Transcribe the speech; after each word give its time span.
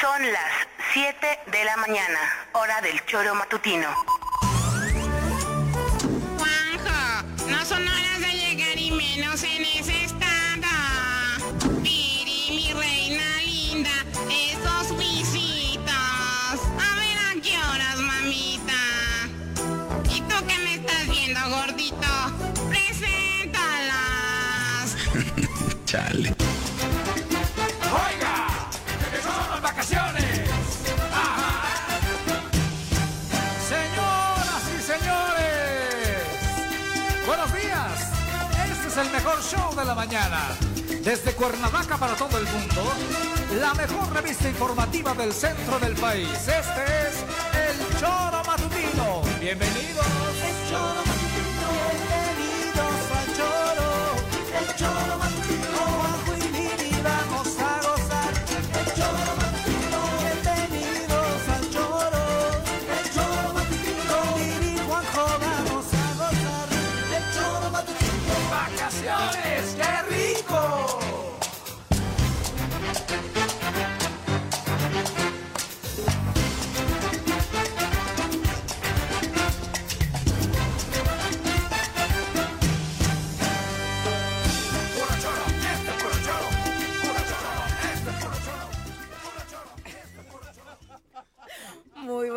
Son 0.00 0.32
las 0.32 0.66
7 0.94 1.14
de 1.52 1.64
la 1.64 1.76
mañana, 1.76 2.18
hora 2.52 2.80
del 2.80 3.04
choro 3.04 3.34
matutino. 3.34 3.86
Juanjo, 6.38 7.26
no 7.46 7.64
son 7.66 7.86
horas 7.86 8.20
de 8.20 8.32
llegar 8.32 8.78
y 8.78 8.92
menos 8.92 9.42
en 9.42 9.62
ese 9.62 10.04
estado. 10.04 10.70
Piri, 11.82 12.46
mi 12.48 12.72
reina 12.72 13.42
linda, 13.44 13.90
esos 14.30 14.96
visitos. 14.96 15.92
A 15.92 16.94
ver 16.96 17.18
a 17.18 17.34
qué 17.42 17.58
horas, 17.58 17.96
mamita. 17.98 18.72
¿Y 20.08 20.22
tú 20.22 20.46
qué 20.46 20.58
me 20.64 20.76
estás 20.76 21.08
viendo, 21.08 21.40
gordito? 21.50 22.08
Preséntalas. 22.70 23.96
Chale. 25.84 26.34
El 39.00 39.10
mejor 39.10 39.42
show 39.42 39.74
de 39.74 39.84
la 39.84 39.94
mañana. 39.94 40.56
Desde 41.02 41.32
Cuernavaca 41.32 41.96
para 41.96 42.14
todo 42.14 42.36
el 42.38 42.44
mundo, 42.44 42.92
la 43.58 43.72
mejor 43.74 44.12
revista 44.12 44.48
informativa 44.48 45.14
del 45.14 45.32
centro 45.32 45.78
del 45.78 45.94
país. 45.94 46.28
Este 46.28 46.84
es 47.08 47.24
El 47.54 47.98
Choro 47.98 48.42
Matutino. 48.46 49.22
Bienvenidos. 49.40 50.06
El 50.44 50.70
Choro 50.70 51.09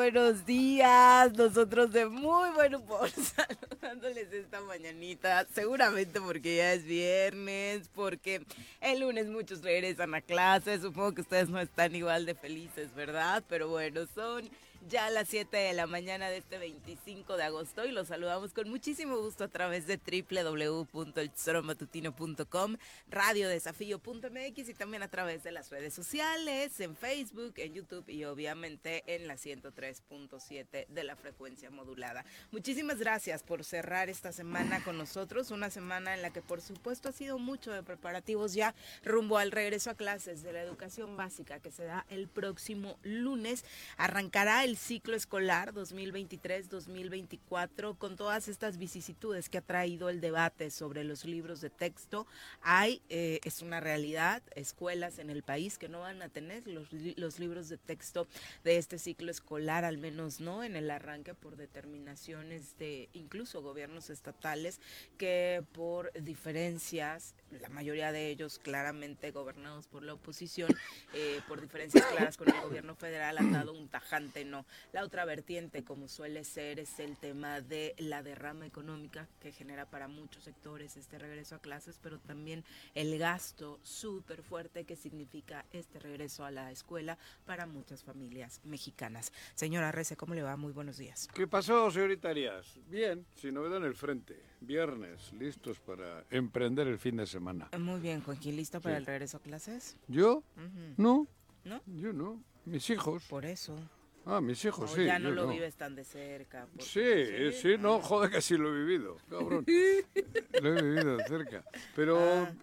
buenos 0.03 0.45
días, 0.45 1.31
nosotros 1.37 1.93
de 1.93 2.05
muy 2.07 2.49
buen 2.49 2.75
humor 2.75 3.09
saludándoles 3.79 4.33
esta 4.33 4.59
mañanita, 4.59 5.47
seguramente 5.55 6.19
porque 6.19 6.57
ya 6.57 6.73
es 6.73 6.83
viernes, 6.83 7.89
porque 7.95 8.41
el 8.81 8.99
lunes 8.99 9.27
muchos 9.27 9.61
regresan 9.61 10.13
a 10.13 10.19
clase, 10.19 10.81
supongo 10.81 11.13
que 11.13 11.21
ustedes 11.21 11.47
no 11.47 11.57
están 11.57 11.95
igual 11.95 12.25
de 12.25 12.35
felices, 12.35 12.93
¿verdad? 12.93 13.45
Pero 13.47 13.69
bueno, 13.69 14.01
son 14.13 14.43
ya 14.87 15.05
a 15.05 15.09
las 15.09 15.29
7 15.29 15.55
de 15.55 15.73
la 15.73 15.87
mañana 15.87 16.29
de 16.29 16.37
este 16.37 16.57
25 16.57 17.37
de 17.37 17.43
agosto 17.43 17.85
y 17.85 17.91
los 17.91 18.07
saludamos 18.07 18.53
con 18.53 18.69
muchísimo 18.69 19.17
gusto 19.17 19.43
a 19.43 19.47
través 19.47 19.87
de 19.87 19.97
www.elchoromatutino.com, 19.97 22.77
radiodesafío.mx 23.09 24.69
y 24.69 24.73
también 24.73 25.03
a 25.03 25.07
través 25.07 25.43
de 25.43 25.51
las 25.51 25.69
redes 25.69 25.93
sociales, 25.93 26.79
en 26.79 26.95
Facebook, 26.95 27.53
en 27.57 27.73
YouTube 27.73 28.09
y 28.09 28.25
obviamente 28.25 29.03
en 29.07 29.27
la 29.27 29.35
103.7 29.35 30.87
de 30.87 31.03
la 31.03 31.15
frecuencia 31.15 31.69
modulada. 31.69 32.25
Muchísimas 32.51 32.99
gracias 32.99 33.43
por 33.43 33.63
cerrar 33.63 34.09
esta 34.09 34.31
semana 34.31 34.83
con 34.83 34.97
nosotros, 34.97 35.51
una 35.51 35.69
semana 35.69 36.13
en 36.13 36.21
la 36.21 36.31
que 36.31 36.41
por 36.41 36.61
supuesto 36.61 37.09
ha 37.09 37.13
sido 37.13 37.39
mucho 37.39 37.71
de 37.71 37.83
preparativos 37.83 38.53
ya 38.53 38.75
rumbo 39.03 39.37
al 39.37 39.51
regreso 39.51 39.89
a 39.89 39.95
clases 39.95 40.43
de 40.43 40.53
la 40.53 40.61
educación 40.61 41.17
básica 41.17 41.59
que 41.59 41.71
se 41.71 41.85
da 41.85 42.05
el 42.09 42.27
próximo 42.27 42.97
lunes. 43.03 43.65
Arrancará 43.97 44.63
el 44.63 44.72
ciclo 44.77 45.15
escolar 45.15 45.73
2023-2024 45.73 47.97
con 47.97 48.15
todas 48.15 48.47
estas 48.47 48.77
vicisitudes 48.77 49.49
que 49.49 49.57
ha 49.57 49.61
traído 49.61 50.09
el 50.09 50.21
debate 50.21 50.69
sobre 50.69 51.03
los 51.03 51.25
libros 51.25 51.61
de 51.61 51.69
texto. 51.69 52.27
Hay, 52.61 53.01
eh, 53.09 53.39
es 53.43 53.61
una 53.61 53.79
realidad, 53.79 54.43
escuelas 54.55 55.19
en 55.19 55.29
el 55.29 55.43
país 55.43 55.77
que 55.77 55.89
no 55.89 56.01
van 56.01 56.21
a 56.21 56.29
tener 56.29 56.67
los, 56.67 56.87
los 57.15 57.39
libros 57.39 57.69
de 57.69 57.77
texto 57.77 58.27
de 58.63 58.77
este 58.77 58.99
ciclo 58.99 59.31
escolar, 59.31 59.85
al 59.85 59.97
menos 59.97 60.39
no 60.39 60.63
en 60.63 60.75
el 60.75 60.91
arranque 60.91 61.33
por 61.33 61.57
determinaciones 61.57 62.77
de 62.77 63.09
incluso 63.13 63.61
gobiernos 63.61 64.09
estatales 64.09 64.79
que 65.17 65.63
por 65.73 66.11
diferencias, 66.13 67.35
la 67.51 67.69
mayoría 67.69 68.11
de 68.11 68.29
ellos 68.29 68.59
claramente 68.59 69.31
gobernados 69.31 69.87
por 69.87 70.03
la 70.03 70.13
oposición, 70.13 70.69
eh, 71.13 71.41
por 71.47 71.61
diferencias 71.61 72.05
claras 72.05 72.37
con 72.37 72.49
el 72.49 72.61
gobierno 72.61 72.95
federal 72.95 73.37
han 73.37 73.51
dado 73.51 73.73
un 73.73 73.87
tajante 73.87 74.45
no. 74.45 74.62
La 74.91 75.03
otra 75.03 75.25
vertiente, 75.25 75.83
como 75.83 76.07
suele 76.07 76.43
ser, 76.43 76.79
es 76.79 76.99
el 76.99 77.17
tema 77.17 77.61
de 77.61 77.95
la 77.97 78.23
derrama 78.23 78.65
económica 78.65 79.27
que 79.39 79.51
genera 79.51 79.89
para 79.89 80.07
muchos 80.07 80.43
sectores 80.43 80.97
este 80.97 81.17
regreso 81.19 81.55
a 81.55 81.59
clases, 81.59 81.99
pero 82.01 82.19
también 82.19 82.63
el 82.95 83.17
gasto 83.17 83.79
súper 83.83 84.43
fuerte 84.43 84.85
que 84.85 84.95
significa 84.95 85.65
este 85.71 85.99
regreso 85.99 86.45
a 86.45 86.51
la 86.51 86.71
escuela 86.71 87.17
para 87.45 87.65
muchas 87.65 88.03
familias 88.03 88.59
mexicanas. 88.63 89.31
Señora 89.55 89.91
Rece, 89.91 90.15
¿cómo 90.17 90.33
le 90.33 90.43
va? 90.43 90.55
Muy 90.57 90.71
buenos 90.73 90.97
días. 90.97 91.27
¿Qué 91.33 91.47
pasó, 91.47 91.89
señorita 91.91 92.29
Arias? 92.29 92.79
Bien, 92.87 93.25
sin 93.35 93.53
novedad 93.53 93.77
en 93.77 93.85
el 93.85 93.95
frente. 93.95 94.39
Viernes, 94.61 95.33
listos 95.33 95.79
para 95.79 96.25
emprender 96.29 96.87
el 96.87 96.97
fin 96.97 97.17
de 97.17 97.25
semana. 97.27 97.69
Muy 97.77 97.99
bien, 97.99 98.21
Joaquín, 98.21 98.55
¿listo 98.55 98.79
para 98.79 98.95
Sí. 98.95 98.99
el 98.99 99.05
regreso 99.05 99.37
a 99.37 99.39
clases? 99.41 99.97
¿Yo? 100.07 100.37
Ujú. 100.55 100.93
No. 100.97 101.27
¿No? 101.65 101.81
Yo 101.85 102.13
no. 102.13 102.41
Mis 102.65 102.89
hijos. 102.89 103.23
Por 103.29 103.45
eso. 103.45 103.77
Ah, 104.25 104.39
mis 104.41 104.63
hijos, 104.65 104.91
sí. 104.91 105.05
ya 105.05 105.19
no 105.19 105.31
lo 105.31 105.47
vives 105.47 105.75
tan 105.75 105.95
de 105.95 106.03
cerca. 106.03 106.65
porque- 106.67 106.83
Sí, 106.85 107.01
eh, 107.03 107.51
sí, 107.61 107.75
no, 107.77 107.99
joder 107.99 108.31
que 108.31 108.41
sí 108.41 108.57
lo 108.57 108.69
he 108.73 108.79
vivido, 108.85 109.17
cabrón. 109.29 109.65
lo 110.61 110.77
he 110.77 110.81
vivido 110.81 111.17
de 111.17 111.23
cerca. 111.25 111.63
Pero 111.95 112.17
Ah. 112.17 112.53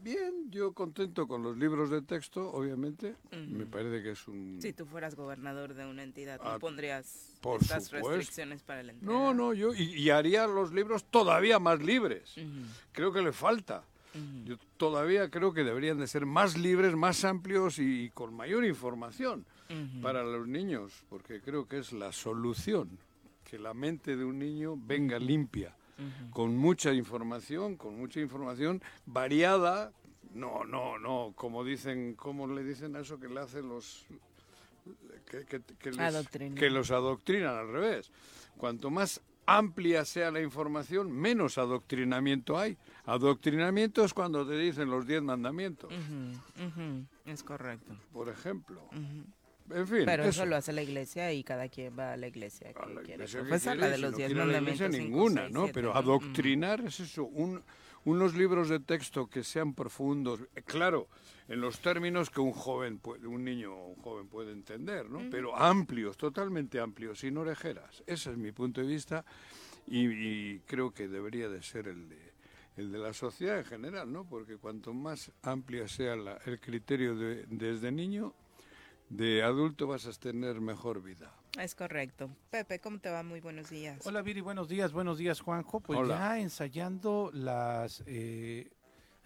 bien, 0.00 0.50
yo 0.50 0.72
contento 0.72 1.26
con 1.28 1.42
los 1.42 1.56
libros 1.56 1.88
de 1.90 2.02
texto, 2.02 2.50
obviamente. 2.50 3.14
Me 3.48 3.64
parece 3.66 4.02
que 4.02 4.10
es 4.10 4.26
un... 4.28 4.58
Si 4.60 4.72
tú 4.72 4.86
fueras 4.86 5.14
gobernador 5.14 5.74
de 5.74 5.86
una 5.86 6.02
entidad, 6.02 6.40
¿no 6.42 6.50
Ah, 6.50 6.58
pondrías 6.58 7.36
por 7.40 7.60
estas 7.62 7.84
supuesto. 7.84 8.10
restricciones 8.10 8.62
para 8.62 8.82
la 8.82 8.92
entrega? 8.92 9.12
No, 9.12 9.32
no, 9.34 9.54
yo 9.54 9.72
y, 9.74 9.82
y 9.94 10.10
haría 10.10 10.46
los 10.48 10.72
libros 10.72 11.04
todavía 11.04 11.58
más 11.60 11.80
libres. 11.80 12.34
Creo 12.92 13.12
que 13.12 13.22
le 13.22 13.32
falta. 13.32 13.84
Yo 14.44 14.56
todavía 14.76 15.28
creo 15.28 15.52
que 15.52 15.64
deberían 15.64 15.98
de 15.98 16.06
ser 16.06 16.24
más 16.24 16.56
libres, 16.56 16.94
más 16.94 17.24
amplios 17.24 17.80
y, 17.80 18.10
con 18.10 18.32
mayor 18.34 18.64
información 18.64 19.44
para 20.02 20.22
los 20.22 20.46
niños, 20.46 21.04
porque 21.08 21.40
creo 21.40 21.66
que 21.66 21.78
es 21.78 21.92
la 21.92 22.12
solución, 22.12 22.98
que 23.44 23.58
la 23.58 23.74
mente 23.74 24.16
de 24.16 24.24
un 24.24 24.38
niño 24.38 24.76
venga 24.76 25.18
limpia, 25.18 25.74
con 26.30 26.56
mucha 26.56 26.92
información, 26.92 27.76
con 27.76 27.96
mucha 27.96 28.20
información 28.20 28.82
variada. 29.06 29.92
No, 30.34 30.64
no, 30.64 30.98
no, 30.98 31.32
como 31.36 31.62
dicen, 31.64 32.14
¿cómo 32.16 32.46
le 32.48 32.64
dicen 32.64 32.96
a 32.96 33.00
eso 33.00 33.20
que 33.20 33.28
le 33.28 33.40
hacen 33.40 33.68
los 33.68 34.04
que, 35.30 35.44
que- 35.46 35.62
que 35.78 35.90
les- 35.90 36.00
Adoctrinar. 36.00 36.58
que 36.58 36.70
los 36.70 36.90
adoctrinan 36.90 37.56
al 37.56 37.68
revés. 37.72 38.10
Cuanto 38.56 38.90
más 38.90 39.20
amplia 39.46 40.04
sea 40.04 40.30
la 40.30 40.40
información, 40.40 41.10
menos 41.12 41.56
adoctrinamiento 41.58 42.58
hay. 42.58 42.76
Adoctrinamiento 43.06 44.04
es 44.04 44.12
cuando 44.14 44.46
te 44.46 44.56
dicen 44.58 44.90
los 44.90 45.06
diez 45.06 45.22
mandamientos. 45.22 45.92
Es 47.24 47.42
correcto. 47.42 47.94
Por 48.12 48.28
ejemplo. 48.28 48.88
En 49.70 49.86
fin. 49.86 50.02
Pero 50.04 50.24
eso. 50.24 50.44
lo 50.44 50.56
hace 50.56 50.72
la 50.72 50.82
iglesia 50.82 51.32
y 51.32 51.42
cada 51.42 51.68
quien 51.68 51.98
va 51.98 52.12
a 52.12 52.16
la 52.16 52.26
iglesia 52.26 52.72
que 52.72 53.02
quiere 53.02 53.26
la 53.76 53.88
de 53.88 53.98
los 53.98 54.16
diez 54.16 54.34
mandamientos. 54.34 54.90
ninguna, 54.90 55.48
¿no? 55.48 55.68
Pero 55.72 55.96
adoctrinar 55.96 56.82
es 56.82 57.00
eso, 57.00 57.24
un, 57.24 57.62
unos 58.04 58.34
libros 58.34 58.68
de 58.68 58.80
texto 58.80 59.26
que 59.28 59.42
sean 59.42 59.74
profundos. 59.74 60.40
Claro, 60.66 61.08
en 61.48 61.60
los 61.60 61.80
términos 61.80 62.30
que 62.30 62.40
un 62.40 62.52
joven 62.52 62.98
puede, 62.98 63.26
un 63.26 63.44
niño 63.44 63.74
o 63.74 63.88
un 63.88 63.96
joven 63.96 64.28
puede 64.28 64.52
entender, 64.52 65.08
¿no? 65.10 65.20
Pero 65.30 65.56
amplios, 65.56 66.16
totalmente 66.16 66.80
amplios, 66.80 67.20
sin 67.20 67.36
orejeras. 67.38 68.02
Ese 68.06 68.30
es 68.30 68.36
mi 68.36 68.52
punto 68.52 68.80
de 68.80 68.86
vista 68.86 69.24
y, 69.86 70.58
creo 70.60 70.92
que 70.92 71.08
debería 71.08 71.48
de 71.48 71.62
ser 71.62 71.88
el 71.88 72.08
de, 72.08 72.32
el 72.76 72.92
de 72.92 72.98
la 72.98 73.12
sociedad 73.12 73.58
en 73.58 73.64
general, 73.64 74.12
¿no? 74.12 74.24
Porque 74.24 74.56
cuanto 74.56 74.92
más 74.92 75.32
amplia 75.42 75.88
sea 75.88 76.14
el 76.14 76.60
criterio 76.60 77.16
de, 77.16 77.46
desde 77.48 77.90
niño, 77.90 78.34
de 79.16 79.42
adulto 79.42 79.86
vas 79.86 80.06
a 80.06 80.12
tener 80.12 80.60
mejor 80.60 81.02
vida. 81.02 81.32
Es 81.58 81.74
correcto. 81.74 82.30
Pepe, 82.50 82.80
¿cómo 82.80 82.98
te 82.98 83.10
va? 83.10 83.22
Muy 83.22 83.40
buenos 83.40 83.70
días. 83.70 84.04
Hola 84.04 84.22
Viri, 84.22 84.40
buenos 84.40 84.68
días, 84.68 84.92
buenos 84.92 85.18
días 85.18 85.40
Juanjo. 85.40 85.80
Pues 85.80 86.08
ya 86.08 86.40
ensayando 86.40 87.30
las 87.32 88.02
eh, 88.06 88.70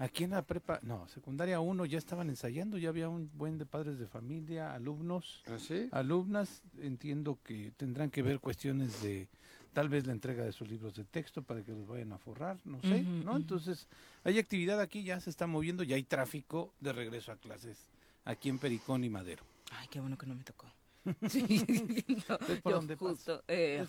Aquí 0.00 0.22
en 0.22 0.30
la 0.30 0.42
prepa, 0.42 0.78
no, 0.82 1.08
secundaria 1.08 1.58
1 1.58 1.84
ya 1.86 1.98
estaban 1.98 2.28
ensayando, 2.28 2.78
ya 2.78 2.88
había 2.88 3.08
un 3.08 3.28
buen 3.34 3.58
de 3.58 3.66
padres 3.66 3.98
de 3.98 4.06
familia, 4.06 4.72
alumnos, 4.72 5.42
¿Ah, 5.48 5.58
alumnas, 5.90 6.62
entiendo 6.80 7.36
que 7.42 7.72
tendrán 7.76 8.08
que 8.08 8.22
ver 8.22 8.38
cuestiones 8.38 9.02
de 9.02 9.28
tal 9.72 9.88
vez 9.88 10.06
la 10.06 10.12
entrega 10.12 10.44
de 10.44 10.52
sus 10.52 10.68
libros 10.68 10.94
de 10.94 11.02
texto 11.02 11.42
para 11.42 11.64
que 11.64 11.72
los 11.72 11.88
vayan 11.88 12.12
a 12.12 12.18
forrar, 12.18 12.58
no 12.64 12.80
sé, 12.80 13.02
¿no? 13.02 13.36
Entonces, 13.36 13.88
hay 14.22 14.38
actividad 14.38 14.80
aquí, 14.80 15.02
ya 15.02 15.18
se 15.18 15.30
está 15.30 15.48
moviendo, 15.48 15.82
ya 15.82 15.96
hay 15.96 16.04
tráfico 16.04 16.72
de 16.78 16.92
regreso 16.92 17.32
a 17.32 17.36
clases 17.36 17.88
aquí 18.24 18.50
en 18.50 18.58
Pericón 18.58 19.02
y 19.02 19.10
Madero. 19.10 19.42
Ay, 19.72 19.88
qué 19.88 20.00
bueno 20.00 20.16
que 20.16 20.26
no 20.26 20.34
me 20.34 20.44
tocó. 20.44 20.66
Sí, 21.28 21.42
justo, 22.98 23.42
eh, 23.48 23.86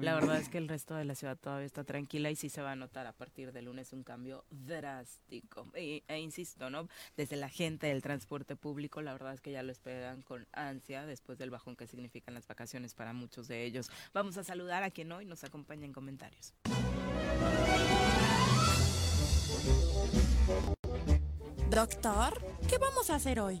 la 0.00 0.14
verdad 0.14 0.38
es 0.38 0.48
que 0.48 0.58
el 0.58 0.68
resto 0.74 0.94
de 0.94 1.04
la 1.04 1.14
ciudad 1.14 1.38
todavía 1.38 1.66
está 1.66 1.84
tranquila 1.84 2.30
y 2.30 2.36
sí 2.36 2.48
se 2.48 2.62
va 2.62 2.72
a 2.72 2.76
notar 2.76 3.06
a 3.06 3.12
partir 3.12 3.52
de 3.52 3.62
lunes 3.62 3.92
un 3.92 4.02
cambio 4.02 4.44
drástico. 4.50 5.66
E, 5.74 6.02
e, 6.06 6.18
insisto, 6.18 6.70
¿no? 6.70 6.88
Desde 7.16 7.36
la 7.36 7.48
gente 7.48 7.86
del 7.86 8.02
transporte 8.02 8.56
público, 8.56 9.02
la 9.02 9.12
verdad 9.12 9.34
es 9.34 9.40
que 9.40 9.52
ya 9.52 9.62
lo 9.62 9.72
esperan 9.72 10.22
con 10.22 10.46
ansia 10.52 11.06
después 11.06 11.38
del 11.38 11.50
bajón 11.50 11.76
que 11.76 11.86
significan 11.86 12.34
las 12.34 12.46
vacaciones 12.46 12.94
para 12.94 13.12
muchos 13.12 13.48
de 13.48 13.64
ellos. 13.64 13.90
Vamos 14.12 14.36
a 14.36 14.44
saludar 14.44 14.82
a 14.82 14.90
quien 14.90 15.12
hoy 15.12 15.24
nos 15.24 15.44
acompaña 15.44 15.86
en 15.86 15.92
comentarios. 15.92 16.54
Doctor, 21.70 22.40
¿qué 22.68 22.78
vamos 22.78 23.10
a 23.10 23.16
hacer 23.16 23.40
hoy? 23.40 23.60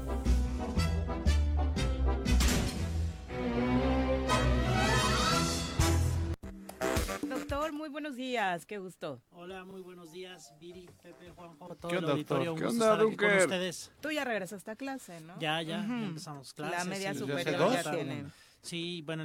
Muy 7.81 7.89
buenos 7.89 8.15
días, 8.15 8.67
qué 8.67 8.77
gusto. 8.77 9.19
Hola, 9.31 9.65
muy 9.65 9.81
buenos 9.81 10.11
días, 10.11 10.53
Viri, 10.59 10.87
Pepe, 11.01 11.31
Juanjo, 11.31 11.75
todo 11.77 11.91
el 11.91 12.05
auditorio. 12.11 12.53
¿Qué 12.53 12.65
onda, 12.65 12.95
Dunker? 12.95 13.29
con 13.31 13.37
ustedes. 13.39 13.91
Tú 13.99 14.11
ya 14.11 14.23
regresaste 14.23 14.69
a 14.69 14.75
clase, 14.75 15.19
¿no? 15.21 15.39
Ya, 15.39 15.63
ya, 15.63 15.83
empezamos 15.83 16.53
clases. 16.53 16.77
La 16.77 16.85
media 16.85 17.15
superior 17.15 17.73
ya 17.73 17.91
tiene. 17.91 18.25
Sí, 18.61 19.01
bueno, 19.03 19.23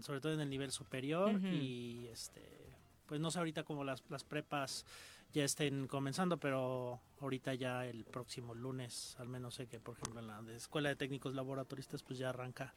sobre 0.00 0.22
todo 0.22 0.32
en 0.32 0.40
el 0.40 0.48
nivel 0.48 0.72
superior 0.72 1.38
y 1.44 2.08
este, 2.10 2.72
pues 3.04 3.20
no 3.20 3.30
sé 3.30 3.38
ahorita 3.38 3.64
como 3.64 3.84
las, 3.84 4.02
las 4.08 4.24
prepas 4.24 4.86
ya 5.32 5.44
estén 5.44 5.86
comenzando, 5.86 6.38
pero 6.38 7.00
ahorita 7.20 7.54
ya 7.54 7.86
el 7.86 8.04
próximo 8.04 8.54
lunes, 8.54 9.16
al 9.18 9.28
menos 9.28 9.54
sé 9.54 9.66
que 9.66 9.78
por 9.78 9.96
ejemplo 9.96 10.20
en 10.20 10.26
la 10.26 10.42
Escuela 10.54 10.88
de 10.88 10.96
Técnicos 10.96 11.34
Laboratoristas 11.34 12.02
pues 12.02 12.18
ya 12.18 12.30
arranca 12.30 12.74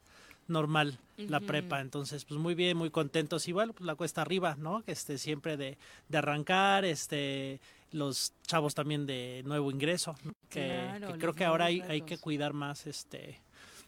normal 0.48 1.00
la 1.18 1.40
prepa, 1.40 1.80
entonces 1.80 2.26
pues 2.26 2.40
muy 2.40 2.54
bien, 2.54 2.78
muy 2.78 2.90
contentos, 2.90 3.48
igual 3.48 3.74
pues 3.74 3.86
la 3.86 3.96
cuesta 3.96 4.22
arriba, 4.22 4.56
¿no? 4.58 4.84
Que 4.84 4.92
este 4.92 5.18
siempre 5.18 5.58
de, 5.58 5.78
de 6.10 6.18
arrancar, 6.18 6.86
este 6.86 7.60
los 7.92 8.34
chavos 8.44 8.74
también 8.74 9.06
de 9.06 9.44
nuevo 9.46 9.72
ingreso, 9.72 10.16
que, 10.50 10.90
creo 11.20 11.34
que 11.34 11.46
ahora 11.46 11.66
hay, 11.66 11.82
hay 11.82 12.02
que 12.02 12.18
cuidar 12.18 12.54
más 12.54 12.88
este 12.88 13.40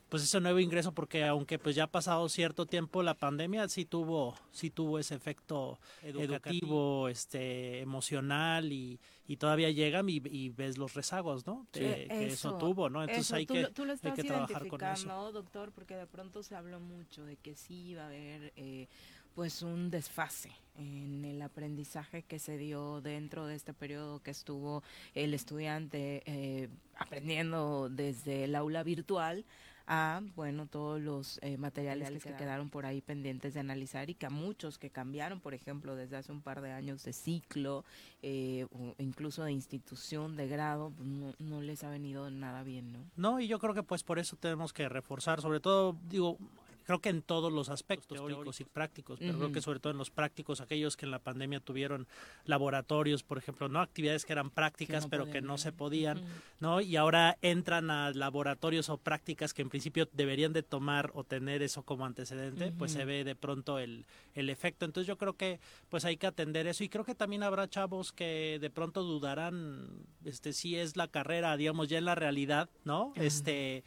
pues 0.10 0.24
ese 0.24 0.40
nuevo 0.40 0.60
ingreso 0.60 0.94
porque 0.94 1.26
aunque 1.26 1.58
pues 1.58 1.76
ya 1.76 1.86
ha 1.86 1.92
pasado 1.92 2.30
cierto 2.30 2.66
tiempo 2.66 3.02
la 3.04 3.16
pandemia 3.16 3.68
sí 3.68 3.86
tuvo 3.86 4.36
sí 4.52 4.70
tuvo 4.70 5.00
ese 5.00 5.16
efecto 5.16 5.80
educativo, 6.04 7.10
este 7.10 7.82
emocional 7.82 8.72
y, 8.72 9.00
y 9.28 9.38
todavía 9.38 9.72
llegan 9.72 10.08
y, 10.10 10.50
ves 10.50 10.78
los 10.78 10.94
rezagos 10.94 11.48
no 11.48 11.66
que, 11.72 12.08
eso, 12.10 12.58
tuvo 12.58 12.90
no 12.90 13.04
entonces 13.04 13.32
hay, 13.34 13.46
que, 13.46 13.68
tú 13.68 13.86
lo 13.86 13.94
estás 13.94 14.12
hay 14.12 14.16
que 14.16 14.28
trabajar 14.28 14.68
con 14.68 14.84
eso. 14.84 15.32
doctor 15.32 15.72
porque 15.72 15.96
de 15.96 16.08
pronto 16.08 16.44
se 16.44 16.56
habló 16.56 16.80
mucho 16.80 17.26
de 17.26 17.38
que 17.38 17.56
sí 17.56 17.90
iba 17.90 18.04
a 18.04 18.08
haber 18.08 18.54
eh, 18.56 18.88
pues 19.34 19.62
un 19.64 19.90
desfase 19.92 20.52
en 20.78 21.26
el 21.26 21.42
aprendizaje 21.42 22.24
que 22.24 22.40
se 22.40 22.58
dio 22.58 23.02
dentro 23.02 23.48
de 23.48 23.56
este 23.56 23.74
periodo 23.74 24.22
que 24.22 24.32
estuvo 24.32 24.84
el 25.14 25.34
estudiante 25.34 26.24
eh, 26.26 26.70
aprendiendo 26.96 27.90
desde 27.90 28.46
el 28.46 28.56
aula 28.56 28.84
virtual 28.84 29.46
a, 29.88 30.22
bueno, 30.36 30.66
todos 30.68 31.00
los 31.02 31.40
eh, 31.42 31.58
materiales 31.58 32.24
que 32.24 32.34
quedaron 32.36 32.70
por 32.70 32.86
ahí 32.86 33.02
pendientes 33.02 33.54
de 33.54 33.60
analizar 33.60 34.10
y 34.10 34.16
que 34.16 34.26
a 34.26 34.30
muchos 34.30 34.78
que 34.78 34.90
cambiaron, 34.90 35.40
por 35.40 35.54
ejemplo, 35.54 35.96
desde 35.96 36.18
hace 36.18 36.32
un 36.32 36.42
par 36.42 36.62
de 36.62 36.72
años 36.72 37.04
de 37.04 37.14
ciclo, 37.14 37.84
eh, 38.22 38.66
o 38.72 38.96
incluso 38.98 39.44
de 39.44 39.52
institución, 39.52 40.36
de 40.36 40.48
grado, 40.48 40.92
pues, 40.96 41.08
no, 41.08 41.34
no 41.40 41.62
les 41.62 41.84
ha 41.84 41.90
venido 41.90 42.30
nada 42.30 42.64
bien, 42.64 42.94
¿no? 42.94 43.00
No, 43.16 43.40
y 43.40 43.48
yo 43.48 43.60
creo 43.60 43.74
que 43.74 43.84
pues 43.84 44.04
por 44.04 44.20
eso 44.20 44.36
tenemos 44.36 44.74
que 44.74 44.90
reforzar, 44.90 45.42
sobre 45.42 45.60
todo, 45.60 45.96
digo, 46.10 46.38
creo 46.86 47.00
que 47.00 47.10
en 47.10 47.22
todos 47.22 47.52
los 47.52 47.70
aspectos 47.70 48.18
teóricos 48.18 48.62
y 48.62 48.64
prácticos, 48.66 49.20
pero 49.20 49.38
creo 49.38 49.52
que 49.52 49.62
sobre 49.62 49.80
todo 49.80 49.92
en 49.92 49.98
los 49.98 50.12
prácticos, 50.12 50.62
aquellos 50.62 50.96
que 50.96 51.06
en 51.06 51.12
la 51.12 51.20
pandemia 51.20 51.60
tuvieron 51.60 52.08
laboratorios, 52.46 53.24
por 53.24 53.38
ejemplo, 53.38 53.68
no 53.68 53.82
actividades 53.82 54.26
que 54.26 54.34
eran 54.34 54.50
prácticas, 54.50 55.08
pero 55.08 55.30
que 55.30 55.42
no 55.42 55.58
se 55.58 55.72
podían, 55.72 56.22
¿no? 56.60 56.82
Y 56.82 56.96
ahora 56.96 57.38
entran 57.42 57.90
a 57.90 58.12
laboratorios 58.12 58.90
o 58.90 58.98
prácticas 58.98 59.54
que 59.54 59.62
en 59.62 59.70
principio 59.70 60.08
deberían 60.14 60.54
de 60.54 60.64
tomar 60.64 61.12
o 61.14 61.24
tener 61.24 61.62
eso 61.62 61.84
como 61.84 62.06
antecedente, 62.06 62.72
pues 62.72 62.92
se 62.92 63.06
ve 63.06 63.24
de 63.24 63.36
pronto 63.36 63.80
el, 63.80 64.06
el 64.36 64.50
efecto. 64.50 64.86
Entonces 64.86 65.08
yo 65.08 65.18
creo 65.18 65.34
que 65.34 65.60
pues 65.90 66.06
hay 66.06 66.18
que 66.18 66.28
atender 66.28 66.68
eso 66.68 66.84
y 66.84 66.90
creo 66.90 67.04
que 67.04 67.16
también 67.16 67.42
habrá 67.44 67.68
chavos 67.68 68.12
que 68.12 68.60
de 68.62 68.70
pronto 68.70 69.04
dudarán 69.04 69.88
este 70.24 70.54
si 70.54 70.76
es 70.76 70.96
la 70.98 71.08
carrera, 71.08 71.58
digamos, 71.58 71.88
ya 71.88 71.98
en 71.98 72.06
la 72.06 72.16
realidad, 72.16 72.70
¿no? 72.84 73.14
Este 73.16 73.84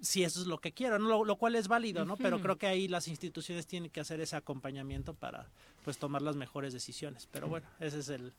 si 0.00 0.24
eso 0.24 0.40
es 0.40 0.46
lo 0.46 0.58
que 0.58 0.72
quiero, 0.72 0.98
¿no? 0.98 1.24
lo, 1.24 1.36
cual 1.36 1.54
es 1.54 1.68
válido, 1.68 2.04
¿no? 2.04 2.16
Pero 2.16 2.40
creo 2.40 2.58
que 2.58 2.66
ahí 2.66 2.88
las 2.88 3.08
instituciones 3.08 3.66
tienen 3.66 3.90
que 3.90 4.00
hacer 4.00 4.20
ese 4.20 4.36
acompañamiento 4.36 5.14
para 5.14 5.50
pues 5.84 5.98
tomar 5.98 6.22
las 6.22 6.36
mejores 6.36 6.72
decisiones. 6.72 7.28
Pero 7.30 7.48
bueno, 7.48 7.66
ese 7.80 8.00
es 8.00 8.08
el, 8.08 8.32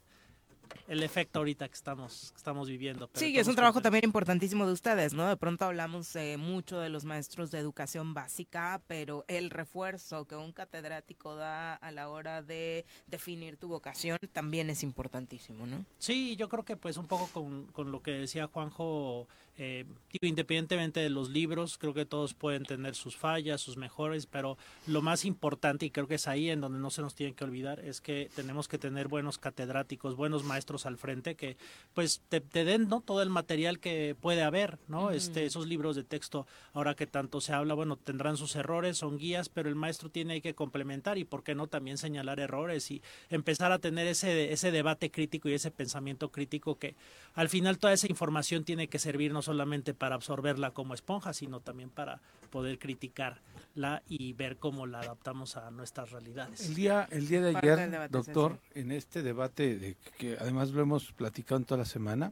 el 0.87 1.03
efecto 1.03 1.39
ahorita 1.39 1.67
que 1.67 1.73
estamos, 1.73 2.33
estamos 2.35 2.67
viviendo. 2.67 3.09
sí, 3.13 3.37
es 3.37 3.47
un 3.47 3.55
trabajo 3.55 3.81
también 3.81 4.03
importantísimo 4.03 4.65
de 4.65 4.73
ustedes, 4.73 5.13
¿no? 5.13 5.27
De 5.27 5.37
pronto 5.37 5.65
hablamos 5.65 6.15
eh, 6.15 6.37
mucho 6.37 6.79
de 6.79 6.89
los 6.89 7.05
maestros 7.05 7.51
de 7.51 7.59
educación 7.59 8.13
básica, 8.13 8.81
pero 8.87 9.25
el 9.27 9.49
refuerzo 9.49 10.25
que 10.25 10.35
un 10.35 10.51
catedrático 10.51 11.35
da 11.35 11.75
a 11.75 11.91
la 11.91 12.09
hora 12.09 12.41
de 12.41 12.85
definir 13.07 13.57
tu 13.57 13.67
vocación 13.67 14.17
también 14.31 14.69
es 14.69 14.83
importantísimo, 14.83 15.65
¿no? 15.65 15.85
Sí, 15.97 16.35
yo 16.35 16.49
creo 16.49 16.63
que 16.63 16.75
pues 16.75 16.97
un 16.97 17.07
poco 17.07 17.27
con, 17.27 17.65
con 17.67 17.91
lo 17.91 18.01
que 18.01 18.11
decía 18.11 18.47
Juanjo, 18.47 19.27
eh, 19.59 19.85
independientemente 20.21 20.99
de 20.99 21.09
los 21.09 21.29
libros, 21.29 21.77
creo 21.77 21.93
que 21.93 22.05
todos 22.05 22.33
pueden 22.33 22.63
tener 22.63 22.95
sus 22.95 23.15
fallas, 23.15 23.61
sus 23.61 23.77
mejores, 23.77 24.25
pero 24.25 24.57
lo 24.87 25.01
más 25.01 25.25
importante, 25.25 25.85
y 25.85 25.91
creo 25.91 26.07
que 26.07 26.15
es 26.15 26.27
ahí 26.27 26.49
en 26.49 26.61
donde 26.61 26.79
no 26.79 26.89
se 26.89 27.01
nos 27.01 27.13
tiene 27.13 27.33
que 27.33 27.43
olvidar, 27.43 27.79
es 27.81 28.01
que 28.01 28.29
tenemos 28.35 28.67
que 28.67 28.77
tener 28.77 29.07
buenos 29.07 29.37
catedráticos, 29.37 30.15
buenos 30.15 30.43
maestros 30.43 30.85
al 30.85 30.97
frente 30.97 31.35
que 31.35 31.57
pues 31.93 32.21
te, 32.29 32.39
den 32.39 32.87
no 32.87 33.01
todo 33.01 33.21
el 33.21 33.29
material 33.29 33.79
que 33.79 34.15
puede 34.19 34.43
haber 34.43 34.77
no 34.87 35.11
este 35.11 35.45
esos 35.45 35.67
libros 35.67 35.95
de 35.95 36.03
texto 36.03 36.47
ahora 36.73 36.95
que 36.95 37.07
tanto 37.07 37.41
se 37.41 37.53
habla 37.53 37.73
bueno 37.73 37.95
tendrán 37.97 38.37
sus 38.37 38.55
errores 38.55 38.97
son 38.97 39.17
guías 39.17 39.49
pero 39.49 39.69
el 39.69 39.75
maestro 39.75 40.09
tiene 40.09 40.41
que 40.41 40.53
complementar 40.53 41.17
y 41.17 41.23
por 41.23 41.43
qué 41.43 41.55
no 41.55 41.67
también 41.67 41.97
señalar 41.97 42.39
errores 42.39 42.89
y 42.91 43.01
empezar 43.29 43.71
a 43.71 43.79
tener 43.79 44.07
ese 44.07 44.51
ese 44.51 44.71
debate 44.71 45.11
crítico 45.11 45.49
y 45.49 45.53
ese 45.53 45.71
pensamiento 45.71 46.29
crítico 46.31 46.77
que 46.77 46.95
al 47.35 47.49
final 47.49 47.77
toda 47.77 47.93
esa 47.93 48.07
información 48.07 48.63
tiene 48.63 48.87
que 48.87 48.99
servir 48.99 49.31
no 49.31 49.41
solamente 49.49 49.95
para 49.95 50.13
absorberla 50.13 50.69
como 50.71 50.93
esponja 50.93 51.33
sino 51.33 51.59
también 51.59 51.89
para 51.89 52.21
poder 52.51 52.77
criticar 52.77 53.41
la 53.73 54.03
y 54.07 54.33
ver 54.33 54.57
cómo 54.57 54.85
la 54.85 54.99
adaptamos 54.99 55.57
a 55.57 55.71
nuestras 55.71 56.11
realidades. 56.11 56.67
El 56.69 56.75
día, 56.75 57.07
el 57.09 57.27
día 57.27 57.41
de 57.41 57.57
ayer, 57.57 57.89
debate, 57.89 58.11
doctor, 58.11 58.59
en 58.75 58.91
este 58.91 59.23
debate 59.23 59.79
de 59.79 59.97
que 60.19 60.37
además 60.39 60.69
lo 60.69 60.81
hemos 60.83 61.11
platicado 61.13 61.57
en 61.57 61.65
toda 61.65 61.79
la 61.79 61.85
semana, 61.85 62.31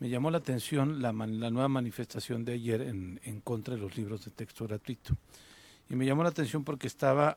me 0.00 0.08
llamó 0.08 0.30
la 0.30 0.38
atención 0.38 1.02
la, 1.02 1.12
man- 1.12 1.38
la 1.38 1.50
nueva 1.50 1.68
manifestación 1.68 2.46
de 2.46 2.54
ayer 2.54 2.80
en, 2.80 3.20
en 3.24 3.42
contra 3.42 3.74
de 3.74 3.80
los 3.82 3.94
libros 3.98 4.24
de 4.24 4.30
texto 4.30 4.66
gratuito. 4.66 5.14
Y 5.90 5.96
me 5.96 6.06
llamó 6.06 6.22
la 6.22 6.30
atención 6.30 6.64
porque 6.64 6.86
estaba 6.86 7.36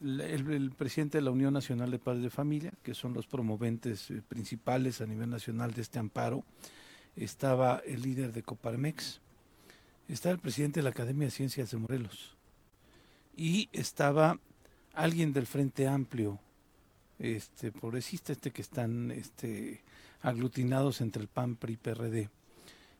el, 0.00 0.20
el 0.20 0.70
presidente 0.72 1.18
de 1.18 1.22
la 1.22 1.30
Unión 1.30 1.54
Nacional 1.54 1.90
de 1.92 2.00
Padres 2.00 2.22
de 2.24 2.30
Familia, 2.30 2.72
que 2.82 2.94
son 2.94 3.14
los 3.14 3.26
promoventes 3.28 4.10
eh, 4.10 4.22
principales 4.26 5.00
a 5.00 5.06
nivel 5.06 5.30
nacional 5.30 5.72
de 5.72 5.82
este 5.82 6.00
amparo, 6.00 6.42
estaba 7.16 7.82
el 7.86 8.02
líder 8.02 8.32
de 8.32 8.42
Coparmex, 8.42 9.20
estaba 10.08 10.34
el 10.34 10.40
presidente 10.40 10.80
de 10.80 10.84
la 10.84 10.90
Academia 10.90 11.26
de 11.26 11.30
Ciencias 11.30 11.70
de 11.70 11.78
Morelos 11.78 12.36
y 13.36 13.68
estaba 13.72 14.38
alguien 14.94 15.32
del 15.32 15.46
Frente 15.46 15.88
Amplio, 15.88 16.38
este 17.18 17.72
progresista, 17.72 18.32
este 18.32 18.50
que 18.50 18.62
están 18.62 19.10
este, 19.10 19.82
aglutinados 20.22 21.00
entre 21.00 21.22
el 21.22 21.28
PAN, 21.28 21.56
PRI, 21.56 21.76
PRD. 21.76 22.28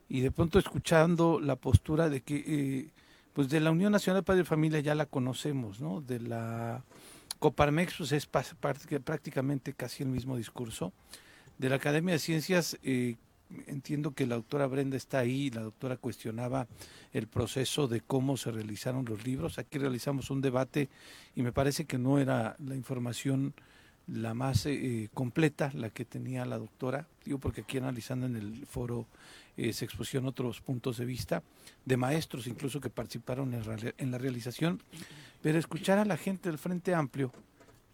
Y 0.09 0.21
de 0.21 0.31
pronto 0.31 0.59
escuchando 0.59 1.41
la 1.41 1.57
postura 1.57 2.09
de 2.09 2.21
que, 2.21 2.45
eh, 2.47 2.91
pues 3.33 3.49
de 3.49 3.61
la 3.61 3.71
Unión 3.71 3.93
Nacional 3.93 4.23
de 4.23 4.27
Padre 4.27 4.43
y 4.43 4.45
Familia 4.45 4.81
ya 4.81 4.95
la 4.95 5.07
conocemos, 5.07 5.81
¿no? 5.81 6.01
De 6.01 6.21
la 6.21 6.85
Coparmex, 7.39 7.97
pues 7.97 8.13
es 8.13 8.27
prácticamente 8.27 9.73
casi 9.73 10.03
el 10.03 10.11
mismo 10.11 10.37
discurso. 10.37 10.93
De 11.59 11.69
la 11.69 11.77
Academia 11.77 12.15
de 12.15 12.19
Ciencias, 12.19 12.79
eh, 12.83 13.17
entiendo 13.67 14.13
que 14.13 14.27
la 14.27 14.37
doctora 14.37 14.67
Brenda 14.67 14.97
está 14.97 15.19
ahí, 15.19 15.51
la 15.51 15.63
doctora 15.63 15.97
cuestionaba 15.97 16.67
el 17.13 17.27
proceso 17.27 17.89
de 17.89 18.01
cómo 18.01 18.37
se 18.37 18.51
realizaron 18.51 19.05
los 19.05 19.25
libros. 19.25 19.59
Aquí 19.59 19.79
realizamos 19.79 20.31
un 20.31 20.41
debate 20.41 20.89
y 21.35 21.43
me 21.43 21.53
parece 21.53 21.85
que 21.85 21.99
no 21.99 22.19
era 22.19 22.57
la 22.59 22.75
información 22.75 23.55
la 24.09 24.35
más 24.35 24.67
eh, 24.67 25.09
completa, 25.15 25.71
la 25.75 25.91
que 25.91 26.05
tenía 26.05 26.45
la 26.45 26.59
doctora, 26.59 27.07
digo 27.25 27.39
porque 27.39 27.61
aquí 27.63 27.79
analizando 27.79 28.27
en 28.27 28.37
el 28.37 28.67
foro 28.67 29.07
eh, 29.57 29.73
se 29.73 29.85
expusieron 29.85 30.29
otros 30.29 30.61
puntos 30.61 30.99
de 30.99 31.05
vista 31.05 31.43
de 31.85 31.97
maestros 31.97 32.47
incluso 32.47 32.81
que 32.81 32.91
participaron 32.91 33.55
en, 33.55 33.63
en 33.97 34.11
la 34.11 34.19
realización, 34.19 34.83
pero 35.41 35.59
escuchar 35.59 35.99
a 35.99 36.05
la 36.05 36.17
gente 36.17 36.49
del 36.49 36.59
Frente 36.59 36.95
Amplio, 36.95 37.33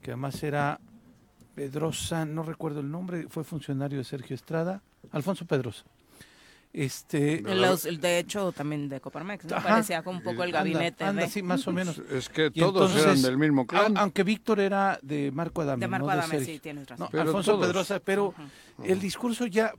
que 0.00 0.12
además 0.12 0.42
era 0.42 0.80
Pedrosa, 1.58 2.24
no 2.24 2.44
recuerdo 2.44 2.78
el 2.78 2.88
nombre, 2.88 3.26
fue 3.28 3.42
funcionario 3.42 3.98
de 3.98 4.04
Sergio 4.04 4.36
Estrada, 4.36 4.80
Alfonso 5.10 5.44
Pedrosa. 5.44 5.82
Este, 6.80 7.40
Los- 7.42 7.82
de 7.82 8.18
hecho, 8.20 8.52
también 8.52 8.88
de 8.88 9.00
Coparmex, 9.00 9.47
¿no? 9.47 9.56
Ajá. 9.56 9.68
Parecía 9.68 10.02
como 10.04 10.18
un 10.18 10.23
poco 10.23 10.44
el 10.44 10.50
Anda, 10.54 10.58
gabinete 10.61 11.02
anda, 11.04 11.23
de... 11.23 11.28
sí, 11.28 11.42
más 11.42 11.66
o 11.66 11.73
menos. 11.73 11.99
Es 12.11 12.28
que 12.28 12.52
Y 12.54 12.61
todos 12.61 12.92
eran 12.92 13.00
entonces, 13.00 13.23
del 13.25 13.37
mismo 13.37 13.66
clan. 13.66 13.97
au- 13.97 13.99
Aunque 14.00 14.23
Víctor 14.23 14.61
era 14.61 14.97
de 15.02 15.32
Marco 15.32 15.62
Adame. 15.62 15.80
De 15.80 15.88
Marco 15.88 16.06
no 16.06 16.12
Adame, 16.12 16.35
Sergio. 16.37 16.54
sí, 16.54 16.61
tienes 16.61 16.87
razón. 16.88 17.06
No, 17.06 17.11
Pero 17.11 17.23
Alfonso 17.25 17.52
todos. 17.54 17.66
Pedrosa, 17.66 17.99
pero 17.99 18.32
el 18.85 19.00
discurso 19.00 19.47
ya, 19.47 19.73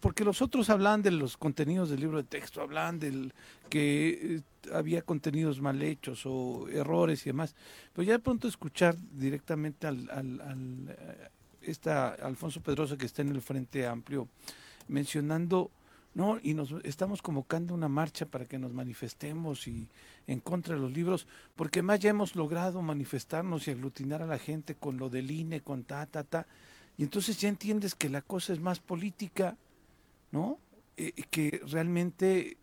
porque 0.00 0.24
los 0.24 0.42
otros 0.42 0.68
hablaban 0.68 1.00
de 1.00 1.12
los 1.12 1.38
contenidos 1.38 1.88
del 1.88 2.00
libro 2.00 2.18
de 2.18 2.24
texto, 2.24 2.60
hablaban 2.60 2.98
del 2.98 3.32
que 3.70 4.36
eh, 4.66 4.72
había 4.74 5.00
contenidos 5.00 5.58
mal 5.62 5.80
hechos 5.80 6.24
o 6.26 6.68
errores 6.68 7.22
y 7.24 7.30
demás, 7.30 7.54
pero 7.94 8.04
ya 8.06 8.12
de 8.12 8.18
pronto 8.18 8.46
escuchar 8.46 8.94
directamente 9.12 9.86
al, 9.86 10.10
al, 10.10 10.40
al, 10.42 10.88
eh, 10.90 11.28
esta 11.62 12.10
Alfonso 12.10 12.60
Pedrosa 12.60 12.98
que 12.98 13.06
está 13.06 13.22
en 13.22 13.28
el 13.30 13.40
Frente 13.40 13.86
Amplio 13.86 14.28
mencionando 14.88 15.70
no 16.14 16.38
y 16.42 16.54
nos 16.54 16.72
estamos 16.84 17.22
convocando 17.22 17.74
una 17.74 17.88
marcha 17.88 18.26
para 18.26 18.44
que 18.44 18.58
nos 18.58 18.72
manifestemos 18.72 19.66
y 19.66 19.88
en 20.26 20.40
contra 20.40 20.74
de 20.74 20.80
los 20.80 20.92
libros 20.92 21.26
porque 21.56 21.82
más 21.82 22.00
ya 22.00 22.10
hemos 22.10 22.36
logrado 22.36 22.82
manifestarnos 22.82 23.66
y 23.66 23.70
aglutinar 23.70 24.22
a 24.22 24.26
la 24.26 24.38
gente 24.38 24.74
con 24.74 24.98
lo 24.98 25.08
del 25.08 25.30
INE 25.30 25.60
con 25.62 25.84
ta 25.84 26.04
ta 26.06 26.24
ta. 26.24 26.46
Y 26.98 27.02
entonces 27.04 27.40
ya 27.40 27.48
entiendes 27.48 27.94
que 27.94 28.08
la 28.10 28.20
cosa 28.22 28.52
es 28.52 28.60
más 28.60 28.78
política 28.80 29.56
no 30.30 30.58
Eh, 30.98 31.12
que 31.30 31.62
realmente 31.70 32.58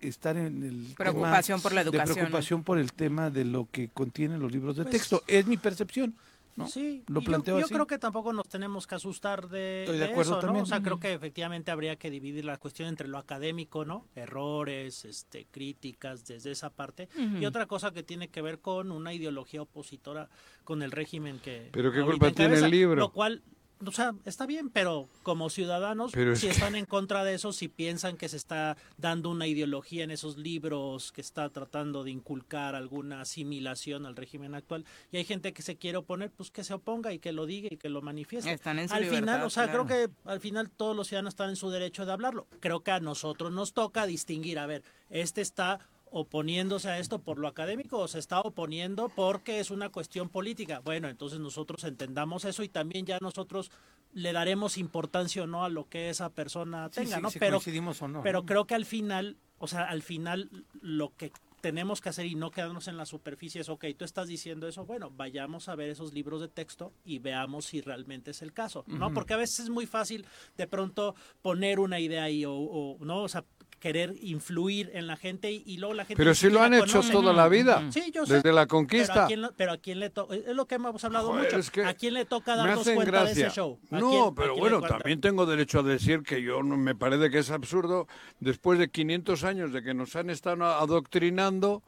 estar 0.00 0.38
en 0.38 0.62
el 0.62 0.94
Preocupación 0.96 1.58
tema 1.58 1.62
por 1.62 1.72
la 1.74 1.80
educación, 1.82 2.14
preocupación 2.14 2.62
por 2.64 2.78
el 2.78 2.92
tema 2.94 3.28
de 3.28 3.44
lo 3.44 3.68
que 3.70 3.90
contienen 3.90 4.40
los 4.40 4.50
libros 4.50 4.76
de 4.76 4.84
Pues- 4.84 4.92
texto. 4.96 5.22
Es 5.26 5.46
mi 5.46 5.58
percepción 5.58 6.14
¿no? 6.56 6.66
Sí, 6.66 7.04
lo 7.08 7.20
planteo 7.20 7.56
yo, 7.56 7.60
yo 7.60 7.64
así. 7.66 7.74
creo 7.74 7.86
que 7.86 7.98
tampoco 7.98 8.32
nos 8.32 8.48
tenemos 8.48 8.86
que 8.86 8.94
asustar 8.94 9.48
de, 9.48 9.82
Estoy 9.82 9.98
de 9.98 10.06
de 10.06 10.12
acuerdo 10.12 10.38
eso. 10.38 10.52
O 10.52 10.66
sea, 10.66 10.82
creo 10.82 11.00
que 11.00 11.12
efectivamente 11.12 11.70
habría 11.70 11.96
que 11.96 12.10
dividir 12.10 12.44
la 12.44 12.56
cuestión 12.58 12.88
entre 12.88 13.08
lo 13.08 13.18
académico, 13.18 13.84
¿no? 13.84 14.06
Errores, 14.14 15.04
este, 15.04 15.46
críticas 15.50 16.26
desde 16.26 16.50
esa 16.50 16.70
parte 16.70 17.08
y 17.40 17.44
otra 17.46 17.66
cosa 17.66 17.92
que 17.92 18.02
tiene 18.02 18.28
que 18.28 18.42
ver 18.42 18.60
con 18.60 18.92
una 18.92 19.12
ideología 19.12 19.62
opositora 19.62 20.28
con 20.64 20.82
el 20.82 20.90
régimen 20.90 21.38
que 21.38 21.68
Pero 21.72 21.92
¿qué 21.92 22.02
culpa 22.02 22.30
tiene 22.30 22.56
el 22.56 22.70
libro? 22.70 22.96
Lo 22.96 23.12
cual 23.12 23.42
o 23.90 23.92
sea, 23.92 24.14
está 24.24 24.46
bien, 24.46 24.70
pero 24.70 25.08
como 25.22 25.50
ciudadanos, 25.50 26.12
Pero 26.12 26.32
es 26.32 26.40
si 26.40 26.46
que- 26.46 26.52
están 26.52 26.74
en 26.76 26.84
contra 26.86 27.24
de 27.24 27.34
eso, 27.34 27.52
si 27.52 27.68
piensan 27.68 28.16
que 28.16 28.28
se 28.28 28.36
está 28.36 28.76
dando 28.96 29.30
una 29.30 29.46
ideología 29.46 30.04
en 30.04 30.10
esos 30.10 30.36
libros, 30.36 31.12
que 31.12 31.20
está 31.20 31.48
tratando 31.50 32.04
de 32.04 32.10
inculcar 32.10 32.74
alguna 32.74 33.20
asimilación 33.22 34.06
al 34.06 34.16
régimen 34.16 34.54
actual, 34.54 34.84
y 35.12 35.16
hay 35.18 35.24
gente 35.24 35.52
que 35.52 35.62
se 35.62 35.76
quiere 35.76 35.98
oponer, 35.98 36.30
pues 36.30 36.50
que 36.50 36.64
se 36.64 36.74
oponga 36.74 37.12
y 37.12 37.18
que 37.18 37.32
lo 37.32 37.46
diga 37.46 37.68
y 37.70 37.76
que 37.76 37.88
lo 37.88 38.02
manifieste. 38.02 38.52
Están 38.52 38.78
en 38.78 38.88
su 38.88 38.94
al 38.94 39.02
libertad, 39.02 39.20
final, 39.20 39.42
o 39.46 39.50
sea, 39.50 39.64
claro. 39.64 39.86
creo 39.86 40.08
que 40.08 40.14
al 40.30 40.40
final 40.40 40.70
todos 40.70 40.96
los 40.96 41.08
ciudadanos 41.08 41.32
están 41.34 41.50
en 41.50 41.56
su 41.56 41.70
derecho 41.70 42.04
de 42.06 42.12
hablarlo. 42.12 42.46
Creo 42.60 42.80
que 42.82 42.90
a 42.90 43.00
nosotros 43.00 43.52
nos 43.52 43.72
toca 43.72 44.06
distinguir, 44.06 44.58
a 44.58 44.66
ver, 44.66 44.82
este 45.10 45.40
está 45.40 45.80
oponiéndose 46.16 46.88
a 46.88 47.00
esto 47.00 47.18
por 47.18 47.38
lo 47.40 47.48
académico 47.48 47.98
o 47.98 48.06
se 48.06 48.20
está 48.20 48.38
oponiendo 48.38 49.08
porque 49.08 49.58
es 49.58 49.72
una 49.72 49.88
cuestión 49.88 50.28
política. 50.28 50.78
Bueno, 50.78 51.08
entonces 51.08 51.40
nosotros 51.40 51.82
entendamos 51.82 52.44
eso 52.44 52.62
y 52.62 52.68
también 52.68 53.04
ya 53.04 53.18
nosotros 53.20 53.72
le 54.12 54.32
daremos 54.32 54.78
importancia 54.78 55.42
o 55.42 55.48
no 55.48 55.64
a 55.64 55.68
lo 55.68 55.88
que 55.88 56.10
esa 56.10 56.30
persona 56.30 56.88
tenga, 56.90 57.16
sí, 57.16 57.22
¿no? 57.22 57.30
si 57.30 57.40
pero 57.40 57.58
o 57.58 58.08
no, 58.08 58.22
pero 58.22 58.46
creo 58.46 58.64
que 58.64 58.76
al 58.76 58.84
final, 58.84 59.36
o 59.58 59.66
sea, 59.66 59.88
al 59.88 60.02
final 60.02 60.48
lo 60.80 61.12
que 61.16 61.32
tenemos 61.64 62.00
que 62.02 62.10
hacer 62.10 62.26
y 62.26 62.34
no 62.34 62.50
quedarnos 62.50 62.88
en 62.88 62.98
la 62.98 63.06
superficie 63.06 63.62
es, 63.62 63.70
ok, 63.70 63.86
tú 63.98 64.04
estás 64.04 64.28
diciendo 64.28 64.68
eso, 64.68 64.84
bueno, 64.84 65.10
vayamos 65.10 65.70
a 65.70 65.74
ver 65.74 65.88
esos 65.88 66.12
libros 66.12 66.42
de 66.42 66.48
texto 66.48 66.92
y 67.06 67.20
veamos 67.20 67.64
si 67.64 67.80
realmente 67.80 68.32
es 68.32 68.42
el 68.42 68.52
caso, 68.52 68.84
¿no? 68.86 69.14
Porque 69.14 69.32
a 69.32 69.38
veces 69.38 69.60
es 69.60 69.70
muy 69.70 69.86
fácil 69.86 70.26
de 70.58 70.66
pronto 70.66 71.14
poner 71.40 71.80
una 71.80 71.98
idea 71.98 72.24
ahí 72.24 72.44
o, 72.44 72.52
o, 72.52 72.98
¿no? 73.00 73.22
O 73.22 73.28
sea, 73.28 73.46
querer 73.84 74.14
influir 74.22 74.90
en 74.94 75.06
la 75.06 75.14
gente 75.14 75.52
y, 75.52 75.62
y 75.66 75.76
luego 75.76 75.92
la 75.92 76.06
gente... 76.06 76.16
Pero 76.16 76.34
si 76.34 76.48
lo 76.48 76.62
han 76.62 76.72
hecho 76.72 76.86
conoce. 77.00 77.12
toda 77.12 77.34
la 77.34 77.48
vida, 77.48 77.84
Sí, 77.92 78.10
yo 78.14 78.24
sé. 78.24 78.36
desde 78.36 78.50
la 78.50 78.62
Pero 78.62 78.68
conquista. 78.68 79.24
a 79.24 79.26
quién, 79.26 79.42
lo- 79.42 79.52
pero 79.52 79.72
a 79.72 79.76
quién 79.76 80.00
le 80.00 80.08
toca, 80.08 80.34
es 80.34 80.46
lo 80.56 80.64
que 80.66 80.76
hemos 80.76 81.04
hablado 81.04 81.28
Joder, 81.28 81.44
mucho, 81.44 81.58
es 81.58 81.70
que 81.70 81.84
¿a 81.84 81.92
quién 81.92 82.14
le 82.14 82.24
toca 82.24 82.56
darnos 82.56 82.82
cuenta 82.82 83.04
gracia. 83.04 83.34
de 83.34 83.40
ese 83.42 83.50
show? 83.54 83.78
¿A 83.90 83.98
No, 84.00 84.08
quién- 84.10 84.34
pero 84.36 84.56
bueno, 84.56 84.80
también 84.80 85.20
tengo 85.20 85.44
derecho 85.44 85.80
a 85.80 85.82
decir 85.82 86.22
que 86.22 86.40
yo 86.40 86.62
no 86.62 86.78
me 86.78 86.94
parece 86.94 87.28
que 87.28 87.40
es 87.40 87.50
absurdo 87.50 88.08
después 88.40 88.78
de 88.78 88.88
500 88.88 89.44
años 89.44 89.70
de 89.70 89.82
que 89.82 89.92
nos 89.92 90.16
han 90.16 90.30
estado 90.30 90.64
adoctrinando. 90.64 91.82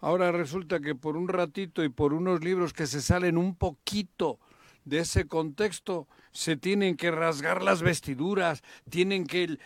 Ahora 0.00 0.30
resulta 0.30 0.78
que 0.78 0.94
por 0.94 1.16
un 1.16 1.26
ratito 1.26 1.82
y 1.82 1.88
por 1.88 2.12
unos 2.14 2.44
libros 2.44 2.72
que 2.72 2.86
se 2.86 3.00
salen 3.00 3.36
un 3.36 3.56
poquito 3.56 4.38
de 4.84 4.98
ese 5.00 5.26
contexto, 5.26 6.06
se 6.36 6.56
tienen 6.56 6.96
que 6.98 7.10
rasgar 7.10 7.62
las 7.62 7.80
vestiduras, 7.80 8.62
tienen 8.90 9.26
que 9.26 9.58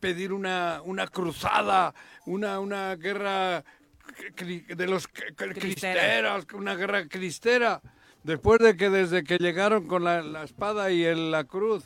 pedir 0.00 0.32
una, 0.32 0.82
una 0.84 1.06
cruzada, 1.06 1.94
una, 2.26 2.58
una 2.58 2.96
guerra 2.96 3.64
de 4.34 4.86
los 4.88 5.08
cri- 5.08 5.34
cri- 5.36 5.54
cristeros, 5.58 6.46
una 6.52 6.74
guerra 6.74 7.06
cristera, 7.06 7.80
después 8.24 8.58
de 8.58 8.76
que 8.76 8.90
desde 8.90 9.22
que 9.22 9.38
llegaron 9.38 9.86
con 9.86 10.02
la, 10.02 10.20
la 10.22 10.42
espada 10.42 10.90
y 10.90 11.04
el- 11.04 11.30
la 11.30 11.44
cruz, 11.44 11.84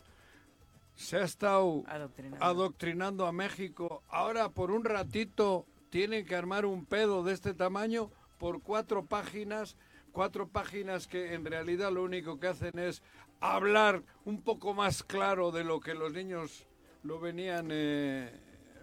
se 0.96 1.18
ha 1.18 1.24
estado 1.24 1.82
Adoctrinando. 1.86 2.44
adoctrinando 2.44 3.26
a 3.26 3.32
México. 3.32 4.02
Ahora 4.08 4.48
por 4.48 4.70
un 4.70 4.84
ratito 4.84 5.66
tienen 5.90 6.24
que 6.24 6.34
armar 6.34 6.64
un 6.64 6.86
pedo 6.86 7.22
de 7.24 7.34
este 7.34 7.52
tamaño 7.52 8.10
por 8.38 8.62
cuatro 8.62 9.04
páginas, 9.04 9.76
cuatro 10.12 10.48
páginas 10.48 11.06
que 11.06 11.34
en 11.34 11.44
realidad 11.44 11.92
lo 11.92 12.02
único 12.02 12.38
que 12.40 12.48
hacen 12.48 12.78
es 12.78 13.02
hablar 13.40 14.02
un 14.24 14.42
poco 14.42 14.74
más 14.74 15.02
claro 15.02 15.50
de 15.50 15.64
lo 15.64 15.80
que 15.80 15.94
los 15.94 16.12
niños 16.12 16.66
lo 17.02 17.18
venían 17.18 17.68
eh, 17.70 18.30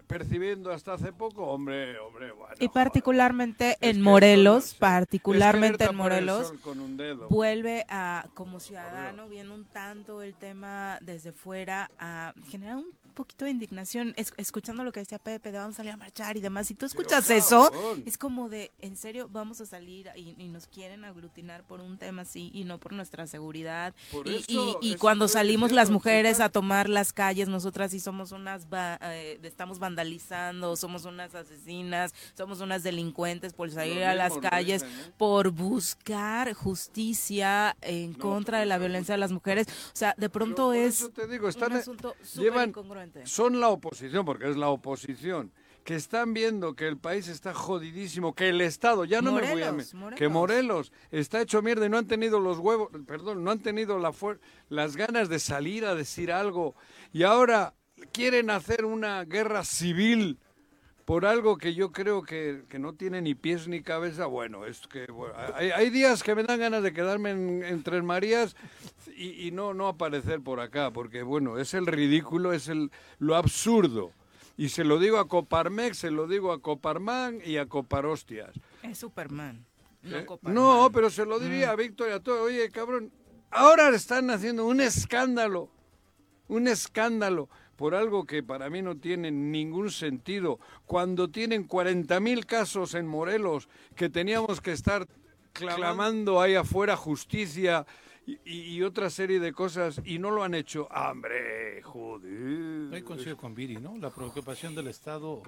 percibiendo 0.08 0.72
hasta 0.72 0.94
hace 0.94 1.12
poco. 1.12 1.44
Hombre, 1.44 1.98
hombre, 1.98 2.32
bueno. 2.32 2.54
Y 2.58 2.68
particularmente 2.68 3.76
en 3.80 3.96
que 3.96 4.02
Morelos, 4.02 4.66
Es 4.66 4.74
particularmente 4.74 5.78
querer 5.78 5.90
en 5.90 5.96
tapar 5.96 6.12
el 6.12 6.24
Morelos, 6.24 6.48
sol 6.48 6.60
con 6.60 6.80
un 6.80 6.96
dedo. 6.96 7.28
vuelve 7.28 7.84
a, 7.88 8.26
como 8.34 8.58
ciudadano, 8.58 9.28
viendo 9.28 9.54
un 9.54 9.66
tanto 9.66 10.22
el 10.22 10.34
tema 10.34 10.98
desde 11.02 11.32
fuera, 11.32 11.90
a 11.98 12.32
generar 12.48 12.76
un 12.76 12.90
poquito 13.18 13.44
de 13.44 13.50
indignación 13.50 14.14
es- 14.16 14.32
escuchando 14.36 14.82
lo 14.84 14.92
que 14.92 15.00
decía 15.00 15.18
Pepe, 15.18 15.52
de 15.52 15.58
vamos 15.58 15.74
a 15.74 15.78
salir 15.78 15.92
a 15.92 15.96
marchar 15.96 16.36
y 16.36 16.40
demás. 16.40 16.66
Si 16.68 16.74
tú 16.74 16.86
escuchas 16.86 17.28
eso, 17.30 17.70
cabrón. 17.70 18.02
es 18.06 18.16
como 18.16 18.48
de, 18.48 18.70
en 18.80 18.96
serio, 18.96 19.28
vamos 19.30 19.60
a 19.60 19.66
salir 19.66 20.08
y, 20.16 20.34
y 20.38 20.48
nos 20.48 20.66
quieren 20.68 21.04
aglutinar 21.04 21.64
por 21.64 21.80
un 21.80 21.98
tema 21.98 22.22
así 22.22 22.50
y 22.54 22.64
no 22.64 22.78
por 22.78 22.92
nuestra 22.92 23.26
seguridad. 23.26 23.94
Por 24.12 24.26
y, 24.28 24.36
eso, 24.36 24.78
y- 24.80 24.86
y 24.86 24.90
eso 24.92 24.98
cuando 25.00 25.28
salimos 25.28 25.72
las 25.72 25.90
mujeres 25.90 26.40
a 26.40 26.48
tomar 26.48 26.88
las 26.88 27.12
calles, 27.12 27.48
nosotras 27.48 27.90
sí 27.90 28.00
somos 28.00 28.32
unas, 28.32 28.66
va- 28.72 28.98
eh, 29.02 29.38
estamos 29.42 29.78
vandalizando, 29.78 30.76
somos 30.76 31.04
unas 31.04 31.34
asesinas, 31.34 32.14
somos 32.36 32.60
unas 32.60 32.82
delincuentes 32.82 33.52
por 33.52 33.70
salir 33.70 34.04
a 34.04 34.14
las 34.14 34.38
calles, 34.38 34.82
¿eh? 34.84 35.12
por 35.18 35.50
buscar 35.50 36.54
justicia 36.54 37.76
en 37.82 38.14
contra 38.14 38.60
de 38.60 38.66
la 38.66 38.78
violencia 38.78 39.14
de 39.14 39.18
las 39.18 39.32
mujeres. 39.32 39.66
O 39.68 39.96
sea, 39.96 40.14
de 40.16 40.28
pronto 40.28 40.72
es 40.72 41.00
eso 41.00 41.10
te 41.10 41.26
digo, 41.26 41.48
están, 41.48 41.72
un 41.72 41.78
asunto 41.78 42.14
súper 42.22 42.44
llevan, 42.44 42.72
son 43.24 43.60
la 43.60 43.68
oposición, 43.68 44.24
porque 44.24 44.48
es 44.48 44.56
la 44.56 44.68
oposición, 44.68 45.52
que 45.84 45.94
están 45.94 46.34
viendo 46.34 46.74
que 46.74 46.86
el 46.86 46.98
país 46.98 47.28
está 47.28 47.54
jodidísimo, 47.54 48.34
que 48.34 48.50
el 48.50 48.60
Estado, 48.60 49.04
ya 49.04 49.22
no 49.22 49.32
me 49.32 49.50
voy 49.50 49.62
a... 49.62 49.72
Morelos, 49.72 49.94
Que 50.16 50.28
Morelos. 50.28 50.92
Está 51.10 51.40
hecho 51.40 51.62
mierda 51.62 51.86
y 51.86 51.88
no 51.88 51.96
han 51.96 52.06
tenido 52.06 52.40
los 52.40 52.58
huevos, 52.58 52.90
perdón, 53.06 53.42
no 53.42 53.50
han 53.50 53.60
tenido 53.60 53.98
la 53.98 54.12
las 54.68 54.96
ganas 54.96 55.28
de 55.28 55.38
salir 55.38 55.86
a 55.86 55.94
decir 55.94 56.30
algo. 56.30 56.74
Y 57.12 57.22
ahora 57.22 57.74
quieren 58.12 58.50
hacer 58.50 58.84
una 58.84 59.24
guerra 59.24 59.64
civil 59.64 60.38
por 61.08 61.24
algo 61.24 61.56
que 61.56 61.72
yo 61.72 61.90
creo 61.90 62.22
que, 62.22 62.64
que 62.68 62.78
no 62.78 62.92
tiene 62.92 63.22
ni 63.22 63.34
pies 63.34 63.66
ni 63.66 63.80
cabeza. 63.80 64.26
Bueno, 64.26 64.66
es 64.66 64.86
que 64.88 65.06
bueno, 65.06 65.32
hay, 65.54 65.70
hay 65.70 65.88
días 65.88 66.22
que 66.22 66.34
me 66.34 66.42
dan 66.42 66.60
ganas 66.60 66.82
de 66.82 66.92
quedarme 66.92 67.30
en, 67.30 67.62
en 67.64 67.82
Tres 67.82 68.02
Marías 68.02 68.54
y, 69.16 69.46
y 69.48 69.50
no, 69.50 69.72
no 69.72 69.88
aparecer 69.88 70.42
por 70.42 70.60
acá, 70.60 70.90
porque 70.90 71.22
bueno, 71.22 71.56
es 71.58 71.72
el 71.72 71.86
ridículo, 71.86 72.52
es 72.52 72.68
el, 72.68 72.90
lo 73.18 73.36
absurdo. 73.36 74.12
Y 74.58 74.68
se 74.68 74.84
lo 74.84 74.98
digo 74.98 75.16
a 75.16 75.28
Coparmex, 75.28 75.96
se 75.96 76.10
lo 76.10 76.26
digo 76.26 76.52
a 76.52 76.60
Coparman 76.60 77.38
y 77.42 77.56
a 77.56 77.64
Coparostias. 77.64 78.50
Es 78.82 78.98
Superman. 78.98 79.64
No, 80.02 80.18
¿Eh? 80.18 80.26
No, 80.42 80.90
pero 80.92 81.08
se 81.08 81.24
lo 81.24 81.38
diría 81.38 81.70
a 81.70 81.74
Víctor 81.76 82.10
y 82.10 82.12
a 82.12 82.20
todo. 82.20 82.42
Oye, 82.42 82.68
cabrón, 82.68 83.10
ahora 83.50 83.88
están 83.88 84.28
haciendo 84.28 84.66
un 84.66 84.82
escándalo, 84.82 85.70
un 86.48 86.68
escándalo 86.68 87.48
por 87.78 87.94
algo 87.94 88.26
que 88.26 88.42
para 88.42 88.68
mí 88.68 88.82
no 88.82 88.96
tiene 88.96 89.30
ningún 89.30 89.92
sentido. 89.92 90.58
Cuando 90.84 91.30
tienen 91.30 91.68
40.000 91.68 92.44
casos 92.44 92.94
en 92.94 93.06
Morelos 93.06 93.68
que 93.94 94.10
teníamos 94.10 94.60
que 94.60 94.72
estar 94.72 95.06
clamando 95.52 96.40
ahí 96.40 96.56
afuera 96.56 96.96
justicia 96.96 97.86
y, 98.26 98.82
otra 98.82 99.08
serie 99.10 99.38
de 99.38 99.52
cosas 99.52 100.02
y 100.04 100.18
no 100.18 100.32
lo 100.32 100.42
han 100.42 100.54
hecho. 100.54 100.88
¡Hombre, 100.88 101.80
joder! 101.82 102.92
Ahí 102.92 103.02
coincido 103.02 103.36
con 103.36 103.54
Viri, 103.54 103.76
¿no? 103.76 103.96
La 103.96 104.10
preocupación 104.10 104.74
del 104.74 104.88
Estado 104.88 105.40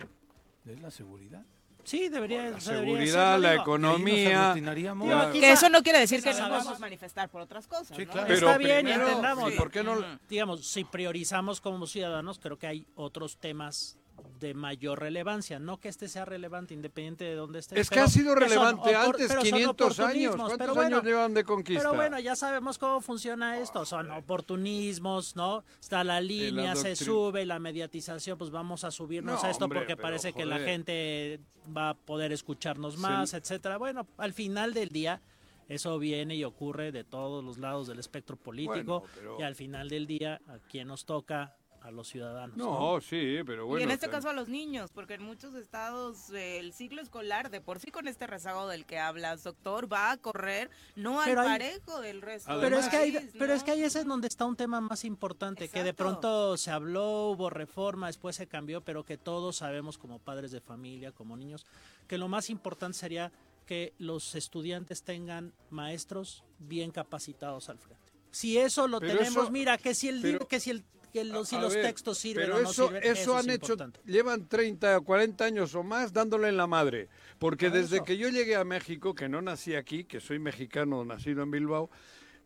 es 0.64 0.80
la 0.80 0.92
seguridad. 0.92 1.44
Sí, 1.90 2.08
debería, 2.08 2.50
La 2.50 2.58
eso 2.58 2.70
debería 2.70 2.94
seguridad, 2.94 3.38
la 3.40 3.50
digo. 3.50 3.62
economía. 3.64 4.54
la- 4.54 5.32
quizá- 5.32 5.40
Que 5.40 5.52
eso 5.52 5.68
no 5.70 5.82
quiere 5.82 5.98
decir 5.98 6.22
que 6.22 6.30
no 6.30 6.36
sabemos- 6.36 6.58
podemos 6.58 6.78
manifestar 6.80 7.28
por 7.28 7.40
otras 7.40 7.66
cosas. 7.66 7.96
Sí, 7.96 8.06
¿no? 8.06 8.12
claro. 8.12 8.26
Pero 8.28 8.46
Está 8.46 8.58
bien, 8.58 8.84
primero, 8.84 9.06
entendamos. 9.08 9.52
¿y 9.52 9.56
por 9.56 9.70
qué 9.72 9.82
no? 9.82 9.96
Digamos, 10.28 10.66
si 10.68 10.84
priorizamos 10.84 11.60
como 11.60 11.86
ciudadanos, 11.88 12.38
creo 12.38 12.58
que 12.58 12.68
hay 12.68 12.86
otros 12.94 13.38
temas 13.38 13.96
de 14.40 14.54
mayor 14.54 14.98
relevancia. 14.98 15.58
No 15.58 15.78
que 15.78 15.88
este 15.88 16.08
sea 16.08 16.24
relevante 16.24 16.74
independiente 16.74 17.24
de 17.24 17.34
dónde 17.34 17.58
esté. 17.60 17.78
Es 17.78 17.90
que 17.90 18.00
ha 18.00 18.08
sido 18.08 18.34
relevante 18.34 18.94
antes, 18.96 19.28
pero 19.28 19.40
son 19.42 19.50
500 19.50 20.00
años. 20.00 20.36
¿Cuántos 20.36 20.58
pero 20.58 20.74
bueno, 20.74 20.96
años 20.96 21.04
llevan 21.06 21.34
de 21.34 21.44
conquista? 21.44 21.82
Pero 21.82 21.94
bueno, 21.94 22.18
ya 22.18 22.34
sabemos 22.34 22.78
cómo 22.78 23.00
funciona 23.00 23.58
esto. 23.58 23.84
Son 23.84 24.10
oportunismos, 24.10 25.36
¿no? 25.36 25.62
Está 25.80 26.02
la 26.02 26.20
línea, 26.20 26.74
se 26.74 26.96
sube, 26.96 27.44
la 27.46 27.58
mediatización, 27.58 28.38
pues 28.38 28.50
vamos 28.50 28.84
a 28.84 28.90
subirnos 28.90 29.42
No, 29.42 29.46
a 29.46 29.50
esto 29.50 29.64
hombre, 29.66 29.80
porque 29.80 29.96
parece 29.96 30.32
que 30.32 30.46
la 30.46 30.58
gente 30.58 31.40
va 31.76 31.90
a 31.90 31.94
poder 31.94 32.32
escucharnos 32.32 32.96
más, 32.96 33.34
etcétera. 33.34 33.76
Bueno, 33.76 34.06
al 34.16 34.32
final 34.32 34.72
del 34.74 34.88
día 34.88 35.20
eso 35.68 36.00
viene 36.00 36.34
y 36.34 36.42
ocurre 36.42 36.90
de 36.90 37.04
todos 37.04 37.44
los 37.44 37.58
lados 37.58 37.86
del 37.86 38.00
espectro 38.00 38.36
político 38.36 39.00
Bueno, 39.00 39.14
pero- 39.14 39.36
y 39.38 39.42
al 39.44 39.54
final 39.54 39.88
del 39.88 40.06
día 40.08 40.40
a 40.48 40.58
quién 40.68 40.88
nos 40.88 41.04
toca 41.04 41.54
a 41.90 41.92
los 41.92 42.08
ciudadanos. 42.08 42.56
No, 42.56 43.00
sí, 43.00 43.38
pero 43.44 43.66
bueno. 43.66 43.80
y 43.80 43.84
en 43.84 43.90
este 43.90 44.08
caso 44.08 44.28
a 44.30 44.32
los 44.32 44.48
niños, 44.48 44.90
porque 44.92 45.14
en 45.14 45.22
muchos 45.22 45.54
estados 45.54 46.30
eh, 46.30 46.58
el 46.58 46.72
ciclo 46.72 47.02
escolar, 47.02 47.50
de 47.50 47.60
por 47.60 47.78
sí 47.80 47.90
con 47.90 48.08
este 48.08 48.26
rezago 48.26 48.66
del 48.68 48.86
que 48.86 48.98
hablas, 48.98 49.42
doctor, 49.44 49.92
va 49.92 50.10
a 50.12 50.16
correr 50.16 50.70
no 50.96 51.20
al 51.20 51.28
Pero 51.28 51.40
hay- 51.42 51.48
parejo 51.48 52.00
del 52.00 52.22
resto. 52.22 52.48
Pero 52.60 52.76
del 52.76 52.84
es 52.84 52.88
que 52.88 52.96
hay, 52.96 53.30
pero 53.38 53.52
es 53.52 53.62
que 53.62 53.72
ahí 53.72 53.82
es 53.82 53.94
en 53.96 54.08
donde 54.08 54.28
está 54.28 54.44
un 54.46 54.56
tema 54.56 54.80
más 54.80 55.04
importante, 55.04 55.68
que 55.68 55.84
de 55.84 55.92
pronto 55.94 56.56
se 56.56 56.70
habló, 56.70 57.30
hubo 57.30 57.50
reforma, 57.50 58.06
después 58.06 58.36
se 58.36 58.46
cambió, 58.46 58.80
pero 58.80 59.04
que 59.04 59.18
todos 59.18 59.56
sabemos 59.56 59.98
como 59.98 60.18
padres 60.18 60.50
de 60.52 60.60
familia, 60.60 61.12
como 61.12 61.36
niños, 61.36 61.66
que 62.06 62.16
lo 62.18 62.28
más 62.28 62.48
importante 62.50 62.96
sería 62.98 63.30
que 63.66 63.92
los 63.98 64.34
estudiantes 64.34 65.02
tengan 65.04 65.52
maestros 65.70 66.42
bien 66.58 66.90
capacitados 66.90 67.68
al 67.68 67.78
frente. 67.78 68.00
Si 68.32 68.58
eso 68.58 68.86
lo 68.88 69.00
Pero 69.00 69.18
tenemos, 69.18 69.44
eso- 69.44 69.50
mira, 69.50 69.76
que 69.78 69.94
si 69.94 70.08
el 70.08 70.20
pero- 70.22 70.46
que 70.48 70.60
si 70.60 70.70
el 70.70 70.84
que 71.10 71.24
los, 71.24 71.48
si 71.48 71.58
los 71.58 71.74
ver, 71.74 71.84
textos 71.84 72.18
sirven 72.18 72.46
pero 72.46 72.56
o 72.56 72.62
no 72.62 72.70
eso, 72.70 72.86
sirven, 72.86 73.02
eso, 73.02 73.12
eso 73.12 73.36
han 73.36 73.50
es 73.50 73.56
hecho, 73.56 73.76
llevan 74.04 74.48
30 74.48 74.98
o 74.98 75.04
40 75.04 75.44
años 75.44 75.74
o 75.74 75.82
más 75.82 76.12
dándole 76.12 76.48
en 76.48 76.56
la 76.56 76.66
madre. 76.66 77.08
Porque 77.38 77.68
Por 77.68 77.78
desde 77.78 77.96
eso. 77.96 78.04
que 78.04 78.16
yo 78.16 78.28
llegué 78.28 78.56
a 78.56 78.64
México, 78.64 79.14
que 79.14 79.28
no 79.28 79.42
nací 79.42 79.74
aquí, 79.74 80.04
que 80.04 80.20
soy 80.20 80.38
mexicano 80.38 81.04
nacido 81.04 81.42
en 81.42 81.50
Bilbao, 81.50 81.90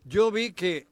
yo 0.04 0.30
vi 0.30 0.52
que 0.52 0.88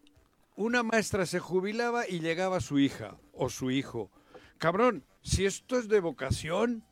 una 0.57 0.83
maestra 0.83 1.27
se 1.27 1.39
jubilaba 1.39 2.09
y 2.09 2.21
llegaba 2.21 2.61
su 2.61 2.79
hija 2.79 3.17
o 3.33 3.49
su 3.49 3.71
hijo. 3.71 4.11
Cabrón, 4.59 5.05
si 5.23 5.47
esto 5.47 5.79
es 5.79 5.89
de 5.89 6.01
vocación, 6.01 6.85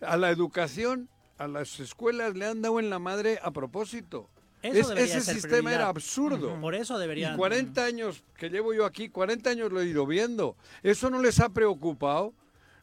a 0.00 0.16
la 0.16 0.30
educación, 0.30 1.08
a 1.38 1.48
las 1.48 1.80
escuelas 1.80 2.34
le 2.34 2.46
han 2.46 2.62
dado 2.62 2.80
en 2.80 2.90
la 2.90 2.98
madre 2.98 3.38
a 3.42 3.50
propósito. 3.50 4.30
Es- 4.68 4.88
debería 4.88 5.04
ese 5.04 5.20
ser 5.20 5.34
sistema 5.34 5.50
prioridad. 5.50 5.74
era 5.80 5.88
absurdo. 5.88 6.52
Ujú. 6.52 6.60
Por 6.60 6.74
eso 6.74 6.98
deberían. 6.98 7.34
Y 7.34 7.36
40 7.36 7.84
años 7.84 8.22
que 8.36 8.48
llevo 8.50 8.72
yo 8.74 8.84
aquí, 8.86 9.08
40 9.08 9.50
años 9.50 9.70
lo 9.72 9.80
he 9.80 9.86
ido 9.86 10.06
viendo. 10.06 10.56
¿Eso 10.82 11.10
no 11.10 11.20
les 11.20 11.40
ha 11.40 11.48
preocupado? 11.50 12.32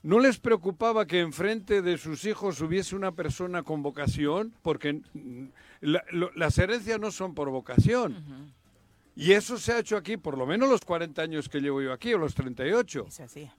¿No 0.04 0.20
les 0.20 0.40
preocupaba 0.40 1.06
que 1.06 1.20
enfrente 1.20 1.82
de 1.84 1.98
sus 1.98 2.26
hijos 2.26 2.60
hubiese 2.62 2.96
una 2.96 3.12
persona 3.12 3.62
con 3.64 3.84
vocación? 3.84 4.54
Porque 4.64 4.94
mm, 5.14 5.46
la- 5.82 6.04
lo- 6.12 6.32
las 6.36 6.58
herencias 6.58 7.00
no 7.00 7.12
son 7.12 7.36
por 7.36 7.50
vocación. 7.50 8.52
Y 9.16 9.34
eso 9.34 9.58
se 9.58 9.74
ha 9.74 9.80
hecho 9.80 9.98
aquí, 9.98 10.18
por 10.18 10.38
lo 10.38 10.46
menos 10.48 10.70
los 10.70 10.82
40 10.82 11.22
años 11.22 11.50
que 11.50 11.60
llevo 11.60 11.82
yo 11.82 11.92
aquí, 11.94 12.14
o 12.14 12.18
los 12.18 12.34
38. 12.34 13.06
Se 13.10 13.24
hacía. 13.24 13.54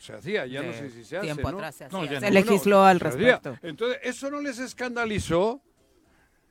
Se 0.00 0.12
hacía, 0.14 0.46
ya 0.46 0.62
no 0.62 0.68
De 0.68 0.74
sé 0.78 0.90
si 0.90 1.04
se 1.04 1.16
hace, 1.18 1.26
tiempo 1.26 1.50
¿no? 1.50 1.58
atrás 1.58 1.74
se 1.76 1.88
No, 1.88 2.02
hacía. 2.02 2.20
se 2.20 2.26
no. 2.30 2.32
legisló 2.34 2.84
al 2.84 2.98
se 2.98 3.08
hacía. 3.08 3.18
respecto. 3.40 3.58
Entonces, 3.66 3.98
¿eso 4.02 4.30
no 4.30 4.40
les 4.40 4.58
escandalizó? 4.58 5.60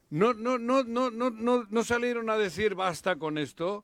No, 0.09 0.33
no, 0.33 0.57
no, 0.57 0.83
no, 0.83 1.11
no, 1.11 1.29
no, 1.29 1.65
no 1.69 1.83
salieron 1.83 2.29
a 2.29 2.37
decir 2.37 2.75
basta 2.75 3.17
con 3.17 3.37
esto, 3.37 3.83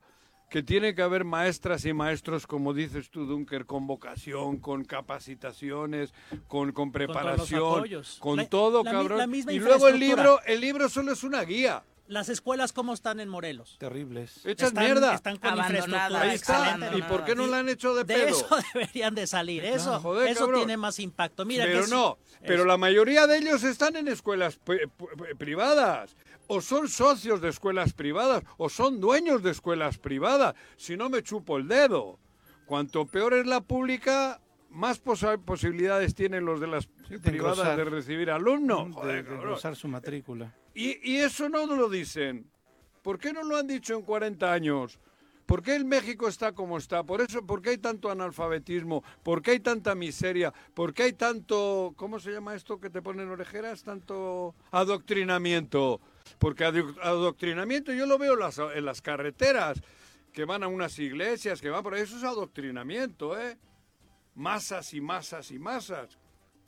que 0.49 0.63
tiene 0.63 0.95
que 0.95 1.01
haber 1.01 1.23
maestras 1.23 1.85
y 1.85 1.93
maestros, 1.93 2.47
como 2.47 2.73
dices 2.73 3.09
tú, 3.09 3.25
Dunker, 3.25 3.65
con 3.65 3.87
vocación, 3.87 4.57
con 4.57 4.85
capacitaciones, 4.85 6.13
con, 6.47 6.71
con 6.71 6.91
preparación, 6.91 7.85
con 8.19 8.37
La- 8.37 8.49
todo, 8.49 8.83
la 8.83 8.91
cabrón. 8.91 9.17
la 9.17 9.53
y 9.53 9.59
luego 9.59 9.87
el 9.87 9.99
libro, 9.99 10.39
el 10.45 10.61
libro 10.61 10.89
solo 10.89 11.11
es 11.11 11.23
una 11.23 11.41
guía. 11.43 11.83
Las 12.07 12.29
escuelas, 12.29 12.71
¿cómo 12.71 12.93
están 12.93 13.19
en 13.19 13.29
Morelos? 13.29 13.77
Terribles. 13.79 14.45
Hechas 14.45 14.67
Están- 14.69 14.83
mierda. 14.83 15.15
Están 15.15 15.37
con 15.37 15.49
Abandonadas, 15.51 15.85
infraestructura 15.87 16.21
Ahí 16.21 16.35
está. 16.35 16.97
¿Y 16.97 17.01
por 17.01 17.25
qué 17.25 17.33
no 17.35 17.47
la 17.47 17.59
han 17.59 17.69
hecho 17.69 17.95
de 17.95 18.03
De 18.03 18.13
pedo? 18.13 18.27
eso 18.27 18.47
deberían 18.75 19.15
de 19.15 19.25
salir. 19.25 19.65
Eso, 19.65 19.99
Joder, 19.99 20.27
eso 20.29 20.41
cabrón. 20.41 20.59
tiene 20.61 20.77
más 20.77 20.99
impacto. 20.99 21.45
Mira 21.45 21.65
que 21.65 21.71
pero 21.71 21.83
es- 21.85 21.89
no, 21.89 22.17
pero 22.45 22.63
la 22.65 22.77
mayoría 22.77 23.25
de 23.25 23.37
ellos 23.39 23.63
están 23.63 23.95
en 23.95 24.07
escuelas 24.07 24.57
pri- 24.57 24.87
privadas, 25.39 26.15
o 26.47 26.61
son 26.61 26.87
socios 26.89 27.41
de 27.41 27.49
escuelas 27.49 27.93
privadas, 27.93 28.43
o 28.57 28.69
son 28.69 28.99
dueños 29.01 29.41
de 29.41 29.49
escuelas 29.51 29.97
privadas. 29.97 30.53
Si 30.77 30.95
no 30.95 31.09
me 31.09 31.23
chupo 31.23 31.57
el 31.57 31.67
dedo. 31.67 32.19
Cuanto 32.67 33.05
peor 33.05 33.33
es 33.33 33.45
la 33.47 33.61
pública, 33.61 34.39
más 34.75 34.99
posibilidades 34.99 36.13
tienen 36.13 36.45
los 36.45 36.59
de 36.59 36.67
las 36.67 36.87
de 37.09 37.19
privadas 37.19 37.57
engrosar. 37.59 37.77
de 37.77 37.85
recibir 37.85 38.29
alumnos. 38.31 38.87
de, 38.87 38.93
Joder, 38.93 39.25
de 39.25 39.35
engrosar 39.35 39.75
su 39.75 39.87
matrícula. 39.87 40.53
Y, 40.73 40.99
y 41.11 41.17
eso 41.17 41.49
no 41.49 41.65
lo 41.65 41.89
dicen. 41.89 42.45
¿Por 43.01 43.17
qué 43.19 43.31
no 43.33 43.43
lo 43.43 43.55
han 43.57 43.67
dicho 43.67 43.95
en 43.95 44.01
40 44.03 44.51
años? 44.51 44.99
¿Por 45.45 45.61
qué 45.61 45.75
el 45.75 45.85
México 45.85 46.27
está 46.27 46.53
como 46.53 46.77
está? 46.79 47.03
Por 47.03 47.21
eso, 47.21 47.45
¿por 47.45 47.61
qué 47.61 47.69
hay 47.69 47.77
tanto 47.77 48.09
analfabetismo? 48.09 49.03
¿Por 49.21 49.43
qué 49.43 49.51
hay 49.51 49.59
tanta 49.59 49.93
miseria? 49.93 50.51
¿Por 50.73 50.91
qué 50.91 51.03
hay 51.03 51.13
tanto, 51.13 51.93
¿cómo 51.95 52.19
se 52.19 52.31
llama 52.31 52.55
esto 52.55 52.79
que 52.79 52.89
te 52.89 53.01
ponen 53.03 53.29
orejeras? 53.29 53.83
Tanto 53.83 54.55
adoctrinamiento. 54.71 56.01
Porque 56.39 56.65
ado- 56.65 56.95
adoctrinamiento 57.01 57.93
yo 57.93 58.07
lo 58.07 58.17
veo 58.17 58.35
las, 58.35 58.57
en 58.57 58.83
las 58.85 59.01
carreteras, 59.01 59.81
que 60.33 60.45
van 60.45 60.63
a 60.63 60.67
unas 60.67 60.97
iglesias, 60.99 61.61
que 61.61 61.69
van 61.69 61.83
por 61.83 61.93
ahí. 61.93 62.01
Eso 62.01 62.17
es 62.17 62.23
adoctrinamiento, 62.23 63.39
¿eh? 63.39 63.57
Masas 64.35 64.93
y 64.93 65.01
masas 65.01 65.51
y 65.51 65.59
masas. 65.59 66.17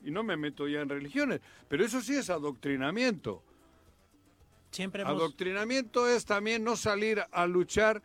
Y 0.03 0.11
no 0.11 0.23
me 0.23 0.37
meto 0.37 0.67
ya 0.67 0.81
en 0.81 0.89
religiones, 0.89 1.41
pero 1.67 1.85
eso 1.85 2.01
sí 2.01 2.15
es 2.15 2.29
adoctrinamiento. 2.29 3.43
Siempre 4.71 5.01
hemos... 5.01 5.13
Adoctrinamiento 5.15 6.07
es 6.07 6.25
también 6.25 6.63
no 6.63 6.75
salir 6.75 7.23
a 7.31 7.47
luchar 7.47 8.01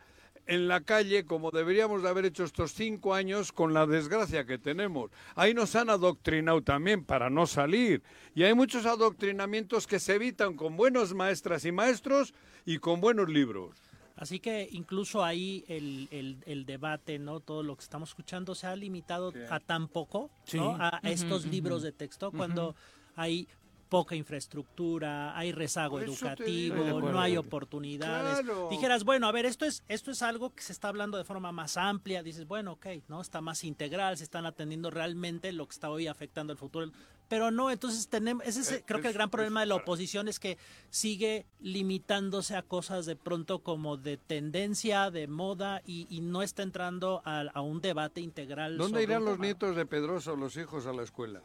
en 0.46 0.68
la 0.68 0.80
calle 0.80 1.24
como 1.24 1.50
deberíamos 1.50 2.02
de 2.02 2.08
haber 2.08 2.24
hecho 2.24 2.44
estos 2.44 2.72
cinco 2.72 3.14
años 3.14 3.52
con 3.52 3.72
la 3.72 3.86
desgracia 3.86 4.44
que 4.44 4.58
tenemos. 4.58 5.10
Ahí 5.34 5.54
nos 5.54 5.76
han 5.76 5.90
adoctrinado 5.90 6.62
también 6.62 7.04
para 7.04 7.30
no 7.30 7.46
salir. 7.46 8.02
Y 8.34 8.42
hay 8.42 8.54
muchos 8.54 8.86
adoctrinamientos 8.86 9.86
que 9.86 10.00
se 10.00 10.14
evitan 10.14 10.56
con 10.56 10.76
buenos 10.76 11.14
maestras 11.14 11.64
y 11.64 11.72
maestros 11.72 12.34
y 12.64 12.78
con 12.78 13.00
buenos 13.00 13.28
libros. 13.28 13.76
Así 14.22 14.38
que 14.38 14.68
incluso 14.70 15.24
ahí 15.24 15.64
el, 15.66 16.06
el, 16.12 16.38
el, 16.46 16.64
debate, 16.64 17.18
¿no? 17.18 17.40
Todo 17.40 17.64
lo 17.64 17.74
que 17.74 17.82
estamos 17.82 18.10
escuchando 18.10 18.54
se 18.54 18.68
ha 18.68 18.76
limitado 18.76 19.32
a 19.50 19.58
tan 19.58 19.88
poco, 19.88 20.30
¿no? 20.52 20.76
A 20.78 21.00
estos 21.02 21.44
libros 21.44 21.82
de 21.82 21.90
texto, 21.90 22.30
cuando 22.30 22.76
hay 23.16 23.48
poca 23.88 24.14
infraestructura, 24.14 25.36
hay 25.36 25.50
rezago 25.50 26.00
educativo, 26.00 27.00
no 27.00 27.20
hay 27.20 27.36
oportunidades. 27.36 28.46
Dijeras, 28.70 29.02
bueno, 29.02 29.26
a 29.26 29.32
ver, 29.32 29.44
esto 29.44 29.64
es 29.64 29.82
esto 29.88 30.12
es 30.12 30.22
algo 30.22 30.54
que 30.54 30.62
se 30.62 30.72
está 30.72 30.86
hablando 30.86 31.18
de 31.18 31.24
forma 31.24 31.50
más 31.50 31.76
amplia, 31.76 32.22
dices, 32.22 32.46
bueno, 32.46 32.74
ok, 32.74 32.86
no 33.08 33.20
está 33.20 33.40
más 33.40 33.64
integral, 33.64 34.16
se 34.18 34.22
están 34.22 34.46
atendiendo 34.46 34.88
realmente 34.90 35.50
lo 35.50 35.66
que 35.66 35.72
está 35.72 35.90
hoy 35.90 36.06
afectando 36.06 36.52
el 36.52 36.60
futuro, 36.60 36.92
pero 37.32 37.50
no, 37.50 37.70
entonces 37.70 38.08
tenemos 38.08 38.44
ese 38.46 38.60
es, 38.60 38.82
creo 38.84 39.00
que 39.00 39.08
el 39.08 39.14
gran 39.14 39.30
problema 39.30 39.60
de 39.60 39.66
la 39.66 39.76
oposición 39.76 40.28
es 40.28 40.38
que 40.38 40.58
sigue 40.90 41.46
limitándose 41.60 42.56
a 42.56 42.60
cosas 42.60 43.06
de 43.06 43.16
pronto 43.16 43.60
como 43.60 43.96
de 43.96 44.18
tendencia, 44.18 45.10
de 45.10 45.28
moda 45.28 45.80
y, 45.86 46.20
no 46.20 46.42
está 46.42 46.62
entrando 46.62 47.22
a, 47.24 47.62
un 47.62 47.80
debate 47.80 48.20
integral. 48.20 48.76
¿Dónde 48.76 49.02
irán 49.02 49.24
los 49.24 49.38
nietos 49.38 49.74
de 49.76 49.86
Pedroso, 49.86 50.36
los 50.36 50.58
hijos 50.58 50.84
a 50.84 50.92
la 50.92 51.04
escuela? 51.04 51.42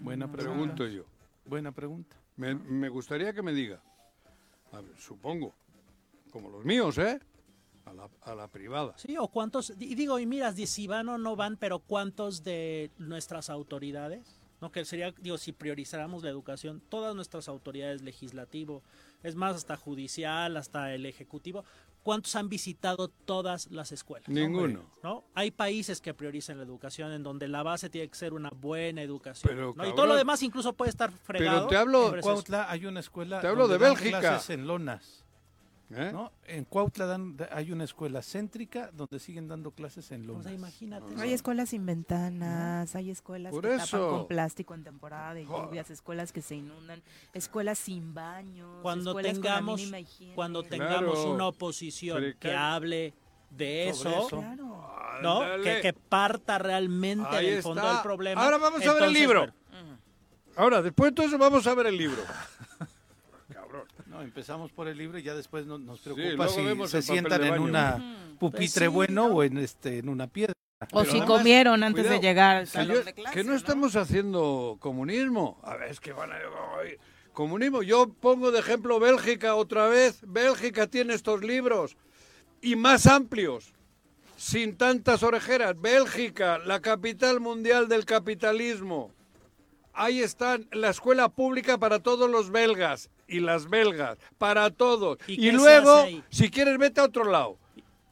Buena 0.00 0.32
pregunto 0.32 0.86
yo. 0.86 1.04
Buena 1.44 1.70
pregunta. 1.70 2.16
Me, 2.36 2.88
gustaría 2.88 3.34
que 3.34 3.42
me 3.42 3.52
diga, 3.52 3.82
supongo, 4.96 5.54
como 6.32 6.48
los 6.48 6.64
míos, 6.64 6.96
¿eh? 6.96 7.20
A 7.84 7.92
la, 7.92 8.08
a 8.22 8.34
la, 8.34 8.48
privada. 8.48 8.96
Sí, 8.96 9.18
o 9.18 9.28
cuántos, 9.28 9.68
y 9.78 9.94
digo, 9.94 10.18
y 10.18 10.24
miras, 10.24 10.54
si 10.54 10.86
van 10.86 11.10
o 11.10 11.18
no 11.18 11.36
van, 11.36 11.58
pero 11.58 11.78
cuántos 11.78 12.42
de 12.42 12.90
nuestras 12.96 13.50
autoridades, 13.50 14.37
¿no? 14.60 14.72
Que 14.72 14.84
sería, 14.84 15.14
digo, 15.20 15.38
si 15.38 15.52
priorizáramos 15.52 16.22
la 16.22 16.30
educación, 16.30 16.82
todas 16.88 17.14
nuestras 17.14 17.48
autoridades 17.48 18.02
legislativo, 18.02 18.82
es 19.22 19.34
más, 19.34 19.56
hasta 19.56 19.76
judicial, 19.76 20.56
hasta 20.56 20.94
el 20.94 21.06
ejecutivo, 21.06 21.64
¿cuántos 22.02 22.34
han 22.36 22.48
visitado 22.48 23.08
todas 23.08 23.70
las 23.70 23.92
escuelas? 23.92 24.28
Ninguno. 24.28 24.84
¿no? 25.02 25.24
Hay 25.34 25.50
países 25.50 26.00
que 26.00 26.14
priorizan 26.14 26.58
la 26.58 26.64
educación 26.64 27.12
en 27.12 27.22
donde 27.22 27.48
la 27.48 27.62
base 27.62 27.90
tiene 27.90 28.08
que 28.08 28.16
ser 28.16 28.32
una 28.32 28.50
buena 28.50 29.02
educación. 29.02 29.74
y 29.86 29.94
todo 29.94 30.06
lo 30.06 30.16
demás 30.16 30.42
incluso 30.42 30.72
puede 30.72 30.90
estar 30.90 31.10
fregado. 31.10 31.68
Pero 31.68 31.68
te 31.68 31.76
hablo, 31.76 32.14
Cuautla 32.20 32.70
hay 32.70 32.86
una 32.86 33.00
escuela 33.00 33.40
te 33.40 33.46
hablo 33.46 33.68
de 33.68 33.78
Bélgica. 33.78 34.40
en 34.48 34.66
lonas. 34.66 35.24
¿Eh? 35.90 36.10
¿no? 36.12 36.32
En 36.46 36.64
Cuautla 36.64 37.18
hay 37.50 37.72
una 37.72 37.84
escuela 37.84 38.20
céntrica 38.20 38.90
donde 38.92 39.18
siguen 39.18 39.48
dando 39.48 39.70
clases 39.70 40.10
en 40.10 40.26
lonas. 40.26 40.52
imagínate. 40.52 41.14
Hay 41.18 41.32
escuelas 41.32 41.70
sin 41.70 41.86
ventanas, 41.86 42.94
hay 42.94 43.10
escuelas 43.10 43.54
que 43.54 43.68
tapan 43.68 44.10
con 44.10 44.26
plástico 44.26 44.74
en 44.74 44.84
temporada 44.84 45.34
de 45.34 45.44
lluvias, 45.44 45.90
escuelas 45.90 46.32
que 46.32 46.42
se 46.42 46.56
inundan, 46.56 47.02
escuelas 47.32 47.78
sin 47.78 48.12
baños, 48.12 48.82
cuando 48.82 49.14
tengamos 49.14 49.82
cuando 50.34 50.62
tengamos 50.62 51.18
una 51.20 51.48
oposición 51.48 52.34
que 52.38 52.54
hable 52.54 53.14
de 53.50 53.88
eso, 53.88 54.28
¿no? 55.22 55.40
Que, 55.62 55.94
parta 56.08 56.58
realmente 56.58 57.36
del 57.36 57.62
fondo 57.62 57.86
del 57.86 58.02
problema. 58.02 58.44
Ahora 58.44 58.58
vamos 58.58 58.86
a 58.86 58.92
ver 58.92 59.04
el 59.04 59.12
libro. 59.12 59.46
Ahora, 60.56 60.82
después 60.82 61.12
de 61.12 61.14
todo 61.14 61.26
eso 61.26 61.38
vamos 61.38 61.66
a 61.68 61.74
ver 61.74 61.86
el 61.86 61.96
libro. 61.96 62.20
Empezamos 64.22 64.72
por 64.72 64.88
el 64.88 64.98
libro 64.98 65.18
y 65.18 65.22
ya 65.22 65.34
después 65.34 65.66
nos 65.66 66.00
preocupa 66.00 66.48
si 66.48 66.88
se 66.88 67.02
sientan 67.02 67.44
en 67.44 67.58
una 67.58 68.34
pupitre 68.38 68.86
pues 68.86 68.94
bueno 68.94 69.26
o 69.26 69.42
en 69.42 69.58
este 69.58 69.98
en 69.98 70.08
una 70.08 70.26
piedra. 70.26 70.52
O 70.92 71.04
si 71.04 71.20
comieron 71.22 71.82
antes 71.82 72.08
de 72.08 72.20
llegar 72.20 72.56
al 72.56 72.66
salón 72.68 73.04
de 73.04 73.12
clase. 73.12 73.34
Que 73.34 73.44
no, 73.44 73.54
estamos 73.54 73.96
haciendo 73.96 74.76
comunismo. 74.78 75.58
A 75.64 75.76
ver, 75.76 75.90
es 75.90 75.98
que 75.98 76.12
van 76.12 76.30
a... 76.30 76.36
Comunismo. 77.32 77.82
Yo 77.82 78.08
pongo 78.08 78.50
de 78.50 78.60
ejemplo 78.60 79.00
Bélgica 79.00 79.54
otra 79.56 79.88
vez. 79.88 80.20
Bélgica 80.26 80.86
tiene 80.86 81.14
estos 81.14 81.42
libros 81.42 81.96
y 82.60 82.76
más 82.76 83.06
amplios, 83.06 83.72
sin 84.36 84.76
tantas 84.76 85.22
orejeras. 85.22 85.80
Bélgica, 85.80 86.58
la 86.58 86.80
capital 86.80 87.40
mundial 87.40 87.88
del 87.88 88.04
capitalismo. 88.04 89.12
Ahí 89.98 90.20
está 90.20 90.58
la 90.70 90.90
escuela 90.90 91.28
pública 91.28 91.76
para 91.76 91.98
todos 91.98 92.30
los 92.30 92.50
belgas 92.50 93.10
y 93.26 93.40
las 93.40 93.68
belgas, 93.68 94.16
para 94.38 94.70
todos. 94.70 95.18
Y, 95.26 95.50
luego, 95.50 96.06
si 96.30 96.50
quieres, 96.50 96.78
vete 96.78 97.00
a 97.00 97.04
otro 97.04 97.24
lado. 97.24 97.58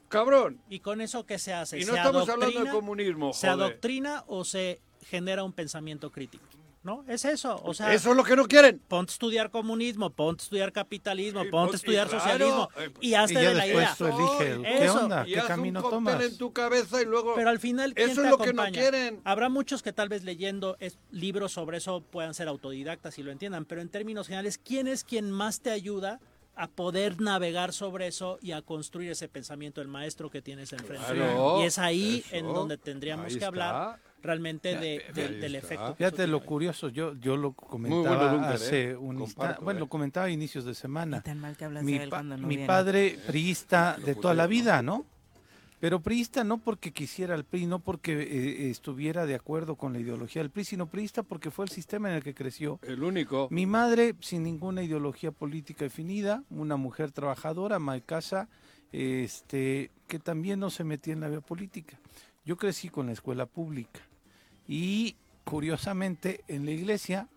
Cabrón. 0.08 0.60
¿Y 0.68 0.80
con 0.80 1.00
eso 1.00 1.24
qué 1.26 1.38
se 1.38 1.52
hace? 1.52 1.78
Y 1.78 1.84
no 1.84 1.94
estamos 1.94 2.28
hablando 2.28 2.64
de 2.64 2.70
comunismo. 2.70 3.32
¿Se 3.32 3.46
adoctrina 3.46 4.24
o 4.26 4.44
se 4.44 4.80
genera 5.08 5.44
un 5.44 5.52
pensamiento 5.52 6.10
crítico? 6.10 6.44
¿No? 6.86 7.04
Es 7.08 7.24
eso, 7.24 7.60
o 7.64 7.74
sea... 7.74 7.92
Eso 7.92 8.12
es 8.12 8.16
lo 8.16 8.22
que 8.22 8.36
no 8.36 8.46
quieren. 8.46 8.78
Ponte 8.78 9.10
a 9.10 9.14
estudiar 9.14 9.50
comunismo, 9.50 10.10
ponte 10.10 10.42
a 10.42 10.44
estudiar 10.44 10.72
capitalismo, 10.72 11.42
ponte 11.50 11.74
a 11.74 11.76
estudiar 11.76 12.08
socialismo 12.08 12.70
eh, 12.78 12.90
y 13.00 13.14
hazte 13.14 13.38
de 13.38 13.54
la 13.54 13.66
idea. 13.66 13.94
Tú 13.98 14.06
eliges, 14.06 14.58
¿qué 14.78 14.88
onda? 14.88 15.24
¿Qué 15.24 15.42
camino 15.46 15.82
tomas? 15.82 16.22
en 16.22 16.38
tu 16.38 16.52
cabeza 16.52 17.02
y 17.02 17.04
luego... 17.04 17.34
Pero 17.34 17.50
al 17.50 17.58
final, 17.58 17.92
Eso 17.96 18.24
es 18.24 18.30
lo 18.30 18.38
que 18.38 18.54
no 18.54 18.64
quieren. 18.66 19.20
Habrá 19.24 19.48
muchos 19.48 19.82
que 19.82 19.92
tal 19.92 20.08
vez 20.08 20.22
leyendo 20.22 20.78
libros 21.10 21.52
sobre 21.52 21.78
eso 21.78 22.00
puedan 22.00 22.32
ser 22.32 22.48
autodidactas 22.48 23.18
y 23.18 23.24
lo 23.24 23.32
entiendan, 23.32 23.64
pero 23.64 23.80
en 23.80 23.88
términos 23.88 24.28
generales, 24.28 24.56
¿quién 24.56 24.86
es 24.86 25.02
quien 25.02 25.30
más 25.30 25.60
te 25.60 25.70
ayuda 25.70 26.20
a 26.54 26.68
poder 26.68 27.20
navegar 27.20 27.72
sobre 27.72 28.06
eso 28.06 28.38
y 28.40 28.52
a 28.52 28.62
construir 28.62 29.10
ese 29.10 29.28
pensamiento 29.28 29.82
del 29.82 29.88
maestro 29.88 30.30
que 30.30 30.40
tienes 30.40 30.72
enfrente. 30.72 31.04
y 31.60 31.64
es 31.64 31.78
ahí 31.78 32.24
en 32.30 32.46
donde 32.46 32.78
tendríamos 32.78 33.36
que 33.36 33.44
hablar 33.44 33.98
realmente 34.26 34.76
de, 34.76 35.02
del 35.14 35.54
efecto. 35.54 35.94
Fíjate 35.94 36.26
lo 36.26 36.44
curioso, 36.44 36.88
yo 36.88 37.14
yo 37.14 37.36
lo 37.36 37.52
comentaba 37.52 38.50
hace 38.50 38.90
¿eh? 38.90 38.96
un 38.96 39.26
bueno, 39.62 39.80
lo 39.80 39.88
comentaba 39.88 40.26
a 40.26 40.30
inicios 40.30 40.64
de 40.64 40.74
semana. 40.74 41.22
mi, 41.82 42.58
padre 42.66 43.18
priista 43.26 43.96
de 44.04 44.14
toda 44.14 44.34
la 44.34 44.46
vida, 44.46 44.82
¿no? 44.82 45.06
Pero 45.78 46.00
priista 46.00 46.42
no 46.42 46.58
porque 46.58 46.90
quisiera 46.90 47.34
el 47.34 47.44
PRI, 47.44 47.66
no 47.66 47.80
porque 47.80 48.12
eh, 48.12 48.70
estuviera 48.70 49.26
de 49.26 49.34
acuerdo 49.34 49.76
con 49.76 49.92
la 49.92 50.00
ideología 50.00 50.40
del 50.40 50.50
PRI, 50.50 50.64
sino 50.64 50.86
priista 50.86 51.22
porque 51.22 51.50
fue 51.50 51.66
el 51.66 51.70
sistema 51.70 52.08
en 52.08 52.16
el 52.16 52.22
que 52.22 52.34
creció. 52.34 52.80
El 52.82 53.02
único. 53.02 53.48
Mi 53.50 53.66
madre, 53.66 54.14
sin 54.20 54.42
ninguna 54.42 54.82
ideología 54.82 55.32
política 55.32 55.84
definida, 55.84 56.42
una 56.48 56.76
mujer 56.76 57.12
trabajadora, 57.12 57.76
ama 57.76 57.92
de 57.92 58.00
casa, 58.00 58.48
este, 58.90 59.90
que 60.08 60.18
también 60.18 60.60
no 60.60 60.70
se 60.70 60.82
metía 60.82 61.12
en 61.12 61.20
la 61.20 61.28
vida 61.28 61.42
política. 61.42 62.00
Yo 62.46 62.56
crecí 62.56 62.88
con 62.88 63.06
la 63.06 63.12
escuela 63.12 63.44
pública 63.44 64.00
y 64.68 65.16
curiosamente 65.44 66.42
en 66.48 66.64
la 66.64 66.72
iglesia, 66.72 67.28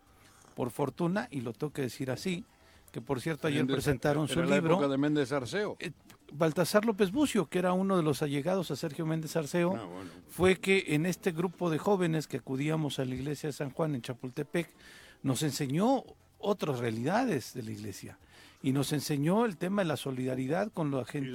por 0.56 0.72
fortuna, 0.72 1.28
y 1.32 1.42
lo 1.42 1.54
tengo 1.54 1.72
que 1.72 1.84
decir 1.84 2.12
así, 2.12 2.46
que 2.92 3.02
por 3.02 3.22
cierto 3.22 3.48
ayer 3.48 3.66
presentaron 3.66 4.28
su 4.28 4.42
la 4.42 4.56
libro. 4.56 4.74
Época 4.74 4.88
de 4.88 4.98
Méndez 4.98 5.32
Arceo. 5.32 5.78
Eh, 5.80 5.92
Baltasar 6.32 6.86
López 6.86 7.12
Bucio, 7.12 7.48
que 7.48 7.60
era 7.60 7.74
uno 7.74 7.98
de 7.98 8.04
los 8.04 8.22
allegados 8.22 8.72
a 8.72 8.76
Sergio 8.76 9.06
Méndez 9.06 9.36
Arceo, 9.36 9.76
ah, 9.76 9.88
fue 10.30 10.58
que 10.58 10.86
en 10.90 11.06
este 11.06 11.32
grupo 11.32 11.70
de 11.70 11.78
jóvenes 11.78 12.28
que 12.28 12.38
acudíamos 12.38 13.00
a 13.00 13.06
la 13.06 13.16
iglesia 13.16 13.48
de 13.48 13.54
San 13.54 13.72
Juan 13.72 13.96
en 13.96 14.02
Chapultepec, 14.02 14.70
nos 15.24 15.44
enseñó 15.44 16.04
otras 16.40 16.80
realidades 16.80 17.54
de 17.54 17.64
la 17.64 17.72
iglesia 17.72 18.18
y 18.62 18.72
nos 18.72 18.92
enseñó 18.92 19.46
el 19.46 19.58
tema 19.58 19.82
de 19.82 19.88
la 19.88 19.98
solidaridad 19.98 20.72
con 20.72 20.92
la 20.92 21.06
gente, 21.06 21.32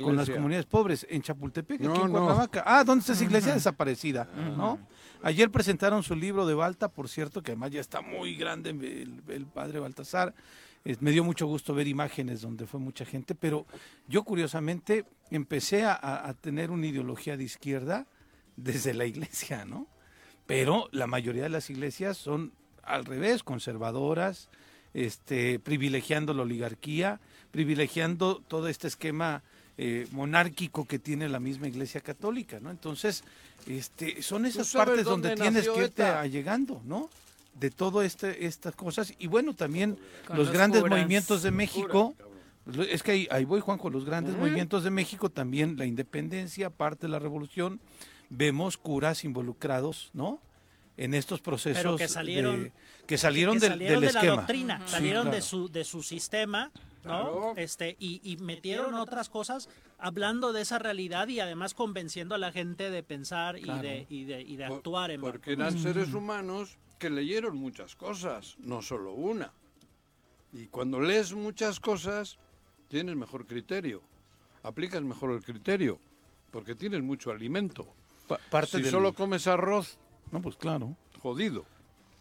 con 0.00 0.16
las 0.16 0.28
comunidades 0.28 0.66
pobres 0.66 1.06
en 1.08 1.22
Chapultepec, 1.22 1.80
aquí 1.80 2.00
en 2.00 2.10
Cuernavaca. 2.10 2.62
Ah, 2.66 2.84
¿dónde 2.84 3.00
está 3.00 3.12
esa 3.14 3.24
iglesia? 3.24 3.54
Desaparecida, 3.54 4.28
¿no? 4.56 4.78
Ayer 5.22 5.50
presentaron 5.50 6.02
su 6.02 6.16
libro 6.16 6.46
de 6.46 6.54
Balta, 6.54 6.88
por 6.88 7.08
cierto, 7.08 7.42
que 7.42 7.52
además 7.52 7.70
ya 7.70 7.80
está 7.80 8.00
muy 8.00 8.34
grande 8.34 8.70
el, 8.70 9.46
padre 9.46 9.78
Baltasar. 9.78 10.34
me 11.00 11.12
dio 11.12 11.22
mucho 11.22 11.46
gusto 11.46 11.74
ver 11.74 11.86
imágenes 11.86 12.40
donde 12.40 12.66
fue 12.66 12.80
mucha 12.80 13.04
gente, 13.04 13.36
pero 13.36 13.64
yo 14.08 14.24
curiosamente 14.24 15.04
empecé 15.30 15.84
a, 15.84 15.96
a 16.00 16.34
tener 16.34 16.72
una 16.72 16.88
ideología 16.88 17.36
de 17.36 17.44
izquierda 17.44 18.06
desde 18.56 18.94
la 18.94 19.06
iglesia, 19.06 19.64
¿no? 19.64 19.86
Pero 20.46 20.88
la 20.90 21.06
mayoría 21.06 21.44
de 21.44 21.50
las 21.50 21.70
iglesias 21.70 22.16
son 22.16 22.52
al 22.82 23.04
revés, 23.04 23.44
conservadoras, 23.44 24.48
este, 24.94 25.58
privilegiando 25.58 26.34
la 26.34 26.42
oligarquía, 26.42 27.20
privilegiando 27.50 28.42
todo 28.46 28.68
este 28.68 28.88
esquema 28.88 29.42
eh, 29.78 30.06
monárquico 30.10 30.84
que 30.86 30.98
tiene 30.98 31.28
la 31.28 31.40
misma 31.40 31.68
Iglesia 31.68 32.00
Católica, 32.00 32.60
¿no? 32.60 32.70
Entonces, 32.70 33.24
este, 33.66 34.22
son 34.22 34.46
esas 34.46 34.72
partes 34.72 35.04
donde 35.04 35.34
tienes 35.34 35.68
que 35.68 35.84
irte 35.84 36.04
allegando, 36.04 36.80
¿no? 36.84 37.10
De 37.54 37.70
todo 37.70 38.02
este, 38.02 38.46
estas 38.46 38.74
cosas. 38.74 39.14
Y 39.18 39.26
bueno, 39.26 39.54
también 39.54 39.98
los, 40.34 40.50
grandes 40.50 40.82
movimientos 40.84 41.42
de 41.42 41.50
México. 41.50 42.14
Es 42.88 43.02
que 43.02 43.26
ahí, 43.30 43.44
voy, 43.44 43.60
Juanjo, 43.60 43.90
los 43.90 44.04
grandes 44.04 44.36
movimientos 44.36 44.84
de 44.84 44.90
México, 44.90 45.30
también 45.30 45.76
la 45.76 45.84
independencia, 45.84 46.70
parte 46.70 47.06
de 47.06 47.10
la 47.10 47.18
revolución, 47.18 47.80
vemos 48.30 48.76
curas 48.76 49.24
involucrados, 49.24 50.10
¿no? 50.12 50.40
En 50.96 51.14
estos 51.14 51.40
procesos 51.40 51.98
que 51.98 52.06
salieron, 52.06 52.72
que 53.06 53.18
salieron, 53.18 53.58
del, 53.58 53.78
de 53.78 54.12
la 54.12 54.24
doctrina, 54.24 54.86
salieron 54.86 55.30
de 55.30 55.42
su 55.42 55.68
de 55.68 55.84
su 55.84 56.02
sistema, 56.02 56.70
¿no? 57.04 57.54
Este 57.56 57.96
y, 57.98 58.20
y 58.24 58.36
metieron 58.38 58.94
otras 58.94 59.28
cosas 59.28 59.68
hablando 59.98 60.52
de 60.52 60.62
esa 60.62 60.78
realidad 60.78 61.28
y 61.28 61.40
además 61.40 61.74
convenciendo 61.74 62.34
a 62.34 62.38
la 62.38 62.52
gente 62.52 62.90
de 62.90 63.02
pensar 63.02 63.58
y, 63.58 63.62
de, 63.62 64.06
y, 64.08 64.24
de, 64.24 64.42
y 64.42 64.56
de 64.56 64.68
Por- 64.68 64.76
actuar 64.78 65.10
en 65.10 65.20
Porque 65.20 65.52
eran 65.52 65.78
seres 65.78 66.12
humanos 66.14 66.78
que 66.98 67.10
leyeron 67.10 67.56
muchas 67.56 67.96
cosas, 67.96 68.56
no 68.60 68.80
solo 68.82 69.12
una. 69.12 69.52
Y 70.52 70.66
cuando 70.66 71.00
lees 71.00 71.32
muchas 71.34 71.80
cosas, 71.80 72.38
tienes 72.88 73.16
mejor 73.16 73.46
criterio, 73.46 74.02
aplicas 74.62 75.02
mejor 75.02 75.32
el 75.32 75.42
criterio, 75.42 75.98
porque 76.50 76.74
tienes 76.74 77.02
mucho 77.02 77.30
alimento. 77.30 77.86
parte 78.50 78.76
si 78.78 78.82
del- 78.82 78.90
solo 78.92 79.14
comes 79.14 79.46
arroz, 79.46 79.98
No, 80.30 80.40
pues 80.40 80.56
claro. 80.56 80.96
jodido. 81.20 81.64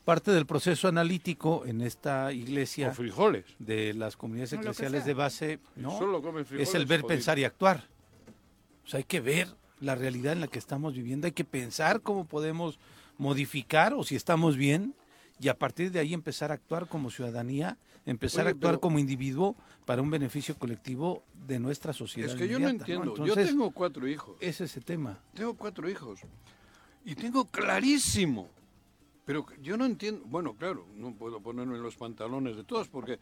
Parte 0.05 0.31
del 0.31 0.45
proceso 0.47 0.87
analítico 0.87 1.63
en 1.65 1.81
esta 1.81 2.33
iglesia 2.33 2.89
O 2.89 2.93
frijoles. 2.93 3.45
de 3.59 3.93
las 3.93 4.17
comunidades 4.17 4.53
eclesiales 4.53 5.05
de 5.05 5.13
base, 5.13 5.59
¿no? 5.75 5.97
Solo 5.97 6.21
comen 6.23 6.43
frijoles, 6.45 6.69
es 6.69 6.75
el 6.75 6.85
ver, 6.87 7.01
jodido. 7.01 7.07
pensar 7.15 7.37
y 7.39 7.43
actuar. 7.43 7.83
O 8.83 8.87
sea, 8.87 8.97
hay 8.97 9.03
que 9.03 9.21
ver 9.21 9.47
la 9.79 9.93
realidad 9.95 10.33
en 10.33 10.41
la 10.41 10.47
que 10.47 10.57
estamos 10.59 10.95
viviendo, 10.95 11.27
hay 11.27 11.33
que 11.33 11.43
pensar 11.45 12.01
cómo 12.01 12.25
podemos 12.25 12.79
modificar 13.19 13.93
o 13.93 14.03
si 14.03 14.15
estamos 14.15 14.57
bien 14.57 14.95
y 15.39 15.49
a 15.49 15.57
partir 15.57 15.91
de 15.91 15.99
ahí 15.99 16.13
empezar 16.15 16.51
a 16.51 16.55
actuar 16.55 16.87
como 16.87 17.11
ciudadanía, 17.11 17.77
empezar 18.07 18.41
Oye, 18.45 18.49
a 18.49 18.51
actuar 18.53 18.73
pero- 18.73 18.81
como 18.81 18.97
individuo 18.97 19.55
para 19.85 20.01
un 20.01 20.09
beneficio 20.09 20.55
colectivo 20.57 21.23
de 21.47 21.59
nuestra 21.59 21.93
sociedad. 21.93 22.31
Es 22.31 22.35
que 22.35 22.47
yo 22.47 22.59
no 22.59 22.69
entiendo. 22.69 23.15
yo 23.17 23.23
Entonces, 23.23 23.47
tengo 23.49 23.69
cuatro 23.71 24.07
hijos. 24.07 24.35
Es 24.39 24.61
ese 24.61 24.81
tema. 24.81 25.19
Tengo 25.35 25.53
cuatro 25.55 25.87
hijos. 25.89 26.21
Y 27.05 27.13
tengo 27.15 27.45
clarísimo. 27.45 28.49
Pero 29.25 29.45
yo 29.61 29.77
no 29.77 29.85
entiendo. 29.85 30.23
Bueno, 30.25 30.55
claro, 30.55 30.85
no 30.95 31.13
puedo 31.13 31.41
ponerme 31.41 31.75
en 31.77 31.83
los 31.83 31.95
pantalones 31.95 32.55
de 32.57 32.63
todos 32.63 32.87
porque 32.89 33.19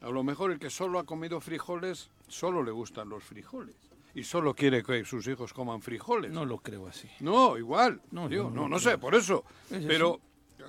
a 0.00 0.08
lo 0.08 0.22
mejor 0.22 0.52
el 0.52 0.58
que 0.58 0.70
solo 0.70 0.98
ha 0.98 1.04
comido 1.04 1.40
frijoles, 1.40 2.10
solo 2.28 2.62
le 2.62 2.70
gustan 2.70 3.08
los 3.08 3.24
frijoles. 3.24 3.74
Y 4.14 4.24
solo 4.24 4.54
quiere 4.54 4.82
que 4.82 5.04
sus 5.04 5.26
hijos 5.28 5.52
coman 5.52 5.82
frijoles. 5.82 6.32
No 6.32 6.44
lo 6.44 6.58
creo 6.58 6.86
así. 6.88 7.08
No, 7.20 7.56
igual. 7.56 8.00
No, 8.10 8.28
Digo, 8.28 8.44
no, 8.44 8.50
no, 8.50 8.62
no 8.62 8.68
no 8.70 8.78
sé, 8.80 8.98
por 8.98 9.14
eso. 9.14 9.44
Es 9.70 9.84
Pero, 9.86 10.20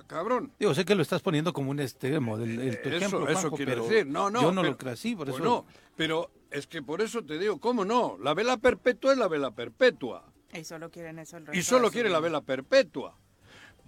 cabrón. 0.06 0.52
Digo, 0.60 0.74
sé 0.74 0.84
que 0.84 0.94
lo 0.94 1.02
estás 1.02 1.22
poniendo 1.22 1.52
como 1.52 1.70
un 1.72 1.80
extremo 1.80 2.38
del 2.38 2.60
el, 2.60 2.82
tu 2.82 2.88
Eso, 2.88 2.96
ejemplo, 2.98 3.28
eso 3.28 3.40
Juanjo, 3.50 3.56
pero 3.56 3.84
decir. 3.84 4.06
No, 4.06 4.30
no. 4.30 4.42
yo 4.42 4.52
no 4.52 4.60
pero- 4.62 4.72
lo 4.72 4.78
creo 4.78 4.92
así, 4.92 5.16
por 5.16 5.28
eso. 5.28 5.38
Bueno, 5.38 5.66
pero 5.96 6.30
es 6.50 6.66
que 6.68 6.82
por 6.82 7.00
eso 7.00 7.24
te 7.24 7.36
digo, 7.38 7.58
¿cómo 7.58 7.84
no? 7.84 8.16
La 8.20 8.32
vela 8.34 8.56
perpetua 8.58 9.12
es 9.12 9.18
la 9.18 9.26
vela 9.28 9.50
perpetua. 9.50 10.24
Y 10.54 10.62
solo 10.64 10.90
quieren 10.90 11.18
eso 11.18 11.36
el 11.38 11.44
Y 11.44 11.46
resto 11.46 11.62
solo 11.70 11.82
de 11.84 11.88
su 11.88 11.92
quiere 11.94 12.10
la 12.10 12.20
vela 12.20 12.42
perpetua. 12.42 13.16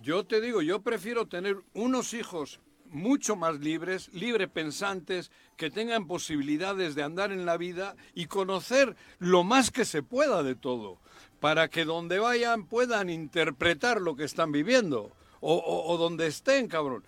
Yo 0.05 0.27
te 0.27 0.43
digo, 0.43 0.61
yo 0.61 0.83
prefiero 0.83 1.27
tener 1.27 1.57
unos 1.73 2.13
hijos 2.13 2.61
mucho 2.91 3.37
más 3.37 3.59
libres, 3.61 4.13
libre 4.13 4.49
pensantes, 4.49 5.31
que 5.57 5.71
tengan 5.71 6.07
posibilidades 6.07 6.95
de 6.95 7.03
andar 7.03 7.33
en 7.33 7.47
la 7.47 7.57
vida 7.57 7.97
y 8.15 8.27
conocer 8.27 8.97
lo 9.19 9.45
más 9.45 9.71
que 9.71 9.87
se 9.87 10.03
pueda 10.03 10.43
de 10.43 10.55
todo, 10.57 10.99
para 11.41 11.69
que 11.69 11.87
donde 11.87 12.19
vayan 12.19 12.67
puedan 12.67 13.09
interpretar 13.09 14.03
lo 14.03 14.15
que 14.15 14.25
están 14.25 14.53
viviendo, 14.53 15.11
o, 15.41 15.57
o- 15.89 15.97
donde 15.97 16.27
estén, 16.27 16.69
cabrón. 16.69 17.03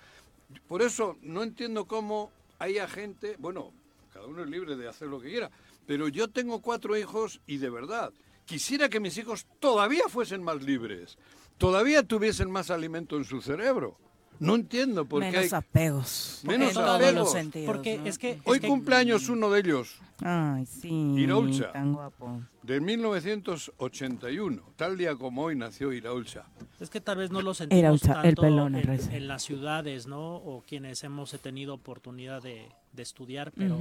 Por 0.66 0.80
eso 0.80 1.18
no 1.20 1.42
entiendo 1.42 1.84
cómo 1.84 2.30
haya 2.58 2.88
gente, 2.88 3.36
bueno, 3.38 3.72
cada 4.14 4.24
uno 4.26 4.42
es 4.42 4.48
libre 4.48 4.74
de 4.74 4.88
hacer 4.88 5.08
lo 5.08 5.20
que 5.20 5.28
quiera, 5.28 5.50
pero 5.86 6.08
yo 6.08 6.28
tengo 6.28 6.62
cuatro 6.62 6.96
hijos 6.96 7.42
y 7.46 7.58
de 7.58 7.68
verdad, 7.68 8.10
quisiera 8.46 8.88
que 8.88 9.00
mis 9.00 9.18
hijos 9.18 9.46
todavía 9.60 10.04
fuesen 10.08 10.42
más 10.42 10.62
libres, 10.62 11.18
todavía 11.58 12.02
tuviesen 12.02 12.50
más 12.50 12.70
alimento 12.70 13.16
en 13.16 13.24
su 13.24 13.40
cerebro. 13.40 13.98
No 14.38 14.54
entiendo 14.54 15.06
por 15.06 15.22
qué 15.22 15.30
Menos 15.30 15.52
hay... 15.54 15.58
apegos. 15.58 16.40
Menos 16.44 16.68
en 16.68 16.74
todos 16.74 16.90
apegos. 16.96 17.14
los 17.14 17.32
sentidos. 17.32 17.66
Porque 17.66 17.96
¿no? 17.96 18.04
es 18.06 18.18
que- 18.18 18.38
Hoy 18.44 18.56
es 18.56 18.60
que- 18.60 18.68
cumpleaños 18.68 19.30
uno 19.30 19.50
de 19.50 19.60
ellos, 19.60 19.98
Ay, 20.20 20.66
sí. 20.66 20.90
Iraulcha. 21.16 21.72
Tan 21.72 21.94
guapo. 21.94 22.42
de 22.62 22.80
1981. 22.80 24.62
Tal 24.76 24.98
día 24.98 25.14
como 25.16 25.42
hoy 25.44 25.56
nació 25.56 25.92
Iraulcha. 25.92 26.44
Es 26.80 26.90
que 26.90 27.00
tal 27.00 27.16
vez 27.18 27.30
no 27.30 27.40
lo 27.40 27.54
sentimos 27.54 27.78
Iraucha, 27.80 28.12
el 28.20 28.22
tanto 28.34 28.42
pelón, 28.42 28.74
el 28.74 28.82
en, 28.82 28.86
rece. 28.86 29.16
en 29.16 29.28
las 29.28 29.42
ciudades, 29.42 30.06
¿no? 30.06 30.36
O 30.36 30.62
quienes 30.66 31.02
hemos 31.04 31.30
tenido 31.40 31.72
oportunidad 31.74 32.42
de, 32.42 32.68
de 32.92 33.02
estudiar, 33.02 33.52
pero 33.56 33.78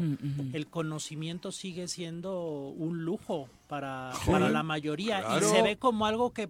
el 0.53 0.67
conocimiento 0.67 1.51
sigue 1.51 1.87
siendo 1.89 2.69
un 2.69 3.03
lujo 3.03 3.49
para, 3.67 4.13
Sí, 4.23 4.31
para 4.31 4.49
la 4.49 4.63
mayoría 4.63 5.21
claro. 5.21 5.45
y 5.45 5.49
se 5.49 5.61
ve 5.61 5.77
como 5.77 6.05
algo 6.05 6.31
que, 6.31 6.49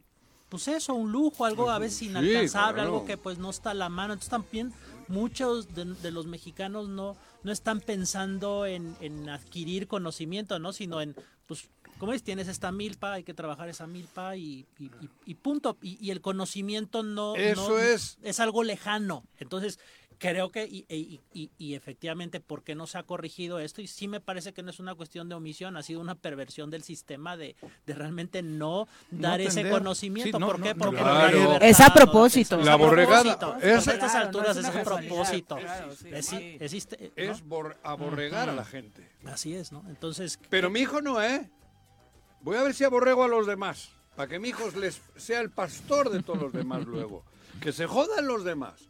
pues 0.55 0.67
eso, 0.69 0.93
un 0.93 1.11
lujo, 1.11 1.45
algo 1.45 1.69
a 1.69 1.79
veces 1.79 2.03
inalcanzable, 2.03 2.73
claro. 2.81 2.81
algo 2.95 3.05
que 3.05 3.17
pues 3.17 3.37
no 3.37 3.49
está 3.49 3.71
a 3.71 3.73
la 3.73 3.89
mano. 3.89 4.13
Entonces 4.13 4.29
también 4.29 4.73
muchos 5.07 5.73
de, 5.75 5.85
de 5.85 6.11
los 6.11 6.25
mexicanos 6.25 6.87
no, 6.89 7.15
no 7.43 7.51
están 7.51 7.79
pensando 7.81 8.65
en, 8.65 8.95
en 9.01 9.29
adquirir 9.29 9.87
conocimiento, 9.87 10.57
¿no? 10.59 10.73
Sino 10.73 11.01
en, 11.01 11.15
pues, 11.45 11.69
como 11.99 12.11
es, 12.11 12.23
tienes 12.23 12.47
esta 12.49 12.71
milpa, 12.73 13.13
hay 13.13 13.23
que 13.23 13.33
trabajar 13.33 13.69
esa 13.69 13.87
milpa 13.87 14.35
y, 14.35 14.65
y- 14.79 14.85
y- 15.01 15.09
y 15.25 15.35
punto. 15.35 15.77
Y, 15.81 15.97
y 16.05 16.11
el 16.11 16.19
conocimiento 16.21 17.03
no... 17.03 17.35
Eso 17.35 17.69
no- 17.69 17.79
es. 17.79 18.17
Es 18.21 18.39
algo 18.41 18.63
lejano. 18.63 19.23
Entonces, 19.37 19.79
creo 20.17 20.51
que, 20.51 20.65
y, 20.65 20.86
y- 20.89 21.19
y- 21.34 21.51
y 21.58 21.73
efectivamente, 21.75 22.39
¿por 22.39 22.63
qué 22.63 22.75
no 22.75 22.88
se 22.88 22.97
ha 22.97 23.04
corregido 23.04 23.60
esto? 23.60 23.82
Y 23.82 23.88
sí 23.88 24.08
me 24.08 24.19
parece 24.19 24.54
que 24.54 24.63
no 24.63 24.69
es 24.69 24.80
una 24.80 24.95
cuestión 24.95 25.30
de 25.30 25.36
omisión, 25.36 25.78
ha 25.78 25.84
sido 25.84 25.99
una 26.01 26.15
perversión 26.15 26.69
del 26.69 26.84
sistema 26.84 27.38
de, 27.38 27.56
de 27.86 27.93
realmente 27.93 28.41
no 28.41 28.88
dar 29.12 29.41
ese 29.41 29.69
conocimiento. 29.69 30.38
Sí, 30.38 30.39
no, 30.41 30.47
¿Por 30.47 30.62
qué? 30.62 30.73
no, 30.75 30.86
Porque 30.86 31.01
claro. 31.01 31.13
no 31.13 31.19
hay 31.25 31.34
libertad, 31.34 31.67
Es 31.67 31.80
a 31.82 31.93
propósito. 31.93 32.60
Es 32.60 32.65
La 32.65 32.73
a 32.73 32.75
borregada 32.75 33.58
es- 33.62 33.88
a 33.88 33.93
estas 33.93 34.12
Claro, 34.12 34.25
alturas 34.28 34.56
no 34.58 34.62
es 34.62 34.67
es 34.69 34.75
a 34.75 34.84
propósito. 34.84 35.56
Claro, 35.58 35.95
sí, 35.95 36.06
Exi- 36.10 36.39
sí. 36.39 36.58
existe, 36.60 37.12
¿no? 37.15 37.23
Es 37.23 37.43
bor- 37.43 37.78
aborregar 37.84 38.49
a 38.49 38.54
la 38.54 38.65
gente. 38.65 39.10
Así 39.25 39.56
es, 39.56 39.71
¿no? 39.71 39.84
Entonces, 39.88 40.39
Pero 40.49 40.69
mi 40.69 40.82
hijo 40.82 41.01
no, 41.01 41.21
¿eh? 41.21 41.49
Voy 42.41 42.58
a 42.58 42.63
ver 42.63 42.73
si 42.73 42.84
aborrego 42.84 43.23
a 43.23 43.28
los 43.28 43.47
demás, 43.47 43.89
para 44.15 44.28
que 44.30 44.39
mi 44.39 44.49
hijo 44.49 44.69
les 44.80 45.01
sea 45.15 45.41
el 45.41 45.49
pastor 45.49 46.10
de 46.10 46.21
todos 46.21 46.39
los 46.41 46.54
demás 46.54 46.86
luego. 46.86 47.23
Que 47.60 47.71
se 47.71 47.88
jodan 47.88 48.28
los 48.28 48.43
demás. 48.43 48.88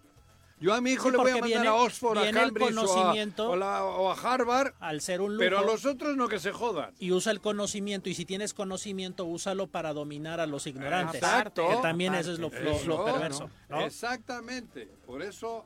Yo 0.59 0.73
a 0.73 0.79
mi 0.79 0.91
hijo 0.91 1.05
Sí, 1.05 1.11
le 1.11 1.17
voy 1.17 1.31
a 1.31 1.33
mandar 1.33 1.49
viene- 1.49 1.67
a 1.67 1.73
Oxford, 1.75 2.17
a 2.17 2.31
Cambridge 2.31 2.75
o 2.77 2.79
a, 2.79 2.85
conocimiento- 2.85 3.49
o 3.49 3.55
la- 3.57 3.83
o 3.83 4.09
a 4.09 4.13
Harvard, 4.15 4.73
al 4.79 5.01
ser 5.01 5.19
un 5.19 5.33
lujo, 5.33 5.39
pero 5.39 5.59
a 5.59 5.63
los 5.65 5.85
otros 5.85 6.15
no 6.15 6.29
que 6.29 6.39
se 6.39 6.53
jodan. 6.53 6.93
y 6.97 7.11
usa 7.11 7.33
el 7.33 7.41
conocimiento 7.41 8.09
y 8.09 8.13
si 8.15 8.23
tienes 8.25 8.53
conocimiento 8.53 9.25
úsalo 9.25 9.67
para 9.67 9.91
dominar 9.93 10.39
a 10.39 10.45
los 10.45 10.65
ignorantes 10.65 11.15
Exacto. 11.15 11.67
que 11.67 11.75
también 11.81 12.15
eso 12.15 12.31
es 12.31 12.39
lo, 12.39 12.49
lo- 12.49 12.61
lo 12.61 12.71
Eso, 12.71 13.05
perverso 13.05 13.49
¿no? 13.69 13.81
Exactamente. 13.81 14.87
Por 15.05 15.21
eso, 15.21 15.65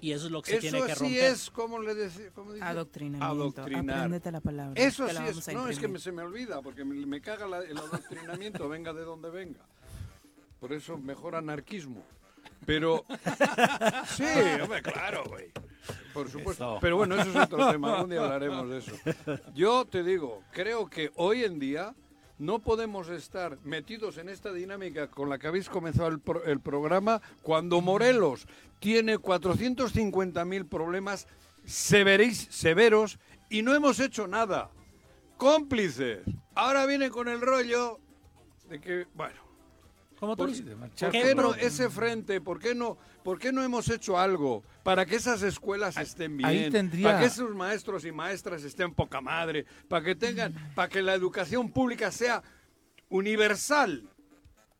y 0.00 0.12
eso 0.12 0.26
es 0.26 0.32
lo 0.32 0.42
que 0.42 0.52
se 0.52 0.56
eso 0.58 0.76
tiene 0.76 0.86
que 0.86 0.94
sí 0.94 1.00
romper 1.04 1.24
es, 1.24 1.50
como 1.50 1.78
le 1.80 1.94
decía? 1.96 2.30
¿cómo 2.32 2.52
dice? 2.52 2.64
Adoctrinamiento. 2.64 3.26
Adoctrinar. 3.26 3.96
Apréndete 3.98 4.30
la 4.32 4.40
palabra. 4.40 4.80
Eso 4.80 5.08
sí 5.08 5.16
es. 5.26 5.48
No, 5.54 5.66
es 5.68 5.78
que 5.80 5.88
me- 5.88 5.98
se 5.98 6.12
me 6.12 6.22
olvida, 6.22 6.62
porque 6.62 6.84
me, 6.84 6.94
me 7.04 7.20
caga 7.20 7.48
la- 7.48 7.64
el 7.64 7.76
adoctrinamiento, 7.76 8.68
venga 8.68 8.92
de 8.92 9.02
donde 9.02 9.28
venga. 9.28 9.60
Por 10.60 10.72
eso, 10.72 10.96
mejor 10.98 11.34
anarquismo. 11.34 12.04
Pero. 12.66 13.04
Sí, 14.16 14.24
hombre, 14.62 14.82
claro, 14.82 15.24
güey. 15.26 15.50
Por 16.12 16.28
supuesto. 16.28 16.78
Pero 16.80 16.96
bueno, 16.96 17.14
eso 17.20 17.30
es 17.30 17.36
otro 17.36 17.70
tema. 17.70 17.94
Algún 17.96 18.10
día 18.10 18.22
hablaremos 18.22 18.68
de 18.68 18.78
eso. 18.78 18.92
Yo 19.54 19.84
te 19.86 20.02
digo, 20.02 20.42
creo 20.52 20.88
que 20.88 21.10
hoy 21.16 21.44
en 21.44 21.58
día 21.58 21.94
no 22.38 22.58
podemos 22.58 23.08
estar 23.08 23.58
metidos 23.64 24.16
en 24.18 24.28
esta 24.28 24.52
dinámica 24.52 25.08
con 25.08 25.28
la 25.28 25.38
que 25.38 25.46
habéis 25.46 25.68
comenzado 25.68 26.08
el, 26.08 26.20
pro- 26.20 26.44
el 26.44 26.60
programa 26.60 27.20
cuando 27.42 27.80
Morelos 27.80 28.46
tiene 28.80 29.18
450.000 29.18 30.68
problemas 30.68 31.26
severis- 31.66 32.48
severos 32.50 33.18
y 33.48 33.62
no 33.62 33.74
hemos 33.74 34.00
hecho 34.00 34.26
nada. 34.26 34.70
Cómplices. 35.36 36.20
Ahora 36.54 36.86
vienen 36.86 37.10
con 37.10 37.28
el 37.28 37.40
rollo 37.40 37.98
de 38.68 38.80
que, 38.80 39.06
bueno, 39.14 39.40
como 40.20 40.36
tú 40.36 40.42
¿Por, 40.44 40.50
dices, 40.50 40.66
por 40.76 41.10
¿qué 41.10 41.34
no 41.34 41.54
ese 41.54 41.88
frente? 41.88 42.40
¿Por 42.42 42.58
qué 42.60 42.74
no, 42.74 42.98
por 43.24 43.38
qué 43.38 43.52
no 43.52 43.62
hemos 43.62 43.88
hecho 43.88 44.18
algo 44.18 44.62
para 44.82 45.06
que 45.06 45.16
esas 45.16 45.42
escuelas 45.42 45.96
estén 45.96 46.36
bien? 46.36 46.48
ahí 46.48 46.70
tendría- 46.70 47.06
Para 47.08 47.20
que 47.20 47.24
esos 47.26 47.54
maestros 47.54 48.04
y 48.04 48.12
maestras 48.12 48.62
estén 48.62 48.92
poca 48.94 49.22
madre, 49.22 49.64
para 49.88 50.04
que 50.04 50.14
tengan, 50.14 50.52
para 50.74 50.90
que 50.90 51.00
la 51.00 51.14
educación 51.14 51.70
pública 51.72 52.12
sea 52.12 52.42
universal. 53.08 54.08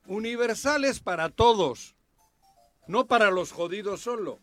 Universal 0.07 0.85
es 0.85 1.01
para 1.01 1.29
todos, 1.31 1.95
no 2.87 3.07
para 3.07 3.31
los 3.31 3.53
jodidos 3.53 4.01
solo. 4.03 4.39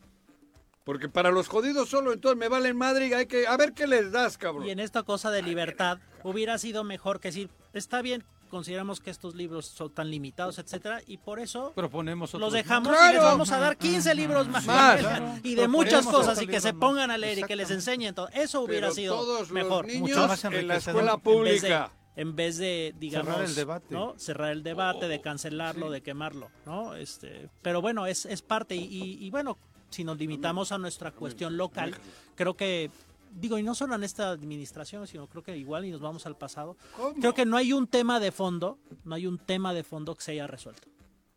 Porque 0.84 1.10
para 1.10 1.32
los 1.32 1.50
jodidos 1.50 1.90
solo, 1.90 2.14
entonces 2.14 2.40
me 2.40 2.48
valen 2.48 2.78
madre 2.78 3.08
y 3.08 3.14
hay 3.14 3.26
que 3.26 3.46
a 3.46 3.58
ver 3.58 3.74
qué 3.74 3.88
les 3.88 4.12
das, 4.12 4.38
cabrón. 4.38 4.66
y 4.66 4.72
en 4.72 4.80
esta 4.80 5.04
cosa 5.04 5.30
de 5.32 5.42
libertad 5.44 6.00
hubiera 6.24 6.58
sido 6.58 6.84
mejor 6.86 7.20
que 7.20 7.28
decir 7.28 7.50
está 7.74 8.02
bien 8.02 8.24
consideramos 8.48 9.00
que 9.00 9.10
estos 9.10 9.36
libros 9.36 9.66
son 9.66 9.94
tan 9.94 10.10
limitados 10.10 10.58
etcétera 10.60 11.02
y 11.06 11.18
por 11.18 11.40
eso 11.40 11.72
Proponemos 11.76 12.34
los 12.34 12.54
dejamos 12.54 12.96
y 13.10 13.14
les 13.14 13.22
vamos 13.22 13.52
a 13.52 13.60
dar 13.60 13.78
15 13.78 14.16
libros 14.16 14.48
más, 14.48 14.66
Más. 14.66 15.00
y 15.44 15.56
de 15.56 15.68
muchas 15.68 16.06
cosas 16.06 16.42
y 16.42 16.48
que 16.48 16.60
se 16.62 16.74
pongan 16.74 17.12
a 17.12 17.18
leer 17.18 17.40
y 17.40 17.44
que 17.44 17.56
les 17.56 17.70
enseñen 17.72 18.14
todo. 18.16 18.30
Eso 18.30 18.62
hubiera 18.62 18.88
Pero 18.88 18.96
sido 18.96 19.16
todos 19.16 19.52
mejor 19.52 19.86
los 19.88 19.96
mucho 19.96 20.14
niños 20.16 20.28
más 20.28 20.44
en 20.46 20.68
la 20.68 20.76
escuela 20.78 21.14
en 21.14 21.18
vez 21.44 21.62
de, 21.62 21.68
pública. 21.70 21.92
en 22.16 22.36
vez 22.36 22.58
de 22.58 22.96
digamos 22.98 23.28
Cerrar 23.34 23.46
el 23.46 23.56
debate. 23.56 23.94
¿no? 23.94 24.14
cerrar 24.18 24.52
el 24.52 24.64
debate 24.64 25.08
de 25.08 25.22
cancelarlo 25.22 25.92
de 25.92 26.02
quemarlo 26.02 26.50
no 26.66 26.96
este 26.96 27.50
pero 27.62 27.82
bueno 27.82 28.06
es, 28.08 28.26
es 28.26 28.42
parte 28.42 28.76
y, 28.76 28.80
y- 28.84 29.26
y 29.26 29.30
bueno 29.30 29.58
si 29.90 30.04
nos 30.04 30.18
limitamos 30.18 30.72
a 30.72 30.78
nuestra 30.78 31.12
cuestión 31.12 31.56
local 31.58 31.96
creo 32.36 32.56
que 32.56 32.92
digo, 33.40 33.58
y 33.58 33.64
no 33.64 33.76
solo 33.76 33.96
en 33.96 34.04
esta 34.04 34.30
administración, 34.30 35.08
sino 35.08 35.28
creo 35.28 35.44
que 35.44 35.56
igual 35.58 35.86
y 35.86 35.92
nos 35.92 36.02
vamos 36.02 36.26
al 36.26 36.38
pasado. 36.38 36.78
¿Cómo? 36.96 37.16
Creo 37.16 37.34
que 37.34 37.46
no 37.46 37.58
hay 37.58 37.74
un 37.74 37.88
tema 37.88 38.20
de 38.20 38.32
fondo, 38.32 38.80
no 39.04 39.16
hay 39.16 39.28
un 39.28 39.38
tema 39.38 39.74
de 39.74 39.84
fondo 39.84 40.16
que 40.16 40.24
se 40.24 40.32
haya 40.32 40.48
resuelto. 40.48 40.88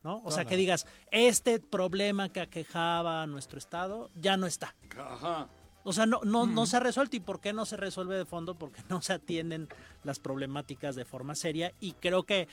¿no? 0.03 0.23
O 0.25 0.31
sea, 0.31 0.45
que 0.45 0.57
digas, 0.57 0.87
este 1.11 1.61
problema 1.61 2.31
que 2.31 2.41
aquejaba 2.41 3.23
a 3.23 3.27
nuestro 3.27 3.59
Estado 3.59 4.11
ya 4.15 4.37
no 4.37 4.47
está. 4.47 4.75
Ajá. 4.99 5.49
O 5.83 5.93
sea, 5.93 6.07
no, 6.07 6.21
no, 6.25 6.47
no 6.47 6.67
se 6.67 6.77
ha 6.77 6.81
resuelto. 6.81 7.17
¿Y 7.17 7.21
por 7.21 7.41
qué 7.41 7.53
no 7.53 7.67
se 7.67 7.77
resuelve 7.77 8.17
de 8.17 8.25
fondo? 8.25 8.55
Porque 8.55 8.83
no 8.89 9.03
se 9.03 9.13
atienden 9.15 9.69
las 10.05 10.19
problemáticas 10.19 10.97
de 10.97 11.05
forma 11.05 11.35
seria. 11.35 11.73
Y 11.81 11.93
creo 11.93 12.25
que 12.25 12.49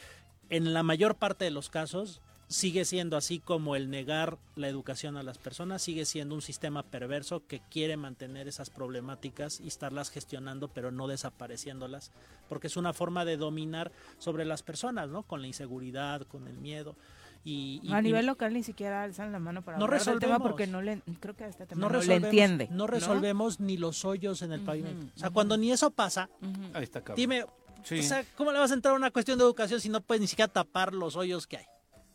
en 0.50 0.74
la 0.74 0.84
mayor 0.84 1.16
parte 1.16 1.46
de 1.46 1.52
los 1.52 1.70
casos 1.70 2.22
sigue 2.50 2.86
siendo 2.86 3.18
así 3.18 3.40
como 3.40 3.76
el 3.76 3.90
negar 3.90 4.38
la 4.56 4.68
educación 4.70 5.18
a 5.18 5.24
las 5.24 5.38
personas, 5.38 5.82
sigue 5.82 6.06
siendo 6.06 6.34
un 6.34 6.42
sistema 6.42 6.82
perverso 6.84 7.46
que 7.46 7.62
quiere 7.70 7.98
mantener 7.98 8.48
esas 8.48 8.70
problemáticas 8.70 9.60
y 9.60 9.68
estarlas 9.68 10.10
gestionando, 10.10 10.70
pero 10.70 10.92
no 10.92 11.08
desapareciéndolas, 11.08 12.12
porque 12.48 12.68
es 12.68 12.78
una 12.78 12.94
forma 12.94 13.26
de 13.26 13.38
dominar 13.38 13.92
sobre 14.18 14.46
las 14.46 14.64
personas, 14.64 15.10
¿no? 15.10 15.24
Con 15.24 15.42
la 15.42 15.48
inseguridad, 15.48 16.22
con 16.24 16.48
el 16.48 16.58
miedo. 16.58 16.96
Y, 17.44 17.80
y- 17.84 17.94
a 17.94 18.00
y- 18.00 18.04
nivel 18.04 18.26
local 18.26 18.54
ni 18.54 18.64
siquiera 18.64 19.04
alzan 19.04 19.32
la 19.32 19.40
mano 19.40 19.62
para 19.62 19.78
No 19.78 19.86
hablar 19.86 20.00
del 20.00 20.06
tema 20.20 20.36
resolvemos. 20.38 20.42
porque 20.48 20.68
no 20.68 20.82
le 20.82 21.02
creo 21.20 21.36
que 21.36 21.44
a 21.46 21.48
este 21.48 21.66
tema 21.66 21.80
no 21.82 21.88
no, 21.88 21.94
le 21.94 22.00
resolvemos, 22.00 22.26
entiende. 22.30 22.68
no 22.72 22.88
resolvemos 22.88 23.60
ni 23.60 23.78
los 23.78 24.04
hoyos 24.06 24.42
en 24.42 24.52
el 24.54 24.62
pavimento. 24.62 25.08
O 25.16 25.20
sea, 25.20 25.30
cuando 25.30 25.56
ni 25.58 25.72
eso 25.72 25.92
pasa, 25.92 26.30
Ahí 26.74 26.84
está, 26.84 27.00
cabrón. 27.02 27.16
dime, 27.18 27.46
Sí. 27.84 28.00
o 28.00 28.04
sea, 28.04 28.26
¿cómo 28.36 28.52
le 28.52 28.60
vas 28.60 28.72
a 28.72 28.74
entrar 28.74 28.94
a 28.94 28.98
una 28.98 29.12
cuestión 29.12 29.38
de 29.38 29.46
educación 29.46 29.80
si 29.80 29.88
no 29.88 30.02
puedes 30.02 30.20
ni 30.22 30.28
siquiera 30.28 30.52
tapar 30.52 30.94
los 30.94 31.16
hoyos 31.16 31.46
que 31.48 31.58
hay? 31.58 31.66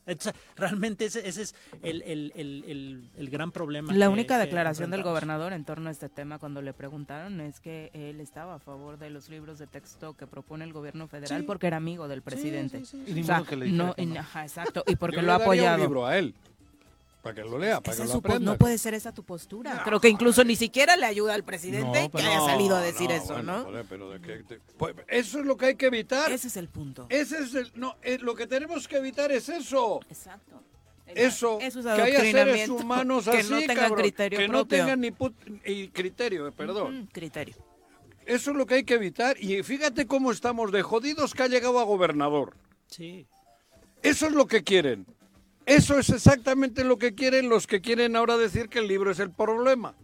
Entonces, 0.06 0.34
realmente 0.56 1.04
ese, 1.06 1.26
ese 1.28 1.42
es 1.42 1.54
el, 1.82 2.02
el- 2.02 2.32
el- 2.34 2.64
el- 2.66 3.10
el 3.16 3.30
gran 3.30 3.52
problema. 3.52 3.92
La 3.92 4.06
que- 4.06 4.12
única 4.12 4.38
declaración 4.38 4.90
del 4.90 5.02
gobernador 5.02 5.52
en 5.52 5.64
torno 5.64 5.88
a 5.88 5.92
este 5.92 6.08
tema 6.08 6.38
cuando 6.38 6.60
le 6.62 6.72
preguntaron 6.72 7.40
es 7.40 7.60
que 7.60 7.90
él 7.94 8.20
estaba 8.20 8.54
a 8.54 8.58
favor 8.58 8.98
de 8.98 9.10
los 9.10 9.28
libros 9.28 9.58
de 9.58 9.66
texto 9.66 10.14
que 10.14 10.26
propone 10.26 10.64
el 10.64 10.72
gobierno 10.72 11.06
federal 11.08 11.40
Sí. 11.40 11.46
porque 11.46 11.68
era 11.68 11.76
amigo 11.76 12.08
del 12.08 12.22
presidente. 12.22 12.84
sí, 12.84 13.02
sí, 13.06 13.20
O 13.20 13.24
sea, 13.24 13.42
que 13.48 13.56
le 13.56 13.66
dijera 13.66 13.94
no, 13.96 14.04
no. 14.14 14.20
ajá, 14.20 14.42
exacto, 14.42 14.82
y 14.86 14.96
porque 14.96 15.16
Yo 15.16 15.22
lo 15.22 15.26
le 15.28 15.32
ha 15.32 15.38
daría 15.38 15.44
un 15.46 15.68
apoyado. 15.68 15.78
libro 15.84 16.06
a 16.06 16.18
él, 16.18 16.34
para 17.22 17.34
que 17.36 17.42
lo 17.42 17.56
lea, 17.58 17.80
para 17.80 17.96
que 17.96 18.04
lo 18.04 18.14
aprenda. 18.14 18.52
no 18.52 18.58
puede 18.58 18.76
ser 18.78 18.94
esa 18.94 19.12
tu 19.12 19.22
postura. 19.22 19.82
Creo 19.84 20.00
que 20.00 20.08
incluso 20.08 20.42
ni 20.44 20.56
siquiera 20.56 20.96
le 20.96 21.06
ayuda 21.06 21.34
al 21.34 21.44
presidente 21.44 22.02
No, 22.02 22.10
que 22.10 22.18
haya 22.26 22.40
salido 22.40 22.76
a 22.76 22.80
decir 22.80 23.08
no, 23.10 23.14
eso, 23.14 23.32
bueno, 23.34 23.58
¿no? 23.58 23.64
joder, 23.64 23.86
pero 23.88 24.10
de 24.10 24.20
qué 24.20 24.42
te- 24.42 24.60
pues, 24.76 24.94
eso 25.08 25.38
es 25.40 25.46
lo 25.46 25.56
que 25.56 25.66
hay 25.66 25.74
que 25.76 25.86
evitar. 25.86 26.32
Ese 26.32 26.48
es 26.48 26.56
el 26.56 26.68
punto. 26.68 27.06
Ese 27.08 27.38
es 27.38 27.54
el, 27.54 27.70
no, 27.76 27.96
eh, 28.02 28.18
lo 28.20 28.34
que 28.34 28.46
tenemos 28.48 28.88
que 28.88 28.96
evitar 28.96 29.30
es 29.30 29.48
eso. 29.48 30.00
Exacto. 30.10 30.60
Eso, 31.06 31.58
Eso 31.60 31.80
es 31.80 31.84
que 31.84 31.90
haya 32.02 32.20
seres 32.20 32.68
humanos 32.68 33.24
que 33.30 33.38
así, 33.38 33.50
no 33.50 33.58
tengan 33.60 33.76
cabrón, 33.76 33.98
criterio 34.00 34.38
que 34.38 34.48
no 34.48 34.66
tengan 34.66 35.00
ni 35.00 35.10
put- 35.10 35.34
y 35.64 35.88
criterio, 35.88 36.48
eh, 36.48 36.52
perdón. 36.52 36.96
Ujú, 37.02 37.08
criterio. 37.12 37.54
Eso 38.24 38.50
es 38.52 38.56
lo 38.56 38.66
que 38.66 38.74
hay 38.76 38.84
que 38.84 38.94
evitar. 38.94 39.36
Y 39.38 39.62
fíjate 39.62 40.06
cómo 40.06 40.32
estamos 40.32 40.72
de 40.72 40.82
jodidos 40.82 41.34
que 41.34 41.42
ha 41.42 41.48
llegado 41.48 41.78
a 41.80 41.84
gobernador. 41.84 42.56
Sí. 42.86 43.26
Eso 44.02 44.26
es 44.26 44.32
lo 44.32 44.46
que 44.46 44.62
quieren. 44.64 45.06
Eso 45.66 45.98
es 45.98 46.10
exactamente 46.10 46.84
lo 46.84 46.98
que 46.98 47.14
quieren 47.14 47.48
los 47.48 47.66
que 47.66 47.80
quieren 47.80 48.16
ahora 48.16 48.36
decir 48.36 48.68
que 48.68 48.80
el 48.80 48.88
libro 48.88 49.10
es 49.10 49.20
el 49.20 49.30
problema. 49.30 49.94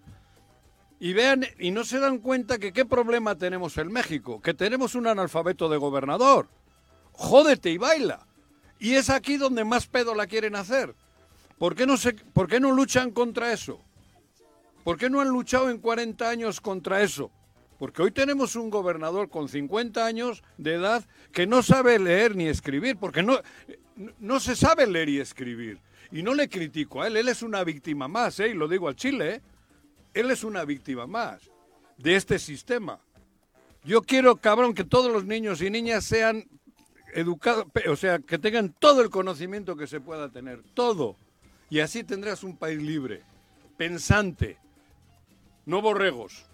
Y 1.00 1.12
vean, 1.12 1.44
y 1.58 1.70
no 1.70 1.84
se 1.84 2.00
dan 2.00 2.18
cuenta 2.18 2.58
que 2.58 2.72
qué 2.72 2.84
problema 2.84 3.36
tenemos 3.36 3.76
en 3.78 3.92
México, 3.92 4.40
que 4.40 4.54
tenemos 4.54 4.94
un 4.94 5.06
analfabeto 5.06 5.68
de 5.68 5.76
gobernador. 5.76 6.48
Jódete 7.12 7.70
y 7.70 7.78
baila. 7.78 8.26
Y 8.78 8.94
es 8.94 9.10
aquí 9.10 9.36
donde 9.36 9.64
más 9.64 9.86
pedo 9.86 10.14
la 10.14 10.26
quieren 10.26 10.56
hacer. 10.56 10.94
¿Por 11.58 11.74
qué 11.74 11.86
no, 11.86 11.96
se, 11.96 12.12
por 12.14 12.48
qué 12.48 12.60
no 12.60 12.72
luchan 12.72 13.10
contra 13.10 13.52
eso? 13.52 13.80
¿Por 14.84 14.96
qué 14.96 15.10
no 15.10 15.20
han 15.20 15.28
luchado 15.28 15.70
en 15.70 15.78
40 15.78 16.28
años 16.28 16.60
contra 16.60 17.02
eso? 17.02 17.30
Porque 17.78 18.02
hoy 18.02 18.10
tenemos 18.10 18.56
un 18.56 18.70
gobernador 18.70 19.28
con 19.28 19.48
50 19.48 20.04
años 20.04 20.42
de 20.56 20.74
edad 20.74 21.04
que 21.32 21.46
no 21.46 21.62
sabe 21.62 21.98
leer 21.98 22.34
ni 22.34 22.46
escribir, 22.46 22.96
porque 22.96 23.22
no, 23.22 23.40
no 24.18 24.40
se 24.40 24.56
sabe 24.56 24.86
leer 24.86 25.08
y 25.08 25.20
escribir. 25.20 25.78
Y 26.10 26.22
no 26.22 26.34
le 26.34 26.48
critico 26.48 27.02
a 27.02 27.08
él, 27.08 27.16
él 27.16 27.28
es 27.28 27.42
una 27.42 27.64
víctima 27.64 28.08
más, 28.08 28.40
¿eh? 28.40 28.48
y 28.48 28.54
lo 28.54 28.66
digo 28.66 28.88
al 28.88 28.96
Chile, 28.96 29.34
¿eh? 29.34 29.42
él 30.14 30.30
es 30.30 30.42
una 30.42 30.64
víctima 30.64 31.06
más 31.06 31.50
de 31.98 32.16
este 32.16 32.38
sistema. 32.38 32.98
Yo 33.84 34.02
quiero, 34.02 34.36
cabrón, 34.36 34.74
que 34.74 34.84
todos 34.84 35.12
los 35.12 35.24
niños 35.24 35.60
y 35.60 35.70
niñas 35.70 36.04
sean 36.04 36.48
educados, 37.12 37.66
o 37.88 37.96
sea, 37.96 38.18
que 38.20 38.38
tengan 38.38 38.72
todo 38.78 39.02
el 39.02 39.10
conocimiento 39.10 39.76
que 39.76 39.86
se 39.86 40.00
pueda 40.00 40.30
tener, 40.30 40.62
todo. 40.74 41.16
Y 41.70 41.80
así 41.80 42.04
tendrás 42.04 42.42
un 42.42 42.56
país 42.56 42.80
libre, 42.82 43.22
pensante, 43.76 44.58
no 45.66 45.82
borregos. 45.82 46.47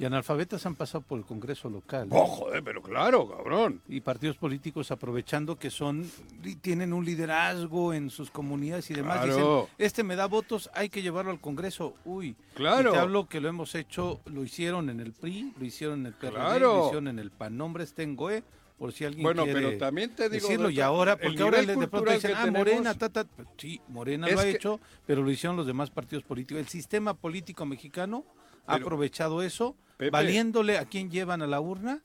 Y 0.00 0.06
analfabetas 0.06 0.64
han 0.64 0.76
pasado 0.76 1.04
por 1.04 1.18
el 1.18 1.26
Congreso 1.26 1.68
local. 1.68 2.08
Oh, 2.10 2.24
joder, 2.26 2.64
pero 2.64 2.80
claro, 2.80 3.28
cabrón. 3.28 3.82
Y 3.86 4.00
partidos 4.00 4.38
políticos 4.38 4.90
aprovechando 4.90 5.58
que 5.58 5.68
son 5.70 6.10
y 6.42 6.56
tienen 6.56 6.94
un 6.94 7.04
liderazgo 7.04 7.92
en 7.92 8.08
sus 8.08 8.30
comunidades 8.30 8.90
y 8.90 8.94
demás. 8.94 9.22
Claro. 9.26 9.36
Dicen, 9.68 9.74
este 9.86 10.02
me 10.02 10.16
da 10.16 10.24
votos, 10.24 10.70
hay 10.72 10.88
que 10.88 11.02
llevarlo 11.02 11.30
al 11.30 11.40
Congreso. 11.40 11.94
Uy, 12.06 12.34
Claro. 12.54 12.88
Y 12.88 12.92
te 12.94 12.98
hablo 12.98 13.28
que 13.28 13.40
lo 13.42 13.48
hemos 13.50 13.74
hecho, 13.74 14.20
lo 14.24 14.42
hicieron 14.42 14.88
en 14.88 15.00
el 15.00 15.12
PRI, 15.12 15.52
lo 15.58 15.66
hicieron 15.66 16.00
en 16.00 16.06
el 16.06 16.12
PRD, 16.14 16.30
Claro. 16.34 16.72
lo 16.76 16.84
hicieron 16.86 17.08
en 17.08 17.18
el 17.18 17.30
PAN. 17.30 17.58
Nombres 17.58 17.92
tengo, 17.92 18.30
¿eh? 18.30 18.42
Por 18.78 18.94
si 18.94 19.04
alguien 19.04 19.22
Bueno, 19.22 19.44
quiere 19.44 19.60
pero 19.60 19.76
también 19.76 20.14
te 20.16 20.30
digo, 20.30 20.48
decirlo. 20.48 20.70
Y 20.70 20.80
ahora, 20.80 21.18
porque 21.18 21.42
ahora 21.42 21.60
de 21.62 21.76
pronto 21.88 22.10
dicen, 22.10 22.32
ah, 22.34 22.40
tenemos- 22.46 22.58
Morena, 22.60 22.94
ta, 22.94 23.10
ta. 23.10 23.26
Sí, 23.58 23.78
Morena 23.88 24.26
Es 24.28 24.32
lo 24.32 24.40
ha 24.40 24.44
que- 24.44 24.50
hecho, 24.52 24.80
pero 25.06 25.22
lo 25.22 25.30
hicieron 25.30 25.58
los 25.58 25.66
demás 25.66 25.90
partidos 25.90 26.24
políticos. 26.24 26.58
El 26.62 26.68
sistema 26.68 27.12
político 27.12 27.66
mexicano 27.66 28.24
ha 28.66 28.76
aprovechado 28.76 29.42
eso, 29.42 29.76
Pepe. 30.00 30.10
valiéndole 30.10 30.78
a 30.78 30.84
quién 30.86 31.10
llevan 31.10 31.42
a 31.42 31.46
la 31.46 31.60
urna. 31.60 32.00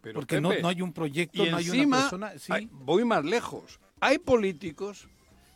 Pero, 0.00 0.14
Porque 0.18 0.40
no, 0.40 0.48
Pepe, 0.48 0.62
no 0.62 0.68
hay 0.68 0.82
un 0.82 0.92
proyecto, 0.92 1.46
y 1.46 1.50
no 1.50 1.58
hay 1.58 1.64
encima, 1.66 1.96
una 1.96 2.00
persona. 2.04 2.32
Sí. 2.38 2.52
hay- 2.52 2.68
voy 2.72 3.04
más 3.04 3.24
lejos. 3.24 3.78
Hay 4.00 4.18
políticos 4.18 5.08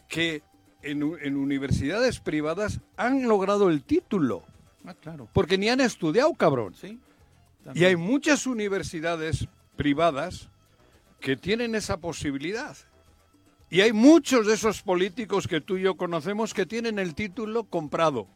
que 0.09 0.43
en, 0.83 1.03
en 1.21 1.37
universidades 1.37 2.21
privadas 2.21 2.81
han 2.97 3.27
logrado 3.27 3.69
el 3.71 3.83
título. 3.83 4.45
Ah, 4.85 4.95
claro. 4.95 5.29
Porque 5.33 5.59
ni 5.59 5.69
han 5.69 5.81
estudiado, 5.81 6.33
cabrón. 6.35 6.75
Sí. 6.75 7.01
Y 7.75 7.85
hay 7.85 7.97
muchas 7.97 8.47
universidades 8.47 9.49
privadas 9.75 10.49
que 11.19 11.37
tienen 11.37 11.75
esa 11.75 11.97
posibilidad. 11.97 12.77
Y 13.69 13.81
hay 13.81 13.93
muchos 13.93 14.47
de 14.47 14.55
esos 14.55 14.83
políticos 14.83 15.49
que 15.49 15.61
tú 15.61 15.77
y 15.77 15.83
yo 15.83 15.97
conocemos 15.97 16.55
que 16.55 16.67
tienen 16.67 17.01
el 17.01 17.17
título 17.17 17.65
comprado. 17.65 18.29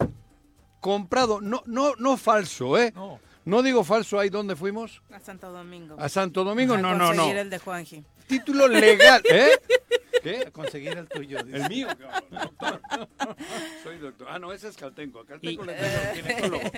Comprado, 0.81 1.41
no, 1.41 1.63
no, 1.67 1.95
no 1.97 2.17
falso, 2.17 2.79
¿eh? 2.79 2.93
No. 2.95 3.21
No 3.45 3.63
digo 3.63 3.85
falso, 3.85 4.19
¿ahí 4.21 4.29
dónde 4.29 4.55
fuimos? 4.57 5.03
A 5.11 5.19
Santo 5.21 5.51
Domingo. 5.51 5.97
¿A 5.99 6.09
Santo 6.09 6.45
Domingo? 6.45 6.75
A 6.75 6.79
No, 6.79 6.95
no, 6.95 6.99
no. 6.99 7.17
conseguir 7.17 7.37
el 7.39 7.51
de 7.51 7.59
Juanji. 7.59 8.05
Título 8.27 8.69
legal, 8.69 9.23
¿eh? 9.31 9.51
¿Qué? 10.23 10.45
A 10.47 10.51
conseguir 10.51 10.97
el 10.99 11.09
tuyo. 11.09 11.43
dice. 11.43 11.57
El 11.57 11.69
mío, 11.69 11.89
cabrón, 11.89 12.25
doctor. 12.31 12.81
Soy 13.83 13.99
doctor. 13.99 14.27
Ah, 14.31 14.39
no, 14.39 14.53
ese 14.53 14.69
es 14.69 14.77
Caltenco. 14.77 15.25
Caltenco 15.25 15.65
Y- 15.65 15.67
le 15.67 15.73
tengo 15.75 15.87
el 16.13 16.17
ginecólogo. 16.23 16.71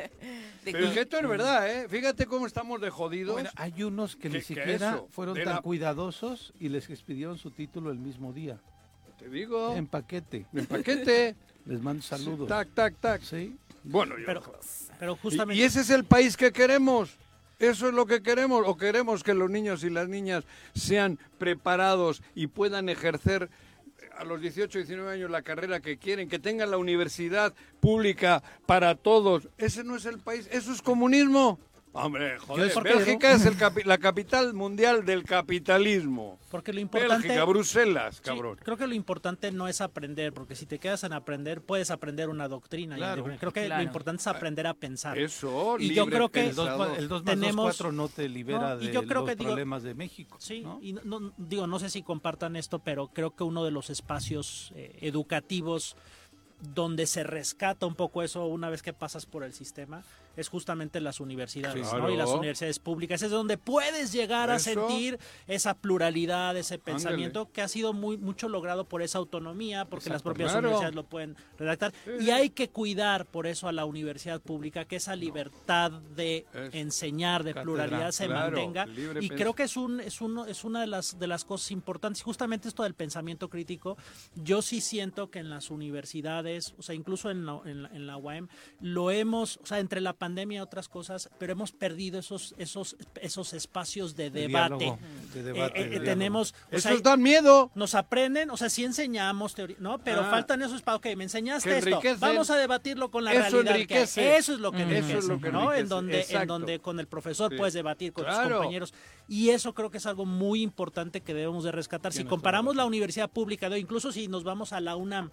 Pero 0.64 0.78
es 0.78 0.90
que 0.94 1.00
esto 1.00 1.18
es 1.18 1.28
verdad, 1.28 1.68
¿eh? 1.70 1.88
Fíjate 1.88 2.26
cómo 2.26 2.46
estamos 2.46 2.80
de 2.80 2.90
jodidos. 2.90 3.32
Bueno, 3.34 3.50
hay 3.56 3.82
unos 3.82 4.14
que 4.14 4.28
¿Qué- 4.30 4.36
ni 4.38 4.40
siquiera 4.42 4.92
eso? 4.94 5.08
fueron 5.10 5.34
De 5.34 5.44
tan 5.44 5.56
la- 5.56 5.62
cuidadosos 5.62 6.52
y 6.60 6.68
les 6.68 6.88
expidieron 6.90 7.36
su 7.38 7.50
título 7.50 7.90
el 7.90 7.98
mismo 7.98 8.32
día. 8.32 8.60
Te 9.18 9.28
digo. 9.28 9.74
En 9.76 9.88
paquete. 9.88 10.46
En 10.54 10.66
paquete. 10.66 11.34
Les 11.66 11.80
mando 11.82 12.02
saludos. 12.02 12.48
Tac, 12.48 12.68
tac, 12.74 12.94
tac. 13.00 13.22
Sí. 13.22 13.56
Bueno, 13.84 14.18
yo- 14.18 14.26
Pero, 14.26 14.42
pero 14.98 15.16
justamente... 15.16 15.60
Y 15.60 15.64
ese 15.64 15.80
es 15.80 15.90
el 15.90 16.04
país 16.04 16.36
que 16.36 16.52
queremos. 16.52 17.16
Eso 17.58 17.88
es 17.88 17.94
lo 17.94 18.06
que 18.06 18.22
queremos. 18.22 18.62
O 18.66 18.76
queremos 18.76 19.22
que 19.22 19.34
los 19.34 19.50
niños 19.50 19.84
y 19.84 19.90
las 19.90 20.08
niñas 20.08 20.44
sean 20.74 21.18
preparados 21.38 22.22
y 22.34 22.48
puedan 22.48 22.88
ejercer 22.88 23.48
a 24.16 24.24
los 24.24 24.40
18, 24.40 24.78
19 24.78 25.10
años 25.12 25.30
la 25.30 25.42
carrera 25.42 25.80
que 25.80 25.96
quieren, 25.96 26.28
que 26.28 26.38
tengan 26.38 26.70
la 26.70 26.76
universidad 26.76 27.54
pública 27.80 28.42
para 28.66 28.94
todos. 28.94 29.48
Ese 29.58 29.84
no 29.84 29.96
es 29.96 30.04
el 30.06 30.18
país, 30.18 30.48
eso 30.52 30.72
es 30.72 30.82
comunismo. 30.82 31.58
Hombre, 31.94 32.38
joder, 32.38 32.72
Bélgica 32.82 33.32
es 33.32 33.44
el 33.44 33.54
capi- 33.58 33.84
la 33.84 33.98
capital 33.98 34.54
mundial 34.54 35.04
del 35.04 35.24
capitalismo. 35.24 36.38
Porque 36.50 36.72
lo 36.72 36.80
importante... 36.80 37.28
Bélgica, 37.28 37.44
Bruselas, 37.44 38.16
Sí, 38.16 38.22
cabrón. 38.22 38.58
creo 38.62 38.76
que 38.78 38.86
lo 38.86 38.94
importante 38.94 39.52
no 39.52 39.68
es 39.68 39.80
aprender, 39.82 40.32
porque 40.32 40.54
si 40.56 40.64
te 40.64 40.78
quedas 40.78 41.04
en 41.04 41.12
aprender, 41.12 41.60
puedes 41.60 41.90
aprender 41.90 42.30
una 42.30 42.48
doctrina. 42.48 42.96
y 42.96 42.98
Claro, 42.98 43.24
creo 43.38 43.52
que 43.52 43.66
claro. 43.66 43.82
lo 43.82 43.86
importante 43.86 44.20
es 44.22 44.26
aprender 44.26 44.66
a 44.66 44.74
pensar. 44.74 45.18
Eso, 45.18 45.76
Y 45.78 45.92
yo 45.94 46.06
creo 46.06 46.30
que 46.30 46.48
El 46.48 46.54
2 46.54 46.66
pensador. 46.68 46.98
el 46.98 47.08
dos 47.08 47.24
más 47.24 47.34
tenemos- 47.34 47.56
2, 47.66 47.76
4 47.76 47.92
no 47.92 48.08
te 48.08 48.28
libera 48.28 48.74
No, 48.76 48.82
y 48.82 48.86
de 48.86 48.92
yo 48.94 49.02
creo 49.06 49.20
los 49.20 49.28
que, 49.30 49.36
digo, 49.36 49.50
problemas 49.50 49.82
de 49.82 49.94
México. 49.94 50.36
Sí, 50.40 50.60
¿no? 50.62 50.78
y 50.82 50.94
no, 50.94 51.02
no- 51.20 51.32
digo, 51.36 51.66
no 51.66 51.78
sé 51.78 51.90
si 51.90 52.02
compartan 52.02 52.56
esto, 52.56 52.78
pero 52.78 53.08
creo 53.08 53.36
que 53.36 53.44
uno 53.44 53.64
de 53.64 53.70
los 53.70 53.90
espacios 53.90 54.72
eh, 54.76 54.96
educativos 55.02 55.96
donde 56.74 57.06
se 57.06 57.24
rescata 57.24 57.86
un 57.86 57.96
poco 57.96 58.22
eso 58.22 58.46
una 58.46 58.70
vez 58.70 58.82
que 58.82 58.92
pasas 58.92 59.26
por 59.26 59.42
el 59.44 59.52
sistema 59.52 60.04
es 60.36 60.48
justamente 60.48 61.00
las 61.00 61.20
universidades, 61.20 61.92
¿no? 61.92 62.10
Y 62.10 62.16
las 62.16 62.30
universidades 62.30 62.78
públicas. 62.78 63.22
Es 63.22 63.30
donde 63.30 63.58
puedes 63.58 64.12
llegar 64.12 64.50
a 64.50 64.58
sentir 64.58 65.18
esa 65.46 65.74
pluralidad, 65.74 66.56
ese 66.56 66.78
pensamiento 66.78 67.50
que 67.52 67.62
ha 67.62 67.68
sido 67.68 67.92
muy 67.92 68.16
mucho 68.16 68.48
logrado 68.48 68.84
por 68.84 69.02
esa 69.02 69.18
autonomía, 69.18 69.84
porque 69.84 70.10
las 70.10 70.22
propias 70.22 70.52
claro. 70.52 70.68
universidades 70.68 70.94
lo 70.94 71.04
pueden 71.04 71.36
redactar. 71.58 71.92
Y 72.20 72.30
hay 72.30 72.50
que 72.50 72.68
cuidar 72.68 73.26
por 73.26 73.46
eso 73.46 73.68
a 73.68 73.72
la 73.72 73.84
universidad 73.84 74.40
pública, 74.40 74.84
que 74.84 74.96
esa 74.96 75.16
libertad 75.16 75.90
de 75.92 76.46
Es 76.52 76.74
enseñar, 76.74 77.44
de 77.44 77.54
pluralidad 77.54 78.12
se 78.12 78.26
claro, 78.26 78.56
mantenga. 78.56 78.86
Y 78.86 79.28
pens- 79.28 79.36
creo 79.36 79.54
que 79.54 79.64
es 79.64 79.76
un 79.76 80.00
es 80.00 80.20
uno 80.20 80.46
es 80.46 80.64
una 80.64 80.80
de 80.80 80.86
las 80.86 81.18
de 81.18 81.26
las 81.26 81.44
cosas 81.44 81.70
importantes 81.70 82.22
justamente 82.22 82.68
esto 82.68 82.82
del 82.82 82.94
pensamiento 82.94 83.48
crítico 83.48 83.96
yo 84.34 84.62
sí 84.62 84.80
siento 84.80 85.30
que 85.30 85.38
en 85.38 85.50
las 85.50 85.70
universidades 85.70 86.74
o 86.78 86.82
sea 86.82 86.94
incluso 86.94 87.30
en 87.30 87.46
la, 87.46 87.60
en 87.64 87.82
la, 87.82 87.88
en 87.90 88.06
la 88.06 88.16
UAM 88.16 88.48
lo 88.80 89.10
hemos 89.10 89.58
o 89.62 89.66
sea 89.66 89.78
entre 89.78 90.00
la 90.00 90.12
pandemia 90.22 90.62
otras 90.62 90.86
cosas 90.88 91.28
pero 91.38 91.50
hemos 91.52 91.70
perdido 91.72 92.18
esos 92.24 92.54
esos 92.58 92.96
esos 93.20 93.52
espacios 93.52 94.14
de, 94.14 94.30
De 94.30 94.42
debate 94.46 94.76
diálogo, 94.84 94.98
de 95.34 95.42
debate, 95.42 95.80
Eh, 95.80 95.96
eh, 95.96 96.00
tenemos 96.00 96.54
o 96.70 96.76
Esos 96.76 96.92
sea, 96.92 97.00
dan 97.10 97.20
miedo. 97.22 97.70
nos 97.74 97.94
aprenden, 97.94 98.50
o 98.50 98.56
sea, 98.56 98.68
sí 98.70 98.84
enseñamos 98.84 99.54
teoría, 99.54 99.76
¿no? 99.80 99.98
Pero 100.06 100.20
Ah. 100.22 100.30
faltan 100.30 100.62
esos 100.62 100.80
para, 100.82 100.96
ok, 100.98 101.06
me 101.16 101.24
enseñaste 101.24 101.78
esto, 101.78 102.00
vamos 102.20 102.50
a 102.50 102.56
debatirlo 102.56 103.10
con 103.10 103.24
la 103.24 103.32
Eso 103.32 103.62
realidad 103.62 103.86
que. 103.88 104.36
Eso 104.36 104.52
es 104.54 104.60
lo 104.60 104.70
que 104.72 104.82
enriquece, 104.82 105.18
es 105.18 105.24
lo 105.24 105.40
que 105.40 105.50
¿no? 105.50 105.72
En 105.74 105.88
donde, 105.88 106.24
en 106.28 106.46
donde 106.46 106.78
con 106.78 107.00
el 107.00 107.06
profesor 107.08 107.50
Sí. 107.50 107.56
puedes 107.58 107.74
debatir 107.74 108.12
con 108.12 108.24
tus 108.24 108.34
Claro. 108.34 108.56
compañeros. 108.58 108.94
Y 109.28 109.50
eso 109.50 109.74
creo 109.74 109.90
que 109.90 109.98
es 109.98 110.06
algo 110.06 110.24
muy 110.24 110.62
importante 110.62 111.20
que 111.20 111.34
debemos 111.34 111.64
de 111.64 111.72
rescatar. 111.72 112.12
Si 112.12 112.24
comparamos 112.24 112.76
la 112.76 112.84
universidad 112.86 113.28
pública 113.30 113.68
de 113.68 113.74
hoy, 113.76 113.80
incluso 113.80 114.12
si 114.12 114.28
nos 114.28 114.44
vamos 114.44 114.72
a 114.72 114.80
la 114.80 114.94
UNAM, 114.96 115.30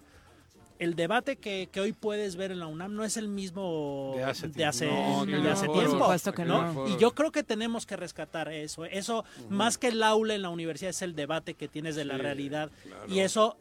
el 0.80 0.96
debate 0.96 1.36
que, 1.36 1.68
que 1.70 1.80
hoy 1.80 1.92
puedes 1.92 2.34
ver 2.36 2.50
en 2.50 2.58
la 2.58 2.66
UNAM 2.66 2.94
no 2.94 3.04
es 3.04 3.16
el 3.16 3.28
mismo 3.28 4.14
De 4.16 4.24
hace 4.24 4.48
de 4.48 4.64
hace, 4.64 4.86
tiempo. 4.88 5.26
de 5.26 5.38
No, 5.38 5.50
hace 5.52 5.66
no, 5.66 5.72
tiempo. 5.74 5.90
por 5.92 6.00
supuesto 6.00 6.32
que 6.32 6.44
¿no? 6.44 6.72
no. 6.72 6.88
Y 6.88 6.96
yo 6.98 7.12
creo 7.14 7.30
que 7.30 7.42
tenemos 7.44 7.86
que 7.86 7.96
rescatar 7.96 8.50
eso. 8.50 8.84
Eso, 8.86 9.24
más 9.48 9.78
que 9.78 9.88
el 9.88 10.02
aula 10.02 10.34
en 10.34 10.42
la 10.42 10.48
universidad, 10.48 10.90
es 10.90 11.02
el 11.02 11.14
debate 11.14 11.54
que 11.54 11.68
tienes 11.68 11.94
de 11.96 12.04
la 12.04 12.16
realidad. 12.18 12.70
claro. 12.82 13.04
Y 13.08 13.20
eso 13.20 13.58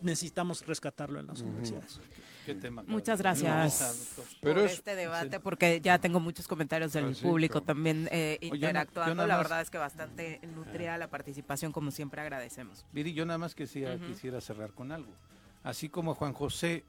necesitamos 0.00 0.66
rescatarlo 0.66 1.20
en 1.20 1.26
las 1.28 1.40
universidades. 1.42 2.00
¿Qué 2.46 2.56
tema? 2.56 2.82
Muchas 2.88 3.18
No, 3.20 3.22
gracias. 3.22 4.16
Pero 4.40 4.54
por 4.56 4.64
es- 4.64 4.72
este 4.72 4.96
debate, 4.96 5.38
porque 5.38 5.80
ya 5.80 5.98
tengo 6.00 6.18
muchos 6.18 6.48
comentarios 6.48 6.92
del 6.92 7.04
Ah, 7.10 7.14
sí, 7.14 7.22
público 7.22 7.52
claro. 7.60 7.66
también 7.66 8.08
eh, 8.10 8.38
yo 8.42 8.48
no- 8.48 8.54
interactuando. 8.56 9.22
yo 9.22 9.26
la 9.28 9.34
más- 9.36 9.44
verdad 9.44 9.60
es 9.60 9.70
que 9.70 9.78
bastante 9.78 10.40
nutrida 10.56 10.98
la 10.98 11.08
participación, 11.08 11.70
como 11.70 11.92
siempre 11.92 12.20
agradecemos. 12.20 12.84
Viri, 12.92 13.12
yo 13.12 13.24
nada 13.26 13.38
más 13.38 13.54
quisiera, 13.54 13.94
Ujú. 13.94 14.06
quisiera 14.06 14.40
cerrar 14.40 14.72
con 14.72 14.90
algo. 14.90 15.12
Así 15.62 15.88
como 15.88 16.14
Juan 16.14 16.32
José, 16.32 16.84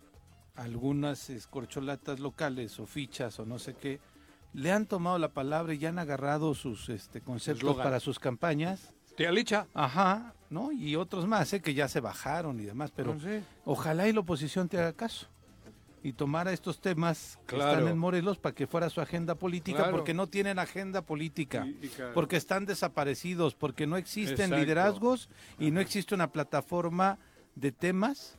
algunas 0.55 1.29
escorcholatas 1.29 2.19
locales 2.19 2.79
o 2.79 2.85
fichas 2.85 3.39
o 3.39 3.45
no 3.45 3.59
sé 3.59 3.73
qué, 3.75 3.99
le 4.53 4.71
han 4.71 4.85
tomado 4.85 5.17
la 5.17 5.29
palabra 5.29 5.73
y 5.73 5.79
ya 5.79 5.89
han 5.89 5.99
agarrado 5.99 6.53
sus 6.53 6.89
este, 6.89 7.21
conceptos 7.21 7.59
Eslogan. 7.63 7.83
para 7.83 7.99
sus 7.99 8.19
campañas. 8.19 8.93
Tía 9.17 9.31
Licha. 9.31 9.67
Ajá, 9.73 10.33
¿no? 10.49 10.71
Y 10.71 10.95
otros 10.95 11.27
más, 11.27 11.53
¿eh? 11.53 11.61
que 11.61 11.73
ya 11.73 11.87
se 11.87 11.99
bajaron 11.99 12.59
y 12.59 12.63
demás, 12.63 12.91
pero 12.95 13.13
Ah, 13.13 13.17
sí. 13.21 13.43
ojalá 13.65 14.07
y 14.07 14.13
la 14.13 14.19
oposición 14.21 14.69
te 14.69 14.77
haga 14.79 14.93
caso 14.93 15.27
y 16.03 16.13
tomara 16.13 16.51
estos 16.51 16.81
temas 16.81 17.39
que 17.47 17.55
están 17.57 17.87
en 17.87 17.97
Morelos 17.97 18.37
para 18.37 18.53
que 18.53 18.67
fuera 18.67 18.89
su 18.89 18.99
agenda 19.01 19.35
política, 19.35 19.77
Claro. 19.79 19.91
porque 19.93 20.13
no 20.13 20.27
tienen 20.27 20.59
agenda 20.59 21.01
política, 21.03 21.65
Y- 21.65 21.85
y 21.85 21.89
claro. 21.89 22.13
porque 22.13 22.35
están 22.35 22.65
desaparecidos, 22.65 23.55
porque 23.55 23.87
no 23.87 23.97
existen 23.97 24.33
Exacto. 24.45 24.57
liderazgos 24.57 25.29
y 25.59 25.71
no 25.71 25.79
existe 25.79 26.13
una 26.13 26.31
plataforma 26.31 27.17
de 27.55 27.71
temas 27.71 28.37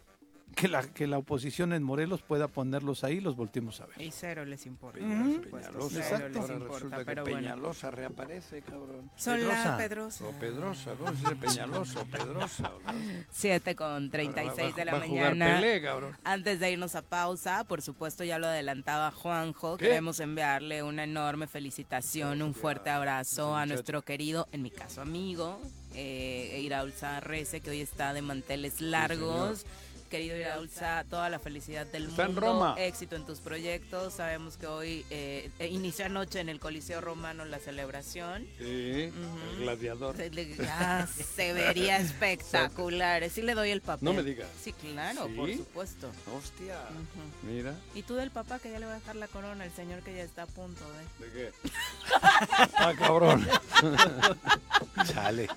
que 0.54 0.68
la, 0.68 0.82
que 0.82 1.06
la 1.06 1.18
oposición 1.18 1.72
en 1.72 1.82
Morelos 1.82 2.22
pueda 2.22 2.48
ponerlos 2.48 3.04
ahí 3.04 3.16
y 3.16 3.20
los 3.20 3.36
volteemos 3.36 3.80
a 3.80 3.86
ver. 3.86 4.00
Y 4.00 4.10
cero 4.10 4.44
les 4.44 4.66
importa. 4.66 4.98
Supuesto, 5.00 5.50
Peñalosa. 5.50 5.88
cero 5.90 6.02
Exacto. 6.02 6.28
les 6.28 6.36
Ahora 6.40 6.54
importa, 6.54 6.74
resulta 6.74 6.98
que 6.98 7.04
pero 7.04 7.22
bueno. 7.24 7.38
Peñalosa 7.38 7.90
reaparece, 7.90 8.62
cabrón. 8.62 9.10
Son 9.16 9.36
Pedrosa. 9.38 9.64
la 9.70 9.76
Pedrosa. 9.76 10.24
O 10.26 10.30
Pedrosa, 10.32 10.90
¿cómo 10.98 11.10
se 11.12 11.16
dice 11.18 11.36
Peñalosa 11.36 12.00
o 12.00 12.04
Pedrosa? 12.06 12.62
no? 12.86 12.92
7 13.30 13.74
con 13.76 14.10
36 14.10 14.76
de 14.76 14.84
la 14.84 14.92
Va 14.92 14.98
a 14.98 15.06
jugar 15.08 15.30
mañana. 15.36 15.60
Pelé, 15.60 15.82
cabrón. 15.82 16.16
Antes 16.24 16.60
de 16.60 16.70
irnos 16.72 16.94
a 16.94 17.02
pausa, 17.02 17.64
por 17.64 17.82
supuesto 17.82 18.24
ya 18.24 18.38
lo 18.38 18.46
adelantaba 18.46 19.10
Juanjo, 19.10 19.76
¿Qué? 19.76 19.86
queremos 19.86 20.20
enviarle 20.20 20.82
una 20.82 21.04
enorme 21.04 21.46
felicitación, 21.46 22.42
un 22.42 22.54
fuerte 22.54 22.90
abrazo 22.90 23.56
a 23.56 23.66
nuestro 23.66 24.02
querido, 24.02 24.46
en 24.52 24.62
mi 24.62 24.70
caso 24.70 25.00
amigo, 25.02 25.60
eh, 25.94 26.60
Iraulza 26.62 27.20
Rece, 27.20 27.60
que 27.60 27.70
hoy 27.70 27.80
está 27.80 28.12
de 28.12 28.22
manteles 28.22 28.80
largos. 28.80 29.64
Querido 30.14 30.36
Iraulza, 30.36 31.02
toda 31.10 31.28
la 31.28 31.40
felicidad 31.40 31.86
del 31.86 32.04
Está 32.06 32.22
en 32.22 32.28
mundo, 32.28 32.40
Roma. 32.42 32.74
éxito 32.78 33.16
en 33.16 33.26
tus 33.26 33.40
proyectos. 33.40 34.12
Sabemos 34.14 34.56
que 34.56 34.68
hoy 34.68 35.04
eh, 35.10 35.50
eh, 35.58 35.66
inició 35.66 36.04
anoche 36.06 36.38
en 36.38 36.48
el 36.48 36.60
Coliseo 36.60 37.00
Romano 37.00 37.44
la 37.44 37.58
celebración. 37.58 38.46
Sí, 38.56 38.64
el 39.10 39.12
gladiador. 39.58 40.16
Se, 40.16 40.30
le- 40.30 40.54
ah, 40.70 41.04
se 41.34 41.52
vería 41.52 41.96
espectacular. 41.98 43.28
Sí 43.28 43.42
le 43.42 43.54
doy 43.56 43.70
el 43.70 43.80
papel. 43.80 44.04
No 44.04 44.12
me 44.14 44.22
digas. 44.22 44.46
Sí, 44.62 44.72
claro, 44.72 45.26
¿Sí? 45.26 45.32
por 45.32 45.52
supuesto. 45.52 46.12
Hostia. 46.32 46.76
Mira. 47.42 47.74
Y 47.96 48.02
tú 48.04 48.14
del 48.14 48.30
papá 48.30 48.60
que 48.60 48.70
ya 48.70 48.78
le 48.78 48.86
va 48.86 48.92
a 48.92 49.00
dejar 49.00 49.16
la 49.16 49.26
corona, 49.26 49.64
el 49.64 49.72
señor 49.72 50.02
que 50.02 50.14
ya 50.14 50.22
está 50.22 50.42
a 50.42 50.46
punto 50.46 50.84
de... 51.18 51.26
¿De 51.26 51.32
qué? 51.32 51.52
ah, 52.78 52.92
cabrón. 52.96 53.44
Chale. 55.12 55.48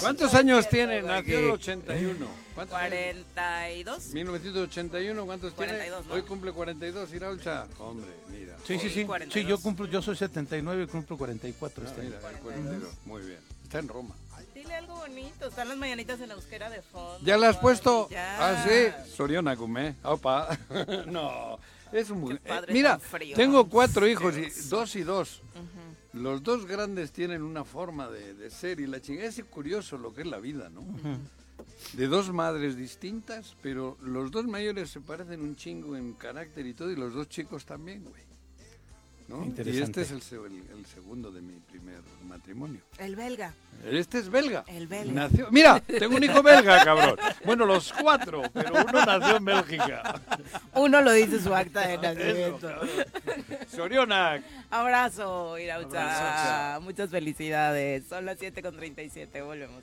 ¿Cuántos 0.00 0.32
años 0.32 0.66
tiene? 0.70 1.02
Nació 1.02 1.38
en 1.38 1.44
el 1.44 1.50
81. 1.50 2.26
¿Cuántos 2.54 2.76
años? 2.76 2.90
42. 3.34 4.06
1981, 4.14 5.24
¿cuántos 5.26 5.52
42, 5.54 5.88
tiene? 6.00 6.08
¿no? 6.08 6.14
Hoy 6.14 6.22
cumple 6.22 6.52
42, 6.52 7.12
Iraulcha. 7.14 7.66
Hombre, 7.78 8.10
mira. 8.30 8.56
Sí, 8.66 8.78
sí, 8.78 8.88
sí. 8.88 9.00
Sí, 9.00 9.04
42. 9.04 9.48
yo 9.48 9.58
cumplo, 9.62 9.86
yo 9.86 10.02
soy 10.02 10.16
79 10.16 10.84
y 10.84 10.86
cumplo 10.86 11.16
44 11.16 11.84
Ah, 11.84 11.88
este 11.88 12.02
mira, 12.02 12.18
año. 12.18 12.28
el 12.28 12.36
42. 12.38 12.94
Muy 13.06 13.22
bien. 13.22 13.38
Está 13.64 13.78
en 13.78 13.88
Roma. 13.88 14.14
Dile 14.54 14.74
algo 14.74 14.94
bonito, 14.96 15.48
están 15.48 15.68
las 15.68 15.78
mañanitas 15.78 16.20
en 16.20 16.30
euskera 16.30 16.68
de 16.70 16.82
fondo. 16.82 17.18
¿Ya 17.24 17.36
le 17.38 17.46
has 17.46 17.56
puesto? 17.56 18.08
ya. 18.10 18.36
Ah, 18.38 18.64
sí. 18.68 19.10
Soriona 19.16 19.54
Gumé. 19.54 19.96
Opa. 20.04 20.56
no. 21.06 21.58
Es 21.90 22.10
muy. 22.10 22.34
Qué 22.38 22.48
padre 22.48 22.70
eh, 22.70 22.74
mira, 22.74 22.98
frío. 22.98 23.34
tengo 23.36 23.68
cuatro 23.68 24.06
hijos, 24.06 24.34
y 24.36 24.48
dos 24.68 24.94
y 24.96 25.02
dos. 25.02 25.40
Ujú. 25.54 26.18
Los 26.22 26.42
dos 26.42 26.66
grandes 26.66 27.12
tienen 27.12 27.42
una 27.42 27.64
forma 27.64 28.08
de, 28.08 28.34
de 28.34 28.50
ser 28.50 28.78
y 28.80 28.86
la 28.86 29.00
chingada. 29.00 29.28
Es 29.28 29.42
curioso 29.44 29.96
lo 29.98 30.14
que 30.14 30.20
es 30.20 30.26
la 30.26 30.38
vida, 30.38 30.68
¿no? 30.68 30.80
De 31.94 32.06
dos 32.06 32.32
madres 32.32 32.76
distintas, 32.76 33.54
pero 33.62 33.96
los 34.02 34.30
dos 34.30 34.46
mayores 34.46 34.90
se 34.90 35.00
parecen 35.00 35.40
un 35.42 35.56
chingo 35.56 35.96
en 35.96 36.12
carácter 36.14 36.66
y 36.66 36.74
todo, 36.74 36.90
y 36.90 36.96
los 36.96 37.12
dos 37.14 37.28
chicos 37.28 37.64
también, 37.64 38.04
güey. 38.04 38.22
¿No? 39.28 39.44
Y 39.44 39.48
Interesante. 39.48 40.02
este 40.02 40.16
es 40.16 40.32
el, 40.32 40.44
el- 40.46 40.78
el 40.78 40.86
segundo 40.86 41.30
de 41.30 41.40
mi 41.40 41.54
primer 41.60 42.00
matrimonio. 42.26 42.80
El 42.98 43.14
belga. 43.16 43.54
Este 43.84 44.18
es 44.18 44.28
belga. 44.28 44.64
El 44.66 44.88
belga. 44.88 45.12
Nació... 45.12 45.48
Mira, 45.50 45.80
tengo 45.80 46.16
un 46.16 46.24
hijo 46.24 46.42
belga, 46.42 46.84
cabrón. 46.84 47.16
Bueno, 47.44 47.64
los 47.64 47.92
cuatro, 47.92 48.42
pero 48.52 48.72
uno 48.74 49.06
nació 49.06 49.36
en 49.36 49.44
Bélgica. 49.44 50.20
Uno 50.74 51.00
lo 51.00 51.12
dice 51.12 51.40
su 51.40 51.54
acta 51.54 51.86
de 51.86 51.98
nacimiento. 51.98 52.68
Sorionak. 53.74 54.42
Abrazo, 54.70 55.56
Iraucha. 55.58 56.68
Abrazo. 56.70 56.80
Muchas 56.82 57.08
felicidades. 57.10 58.04
Son 58.08 58.26
las 58.26 58.38
7 58.38 58.60
con 58.62 58.76
37, 58.76 59.40
volvemos. 59.42 59.82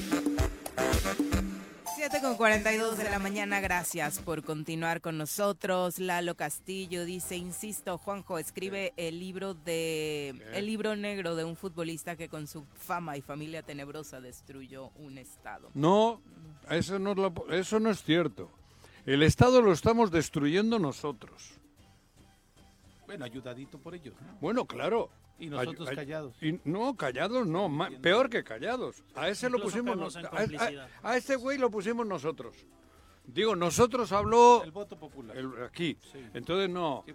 7 2.01 2.19
con 2.19 2.35
42 2.35 2.97
de 2.97 3.11
la 3.11 3.19
mañana, 3.19 3.59
gracias 3.59 4.17
por 4.17 4.43
continuar 4.43 5.01
con 5.01 5.19
nosotros. 5.19 5.99
Lalo 5.99 6.33
Castillo 6.33 7.05
dice, 7.05 7.35
insisto, 7.37 7.99
Juanjo, 7.99 8.39
escribe 8.39 8.91
el 8.97 9.19
libro 9.19 9.53
de 9.53 10.29
el 10.55 10.65
libro 10.65 10.95
negro 10.95 11.35
de 11.35 11.43
un 11.43 11.55
futbolista 11.55 12.15
que 12.15 12.27
con 12.27 12.47
su 12.47 12.65
fama 12.73 13.17
y 13.17 13.21
familia 13.21 13.61
tenebrosa 13.61 14.19
destruyó 14.19 14.89
un 14.95 15.19
estado. 15.19 15.69
No, 15.75 16.19
eso 16.71 16.97
no, 16.97 17.11
es 17.11 17.17
lo- 17.17 17.51
eso 17.51 17.79
no 17.79 17.91
es 17.91 18.01
cierto. 18.03 18.49
El 19.05 19.21
Estado 19.21 19.61
lo 19.61 19.71
estamos 19.71 20.09
destruyendo 20.09 20.79
nosotros. 20.79 21.51
Bueno, 23.05 23.25
ayudadito 23.25 23.77
por 23.77 23.93
ellos. 23.93 24.15
¿no? 24.25 24.37
Bueno, 24.41 24.65
claro. 24.65 25.11
Y 25.41 25.49
nosotros 25.49 25.87
Ay- 25.89 25.91
ay- 25.91 25.95
callados. 25.95 26.35
y 26.43 26.59
no, 26.65 26.95
callados 26.95 27.47
no, 27.47 27.67
ma- 27.67 27.89
peor 28.01 28.29
que 28.29 28.43
callados. 28.43 29.03
A 29.15 29.27
ese 29.27 29.49
lo 29.49 29.59
pusimos 29.59 30.15
a- 30.15 30.19
a- 30.21 31.09
a, 31.11 31.17
ese 31.17 31.35
güey 31.35 31.57
lo 31.57 31.71
pusimos 31.71 32.05
nosotros. 32.05 32.55
Digo, 33.23 33.55
nosotros 33.55 34.11
habló 34.11 34.61
El 34.63 34.71
voto 34.71 34.97
popular. 34.97 35.37
el- 35.37 35.63
aquí. 35.63 35.95
Entonces 36.33 36.69
no. 36.69 37.05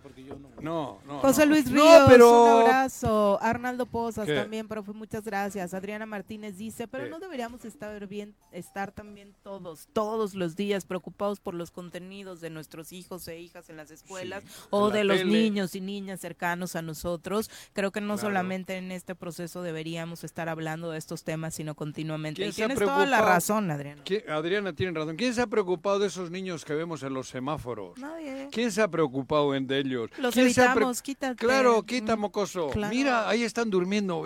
No, 0.62 0.98
no. 1.06 1.18
José 1.18 1.44
no. 1.44 1.52
Luis 1.52 1.66
No, 1.70 1.82
Ríos, 1.82 2.04
pero- 2.08 2.42
un 2.44 2.60
abrazo. 2.62 3.38
Arnaldo 3.42 3.84
Pozas 3.84 4.24
¿Qué? 4.24 4.34
también, 4.34 4.66
profe, 4.66 4.92
muchas 4.92 5.24
gracias. 5.24 5.74
Adriana 5.74 6.06
Martínez 6.06 6.56
dice, 6.56 6.88
pero 6.88 7.04
¿Qué? 7.04 7.10
no 7.10 7.18
deberíamos 7.18 7.64
estar 7.66 8.06
bien, 8.06 8.34
estar 8.52 8.92
también 8.92 9.34
todos, 9.42 9.88
todos 9.92 10.34
los 10.34 10.56
días 10.56 10.86
preocupados 10.86 11.40
por 11.40 11.52
los 11.54 11.70
contenidos 11.70 12.40
de 12.40 12.48
nuestros 12.50 12.92
hijos 12.92 13.26
e 13.28 13.38
hijas 13.40 13.68
en 13.68 13.76
las 13.76 13.90
escuelas 13.90 14.42
o 14.70 14.88
la 14.88 14.94
de 14.96 15.04
los 15.04 15.18
tele. 15.18 15.30
niños 15.32 15.74
y 15.74 15.80
niñas 15.82 16.20
cercanos 16.20 16.76
a 16.76 16.82
nosotros. 16.82 17.50
Creo 17.74 17.90
que 17.92 18.00
no 18.00 18.14
Claro. 18.14 18.20
solamente 18.28 18.76
en 18.78 18.90
este 18.90 19.14
proceso 19.14 19.60
deberíamos 19.62 20.24
estar 20.24 20.48
hablando 20.48 20.90
de 20.92 20.98
estos 20.98 21.24
temas, 21.24 21.54
sino 21.54 21.74
continuamente. 21.74 22.38
¿Quién 22.40 22.50
Y 22.50 22.52
se 22.52 22.64
ha 22.64 22.68
tienes 22.68 22.82
toda 22.84 23.04
la 23.04 23.20
razón, 23.20 23.70
Adriana. 23.70 24.02
¿Quién- 24.04 24.28
Adriana 24.30 24.72
tiene 24.72 24.98
razón. 24.98 25.16
¿Quién 25.16 25.34
se 25.34 25.42
ha 25.42 25.46
preocupado 25.46 25.95
de 25.98 26.06
esos 26.08 26.30
niños 26.30 26.64
que 26.64 26.74
vemos 26.74 27.02
en 27.02 27.14
los 27.14 27.28
semáforos? 27.28 27.98
Nadie. 27.98 28.48
¿Quién 28.52 28.70
se 28.72 28.82
ha 28.82 28.88
preocupado 28.88 29.54
en 29.54 29.66
de 29.66 29.78
ellos? 29.80 30.10
Los 30.18 30.34
¿Quién 30.34 30.52
se 30.52 30.60
ha 30.60 30.64
pre- 30.66 30.72
evitamos, 30.72 31.02
quítate. 31.02 31.36
Claro, 31.36 31.82
quita 31.82 32.16
mocoso. 32.16 32.68
claro. 32.70 32.94
Mira, 32.94 33.28
ahí 33.28 33.42
están 33.42 33.70
durmiendo. 33.70 34.24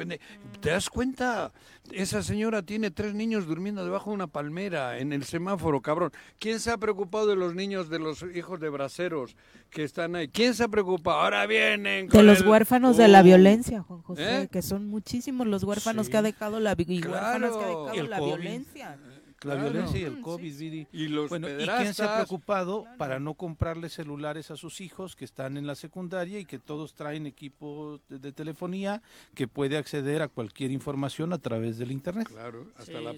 ¿Te 0.60 0.70
das 0.70 0.88
cuenta? 0.90 1.52
Esa 1.92 2.22
señora 2.22 2.62
tiene 2.62 2.92
tres 2.92 3.14
niños 3.14 3.46
durmiendo 3.46 3.82
debajo 3.84 4.10
de 4.10 4.14
una 4.14 4.26
palmera 4.28 4.98
en 4.98 5.12
el 5.12 5.24
semáforo, 5.24 5.80
cabrón. 5.80 6.12
¿Quién 6.38 6.60
se 6.60 6.70
ha 6.70 6.76
preocupado 6.78 7.26
de 7.26 7.34
los 7.34 7.54
niños 7.56 7.88
de 7.88 7.98
los 7.98 8.24
hijos 8.34 8.60
de 8.60 8.68
braceros 8.68 9.34
que 9.70 9.82
están 9.82 10.14
ahí? 10.14 10.28
¿Quién 10.28 10.54
se 10.54 10.62
ha 10.62 10.68
preocupado? 10.68 11.18
Ahora 11.20 11.46
vienen 11.46 12.06
De 12.06 12.12
con 12.16 12.26
los 12.26 12.42
el- 12.42 12.48
huérfanos 12.48 12.96
de 12.96 13.08
la 13.08 13.22
violencia, 13.22 13.82
Juan 13.82 14.02
José, 14.02 14.42
¿eh? 14.42 14.48
que 14.48 14.62
son 14.62 14.86
muchísimos 14.86 15.48
los 15.48 15.64
huérfanos 15.64 16.06
Sí. 16.06 16.12
que 16.12 16.18
ha 16.18 16.22
dejado 16.22 16.60
la 16.60 16.74
huérfanas 16.76 17.00
que 17.00 17.08
ha 17.08 17.10
Claro. 17.10 17.40
dejado 17.86 17.92
el 17.94 18.10
la 18.10 18.18
COVID. 18.18 18.34
violencia. 18.36 18.98
La 19.42 19.54
Claro. 19.54 19.70
violencia 19.70 19.98
y 19.98 20.04
Mm, 20.04 20.14
el 20.16 20.20
COVID, 20.20 20.58
Viri. 20.58 20.86
Y 20.92 21.08
los 21.08 21.30
Bueno, 21.30 21.48
¿y 21.48 21.66
quién 21.66 21.94
se 21.94 22.04
ha 22.04 22.14
preocupado 22.14 22.86
para 22.98 23.18
no 23.18 23.34
comprarle 23.34 23.88
celulares 23.88 24.50
a 24.50 24.56
sus 24.56 24.82
hijos 24.82 25.16
que 25.16 25.24
están 25.24 25.56
en 25.56 25.66
la 25.66 25.74
secundaria 25.74 26.38
y 26.38 26.44
que 26.44 26.58
todos 26.58 26.92
traen 26.94 27.26
equipo 27.26 28.00
de, 28.10 28.18
de 28.18 28.32
telefonía 28.32 29.02
que 29.34 29.48
puede 29.48 29.78
acceder 29.78 30.20
a 30.20 30.28
cualquier 30.28 30.70
información 30.70 31.32
a 31.32 31.38
través 31.38 31.78
del 31.78 31.90
internet? 31.90 32.28
Claro, 32.28 32.66
hasta 32.76 32.98
Sí, 32.98 33.04
la 33.04 33.12
sí, 33.12 33.16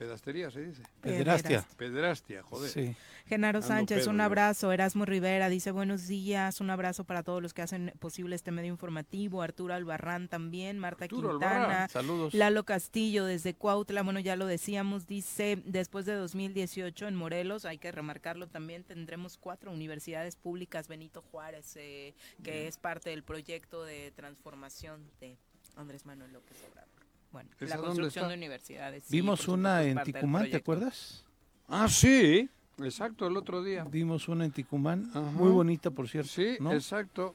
pedastería. 0.00 0.50
Se 0.50 0.60
dice. 0.64 0.82
Pederastia. 1.02 1.66
Pederastia, 1.76 2.42
joder. 2.42 2.70
Sí. 2.70 2.96
Genaro 3.26 3.60
Sánchez, 3.60 4.06
un 4.06 4.22
abrazo. 4.22 4.72
Erasmo 4.72 5.04
Rivera 5.04 5.50
dice 5.50 5.72
buenos 5.72 6.08
días, 6.08 6.62
un 6.62 6.70
abrazo 6.70 7.04
para 7.04 7.22
todos 7.22 7.42
los 7.42 7.52
que 7.52 7.60
hacen 7.60 7.92
posible 7.98 8.34
este 8.34 8.50
medio 8.50 8.70
informativo. 8.70 9.42
Arturo 9.42 9.74
Albarrán 9.74 10.28
también, 10.28 10.78
Marta 10.78 11.04
Arturo 11.04 11.32
Quintana, 11.32 11.64
Albarrán, 11.64 11.88
saludos. 11.90 12.32
Lalo 12.32 12.64
Castillo 12.64 13.26
desde 13.26 13.52
Cuautla, 13.52 14.02
bueno 14.02 14.20
ya 14.20 14.36
lo 14.36 14.46
decíamos, 14.46 15.06
dice 15.06 15.62
después 15.66 16.06
de 16.06 16.14
2018 16.14 17.06
en 17.06 17.14
Morelos, 17.14 17.66
hay 17.66 17.76
que 17.76 17.92
remarcarlo 17.92 18.48
también, 18.48 18.82
tendremos 18.84 19.36
cuatro 19.36 19.70
universidades 19.70 20.34
públicas 20.34 20.88
Benito 20.88 21.22
Juárez, 21.30 21.76
eh, 21.76 22.14
que 22.42 22.66
es 22.66 22.78
parte 22.78 23.10
del 23.10 23.22
proyecto 23.22 23.84
de 23.84 24.12
transformación 24.12 25.10
de 25.20 25.36
Andrés 25.76 26.06
Manuel 26.06 26.32
López 26.32 26.56
Obrador. 26.70 26.89
Bueno, 27.32 27.50
¿Esa 27.60 27.76
la 27.76 27.82
construcción 27.82 28.28
de 28.28 28.34
universidades. 28.34 29.04
sí, 29.04 29.16
Vimos 29.16 29.46
una 29.48 29.84
en 29.84 30.02
Ticumán, 30.02 30.50
¿te 30.50 30.56
acuerdas? 30.56 31.24
Ah, 31.68 31.88
sí. 31.88 32.48
Exacto, 32.78 33.26
el 33.26 33.36
otro 33.36 33.62
día. 33.62 33.84
Vimos 33.84 34.28
una 34.28 34.44
en 34.44 34.50
Ticumán, 34.50 35.10
Ajá. 35.10 35.20
muy 35.20 35.50
bonita, 35.50 35.90
por 35.90 36.08
cierto. 36.08 36.30
Sí, 36.30 36.56
¿no? 36.60 36.72
exacto. 36.72 37.34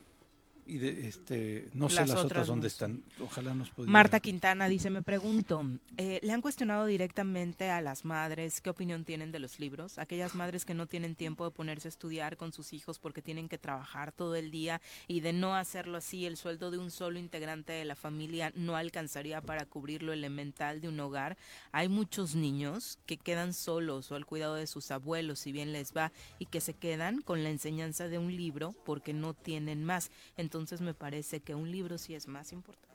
Y 0.68 0.80
de, 0.80 1.08
este, 1.08 1.70
no 1.74 1.90
sé 1.90 1.98
Las 1.98 2.10
las 2.10 2.18
otras 2.18 2.26
otras 2.26 2.48
dónde 2.48 2.64
no 2.64 2.68
están. 2.68 3.04
Ojalá 3.20 3.54
nos 3.54 3.70
pudieran. 3.70 3.92
Marta 3.92 4.20
Quintana 4.20 4.68
dice, 4.68 4.90
me 4.90 5.04
pregunto, 5.04 5.64
eh, 5.98 6.20
¿le 6.24 6.34
han 6.34 6.42
cuestionado 6.42 6.88
directamente 6.88 7.70
a 7.70 7.82
las 7.82 8.04
madres 8.04 8.62
qué 8.62 8.72
opinión 8.72 9.06
tienen 9.06 9.32
de 9.32 9.40
los 9.40 9.60
libros? 9.60 10.00
Aquellas 10.00 10.34
madres 10.34 10.66
que 10.66 10.74
no 10.74 10.88
tienen 10.88 11.16
tiempo 11.16 11.46
de 11.46 11.52
ponerse 11.52 11.88
a 11.88 11.90
estudiar 11.90 12.36
con 12.36 12.52
sus 12.52 12.74
hijos 12.74 12.98
porque 12.98 13.22
tienen 13.22 13.48
que 13.48 13.60
trabajar 13.60 14.12
todo 14.12 14.36
el 14.36 14.50
día 14.50 14.82
y 15.08 15.20
de 15.20 15.34
no 15.34 15.56
hacerlo 15.56 15.98
así, 15.98 16.26
el 16.26 16.36
sueldo 16.36 16.72
de 16.72 16.80
un 16.80 16.90
solo 16.90 17.20
integrante 17.20 17.74
de 17.74 17.86
la 17.86 17.96
familia 17.96 18.52
no 18.56 18.76
alcanzaría 18.76 19.42
para 19.42 19.66
cubrir 19.66 20.02
lo 20.02 20.14
elemental 20.14 20.82
de 20.82 20.90
un 20.90 21.00
hogar. 21.00 21.38
Hay 21.72 21.90
muchos 21.90 22.34
niños 22.34 22.98
que 23.06 23.18
quedan 23.18 23.54
solos 23.54 24.12
o 24.12 24.16
al 24.16 24.26
cuidado 24.26 24.56
de 24.56 24.66
sus 24.66 24.90
abuelos, 24.90 25.40
si 25.40 25.52
bien 25.52 25.74
les 25.74 25.94
va, 25.94 26.12
y 26.40 26.48
que 26.48 26.60
se 26.60 26.74
quedan 26.74 27.22
con 27.22 27.44
la 27.44 27.50
enseñanza 27.50 28.08
de 28.08 28.18
un 28.18 28.36
libro 28.36 28.74
porque 28.84 29.14
no 29.14 29.34
tienen 29.36 29.84
más. 29.84 30.10
Entonces 30.38 30.55
me 30.82 30.94
parece 30.94 31.40
que 31.42 31.54
un 31.56 31.72
libro 31.72 31.98
sí 31.98 32.16
es 32.16 32.28
más 32.28 32.52
importante 32.54 32.86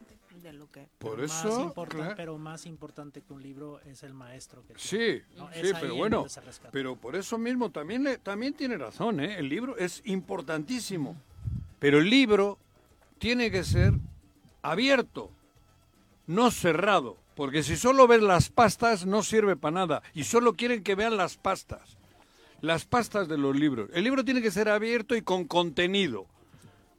de 0.42 0.52
lo 0.52 0.70
que... 0.70 0.86
Por 0.98 1.12
Pero 1.16 1.24
eso, 1.26 1.48
más 1.48 1.58
importan- 1.58 1.96
claro. 1.98 2.14
pero 2.16 2.38
más 2.38 2.64
importante 2.66 3.20
que 3.20 3.32
un 3.32 3.42
libro 3.42 3.80
es 3.82 4.02
el 4.02 4.14
maestro 4.14 4.62
que 4.66 4.74
Sí, 4.78 4.88
tiene, 4.96 5.24
¿no? 5.36 5.48
sí, 5.52 5.72
pero 5.80 5.92
en 5.92 5.98
bueno, 5.98 6.26
pero 6.72 6.96
por 6.96 7.16
eso 7.16 7.36
mismo 7.36 7.70
también, 7.70 8.04
le- 8.04 8.18
también 8.18 8.54
tiene 8.54 8.78
razón, 8.78 9.20
¿eh? 9.20 9.38
El 9.38 9.48
libro 9.48 9.76
es 9.76 10.00
importantísimo, 10.06 11.16
pero 11.78 11.98
el 11.98 12.08
libro 12.08 12.58
tiene 13.18 13.50
que 13.50 13.64
ser 13.64 13.92
abierto, 14.62 15.30
no 16.26 16.50
cerrado, 16.50 17.16
porque 17.34 17.62
si 17.62 17.76
solo 17.76 18.06
ves 18.06 18.22
las 18.22 18.48
pastas 18.50 19.04
no 19.06 19.22
sirve 19.22 19.56
para 19.56 19.74
nada 19.74 20.02
y 20.14 20.24
solo 20.24 20.54
quieren 20.54 20.82
que 20.82 20.94
vean 20.94 21.16
las 21.16 21.36
pastas, 21.36 21.98
las 22.60 22.84
pastas 22.84 23.26
de 23.28 23.36
los 23.38 23.56
libros. 23.56 23.90
El 23.92 24.04
libro 24.04 24.24
tiene 24.24 24.42
que 24.42 24.50
ser 24.50 24.68
abierto 24.68 25.16
y 25.16 25.22
con 25.22 25.44
contenido, 25.46 26.26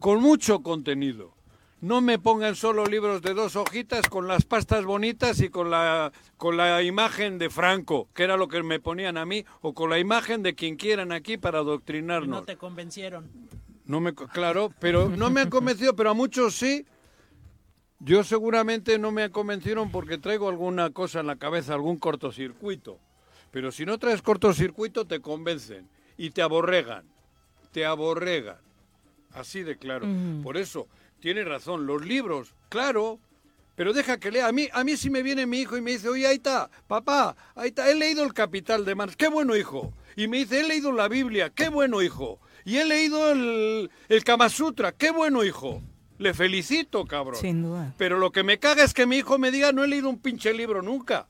con 0.01 0.19
mucho 0.19 0.63
contenido. 0.63 1.31
No 1.79 2.01
me 2.01 2.19
pongan 2.19 2.55
solo 2.55 2.85
libros 2.85 3.21
de 3.21 3.33
dos 3.33 3.55
hojitas 3.55 4.09
con 4.09 4.27
las 4.27 4.45
pastas 4.45 4.83
bonitas 4.83 5.39
y 5.41 5.49
con 5.49 5.69
la, 5.69 6.11
con 6.37 6.57
la 6.57 6.81
imagen 6.81 7.37
de 7.37 7.49
Franco, 7.49 8.09
que 8.13 8.23
era 8.23 8.35
lo 8.35 8.47
que 8.47 8.61
me 8.63 8.79
ponían 8.79 9.17
a 9.17 9.25
mí, 9.25 9.45
o 9.61 9.73
con 9.73 9.89
la 9.89 9.99
imagen 9.99 10.43
de 10.43 10.55
quien 10.55 10.75
quieran 10.75 11.11
aquí 11.11 11.37
para 11.37 11.59
adoctrinarnos. 11.59 12.29
no 12.29 12.43
te 12.43 12.57
convencieron. 12.57 13.29
No 13.85 13.99
me, 13.99 14.13
claro, 14.13 14.73
pero 14.79 15.07
no 15.07 15.29
me 15.29 15.41
han 15.41 15.49
convencido, 15.49 15.95
pero 15.95 16.09
a 16.09 16.13
muchos 16.13 16.55
sí. 16.55 16.85
Yo 17.99 18.23
seguramente 18.23 18.97
no 18.97 19.11
me 19.11 19.29
convencieron 19.29 19.91
porque 19.91 20.17
traigo 20.17 20.49
alguna 20.49 20.89
cosa 20.89 21.19
en 21.19 21.27
la 21.27 21.35
cabeza, 21.35 21.75
algún 21.75 21.97
cortocircuito. 21.97 22.97
Pero 23.51 23.71
si 23.71 23.85
no 23.85 23.99
traes 23.99 24.23
cortocircuito 24.23 25.05
te 25.05 25.19
convencen 25.19 25.87
y 26.17 26.31
te 26.31 26.41
aborregan, 26.41 27.05
te 27.71 27.85
aborregan. 27.85 28.70
Así 29.33 29.63
de 29.63 29.77
claro. 29.77 30.07
Por 30.43 30.57
eso, 30.57 30.87
tiene 31.19 31.43
razón, 31.43 31.85
los 31.85 32.05
libros, 32.05 32.53
claro, 32.69 33.19
pero 33.75 33.93
deja 33.93 34.19
que 34.19 34.31
lea. 34.31 34.47
A 34.47 34.51
mí, 34.51 34.67
a 34.73 34.83
mí 34.83 34.97
si 34.97 35.09
me 35.09 35.23
viene 35.23 35.45
mi 35.45 35.61
hijo 35.61 35.77
y 35.77 35.81
me 35.81 35.91
dice, 35.91 36.09
oye, 36.09 36.27
ahí 36.27 36.35
está, 36.35 36.69
papá, 36.87 37.35
ahí 37.55 37.69
está, 37.69 37.89
he 37.89 37.95
leído 37.95 38.23
el 38.23 38.33
Capital 38.33 38.85
de 38.85 38.95
Marx, 38.95 39.15
qué 39.15 39.27
bueno 39.27 39.55
hijo. 39.55 39.93
Y 40.15 40.27
me 40.27 40.37
dice, 40.37 40.59
he 40.59 40.67
leído 40.67 40.91
la 40.91 41.07
Biblia, 41.07 41.49
qué 41.49 41.69
bueno 41.69 42.01
hijo. 42.01 42.39
Y 42.65 42.77
he 42.77 42.85
leído 42.85 43.31
el, 43.31 43.89
el 44.09 44.23
Kama 44.23 44.49
Sutra, 44.49 44.91
qué 44.91 45.11
bueno 45.11 45.43
hijo. 45.43 45.81
Le 46.17 46.35
felicito, 46.35 47.05
cabrón. 47.05 47.39
Sin 47.41 47.63
duda. 47.63 47.95
Pero 47.97 48.19
lo 48.19 48.31
que 48.31 48.43
me 48.43 48.59
caga 48.59 48.83
es 48.83 48.93
que 48.93 49.07
mi 49.07 49.17
hijo 49.17 49.39
me 49.39 49.49
diga, 49.49 49.71
no 49.71 49.83
he 49.83 49.87
leído 49.87 50.09
un 50.09 50.19
pinche 50.19 50.53
libro 50.53 50.83
nunca. 50.83 51.27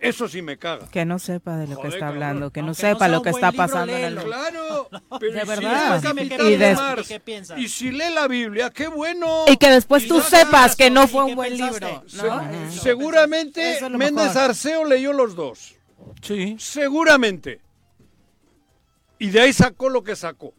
Eso 0.00 0.28
sí 0.28 0.40
me 0.40 0.56
caga. 0.58 0.88
Que 0.90 1.04
no 1.04 1.18
sepa 1.18 1.56
de 1.58 1.66
lo 1.66 1.80
que 1.80 1.88
está 1.88 2.00
cabrón. 2.00 2.22
hablando, 2.22 2.50
que 2.50 2.60
no 2.62 2.68
Aunque 2.68 2.80
sepa 2.80 3.06
no 3.08 3.16
lo 3.16 3.22
que 3.22 3.30
está 3.30 3.50
libro, 3.50 3.66
pasando 3.66 3.96
en 3.96 4.04
el. 4.04 4.16
Claro, 4.16 4.88
pero 5.20 5.32
de 5.34 5.40
si 5.40 5.46
verdad. 5.46 6.02
Y 6.48 6.56
de 6.56 6.74
Marx, 6.74 7.14
y 7.58 7.68
si 7.68 7.90
lee 7.90 8.14
la 8.14 8.26
Biblia, 8.26 8.70
qué 8.70 8.88
bueno. 8.88 9.44
Y 9.46 9.56
que 9.58 9.68
después 9.68 10.04
Y 10.04 10.08
tú 10.08 10.18
no 10.18 10.22
sepas 10.22 10.74
que 10.76 10.88
no 10.90 11.06
fue 11.06 11.26
¿Y 11.26 11.30
un 11.30 11.36
buen 11.36 11.50
pensaste? 11.50 11.86
libro. 11.86 12.04
Se- 12.08 12.26
¿no? 12.26 12.70
Seguramente 12.72 13.72
es 13.76 13.90
Méndez. 13.90 14.36
Arceo 14.36 14.84
leyó 14.84 15.12
los 15.12 15.34
dos. 15.36 15.74
Sí. 16.22 16.56
Seguramente. 16.58 17.60
Y 19.18 19.28
de 19.30 19.40
ahí 19.42 19.52
sacó 19.52 19.90
lo 19.90 20.02
que 20.02 20.16
sacó. 20.16 20.54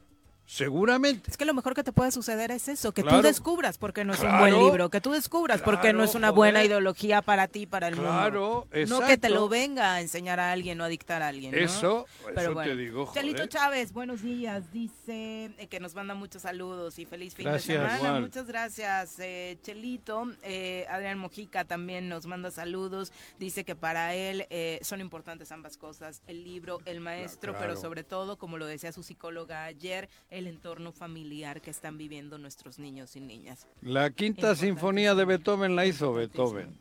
Seguramente. 0.51 1.31
Es 1.31 1.37
que 1.37 1.45
lo 1.45 1.53
mejor 1.53 1.73
que 1.73 1.81
te 1.81 1.93
puede 1.93 2.11
suceder 2.11 2.51
es 2.51 2.67
eso, 2.67 2.91
que 2.91 3.03
Claro. 3.03 3.19
tú 3.21 3.23
descubras 3.27 3.77
porque 3.77 4.03
no 4.03 4.11
es 4.11 4.19
un 4.19 4.25
Claro. 4.27 4.39
buen 4.57 4.65
libro, 4.65 4.89
que 4.89 4.99
tú 4.99 5.11
descubras 5.13 5.61
porque 5.61 5.93
no 5.93 5.99
Claro, 5.99 6.09
es 6.09 6.15
una 6.15 6.29
buena 6.29 6.59
joder. 6.59 6.65
ideología 6.69 7.21
para 7.21 7.47
ti, 7.47 7.65
para 7.65 7.87
el 7.87 7.95
Claro, 7.95 8.67
mundo. 8.69 8.85
No 8.89 9.07
que 9.07 9.17
te 9.17 9.29
lo 9.29 9.47
venga 9.47 9.93
a 9.93 10.01
enseñar 10.01 10.41
a 10.41 10.51
alguien 10.51 10.81
o 10.81 10.83
a 10.83 10.89
dictar 10.89 11.21
a 11.21 11.29
alguien. 11.29 11.53
¿no? 11.53 11.57
Eso, 11.57 12.05
Pero 12.25 12.41
eso 12.41 12.53
bueno. 12.53 12.69
te 12.69 12.75
digo, 12.75 13.05
joder. 13.05 13.23
Chelito 13.23 13.45
Chávez, 13.47 13.93
buenos 13.93 14.21
días, 14.23 14.69
dice 14.73 15.51
eh, 15.57 15.67
que 15.69 15.79
nos 15.79 15.95
manda 15.95 16.15
muchos 16.15 16.41
saludos 16.41 16.99
y 16.99 17.05
feliz 17.05 17.33
fin 17.33 17.45
Gracias. 17.45 17.67
de 17.67 17.73
semana. 17.87 17.97
Igual. 18.09 18.21
Muchas 18.23 18.45
gracias, 18.45 19.19
eh, 19.19 19.57
Chelito. 19.61 20.31
Eh, 20.43 20.85
Adrián 20.89 21.17
Mojica 21.17 21.63
también 21.63 22.09
nos 22.09 22.25
manda 22.25 22.51
saludos, 22.51 23.13
dice 23.39 23.63
que 23.63 23.77
para 23.77 24.15
él 24.15 24.47
eh, 24.49 24.79
son 24.81 24.99
importantes 24.99 25.49
ambas 25.53 25.77
cosas, 25.77 26.21
el 26.27 26.43
libro, 26.43 26.79
el 26.83 26.99
maestro, 26.99 27.53
claro. 27.53 27.67
pero 27.67 27.79
sobre 27.81 28.03
todo, 28.03 28.37
como 28.37 28.57
lo 28.57 28.65
decía 28.65 28.91
su 28.91 29.01
psicóloga 29.01 29.63
ayer, 29.63 30.09
el 30.29 30.40
entorno 30.47 30.91
familiar 30.91 31.61
que 31.61 31.71
están 31.71 31.97
viviendo 31.97 32.37
nuestros 32.37 32.79
niños 32.79 33.15
y 33.15 33.19
niñas. 33.21 33.67
La 33.81 34.09
quinta 34.11 34.55
sinfonía 34.55 35.15
de 35.15 35.25
Beethoven 35.25 35.75
la 35.75 35.85
hizo 35.85 36.13
Beethoven. 36.13 36.77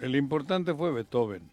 El 0.00 0.14
importante 0.14 0.74
fue 0.74 0.92
Beethoven. 0.92 1.50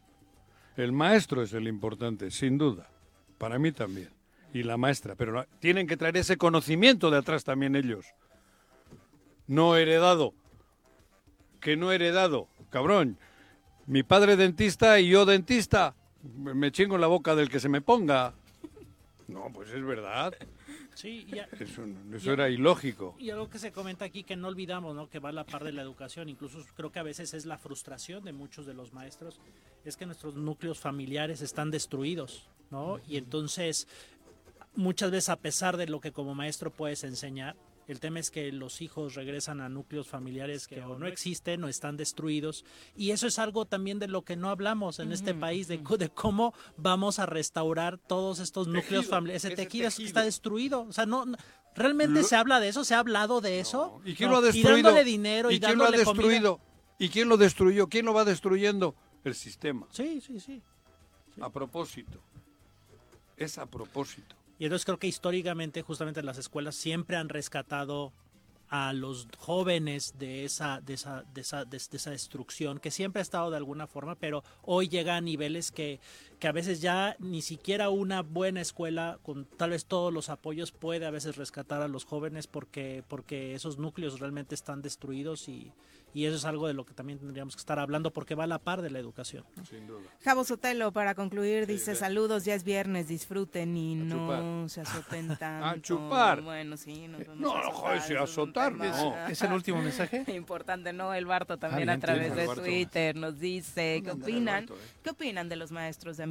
El 0.76 0.91
maestro 0.91 1.43
es 1.43 1.53
el 1.53 1.68
importante, 1.68 2.32
sin 2.32 2.57
duda. 2.57 2.89
Para 3.38 3.59
mí 3.59 3.72
también. 3.72 4.09
Y 4.53 4.64
la 4.64 4.78
maestra. 4.78 5.16
Pero 5.16 5.45
tienen 5.59 5.88
que 5.88 5.97
traer 5.97 6.18
ese 6.18 6.38
conocimiento 6.38 7.09
de 7.09 7.18
atrás 7.18 7.43
también 7.43 7.76
ellos. 7.76 8.05
No 9.47 9.76
heredado. 9.76 10.34
Que 11.59 11.78
no 11.78 11.91
heredado. 11.91 12.47
Cabrón. 12.70 13.18
Mi 13.86 14.03
padre 14.03 14.36
dentista 14.36 14.99
y 14.99 15.09
yo 15.09 15.26
dentista. 15.26 15.95
Me 16.24 16.72
chingo 16.72 16.95
en 16.95 17.01
la 17.01 17.07
boca 17.07 17.36
del 17.36 17.49
que 17.49 17.59
se 17.59 17.70
me 17.70 17.82
ponga. 17.82 18.34
No, 19.28 19.49
pues 19.53 19.70
es 19.70 19.84
verdad. 19.84 20.34
Sí, 20.95 21.25
y 21.31 21.39
a- 21.39 21.47
Eso, 21.59 21.83
y 21.85 22.29
a- 22.29 22.33
era 22.33 22.49
ilógico. 22.49 23.15
Y 23.17 23.29
algo 23.29 23.49
que 23.49 23.59
se 23.59 23.71
comenta 23.71 24.05
aquí 24.05 24.23
que 24.23 24.35
no 24.35 24.47
olvidamos, 24.47 24.95
¿no? 24.95 25.09
Que 25.09 25.19
va 25.19 25.29
a 25.29 25.31
la 25.31 25.45
par 25.45 25.63
de 25.63 25.71
la 25.71 25.81
educación, 25.81 26.29
incluso 26.29 26.59
creo 26.75 26.91
que 26.91 26.99
a 26.99 27.03
veces 27.03 27.33
es 27.33 27.45
la 27.45 27.57
frustración 27.57 28.23
de 28.23 28.33
muchos 28.33 28.65
de 28.65 28.73
los 28.73 28.93
maestros, 28.93 29.39
es 29.85 29.97
que 29.97 30.05
nuestros 30.05 30.35
núcleos 30.35 30.79
familiares 30.79 31.41
están 31.41 31.71
destruidos, 31.71 32.47
¿no? 32.71 32.99
Y 33.07 33.17
entonces, 33.17 33.87
muchas 34.75 35.11
veces 35.11 35.29
a 35.29 35.35
pesar 35.37 35.77
de 35.77 35.87
lo 35.87 35.99
que 35.99 36.11
como 36.11 36.33
maestro 36.35 36.71
puedes 36.71 37.03
enseñar, 37.03 37.55
el 37.88 37.99
tema 37.99 38.19
es 38.19 38.31
que 38.31 38.51
los 38.51 38.81
hijos 38.81 39.15
regresan 39.15 39.59
a 39.61 39.69
núcleos 39.69 40.07
familiares 40.07 40.67
que 40.67 40.81
o 40.81 40.97
no 40.97 41.05
existen 41.07 41.63
o 41.63 41.67
están 41.67 41.97
destruidos. 41.97 42.63
Y 42.95 43.11
eso 43.11 43.27
es 43.27 43.39
algo 43.39 43.65
también 43.65 43.99
de 43.99 44.07
lo 44.07 44.23
que 44.23 44.36
no 44.36 44.49
hablamos 44.49 44.99
en 44.99 45.11
este 45.11 45.34
país, 45.34 45.67
de, 45.67 45.77
de 45.79 46.09
cómo 46.09 46.53
vamos 46.77 47.19
a 47.19 47.25
restaurar 47.25 47.97
todos 47.97 48.39
estos 48.39 48.67
núcleos 48.67 49.07
familiares. 49.07 49.43
Ese 49.45 49.53
ese 49.53 49.63
tejido, 49.63 49.88
es- 49.88 49.95
tejido. 49.95 50.07
está 50.07 50.23
destruido. 50.23 50.81
O 50.84 50.93
sea, 50.93 51.05
no, 51.05 51.25
no- 51.25 51.38
¿realmente 51.75 52.21
Lo- 52.21 52.27
se 52.27 52.36
habla 52.36 52.59
de 52.59 52.69
eso? 52.69 52.84
¿Se 52.86 52.93
ha 52.95 52.99
hablado 52.99 53.41
de 53.41 53.59
eso? 53.59 54.01
¿Y 54.05 54.13
quién 54.15 54.29
No. 54.29 54.36
lo 54.36 54.39
ha 54.39 54.45
destruido? 54.45 54.77
Y 54.77 54.81
dándole 54.84 55.03
dinero 55.03 55.51
y, 55.51 55.55
¿Y 55.55 55.59
quién 55.59 55.77
lo 55.77 55.84
ha 55.84 55.88
dándole 55.88 56.05
comida. 56.05 56.23
destruido? 56.23 56.59
¿Y 56.99 57.09
quién 57.09 57.27
lo 57.29 57.38
destruyó? 57.38 57.88
¿Quién 57.89 58.05
lo 58.05 58.13
va 58.13 58.23
destruyendo? 58.23 58.95
El 59.23 59.36
sistema. 59.36 59.88
Sí, 59.91 60.21
sí, 60.21 60.39
sí. 60.39 60.61
A 61.41 61.49
propósito. 61.49 62.19
Es 63.38 63.57
a 63.57 63.65
propósito. 63.65 64.36
Y 64.59 64.65
entonces 64.65 64.85
creo 64.85 64.99
que 64.99 65.07
históricamente 65.07 65.81
justamente 65.81 66.23
las 66.23 66.37
escuelas 66.37 66.75
siempre 66.75 67.17
han 67.17 67.29
rescatado 67.29 68.13
a 68.69 68.91
los 68.91 69.27
jóvenes 69.37 70.15
de 70.17 70.45
esa, 70.45 70.81
de 70.81 70.95
esa, 70.95 71.23
de 71.33 71.41
esa, 71.41 71.63
de, 71.63 71.77
esa 71.77 72.09
destrucción, 72.09 72.79
que 72.79 72.89
siempre 72.89 73.19
ha 73.19 73.21
estado 73.21 73.51
de 73.51 73.57
alguna 73.57 73.85
forma, 73.85 74.15
pero 74.15 74.43
hoy 74.63 74.87
llega 74.87 75.15
a 75.15 75.21
niveles 75.21 75.71
que, 75.71 75.99
que 76.43 76.49
a 76.49 76.51
veces 76.51 76.81
ya 76.81 77.15
ni 77.19 77.41
siquiera 77.41 77.87
una 77.89 78.21
buena 78.21 78.59
escuela 78.59 79.17
con 79.23 79.45
tal 79.45 79.69
vez 79.69 79.85
todos 79.85 80.11
los 80.13 80.27
apoyos 80.27 80.73
puede 80.73 81.05
a 81.05 81.09
veces 81.09 81.37
rescatar 81.37 81.81
a 81.81 81.87
los 81.87 82.03
jóvenes 82.03 82.47
porque, 82.47 83.01
porque 83.07 83.55
esos 83.55 83.77
núcleos 83.77 84.19
realmente 84.19 84.53
están 84.53 84.81
destruidos 84.81 85.47
y, 85.47 85.71
y 86.13 86.25
eso 86.25 86.35
es 86.35 86.43
algo 86.43 86.67
de 86.67 86.73
lo 86.73 86.85
que 86.85 86.93
también 86.93 87.17
tendríamos 87.17 87.55
que 87.55 87.61
estar 87.61 87.79
hablando 87.79 88.11
porque 88.11 88.35
va 88.35 88.43
a 88.43 88.47
la 88.47 88.59
par 88.59 88.81
de 88.81 88.89
la 88.91 88.99
educación. 88.99 89.45
¿no? 89.55 89.65
Sin 89.65 89.87
duda. 89.87 90.01
Javo 90.21 90.43
Sotelo, 90.43 90.91
para 90.91 91.15
concluir, 91.15 91.65
dice 91.65 91.91
de- 91.91 91.97
saludos, 91.97 92.43
ya 92.43 92.55
es 92.55 92.65
viernes, 92.65 93.07
disfruten 93.07 93.75
y 93.77 93.95
no 93.95 94.15
chupar. 94.15 94.69
se 94.69 94.81
azoten 94.81 95.37
tanto. 95.39 95.79
chupar. 95.79 96.41
Bueno, 96.41 96.75
sí, 96.75 97.07
nos 97.07 97.25
vamos 97.25 97.39
No, 97.41 97.51
a 97.55 97.61
no, 97.61 97.67
azotar, 97.69 97.73
joder, 97.81 97.97
es 97.97 98.21
azotar, 98.21 98.73
no. 98.73 99.27
¿Es 99.29 99.41
el 99.41 99.53
último 99.53 99.81
mensaje? 99.81 100.23
Importante, 100.35 100.91
¿no? 100.91 101.13
El 101.13 101.25
Barto 101.25 101.57
también 101.57 101.89
Ah, 101.89 101.93
a 101.93 101.95
bien, 101.95 102.01
través 102.01 102.35
de. 102.35 102.47
Twitter 102.61 103.15
nos 103.15 103.39
dice, 103.39 104.01
¿qué 104.03 104.09
¿Dónde 104.09 104.11
anda 104.11 104.27
el 104.27 104.33
opinan? 104.35 104.65
Barto, 104.67 104.75
eh? 104.75 104.87
¿Qué 105.03 105.09
opinan 105.09 105.49
de 105.49 105.55
los 105.55 105.71
maestros 105.71 106.17
de 106.17 106.23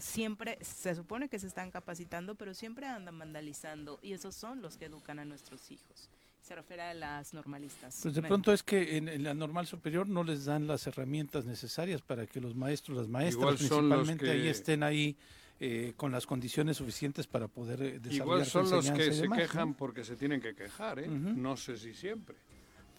Siempre 0.00 0.58
se 0.62 0.94
supone 0.94 1.28
que 1.28 1.38
se 1.38 1.46
están 1.46 1.70
capacitando, 1.70 2.34
pero 2.34 2.54
siempre 2.54 2.86
andan 2.86 3.18
vandalizando 3.18 3.98
y 4.02 4.12
esos 4.12 4.34
son 4.34 4.62
los 4.62 4.76
que 4.76 4.86
educan 4.86 5.18
a 5.18 5.24
nuestros 5.24 5.70
hijos. 5.70 6.08
Se 6.42 6.54
refiere 6.54 6.82
a 6.82 6.94
las 6.94 7.32
normalistas. 7.32 8.00
Pues 8.02 8.14
de 8.14 8.20
Men- 8.20 8.28
pronto 8.28 8.52
es 8.52 8.62
que 8.62 8.96
en, 8.98 9.08
en 9.08 9.22
la 9.22 9.32
normal 9.32 9.66
superior 9.66 10.06
no 10.08 10.22
les 10.24 10.44
dan 10.44 10.66
las 10.66 10.86
herramientas 10.86 11.46
necesarias 11.46 12.02
para 12.02 12.26
que 12.26 12.40
los 12.40 12.54
maestros, 12.54 12.98
las 12.98 13.08
maestras 13.08 13.56
principalmente 13.56 14.30
ahí 14.30 14.42
que- 14.42 14.50
estén 14.50 14.82
ahí 14.82 15.16
eh, 15.60 15.94
con 15.96 16.10
las 16.12 16.26
condiciones 16.26 16.76
suficientes 16.76 17.26
para 17.26 17.48
poder 17.48 17.80
eh, 17.80 17.98
desarrollar 18.00 18.12
Igual 18.12 18.44
su 18.44 18.50
son 18.50 18.62
los 18.64 18.72
enseñanza 18.86 19.04
que 19.04 19.12
se 19.14 19.22
demás, 19.22 19.38
¿no? 19.38 19.42
quejan 19.44 19.74
porque 19.74 20.04
se 20.04 20.16
tienen 20.16 20.40
que 20.40 20.54
quejar, 20.54 20.98
¿eh? 20.98 21.06
No 21.08 21.56
sé 21.56 21.76
si 21.78 21.94
siempre. 21.94 22.36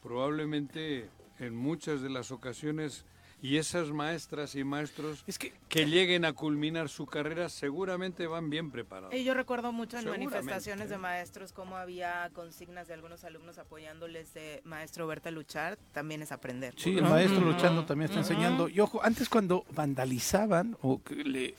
Probablemente 0.01 1.09
en 1.39 1.55
muchas 1.55 2.01
de 2.01 2.09
las 2.09 2.31
ocasiones 2.31 3.05
y 3.41 3.57
esas 3.57 3.91
maestras 3.91 4.55
y 4.55 4.63
maestros 4.63 5.23
que, 5.69 5.85
lleguen 5.85 6.25
a 6.25 6.33
culminar 6.33 6.89
su 6.89 7.05
carrera 7.05 7.49
seguramente 7.49 8.27
van 8.27 8.49
bien 8.49 8.71
preparados. 8.71 9.13
Y 9.13 9.23
yo 9.23 9.33
recuerdo 9.33 9.71
mucho 9.71 9.99
en 9.99 10.09
manifestaciones 10.09 10.89
de 10.89 10.95
¿eh? 10.95 10.99
maestros 10.99 11.51
cómo 11.51 11.77
había 11.77 12.29
consignas 12.33 12.87
de 12.87 12.93
algunos 12.93 13.23
alumnos 13.23 13.57
apoyándoles 13.57 14.33
de 14.33 14.61
maestro 14.63 15.05
verte 15.05 15.29
a 15.29 15.31
luchar, 15.31 15.77
también 15.91 16.21
es 16.21 16.31
aprender. 16.31 16.73
Sí, 16.77 16.97
el 16.97 17.03
maestro 17.03 17.41
luchando 17.41 17.85
también 17.85 18.09
está 18.09 18.19
enseñando. 18.19 18.69
Y 18.69 18.79
ojo, 18.79 19.03
antes 19.03 19.29
cuando 19.29 19.65
vandalizaban 19.71 20.77
o 20.81 21.03
que 21.03 21.15
le 21.15 21.55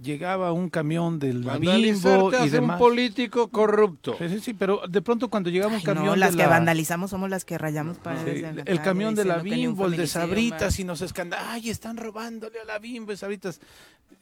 llegaba 0.00 0.52
un 0.52 0.68
camión 0.70 1.18
del 1.18 1.38
Bimbo 1.58 2.30
y 2.32 2.34
hace 2.36 2.44
un 2.44 2.50
demás. 2.50 2.78
político 2.78 3.48
corrupto. 3.48 4.14
Sí, 4.18 4.28
sí, 4.28 4.40
sí, 4.40 4.54
pero 4.54 4.82
de 4.88 5.02
pronto 5.02 5.28
cuando 5.28 5.50
llegaba 5.50 5.74
un 5.74 5.80
camión 5.82 6.06
no, 6.06 6.12
de 6.12 6.18
las 6.18 6.30
que 6.36 6.42
la- 6.42 6.48
vandalizamos 6.48 7.10
somos 7.10 7.28
las 7.30 7.44
que 7.44 7.58
rayamos 7.58 7.96
Sí, 7.96 8.40
la 8.42 8.50
el 8.64 8.80
camión 8.82 9.14
de 9.14 9.24
la 9.24 9.38
Bimbo, 9.38 9.86
el 9.86 9.96
de 9.96 10.06
Sabritas 10.06 10.62
más. 10.62 10.78
y 10.80 10.84
nos 10.84 11.00
escandan, 11.02 11.40
ay, 11.48 11.70
están 11.70 11.96
robándole 11.96 12.60
a 12.60 12.64
la 12.64 12.78
Bimbo, 12.78 13.12
y 13.12 13.16
Sabritas. 13.16 13.60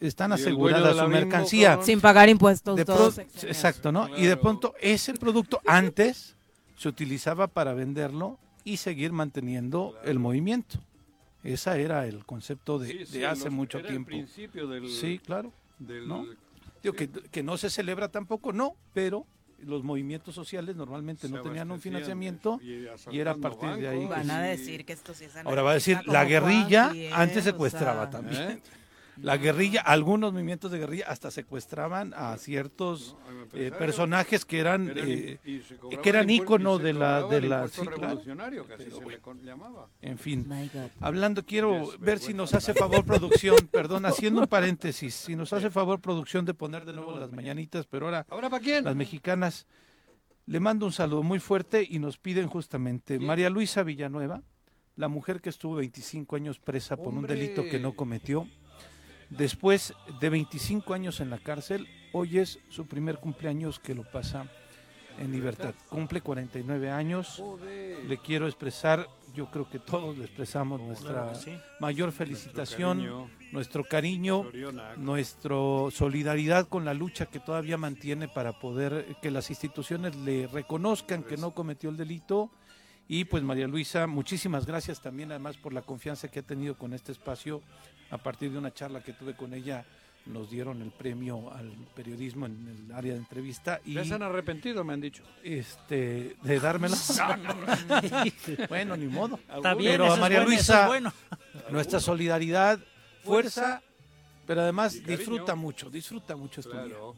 Están 0.00 0.30
Y 0.32 0.34
el 0.34 0.40
dueño 0.40 0.52
asegurada 0.76 0.88
de 0.88 0.94
la 0.94 1.02
su 1.02 1.08
Bimbo, 1.08 1.20
mercancía. 1.26 1.78
Sin 1.82 2.00
pagar 2.00 2.28
impuestos 2.28 2.76
De 2.76 2.84
dos 2.84 3.14
pro- 3.16 3.24
exacto, 3.48 3.92
¿no? 3.92 4.08
Y 4.16 4.26
de 4.26 4.36
pronto 4.36 4.74
ese 4.80 5.14
producto 5.14 5.60
antes 5.66 6.34
se 6.76 6.88
utilizaba 6.88 7.46
para 7.46 7.72
venderlo 7.72 8.38
y 8.64 8.78
seguir 8.78 9.12
manteniendo 9.12 9.94
el 10.04 10.18
movimiento. 10.18 10.78
Ese 11.44 11.80
era 11.80 12.06
el 12.06 12.24
concepto 12.26 12.78
de, 12.78 12.88
Sí, 12.88 12.98
de 12.98 13.06
sí, 13.06 13.24
hace 13.24 13.44
los- 13.44 13.52
mucho 13.52 13.78
era 13.78 13.86
el 13.88 13.92
tiempo. 13.94 14.08
principio 14.08 14.66
del- 14.66 14.90
Sí, 14.90 15.20
claro. 15.24 15.52
Del- 15.78 16.08
¿no? 16.08 16.26
Digo, 16.82 16.94
que, 16.94 17.08
que 17.08 17.42
no 17.42 17.56
se 17.56 17.70
celebra 17.70 18.08
tampoco, 18.10 18.52
no, 18.52 18.74
pero 18.92 19.26
los 19.58 19.82
movimientos 19.82 20.34
sociales 20.34 20.76
normalmente 20.76 21.28
Se 21.28 21.34
no 21.34 21.40
tenían 21.42 21.70
un 21.70 21.80
financiamiento 21.80 22.60
eso, 22.62 23.10
y 23.10 23.16
y 23.16 23.20
era 23.20 23.32
a 23.32 23.36
partir 23.36 23.70
de 23.76 23.88
ahí. 23.88 24.04
bancos. 24.06 24.16
que 24.22 24.28
Van 24.28 24.30
a 24.30 24.42
sí. 24.44 24.48
decir 24.50 24.84
que 24.84 24.92
esto 24.92 25.14
sí 25.14 25.24
es 25.24 25.36
Ahora 25.36 25.62
va 25.62 25.70
a 25.70 25.74
decir, 25.74 25.98
la 26.06 26.24
guerrilla 26.24 26.92
¿eh? 26.94 27.10
antes 27.12 27.38
O 27.38 27.42
sea, 27.42 27.52
secuestraba 27.52 28.10
también. 28.10 28.42
¿Eh? 28.50 28.62
La 29.22 29.36
guerrilla, 29.38 29.80
algunos 29.80 30.32
movimientos 30.32 30.70
de 30.70 30.78
guerrilla 30.78 31.06
hasta 31.08 31.30
secuestraban 31.30 32.12
a 32.14 32.36
ciertos 32.36 33.16
eh, 33.54 33.72
personajes 33.78 34.44
que 34.44 34.58
eran, 34.60 34.90
Eran- 34.90 35.08
eh, 35.08 35.38
que 36.02 36.08
eran 36.08 36.28
impuestos- 36.28 36.44
ícono 36.44 36.78
de 36.78 36.92
la 36.92 37.22
de 37.26 37.36
el 37.38 37.48
la 37.48 37.66
sí, 37.68 37.80
claro. 37.80 37.96
revolucionario, 37.96 38.66
que 38.66 38.74
así 38.74 38.84
Pero 38.84 38.96
se 38.96 39.02
bueno. 39.04 39.16
le 39.16 39.22
con- 39.22 39.42
llamaba. 39.42 39.88
En 40.02 40.18
fin, 40.18 40.46
hablando, 41.00 41.44
quiero 41.46 41.92
ver 41.98 42.18
si 42.18 42.34
nos 42.34 42.52
hace 42.54 42.74
favor 42.74 43.04
producción, 43.04 43.56
perdón, 43.72 44.04
haciendo 44.04 44.40
un 44.42 44.46
paréntesis, 44.48 45.14
si 45.14 45.34
nos 45.34 45.52
hace 45.52 45.70
favor 45.70 46.00
producción 46.00 46.44
de 46.44 46.52
poner 46.54 46.84
de 46.84 46.92
nuevo 46.92 47.18
las 47.18 47.32
mañanitas, 47.32 47.86
pero 47.86 48.06
ahora 48.06 48.26
¿Ahora 48.28 48.50
para 48.50 48.62
quién? 48.62 48.84
las 48.84 48.94
mexicanas. 48.96 49.66
Le 50.48 50.60
mando 50.60 50.86
un 50.86 50.92
saludo 50.92 51.22
muy 51.24 51.40
fuerte 51.40 51.84
y 51.88 51.98
nos 51.98 52.18
piden 52.18 52.46
justamente 52.46 53.18
María 53.18 53.50
Luisa 53.50 53.82
Villanueva, 53.82 54.42
la 54.94 55.08
mujer 55.08 55.40
que 55.40 55.48
estuvo 55.48 55.74
25 55.76 56.36
años 56.36 56.58
presa 56.60 56.96
por 56.96 57.14
un 57.14 57.26
delito 57.26 57.64
que 57.64 57.80
no 57.80 57.94
cometió. 57.94 58.46
Después 59.30 59.94
de 60.20 60.30
25 60.30 60.94
años 60.94 61.20
en 61.20 61.30
la 61.30 61.38
cárcel, 61.38 61.88
hoy 62.12 62.38
es 62.38 62.60
su 62.68 62.86
primer 62.86 63.18
cumpleaños 63.18 63.78
que 63.80 63.94
lo 63.94 64.04
pasa 64.04 64.46
en 65.18 65.32
libertad. 65.32 65.74
Cumple 65.88 66.20
49 66.20 66.90
años. 66.90 67.42
Le 68.06 68.18
quiero 68.18 68.46
expresar, 68.46 69.08
yo 69.34 69.50
creo 69.50 69.68
que 69.68 69.78
todos 69.78 70.16
le 70.16 70.24
expresamos 70.24 70.80
nuestra 70.80 71.32
mayor 71.80 72.12
felicitación, 72.12 73.28
nuestro 73.52 73.84
cariño, 73.84 74.44
nuestra 74.96 75.56
solidaridad 75.90 76.68
con 76.68 76.84
la 76.84 76.94
lucha 76.94 77.26
que 77.26 77.40
todavía 77.40 77.76
mantiene 77.76 78.28
para 78.28 78.58
poder 78.58 79.16
que 79.20 79.30
las 79.30 79.50
instituciones 79.50 80.14
le 80.16 80.46
reconozcan 80.46 81.22
que 81.22 81.36
no 81.36 81.52
cometió 81.52 81.90
el 81.90 81.96
delito. 81.96 82.50
Y 83.08 83.24
pues 83.24 83.42
María 83.42 83.68
Luisa, 83.68 84.06
muchísimas 84.06 84.66
gracias 84.66 85.00
también 85.00 85.30
además 85.30 85.56
por 85.56 85.72
la 85.72 85.82
confianza 85.82 86.28
que 86.28 86.40
ha 86.40 86.42
tenido 86.42 86.76
con 86.76 86.92
este 86.92 87.12
espacio. 87.12 87.62
A 88.10 88.18
partir 88.18 88.50
de 88.52 88.58
una 88.58 88.72
charla 88.72 89.02
que 89.02 89.12
tuve 89.12 89.34
con 89.34 89.52
ella, 89.54 89.84
nos 90.26 90.50
dieron 90.50 90.82
el 90.82 90.90
premio 90.90 91.52
al 91.52 91.70
periodismo 91.94 92.46
en 92.46 92.86
el 92.88 92.92
área 92.94 93.12
de 93.12 93.18
entrevista. 93.18 93.80
Y 93.84 93.94
Ya 93.94 94.04
se 94.04 94.14
han 94.14 94.22
arrepentido, 94.22 94.82
me 94.84 94.92
han 94.92 95.00
dicho. 95.00 95.22
este 95.44 96.36
de 96.42 96.60
dármelo. 96.60 96.96
bueno, 98.68 98.96
ni 98.96 99.06
modo. 99.06 99.38
Está 99.54 99.74
bien, 99.74 99.92
Pero 99.92 100.04
eso 100.04 100.12
a 100.12 100.16
es 100.16 100.20
María 100.20 100.38
bueno, 100.38 100.50
Luisa, 100.50 100.82
es 100.82 100.88
bueno. 100.88 101.12
nuestra 101.70 102.00
solidaridad, 102.00 102.78
fuerza, 103.24 103.82
pero 104.46 104.60
además 104.62 105.02
disfruta 105.04 105.54
mucho, 105.54 105.90
disfruta 105.90 106.36
mucho. 106.36 106.62
Claro. 106.62 107.14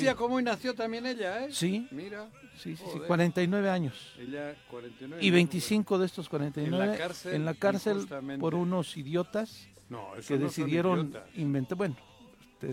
Día 0.00 0.14
como 0.14 0.36
hoy 0.36 0.42
nació 0.42 0.74
también 0.74 1.06
ella, 1.06 1.44
¿eh? 1.44 1.48
Sí. 1.52 1.86
Mira. 1.90 2.28
Sí, 2.56 2.74
sí, 2.74 2.76
sí, 2.76 2.82
Joder. 2.92 3.06
49 3.06 3.70
años. 3.70 3.94
Ella, 4.18 4.54
49. 4.70 5.24
Y 5.24 5.30
25 5.30 5.98
de 5.98 6.06
estos 6.06 6.28
49 6.28 6.84
En 6.84 6.90
la 6.90 6.96
cárcel, 6.96 7.34
en 7.34 7.44
la 7.44 7.54
cárcel 7.54 8.06
por 8.40 8.54
unos 8.54 8.96
idiotas 8.96 9.68
No, 9.88 10.08
que 10.26 10.38
no 10.38 10.46
decidieron 10.46 11.00
idiotas. 11.10 11.36
inventar, 11.36 11.76
bueno, 11.78 11.96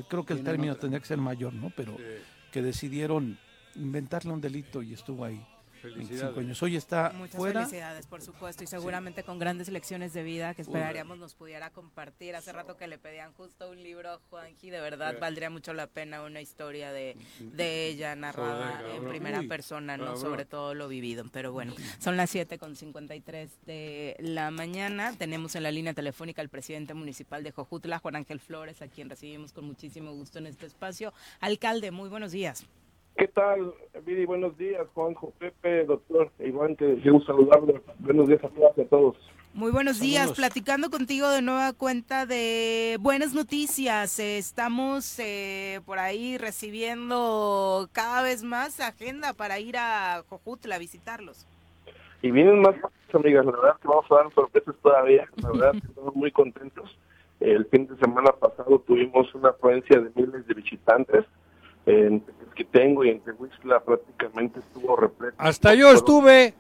creo 0.10 0.26
que 0.26 0.34
el 0.34 0.44
término 0.44 0.72
otra. 0.74 0.82
tendría 0.82 1.00
que 1.02 1.08
ser 1.08 1.18
mayor, 1.18 1.54
¿no? 1.54 1.72
Pero 1.76 1.96
Sí. 1.98 2.04
que 2.52 2.62
decidieron 2.62 3.38
inventarle 3.76 4.32
un 4.32 4.40
delito 4.42 4.82
y 4.82 4.94
estuvo 4.94 5.26
ahí. 5.26 5.44
25 5.84 6.40
años. 6.40 6.62
Hoy 6.64 6.76
está 6.76 7.12
Muchas 7.16 7.36
fuera. 7.36 7.62
felicidades, 7.62 8.08
por 8.08 8.22
supuesto, 8.22 8.64
y 8.64 8.68
seguramente 8.68 9.24
con 9.24 9.40
grandes 9.40 9.70
lecciones 9.70 10.14
de 10.14 10.24
vida 10.24 10.54
que 10.54 10.62
esperaríamos 10.62 11.18
nos 11.18 11.36
pudiera 11.36 11.70
compartir. 11.72 12.36
Hace 12.36 12.54
rato 12.54 12.78
que 12.78 12.88
le 12.88 12.98
pedían 12.98 13.34
justo 13.34 13.70
un 13.70 13.82
libro 13.84 14.12
a 14.12 14.20
Juanji, 14.30 14.70
de 14.70 14.80
verdad 14.80 15.14
Sí. 15.14 15.18
valdría 15.20 15.50
mucho 15.50 15.74
la 15.74 15.88
pena 15.88 16.24
una 16.24 16.42
historia 16.42 16.92
de, 16.92 17.18
de 17.40 17.88
ella 17.88 18.16
narrada 18.16 18.78
Joder, 18.82 18.96
en 18.96 19.10
primera 19.10 19.40
Uy, 19.42 19.48
persona, 19.48 19.98
no 19.98 20.06
cabrón. 20.06 20.22
sobre 20.22 20.46
todo 20.46 20.74
lo 20.74 20.88
vivido. 20.88 21.26
Pero 21.32 21.52
bueno, 21.52 21.74
son 22.00 22.16
las 22.18 22.30
7 22.30 22.58
con 22.58 22.76
53 22.76 23.52
de 23.66 24.16
la 24.20 24.52
mañana. 24.52 25.14
Tenemos 25.18 25.56
en 25.56 25.64
la 25.64 25.72
línea 25.72 25.94
telefónica 25.94 26.42
al 26.42 26.50
presidente 26.50 26.94
municipal 26.94 27.44
de 27.44 27.52
Jojutla, 27.52 28.00
Juan 28.00 28.16
Ángel 28.16 28.40
Flores, 28.40 28.82
a 28.82 28.88
quien 28.88 29.10
recibimos 29.10 29.52
con 29.54 29.66
muchísimo 29.66 30.14
gusto 30.14 30.40
en 30.40 30.48
este 30.48 30.66
espacio. 30.66 31.14
Alcalde, 31.40 31.92
muy 31.92 32.10
buenos 32.10 32.32
días. 32.32 32.66
¿Qué 33.16 33.28
tal, 33.28 33.74
Viri? 34.06 34.26
Buenos 34.26 34.58
días, 34.58 34.82
Juanjo, 34.94 35.32
Pepe, 35.38 35.86
doctor 35.86 36.32
Iván, 36.40 36.76
que 36.76 36.96
quiero 37.02 37.22
saludarlo. 37.22 37.82
Buenos 38.00 38.28
días 38.28 38.44
a 38.44 38.50
todas 38.50 38.78
y 38.78 38.82
a 38.82 38.88
todos. 38.88 39.16
Muy 39.54 39.72
buenos 39.72 40.00
días, 40.00 40.22
Saludos. 40.22 40.38
platicando 40.38 40.90
contigo 40.90 41.30
de 41.30 41.44
nueva 41.44 41.74
cuenta 41.74 42.26
de 42.26 42.98
buenas 43.00 43.36
noticias. 43.36 44.18
Estamos 44.18 45.20
eh, 45.20 45.80
por 45.86 46.00
ahí 46.00 46.40
recibiendo 46.40 47.88
cada 47.92 48.24
vez 48.24 48.44
más 48.44 48.80
agenda 48.80 49.34
para 49.34 49.60
ir 49.60 49.78
a 49.78 50.24
Jojutla 50.28 50.76
a 50.76 50.80
visitarlos. 50.80 51.46
Y 52.24 52.32
vienen 52.32 52.62
más 52.62 52.74
cosas, 52.82 52.98
amigas. 53.14 53.46
La 53.46 53.52
verdad 53.52 53.78
que 53.80 53.88
vamos 53.88 54.06
a 54.10 54.16
dar 54.16 54.34
sorpresas 54.34 54.76
todavía. 54.82 55.28
La 55.36 55.52
verdad 55.52 55.72
que 55.74 55.88
estamos 55.88 56.16
muy 56.16 56.32
contentos. 56.32 56.90
El 57.40 57.66
fin 57.68 57.86
de 57.86 57.96
semana 57.98 58.32
pasado 58.32 58.80
tuvimos 58.80 59.34
una 59.36 59.50
afluencia 59.50 60.00
de 60.00 60.10
miles 60.16 60.48
de 60.48 60.54
visitantes. 60.56 61.26
En 61.86 62.22
Tequisquitengo 62.22 63.04
y 63.04 63.10
en 63.10 63.20
Tehuixtla 63.22 63.82
prácticamente 63.84 64.60
estuvo 64.60 64.96
repleto. 64.96 65.36
Hasta 65.38 65.74
yo 65.74 65.92
estuve. 65.92 66.54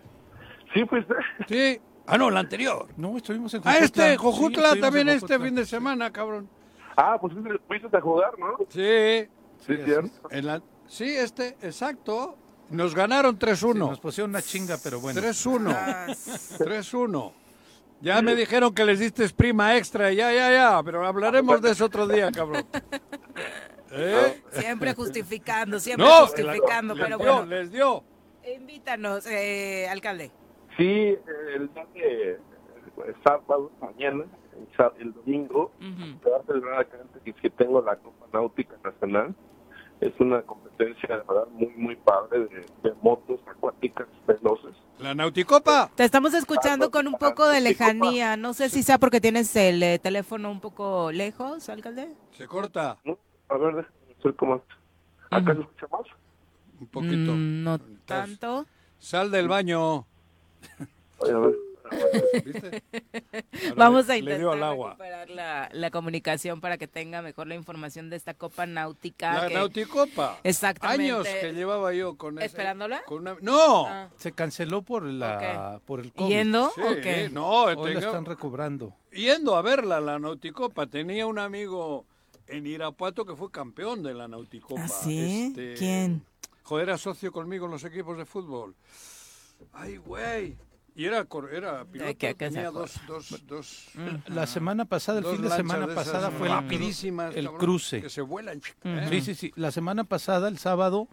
Sí, 0.74 0.86
fuiste. 0.86 1.14
Sí. 1.48 1.80
Ah, 2.06 2.18
no, 2.18 2.28
el 2.30 2.36
anterior. 2.38 2.88
No, 2.98 3.16
estuvimos 3.16 3.54
en 3.54 3.62
Ah, 3.64 3.78
este, 3.78 4.12
Sí, 4.12 4.18
Jojutla 4.18 4.64
estuvimos 4.64 4.80
también 4.82 5.08
este 5.10 5.20
Jojutla. 5.28 5.46
fin 5.46 5.56
de 5.56 5.66
semana, 5.66 6.12
cabrón. 6.12 6.50
Ah, 6.98 7.18
pues 7.20 7.34
fuiste- 7.68 7.98
a 7.98 8.02
jugar, 8.02 8.38
¿no? 8.38 8.58
Sí. 8.70 9.28
Sí, 9.66 9.78
cierto. 9.86 10.30
En 10.30 10.46
la- 10.46 10.62
sí, 10.88 11.06
este, 11.16 11.56
exacto. 11.62 12.36
Nos 12.70 12.94
ganaron 12.94 13.38
3-1. 13.40 13.76
Nos 13.90 14.00
pusieron 14.02 14.32
una 14.32 14.42
chinga, 14.42 14.78
pero 14.84 15.00
bueno. 15.00 15.22
3-1. 15.22 15.74
3-1. 16.58 17.32
Ya 18.02 18.22
me 18.22 18.36
dijeron 18.36 18.74
que 18.74 18.84
les 18.84 19.00
diste 19.00 19.30
prima 19.30 19.78
extra, 19.78 20.12
ya, 20.12 20.30
ya, 20.34 20.52
ya, 20.52 20.84
pero 20.84 21.08
hablaremos 21.08 21.62
de 21.62 21.72
eso 21.72 21.86
otro 21.86 22.06
día, 22.06 22.30
cabrón. 22.34 22.66
¿Eh? 23.96 24.44
Siempre 24.52 24.94
justificando, 24.94 25.80
siempre 25.80 26.06
No, 26.08 26.22
justificando, 26.26 26.96
pero 26.96 27.18
dio, 27.18 27.18
bueno, 27.18 27.46
les 27.46 27.72
dio. 27.72 28.04
invítanos, 28.56 29.26
eh, 29.28 29.88
alcalde. 29.90 30.32
Sí, 30.78 31.16
el 31.56 31.70
de 31.74 32.40
sábado, 33.24 33.72
mañana, 33.82 34.26
el, 34.58 34.76
sá- 34.78 34.94
el 35.00 35.14
domingo, 35.14 35.72
se 36.24 36.30
va 36.30 36.38
a 36.38 36.44
celebrar 36.44 36.80
acá 36.82 36.98
en 37.02 37.08
Tequisquitengo 37.10 37.82
la 37.82 37.96
Copa 37.98 38.26
Náutica 38.34 38.76
Nacional. 38.84 39.36
Es 40.02 40.12
una 40.20 40.42
competencia, 40.42 41.08
de 41.18 41.24
verdad, 41.24 41.48
muy, 41.52 41.72
muy 41.78 41.96
padre 41.96 42.40
de, 42.48 42.66
de 42.84 42.94
motos 43.02 43.40
acuáticas 43.48 44.08
veloces. 44.28 44.76
La 45.00 45.16
Nauticopa. 45.16 45.90
Te 45.96 46.04
estamos 46.04 46.34
escuchando 46.34 46.92
con 46.92 47.08
un 47.08 47.14
poco 47.14 47.48
de 47.48 47.62
lejanía. 47.62 48.36
No 48.36 48.54
sé 48.54 48.70
si 48.70 48.84
sea 48.84 48.98
porque 48.98 49.22
tienes 49.22 49.56
el 49.56 49.82
eh, 49.82 50.00
teléfono 50.00 50.52
un 50.52 50.60
poco 50.60 51.12
lejos, 51.12 51.70
alcalde. 51.70 52.10
Se 52.32 52.48
corta. 52.48 52.98
A 53.54 53.58
ver, 53.58 53.76
déjame 53.76 54.16
hacer 54.20 54.36
como... 54.36 54.56
¿Acá 55.30 55.54
se 55.56 55.62
escucha 55.62 55.88
más? 55.92 56.02
Un 56.80 56.88
poquito. 56.88 57.32
Mm, 57.34 57.64
no 57.64 57.80
tanto. 58.06 58.66
Sal 59.00 59.32
del 59.32 59.48
baño. 59.48 60.06
Oye, 61.20 61.32
a 61.32 61.38
ver. 61.40 61.56
¿Viste? 62.46 62.84
Vamos 63.76 64.10
a 64.10 64.14
le- 64.14 64.20
intentar 64.20 64.54
al 64.54 64.64
agua. 64.64 64.90
recuperar 64.92 65.30
la, 65.30 65.70
la 65.72 65.92
comunicación 65.92 66.60
para 66.62 66.78
que 66.78 66.88
tenga 66.88 67.22
mejor 67.22 67.48
la 67.48 67.56
información 67.56 68.10
de 68.10 68.16
esta 68.16 68.34
Copa 68.34 68.66
Náutica. 68.66 69.34
La 69.44 69.48
que- 69.48 69.54
Nauticopa. 69.56 70.40
Exactamente. 70.44 71.04
Años 71.14 71.28
que 71.28 71.54
llevaba 71.54 71.94
yo 71.94 72.16
con 72.18 72.38
ese- 72.38 72.48
¿Esperándola? 72.48 73.04
con 73.06 73.20
una- 73.20 73.36
No. 73.42 73.86
Ah. 73.88 74.10
Se 74.18 74.32
canceló 74.32 74.82
por 74.82 75.04
la 75.04 75.80
por 75.86 76.00
el 76.00 76.12
COVID. 76.14 76.30
¿Yendo 76.30 76.72
Sí, 76.76 76.82
no, 77.32 77.48
Hoy 77.64 77.76
la 77.76 77.84
tengo- 77.84 78.00
están 78.00 78.26
recobrando. 78.26 78.96
yendo 79.12 79.56
a 79.56 79.62
verla, 79.62 80.00
la 80.02 80.18
Nauticopa. 80.20 80.88
Tenía 80.88 81.28
un 81.28 81.38
amigo 81.38 82.06
en 82.48 82.68
Irapuato 82.68 83.26
que 83.26 83.36
fue 83.36 83.52
campeón 83.52 84.04
de 84.04 84.14
la 84.14 84.28
Nauticopa. 84.28 84.84
¿Ah, 84.84 84.88
sí? 84.88 85.48
Este, 85.50 85.74
¿Quién? 85.76 86.24
Joder, 86.64 86.90
era 86.90 86.98
socio 86.98 87.32
conmigo 87.32 87.66
en 87.66 87.72
los 87.72 87.84
equipos 87.84 88.18
de 88.18 88.26
fútbol. 88.26 88.76
Ay, 89.72 89.98
güey. 89.98 90.58
Y 90.96 91.06
era, 91.06 91.26
cor- 91.26 91.52
era 91.52 91.84
piloto, 91.86 92.12
se 92.20 92.34
tenía 92.36 92.70
dos, 92.70 93.00
dos, 93.08 93.42
dos, 93.48 93.88
La 94.28 94.46
semana 94.46 94.86
pasada, 94.86 95.20
el 95.20 95.26
fin 95.26 95.42
de 95.42 95.50
semana 95.50 95.88
de 95.88 95.96
pasada 95.96 96.30
fue 96.30 96.48
el, 96.48 96.54
rapidísimas, 96.54 97.36
el 97.36 97.46
cabrón, 97.46 97.60
cruce. 97.60 98.02
Que 98.02 98.10
se 98.12 98.22
vuelan. 98.22 98.62
¿eh? 98.84 99.08
Sí, 99.10 99.22
sí, 99.22 99.34
sí. 99.34 99.52
La 99.56 99.72
semana 99.72 100.04
pasada, 100.04 100.48
el 100.48 100.60
sábado, 100.60 101.08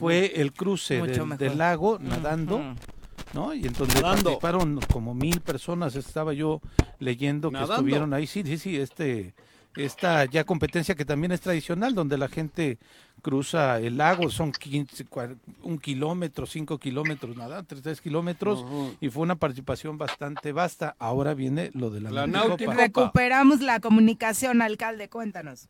fue 0.00 0.40
el 0.40 0.54
cruce 0.54 1.00
Mucho 1.00 1.26
del, 1.26 1.36
del 1.36 1.58
lago 1.58 1.98
nadando. 2.00 2.62
¿no? 3.34 3.52
Y 3.52 3.66
entonces 3.66 3.96
Nadando. 4.00 4.22
participaron 4.38 4.80
como 4.90 5.14
mil 5.14 5.42
personas. 5.42 5.96
Estaba 5.96 6.32
yo 6.32 6.62
leyendo 6.98 7.50
que 7.50 7.54
Nadando. 7.54 7.74
estuvieron 7.74 8.14
ahí. 8.14 8.26
Sí, 8.26 8.42
sí, 8.42 8.56
sí. 8.56 8.76
Este, 8.78 9.34
esta 9.76 10.24
ya 10.24 10.44
competencia 10.44 10.94
que 10.94 11.04
también 11.04 11.32
es 11.32 11.40
tradicional, 11.40 11.94
donde 11.94 12.18
la 12.18 12.28
gente 12.28 12.78
cruza 13.22 13.78
el 13.80 13.96
lago, 13.96 14.30
son 14.30 14.52
15, 14.52 15.06
cua- 15.06 15.36
un 15.62 15.78
kilómetro, 15.78 16.46
cinco 16.46 16.78
kilómetros, 16.78 17.36
nada, 17.36 17.62
tres, 17.62 17.82
tres 17.82 18.00
kilómetros, 18.00 18.64
y 19.00 19.08
fue 19.10 19.22
una 19.22 19.36
participación 19.36 19.98
bastante 19.98 20.52
vasta. 20.52 20.94
Ahora 20.98 21.34
viene 21.34 21.70
lo 21.74 21.90
de 21.90 22.00
la, 22.00 22.10
La. 22.10 22.26
Nauticopa. 22.26 22.74
Recuperamos 22.76 23.60
la 23.60 23.80
comunicación, 23.80 24.62
alcalde, 24.62 25.08
cuéntanos. 25.08 25.68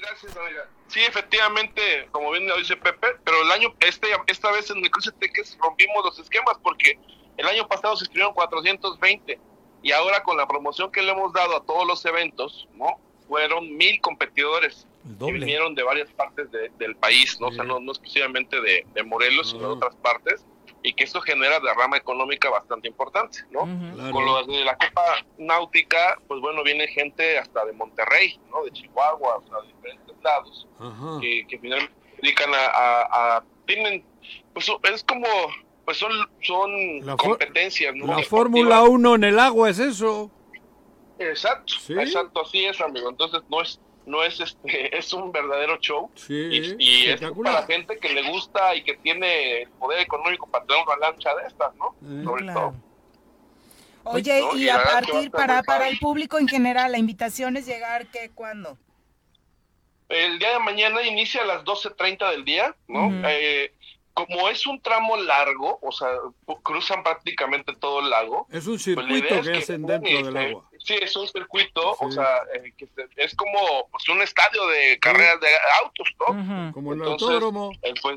Gracias, 0.00 0.36
amiga. 0.36 0.68
Sí, 0.88 1.00
efectivamente, 1.00 2.08
como 2.12 2.30
bien 2.32 2.46
lo 2.48 2.56
dice 2.56 2.76
Pepe, 2.76 3.08
pero 3.24 3.42
el 3.42 3.50
año, 3.52 3.74
este, 3.80 4.08
esta 4.26 4.50
vez 4.52 4.70
en 4.70 4.78
el 4.78 4.90
Cruce 4.90 5.12
Teques 5.12 5.56
rompimos 5.60 6.04
los 6.04 6.18
esquemas 6.18 6.56
porque 6.62 6.98
el 7.36 7.46
año 7.46 7.68
pasado 7.68 7.96
se 7.96 8.04
inscribieron 8.04 8.32
420 8.34 9.38
y 9.82 9.92
ahora 9.92 10.22
con 10.22 10.36
la 10.36 10.46
promoción 10.48 10.90
que 10.90 11.02
le 11.02 11.12
hemos 11.12 11.32
dado 11.32 11.56
a 11.58 11.64
todos 11.64 11.86
los 11.86 12.04
eventos, 12.06 12.68
¿no? 12.74 12.98
Fueron 13.28 13.76
mil 13.76 14.00
competidores 14.00 14.86
que 15.18 15.32
vinieron 15.32 15.74
de 15.74 15.82
varias 15.82 16.10
partes 16.12 16.50
de- 16.50 16.70
del 16.78 16.96
país, 16.96 17.38
¿no? 17.40 17.48
O 17.48 17.52
sea, 17.52 17.64
no, 17.64 17.78
no 17.80 17.92
exclusivamente 17.92 18.60
de, 18.60 18.86
de 18.94 19.02
Morelos, 19.02 19.50
sino 19.50 19.62
de 19.68 19.74
otras 19.74 19.94
partes, 19.96 20.44
y 20.82 20.92
que 20.94 21.04
esto 21.04 21.20
genera 21.20 21.58
derrama 21.60 21.96
económica 21.96 22.48
bastante 22.50 22.86
importante, 22.88 23.38
¿no? 23.50 23.60
Claro. 23.94 24.12
Con 24.12 24.24
lo 24.24 24.44
de 24.46 24.64
la 24.64 24.76
Copa 24.76 25.02
Náutica, 25.38 26.18
pues 26.28 26.40
bueno, 26.40 26.62
viene 26.62 26.86
gente 26.88 27.38
hasta 27.38 27.64
de 27.64 27.72
Monterrey, 27.72 28.38
¿no? 28.50 28.64
De 28.64 28.70
Chihuahua, 28.72 29.36
o 29.36 29.48
sea, 29.48 29.60
de 29.62 29.68
diferentes 29.68 30.16
lados, 30.22 30.66
Ajá. 30.78 31.18
que, 31.20 31.46
que 31.48 31.58
finalmente 31.58 31.94
se 32.16 32.22
dedican 32.22 32.54
a, 32.54 32.66
a- 32.66 33.36
a- 33.36 33.44
tienen, 33.66 34.04
pues 34.54 34.70
es 34.92 35.02
como, 35.04 35.26
pues 35.84 35.96
son, 35.98 36.10
son 36.42 37.04
La 37.06 37.16
competencias, 37.16 37.94
¿no? 37.94 38.06
La. 38.06 38.22
Fórmula 38.24 38.82
1 38.84 39.14
en 39.16 39.24
el 39.24 39.38
agua 39.38 39.70
es 39.70 39.78
eso. 39.78 40.30
Exacto, 41.18 41.72
Sí. 41.80 41.94
exacto, 41.94 42.42
así 42.42 42.64
es, 42.64 42.80
amigo. 42.80 43.08
Entonces 43.08 43.40
no 43.48 43.62
es, 43.62 43.80
no 44.04 44.22
es 44.22 44.38
este, 44.40 44.96
es 44.98 45.12
un 45.12 45.32
verdadero 45.32 45.78
show. 45.78 46.10
Sí, 46.14 46.34
y, 46.34 46.76
y 46.78 47.06
es 47.10 47.20
para 47.42 47.62
gente 47.66 47.98
que 47.98 48.10
le 48.12 48.30
gusta 48.30 48.74
y 48.74 48.82
que 48.84 48.96
tiene 48.98 49.62
el 49.62 49.70
poder 49.70 50.00
económico 50.00 50.46
para 50.50 50.64
tener 50.66 50.82
una 50.84 50.96
lancha 50.96 51.34
de 51.36 51.46
estas, 51.48 51.74
¿no? 51.76 51.94
Eh. 52.02 52.24
Sobre 52.24 52.42
Claro. 52.44 52.60
todo. 52.60 52.86
Oye, 54.14 54.40
No, 54.40 54.56
y 54.56 54.64
y 54.64 54.68
a 54.68 54.82
partir 54.84 55.30
para, 55.32 55.62
para 55.64 55.88
el 55.88 55.98
público 55.98 56.38
en 56.38 56.46
general, 56.46 56.92
la 56.92 56.98
invitación 56.98 57.56
es 57.56 57.66
llegar, 57.66 58.06
¿qué, 58.06 58.30
cuándo? 58.32 58.78
El 60.08 60.38
día 60.38 60.52
de 60.52 60.58
mañana 60.60 61.02
inicia 61.02 61.42
a 61.42 61.46
las 61.46 61.64
12.30 61.64 62.30
del 62.30 62.44
día, 62.44 62.76
¿no? 62.86 63.10
Eh, 63.28 63.74
como 64.16 64.48
es 64.48 64.66
un 64.66 64.80
tramo 64.80 65.14
largo, 65.18 65.78
o 65.82 65.92
sea, 65.92 66.08
cruzan 66.62 67.02
prácticamente 67.02 67.74
todo 67.78 68.00
el 68.00 68.08
lago. 68.08 68.46
Es 68.50 68.66
un 68.66 68.72
pues 68.74 68.82
circuito 68.82 69.34
es 69.34 69.46
que 69.48 69.56
hacen 69.58 69.84
y 69.84 69.86
dentro 69.86 70.22
del 70.24 70.32
se- 70.32 70.38
agua. 70.48 70.70
Sí, 70.78 70.94
es 71.02 71.14
un 71.16 71.28
circuito, 71.28 71.96
o 72.00 72.10
sea, 72.10 72.38
eh, 72.54 72.72
que 72.78 72.86
se- 72.86 73.08
es 73.16 73.34
como 73.34 73.88
pues, 73.90 74.08
un 74.08 74.22
estadio 74.22 74.66
de 74.68 74.98
carreras 75.00 75.38
de 75.40 75.48
autos, 75.82 76.08
¿no? 76.20 76.72
Como 76.72 76.94
el 76.94 77.00
Entonces, 77.00 77.28
autódromo. 77.28 77.72
eh, 77.82 77.92
pues, 78.00 78.16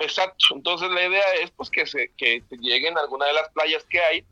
exacto. 0.00 0.46
Entonces 0.56 0.90
la 0.90 1.06
idea 1.06 1.34
es 1.40 1.52
pues 1.52 1.70
que 1.70 1.86
se 1.86 2.10
que 2.16 2.42
se 2.48 2.56
lleguen 2.56 2.98
a 2.98 3.02
alguna 3.02 3.26
de 3.26 3.34
las 3.34 3.48
playas 3.50 3.84
que 3.84 4.00
hay 4.00 4.24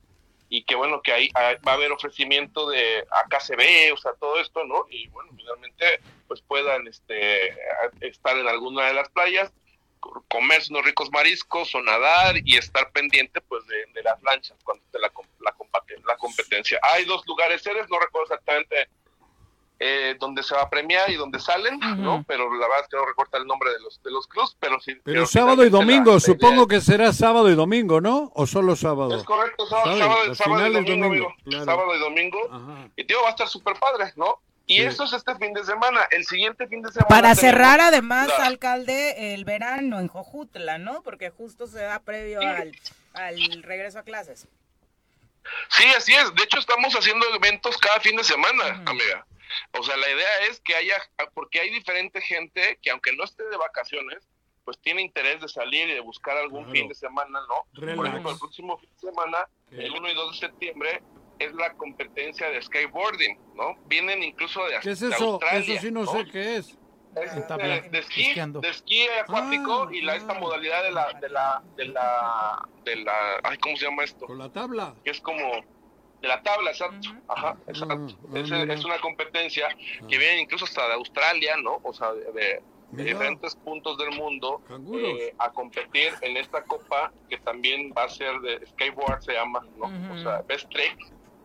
y 0.48 0.64
que 0.64 0.74
bueno 0.74 1.02
que 1.02 1.12
ahí 1.12 1.28
ah, 1.36 1.54
va 1.66 1.72
a 1.72 1.74
haber 1.76 1.92
ofrecimiento 1.92 2.68
de 2.68 3.04
AKCB, 3.10 3.92
o 3.92 3.96
sea, 3.96 4.12
todo 4.18 4.40
esto, 4.40 4.64
¿no? 4.64 4.86
Y 4.90 5.06
bueno, 5.08 5.30
finalmente 5.36 6.00
pues 6.26 6.40
puedan 6.42 6.86
este 6.88 7.50
estar 8.00 8.36
en 8.36 8.48
alguna 8.48 8.86
de 8.86 8.94
las 8.94 9.08
playas, 9.10 9.52
comerse 10.28 10.72
unos 10.72 10.84
ricos 10.84 11.10
mariscos 11.10 11.74
o 11.74 11.82
nadar 11.82 12.36
y 12.44 12.56
estar 12.56 12.90
pendiente 12.92 13.40
pues 13.40 13.66
de, 13.66 13.86
de 13.92 14.02
las 14.02 14.22
lanchas 14.22 14.56
cuando 14.64 14.84
esté 14.84 14.98
la, 14.98 15.10
la, 15.40 15.54
la 16.06 16.16
competencia. 16.16 16.78
Hay 16.94 17.04
dos 17.04 17.26
lugares 17.26 17.62
sedes, 17.62 17.88
no 17.90 17.98
recuerdo 17.98 18.26
exactamente 18.26 18.88
eh, 19.78 20.16
donde 20.18 20.42
se 20.42 20.54
va 20.54 20.62
a 20.62 20.70
premiar 20.70 21.10
y 21.10 21.16
donde 21.16 21.38
salen, 21.38 21.78
¿no? 21.98 22.24
Pero 22.26 22.50
la 22.54 22.66
verdad 22.66 22.84
es 22.84 22.88
que 22.88 22.96
no 22.96 23.04
recuerda 23.04 23.38
el 23.38 23.46
nombre 23.46 23.70
de 23.70 23.80
los 23.80 24.02
de 24.02 24.10
los 24.10 24.26
clubs, 24.26 24.56
pero 24.58 24.80
sí. 24.80 24.94
Pero 25.04 25.26
sábado 25.26 25.66
y 25.66 25.68
domingo, 25.68 26.14
la 26.14 26.20
supongo 26.20 26.66
que 26.66 26.80
será 26.80 27.12
sábado 27.12 27.50
y 27.50 27.54
domingo, 27.54 28.00
¿no? 28.00 28.32
¿O 28.34 28.46
solo 28.46 28.74
sábado? 28.74 29.14
Es 29.16 29.24
correcto, 29.24 29.66
sábado, 29.66 29.98
sábado, 29.98 30.34
sábado 30.34 30.66
y 30.66 30.72
domingo, 30.72 31.06
domingo, 31.06 31.06
amigo. 31.06 31.34
claro. 31.44 31.64
Sábado 31.66 31.94
y 31.94 31.98
domingo. 31.98 32.38
Y 32.96 33.04
tío, 33.04 33.20
va 33.22 33.28
a 33.28 33.30
estar 33.30 33.48
súper 33.48 33.74
padre, 33.78 34.12
¿no? 34.16 34.40
Y 34.68 34.78
Sí. 34.78 34.82
eso 34.82 35.04
es 35.04 35.12
este 35.12 35.34
fin 35.36 35.52
de 35.54 35.64
semana. 35.64 36.08
El 36.10 36.24
siguiente 36.24 36.66
fin 36.66 36.82
de 36.82 36.90
semana. 36.90 37.08
Para 37.08 37.34
tenemos 37.34 37.40
cerrar 37.40 37.80
además, 37.80 38.28
la- 38.28 38.46
alcalde, 38.46 39.32
el 39.34 39.44
verano 39.44 40.00
en 40.00 40.08
Jojutla, 40.08 40.78
¿no? 40.78 41.02
Porque 41.02 41.30
justo 41.30 41.66
se 41.68 41.80
da 41.82 42.00
previo 42.00 42.40
Sí. 42.40 42.46
al, 42.46 42.72
al 43.14 43.62
regreso 43.62 44.00
a 44.00 44.02
clases. 44.02 44.48
Sí, 45.70 45.84
así 45.96 46.12
es. 46.14 46.34
De 46.34 46.42
hecho, 46.42 46.58
estamos 46.58 46.94
haciendo 46.94 47.24
eventos 47.34 47.78
cada 47.78 48.00
fin 48.00 48.16
de 48.16 48.24
semana, 48.24 48.82
amiga. 48.86 49.24
O 49.78 49.82
sea, 49.84 49.96
la 49.96 50.10
idea 50.10 50.38
es 50.50 50.60
que 50.60 50.74
haya, 50.74 50.96
porque 51.32 51.60
hay 51.60 51.70
diferente 51.70 52.20
gente 52.20 52.78
que 52.82 52.90
aunque 52.90 53.12
no 53.12 53.22
esté 53.24 53.44
de 53.44 53.56
vacaciones, 53.56 54.26
pues 54.64 54.76
tiene 54.80 55.00
interés 55.02 55.40
de 55.40 55.46
salir 55.48 55.88
y 55.88 55.94
de 55.94 56.00
buscar 56.00 56.36
algún 56.36 56.64
Claro. 56.64 56.72
fin 56.72 56.88
de 56.88 56.94
semana, 56.96 57.38
¿no? 57.48 57.64
Relax. 57.80 57.96
Por 57.96 58.06
ejemplo, 58.08 58.32
el 58.32 58.38
próximo 58.38 58.78
fin 58.78 58.90
de 59.00 59.08
semana, 59.10 59.38
el 59.70 59.92
1 59.92 60.08
y 60.10 60.14
2 60.14 60.32
de 60.32 60.38
septiembre, 60.48 61.02
es 61.38 61.52
la 61.54 61.72
competencia 61.74 62.48
de 62.50 62.60
skateboarding, 62.62 63.38
¿no? 63.54 63.74
Vienen 63.86 64.22
incluso 64.22 64.64
de, 64.66 64.78
¿Qué 64.80 64.90
es 64.90 65.00
de 65.00 65.08
eso? 65.08 65.32
Australia, 65.34 65.74
Eso 65.74 65.82
sí 65.86 65.92
no, 65.92 66.06
sé 66.06 66.24
qué 66.30 66.56
es. 66.56 66.78
es 67.16 67.46
tabla, 67.46 67.66
de, 67.80 67.88
de 67.90 67.98
esquí, 67.98 68.34
de 68.34 68.68
esquí 68.68 69.06
acuático 69.22 69.86
Ah, 69.88 69.94
y 69.94 70.02
la, 70.02 70.16
esta 70.16 70.34
modalidad 70.34 70.82
de 70.82 70.90
la, 70.92 71.12
de 71.20 71.28
la, 71.28 71.62
de 71.76 71.84
la, 71.86 72.68
de 72.84 72.96
la, 72.96 73.40
ay, 73.44 73.58
¿cómo 73.58 73.76
se 73.76 73.84
llama 73.86 74.04
esto? 74.04 74.26
Con 74.26 74.38
la 74.38 74.50
tabla. 74.50 74.94
Que 75.04 75.10
es 75.10 75.20
como 75.20 75.38
de 76.22 76.28
la 76.28 76.42
tabla, 76.42 76.70
exacto. 76.70 77.08
Ajá, 77.28 77.56
exacto. 77.66 78.06
es, 78.34 78.50
es 78.50 78.84
una 78.84 78.98
competencia 79.00 79.68
que 80.08 80.18
viene 80.18 80.40
incluso 80.40 80.64
hasta 80.64 80.86
de 80.88 80.94
Australia, 80.94 81.56
¿no? 81.62 81.80
O 81.82 81.92
sea, 81.92 82.12
de, 82.12 82.32
de- 82.32 82.62
de 82.92 83.02
Mira. 83.02 83.14
diferentes 83.18 83.56
puntos 83.56 83.98
del 83.98 84.12
mundo 84.12 84.62
eh, 84.94 85.34
a 85.38 85.50
competir 85.50 86.12
en 86.22 86.36
esta 86.36 86.62
copa 86.62 87.12
que 87.28 87.36
también 87.38 87.92
va 87.98 88.04
a 88.04 88.08
ser 88.08 88.38
de 88.42 88.64
skateboard, 88.64 89.22
se 89.22 89.32
llama, 89.32 89.66
¿no? 89.76 89.86
O 90.14 90.18
sea, 90.22 90.42
best 90.42 90.70
trick. 90.70 90.96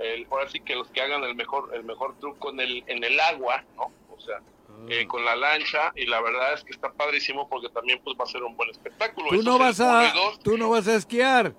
El, 0.04 0.28
ahora 0.32 0.50
sí 0.50 0.60
que 0.60 0.76
los 0.76 0.88
que 0.90 1.02
hagan 1.02 1.24
el 1.24 1.36
mejor 1.36 1.72
el 1.74 1.84
mejor 1.84 2.16
truco 2.20 2.50
en 2.52 2.60
el 2.60 2.84
en 2.88 3.04
el 3.04 3.20
agua, 3.20 3.64
¿no? 3.76 3.92
O 4.16 4.20
sea, 4.20 4.38
Ah. 4.70 4.86
eh, 4.90 5.06
con 5.06 5.24
la 5.26 5.36
lancha 5.36 5.92
y 5.96 6.06
la 6.06 6.22
verdad 6.22 6.54
es 6.54 6.64
que 6.64 6.72
está 6.72 6.92
padrísimo 6.94 7.48
porque 7.50 7.68
también 7.70 8.00
pues 8.04 8.16
va 8.20 8.24
a 8.24 8.28
ser 8.28 8.42
un 8.44 8.56
buen 8.56 8.70
espectáculo. 8.70 9.28
Tú 9.30 9.36
Eso 9.36 9.44
no 9.44 9.60
vas 9.60 9.80
a, 9.82 10.14
tú 10.44 10.58
no 10.58 10.70
vas 10.70 10.88
a 10.88 10.96
esquiar. 10.96 11.54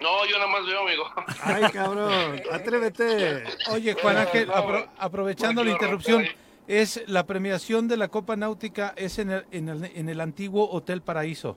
No, 0.00 0.26
yo 0.26 0.36
nada 0.38 0.50
más 0.50 0.66
veo, 0.66 0.80
amigo. 0.80 1.04
Ay, 1.42 1.64
cabrón, 1.72 2.42
atrévete. 2.52 3.44
Oye, 3.70 3.94
Juan 3.94 4.18
Ángel, 4.18 4.48
apro- 4.50 4.88
aprovechando 4.98 5.64
la 5.64 5.70
interrupción, 5.70 6.26
es 6.66 7.02
la 7.06 7.26
premiación 7.26 7.88
de 7.88 7.96
la 7.96 8.08
Copa 8.08 8.36
Náutica 8.36 8.92
es 8.96 9.18
en 9.18 9.30
el, 9.30 9.46
en 9.52 9.68
el, 9.70 9.84
en 9.84 10.08
el 10.08 10.20
antiguo 10.20 10.68
Hotel 10.70 11.00
Paraíso. 11.02 11.56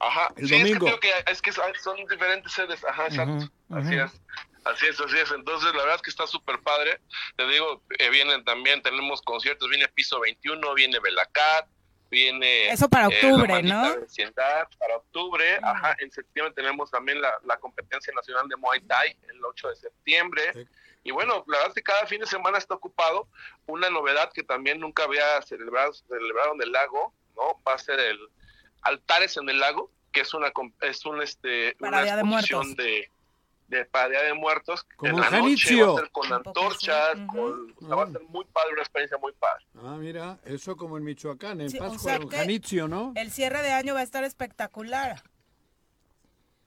Ajá, 0.00 0.32
El 0.36 0.48
sí, 0.48 0.58
domingo. 0.58 0.86
es 0.86 0.92
que 0.94 0.98
creo 0.98 1.24
que 1.24 1.30
es 1.30 1.42
que 1.42 1.52
son 1.52 1.96
diferentes 2.08 2.52
sedes, 2.52 2.82
ajá, 2.84 3.06
exacto, 3.06 3.50
así 3.70 3.94
es, 3.94 4.10
así 4.64 4.86
es, 4.86 5.00
así 5.00 5.18
es, 5.18 5.30
entonces 5.30 5.74
la 5.74 5.80
verdad 5.82 5.96
es 5.96 6.02
que 6.02 6.10
está 6.10 6.26
súper 6.26 6.58
padre, 6.60 7.00
te 7.36 7.46
digo, 7.46 7.82
eh, 7.98 8.08
vienen 8.08 8.42
también, 8.44 8.82
tenemos 8.82 9.20
conciertos, 9.20 9.68
viene 9.68 9.86
Piso 9.88 10.18
21, 10.20 10.74
viene 10.74 10.98
Belacat, 11.00 11.68
viene... 12.10 12.70
Eso 12.70 12.88
para 12.88 13.08
eh, 13.08 13.08
octubre, 13.14 13.62
¿no? 13.62 14.00
Vecindad, 14.00 14.68
para 14.78 14.96
octubre, 14.96 15.60
ajá, 15.62 15.94
en 15.98 16.10
septiembre 16.10 16.54
tenemos 16.54 16.90
también 16.90 17.20
la, 17.20 17.34
la 17.44 17.58
competencia 17.58 18.12
nacional 18.14 18.48
de 18.48 18.56
Muay 18.56 18.80
Thai, 18.80 19.14
el 19.28 19.44
8 19.44 19.68
de 19.68 19.76
septiembre, 19.76 20.66
y 21.02 21.10
bueno, 21.10 21.44
la 21.46 21.58
verdad 21.58 21.68
es 21.68 21.74
que 21.74 21.82
cada 21.82 22.06
fin 22.06 22.20
de 22.20 22.26
semana 22.26 22.56
está 22.56 22.74
ocupado, 22.74 23.28
una 23.66 23.90
novedad 23.90 24.32
que 24.32 24.42
también 24.42 24.80
nunca 24.80 25.04
había 25.04 25.42
celebrado, 25.42 25.92
celebrado 25.92 26.54
en 26.54 26.62
el 26.62 26.72
lago, 26.72 27.14
¿no? 27.36 27.60
Va 27.66 27.74
a 27.74 27.78
ser 27.78 28.00
el 28.00 28.18
Altares 28.82 29.36
en 29.36 29.48
el 29.48 29.58
Lago, 29.60 29.90
que 30.12 30.20
es 30.22 30.34
una 30.34 30.50
com- 30.50 30.72
es 30.80 31.04
un 31.06 31.22
este 31.22 31.76
Para 31.78 32.02
una 32.02 32.16
de 32.16 32.20
exposición 32.22 32.66
Muertos. 32.66 32.84
de 32.84 33.10
de 33.68 33.84
para 33.84 34.08
Día 34.08 34.22
de 34.22 34.34
Muertos 34.34 34.84
Como 34.96 35.12
en 35.12 35.20
la 35.20 35.30
noche 35.30 35.80
va 35.80 35.92
a 35.94 35.96
ser 36.00 36.10
con 36.10 36.32
antorchas, 36.32 37.14
con- 37.32 37.72
o 37.80 37.86
sea, 37.86 37.94
va 37.94 38.02
a 38.02 38.10
ser 38.10 38.20
muy 38.22 38.44
padre, 38.46 38.72
una 38.72 38.82
experiencia 38.82 39.16
muy 39.18 39.32
padre. 39.34 39.64
Ah, 39.76 39.96
mira, 39.96 40.38
eso 40.44 40.76
como 40.76 40.98
en 40.98 41.04
Michoacán, 41.04 41.60
en 41.60 41.70
Sí, 41.70 41.76
o 41.76 41.80
Pascua, 41.80 41.98
sea 42.00 42.14
en 42.16 42.28
Janitzio, 42.28 42.88
¿no? 42.88 43.12
El 43.14 43.30
cierre 43.30 43.62
de 43.62 43.70
año 43.70 43.94
va 43.94 44.00
a 44.00 44.02
estar 44.02 44.24
espectacular 44.24 45.22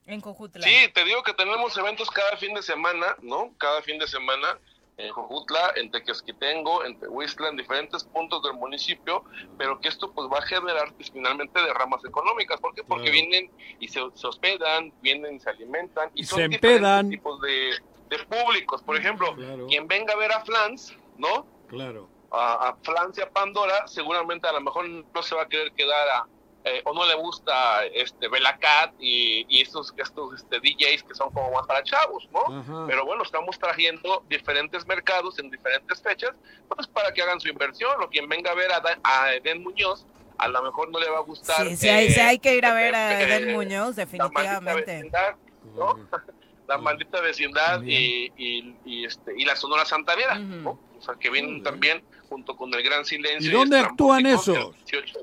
en 0.06 0.22
Cojutla. 0.22 0.66
Sí, 0.66 0.76
te 0.94 1.04
digo 1.04 1.24
que 1.24 1.34
tenemos 1.34 1.78
eventos 1.78 2.10
cada 2.10 2.38
fin 2.38 2.54
de 2.54 2.62
semana, 2.64 3.18
¿no? 3.22 3.54
Cada 3.58 3.82
fin 3.82 4.00
de 4.00 4.08
semana 4.08 4.58
en 5.04 5.12
Jojutla, 5.12 5.74
en 5.76 5.92
Tequesquitengo, 5.92 6.84
en 6.86 6.98
Tehuistla, 7.00 7.50
en 7.50 7.58
diferentes 7.58 8.04
puntos 8.04 8.42
del 8.44 8.54
municipio, 8.54 9.24
pero 9.58 9.80
que 9.80 9.90
esto 9.90 10.12
pues 10.12 10.28
va 10.32 10.38
a 10.40 10.42
generar 10.44 10.94
pues, 10.94 11.12
finalmente 11.12 11.62
derramas 11.62 12.04
económicas. 12.06 12.60
¿Por 12.60 12.74
qué? 12.74 12.84
Porque 12.84 13.10
Claro. 13.12 13.28
vienen 13.30 13.52
y 13.80 13.88
se, 13.88 14.00
se 14.14 14.28
hospedan, 14.28 14.94
vienen 15.02 15.36
y 15.36 15.40
se 15.40 15.50
alimentan 15.50 16.10
y, 16.14 16.22
Y 16.22 16.24
son 16.24 16.40
se 16.40 16.48
diferentes 16.48 17.10
tipos 17.10 17.42
de, 17.42 17.72
de 18.10 18.18
públicos. 18.26 18.82
Por 18.84 18.96
ejemplo, 18.98 19.36
Claro. 19.36 19.68
quien 19.68 19.88
venga 19.88 20.14
a 20.14 20.18
ver 20.18 20.32
a 20.32 20.44
Flans, 20.46 20.96
¿no? 21.18 21.46
Claro. 21.68 22.08
a, 22.32 22.70
a 22.70 22.76
Flans 22.84 23.18
y 23.18 23.22
a 23.22 23.30
Pandora, 23.30 23.88
seguramente 23.88 24.48
a 24.48 24.54
lo 24.54 24.62
mejor 24.62 24.88
no 24.88 25.22
se 25.24 25.36
va 25.36 25.44
a 25.44 25.48
querer 25.48 25.72
quedar 25.74 26.08
a, 26.10 26.28
eh, 26.66 26.82
o 26.86 26.94
no 26.94 27.06
le 27.06 27.14
gusta 27.16 27.86
este 27.88 28.28
Belacat 28.30 28.94
y, 29.00 29.46
y 29.50 29.62
estos, 29.62 29.94
estos 29.98 30.36
este, 30.36 30.60
DJs 30.60 31.04
que 31.04 31.14
son 31.14 31.30
como 31.32 31.52
más 31.52 31.68
para 31.68 31.84
chavos, 31.84 32.28
¿no? 32.32 32.86
Pero 32.88 33.06
bueno, 33.06 33.24
estamos 33.24 33.60
trayendo 33.60 34.24
diferentes 34.30 34.86
mercados 34.88 35.38
en 35.40 35.50
diferentes 35.50 36.02
fechas, 36.02 36.32
pues 36.70 36.88
para 36.88 37.14
que 37.14 37.22
hagan 37.22 37.40
su 37.42 37.50
inversión, 37.50 37.92
o 38.02 38.08
quien 38.10 38.30
venga 38.30 38.52
a 38.52 38.56
ver 38.56 38.72
a, 38.72 38.80
Da- 38.80 39.00
a 39.04 39.34
Eden 39.34 39.62
Muñoz, 39.62 40.06
a 40.38 40.48
lo 40.48 40.64
mejor 40.64 40.90
no 40.90 41.00
le 41.00 41.10
va 41.10 41.18
a 41.18 41.22
gustar. 41.22 41.68
Sí, 41.68 41.76
sí, 41.76 41.90
hay, 41.90 42.10
sí 42.12 42.20
eh, 42.20 42.24
hay 42.24 42.40
que 42.40 42.56
ir 42.56 42.66
a 42.66 42.74
ver 42.76 42.96
a 42.96 43.22
eh, 43.22 43.24
Eden 43.38 43.54
Muñoz, 43.54 43.98
la 43.98 44.06
maldita 44.06 44.06
definitivamente. 44.06 44.92
vecindad, 44.96 45.36
¿no? 45.76 46.10
la 46.68 46.78
maldita 46.78 47.20
vecindad 47.20 47.82
y, 47.84 48.32
y, 48.38 48.76
y, 48.86 49.06
este, 49.06 49.34
y 49.38 49.44
la 49.44 49.56
Sonora 49.58 49.84
Santanera, 49.84 50.40
¿no? 50.40 50.80
O 50.98 51.02
sea, 51.02 51.16
que 51.16 51.30
vienen 51.30 51.62
también 51.62 52.02
junto 52.30 52.56
con 52.56 52.74
el 52.74 52.82
Gran 52.82 53.04
Silencio. 53.04 53.52
¿Y 53.52 53.54
dónde 53.54 53.78
actúan 53.80 54.26
esos? 54.26 54.48
el 54.58 54.74
18 54.86 55.18
de 55.20 55.23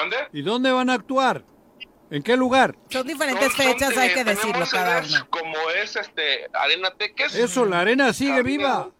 ¿Mande? 0.00 0.16
¿Y 0.32 0.42
dónde 0.42 0.70
van 0.70 0.90
a 0.90 0.94
actuar? 0.94 1.44
¿En 2.10 2.22
qué 2.22 2.36
lugar? 2.36 2.74
Son 2.88 3.06
diferentes 3.06 3.52
Son- 3.52 3.66
fechas, 3.66 3.96
hay 3.96 4.14
que 4.14 4.24
decirlo 4.24 4.52
tenemos 4.52 4.70
cada 4.70 5.00
uno. 5.00 5.26
Como 5.30 5.70
es 5.70 5.94
este 5.96 6.46
Arena 6.54 6.90
Teques. 6.92 7.34
Eso, 7.34 7.66
la 7.66 7.80
arena 7.80 8.12
sigue 8.12 8.42
viva. 8.42 8.90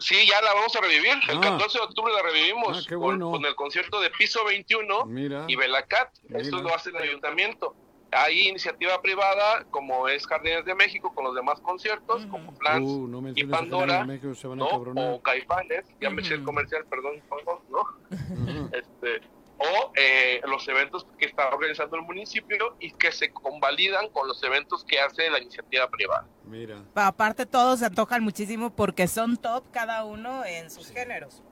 Sí, 0.00 0.14
ya 0.28 0.40
la 0.42 0.54
vamos 0.54 0.74
a 0.76 0.80
revivir. 0.80 1.12
El 1.28 1.38
Ah. 1.38 1.40
14 1.40 1.78
de 1.78 1.84
octubre 1.84 2.12
la 2.12 2.22
revivimos 2.22 2.84
Ah, 2.86 2.88
con, 2.88 2.98
bueno. 3.00 3.30
con 3.32 3.44
el 3.44 3.54
concierto 3.56 4.00
de 4.00 4.10
Piso 4.10 4.44
21 4.44 5.06
Mira. 5.06 5.44
y 5.48 5.56
Belacat. 5.56 6.10
Esto 6.34 6.62
lo 6.62 6.74
hace 6.74 6.90
el 6.90 6.96
ayuntamiento. 6.96 7.74
Hay 8.10 8.48
iniciativa 8.48 9.00
privada 9.02 9.64
como 9.70 10.08
es 10.08 10.26
Jardines 10.26 10.64
de 10.64 10.74
México 10.74 11.12
con 11.14 11.24
los 11.24 11.34
demás 11.34 11.60
conciertos, 11.60 12.24
como 12.26 12.54
Plans 12.56 12.88
Uh, 12.88 13.06
no 13.06 13.22
y 13.34 13.44
Pandora, 13.44 14.04
México, 14.04 14.34
se 14.34 14.46
van 14.46 14.62
a 14.62 14.64
¿no? 14.64 15.14
O 15.14 15.20
Caifanes, 15.20 15.84
ya 16.00 16.08
me 16.08 16.22
eché 16.22 16.34
el 16.34 16.42
comercial, 16.42 16.86
perdón, 16.88 17.22
¿no? 17.68 17.84
este, 18.72 19.20
o 19.58 19.92
eh, 19.96 20.40
los 20.46 20.66
eventos 20.68 21.06
que 21.18 21.26
está 21.26 21.48
organizando 21.48 21.96
el 21.96 22.02
municipio 22.02 22.76
y 22.80 22.92
que 22.92 23.10
se 23.12 23.32
convalidan 23.32 24.08
con 24.10 24.28
los 24.28 24.42
eventos 24.44 24.84
que 24.84 25.00
hace 25.00 25.28
la 25.30 25.40
iniciativa 25.40 25.88
privada. 25.90 26.26
Mira. 26.44 26.76
Pa- 26.94 27.08
Aparte 27.08 27.44
todos 27.46 27.80
se 27.80 27.86
antojan 27.86 28.22
muchísimo 28.22 28.70
porque 28.70 29.08
son 29.08 29.36
top 29.36 29.64
cada 29.72 30.04
uno 30.04 30.44
en 30.44 30.70
sus 30.70 30.90
géneros. 30.90 31.42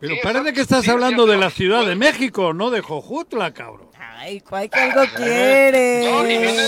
Pero 0.00 0.14
Sí, 0.14 0.20
parece 0.22 0.52
que 0.52 0.60
estás 0.60 0.84
Sí, 0.84 0.90
hablando 0.92 1.24
sí, 1.24 1.30
de 1.32 1.36
la. 1.38 1.50
Ciudad 1.50 1.84
de 1.84 1.96
México, 1.96 2.52
no 2.54 2.70
de 2.70 2.80
Jojutla, 2.82 3.52
cabrón. 3.52 3.88
Ay, 3.98 4.40
¿cuál 4.40 4.70
que 4.70 4.78
algo 4.78 5.02
quiere? 5.16 6.08
No, 6.08 6.22
y 6.24 6.38
viene 6.38 6.66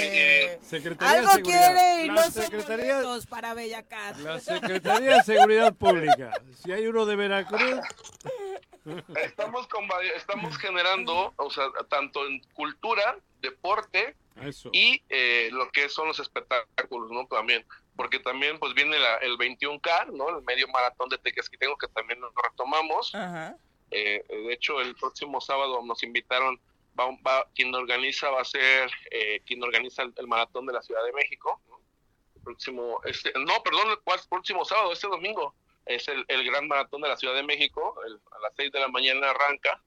eh, 0.00 0.58
Secretaría 0.60 1.12
de 1.22 1.26
Algo 1.28 1.42
quiere 1.42 2.04
y 2.04 2.08
no 2.08 2.22
Secretaría, 2.24 3.00
para 3.28 3.54
Bellacat. 3.54 4.16
la 4.18 4.40
Secretaría 4.40 5.16
de 5.16 5.22
Seguridad 5.22 5.72
Pública. 5.74 6.32
Si 6.62 6.72
hay 6.72 6.86
uno 6.88 7.06
de 7.06 7.14
Veracruz, 7.16 7.60
estamos 9.22 9.68
conva- 9.68 10.02
estamos 10.16 10.56
generando, 10.58 11.32
o 11.36 11.50
sea, 11.50 11.66
tanto 11.88 12.26
en 12.26 12.40
cultura, 12.54 13.16
deporte 13.40 14.14
eso. 14.42 14.70
y 14.72 15.02
eh, 15.08 15.48
lo 15.52 15.70
que 15.70 15.88
son 15.88 16.08
los 16.08 16.18
espectáculos, 16.20 17.10
¿no? 17.10 17.26
También, 17.26 17.64
porque 17.96 18.18
también 18.18 18.58
pues 18.58 18.74
viene 18.74 18.98
la- 18.98 19.16
el 19.16 19.36
21K, 19.38 20.06
¿no? 20.12 20.28
El 20.38 20.44
medio 20.44 20.68
maratón 20.68 21.08
de 21.08 21.18
Tequesquitengo 21.18 21.76
que 21.76 21.88
también 21.88 22.20
lo 22.20 22.32
retomamos. 22.42 23.14
Ajá. 23.14 23.56
Eh, 23.90 24.24
de 24.28 24.52
hecho, 24.52 24.80
el 24.80 24.94
próximo 24.94 25.40
sábado 25.40 25.82
nos 25.84 26.02
invitaron, 26.02 26.60
va, 26.98 27.06
va- 27.26 27.46
quien 27.54 27.74
organiza 27.74 28.30
va 28.30 28.40
a 28.42 28.44
ser, 28.44 28.90
eh, 29.10 29.40
quien 29.46 29.62
organiza 29.62 30.02
el, 30.02 30.12
el 30.16 30.26
maratón 30.28 30.66
de 30.66 30.72
la 30.72 30.82
Ciudad 30.82 31.04
de 31.04 31.12
México. 31.12 31.60
¿no? 31.68 31.80
El 32.36 32.42
próximo, 32.42 33.00
este, 33.04 33.32
no, 33.34 33.62
perdón, 33.62 33.90
el 33.90 33.98
próximo 34.28 34.64
sábado, 34.64 34.92
este 34.92 35.08
domingo, 35.08 35.54
es 35.94 36.08
el, 36.08 36.24
el 36.28 36.44
gran 36.44 36.68
maratón 36.68 37.00
de 37.02 37.08
la 37.08 37.16
Ciudad 37.16 37.34
de 37.34 37.42
México, 37.42 37.94
el- 38.06 38.20
a 38.32 38.38
las 38.40 38.52
6 38.56 38.72
de 38.72 38.80
la 38.80 38.88
mañana 38.88 39.30
arranca, 39.30 39.82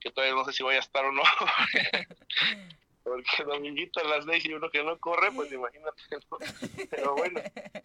que 0.00 0.10
todavía 0.10 0.34
no 0.34 0.44
sé 0.44 0.52
si 0.52 0.62
voy 0.62 0.76
a 0.76 0.80
estar 0.80 1.04
o 1.04 1.12
no. 1.12 1.22
porque 3.02 3.44
Dominguito 3.44 4.00
a 4.00 4.04
las 4.04 4.24
seis 4.24 4.44
y 4.46 4.52
uno 4.52 4.70
que 4.70 4.82
no 4.84 4.98
corre, 4.98 5.32
pues 5.32 5.50
imagínate. 5.52 6.02
¿no? 6.30 6.38
Pero 6.90 7.14
bueno, 7.16 7.40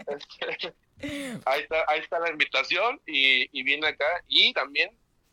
este, 0.08 0.74
ahí, 1.46 1.62
está, 1.62 1.86
ahí 1.88 2.00
está 2.00 2.20
la 2.20 2.30
invitación 2.30 3.02
y, 3.06 3.48
y 3.58 3.64
viene 3.64 3.88
acá. 3.88 4.06
Y 4.28 4.54
también 4.54 4.92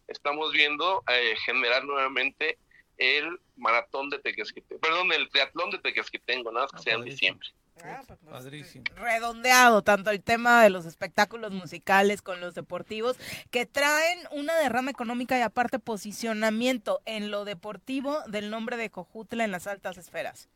estamos 0.08 0.52
viendo 0.52 1.02
eh, 1.08 1.34
generar 1.44 1.84
nuevamente 1.84 2.58
el 2.98 3.38
maratón 3.56 4.10
de 4.10 4.18
Tequesquitengo, 4.20 4.80
perdón, 4.80 5.12
el 5.12 5.28
triatlón 5.30 5.70
de 5.70 5.78
Tequesquitengo, 5.78 6.52
nada 6.52 6.66
más 6.66 6.72
que 6.72 6.78
sea 6.90 6.94
en 6.94 7.04
diciembre. 7.04 7.48
Ah, 7.84 8.02
pues, 8.06 8.18
Padrísimo. 8.28 8.84
redondeado 8.94 9.82
tanto 9.82 10.10
el 10.10 10.22
tema 10.22 10.62
de 10.62 10.70
los 10.70 10.86
espectáculos 10.86 11.52
musicales 11.52 12.22
con 12.22 12.40
los 12.40 12.54
deportivos 12.54 13.16
que 13.50 13.66
traen 13.66 14.18
una 14.30 14.54
derrama 14.56 14.90
económica 14.90 15.38
y 15.38 15.42
aparte 15.42 15.78
posicionamiento 15.78 17.00
en 17.04 17.30
lo 17.30 17.44
deportivo 17.44 18.20
del 18.28 18.50
nombre 18.50 18.76
de 18.76 18.90
Cojutla 18.90 19.44
en 19.44 19.50
las 19.50 19.66
altas 19.66 19.98
esferas. 19.98 20.48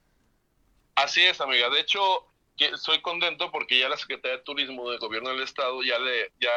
Así 0.95 1.23
es, 1.23 1.41
amiga. 1.41 1.69
De 1.71 1.81
hecho, 1.81 2.01
que 2.57 2.67
estoy 2.67 3.03
contento 3.03 3.51
porque 3.51 3.79
ya 3.79 3.89
la 3.89 3.97
Secretaría 3.97 4.39
de 4.39 4.45
Turismo 4.45 4.91
del 4.91 4.99
Gobierno 4.99 5.31
del 5.31 5.43
Estado 5.43 5.83
ya 5.83 5.99
le 5.99 6.33
ya 6.41 6.51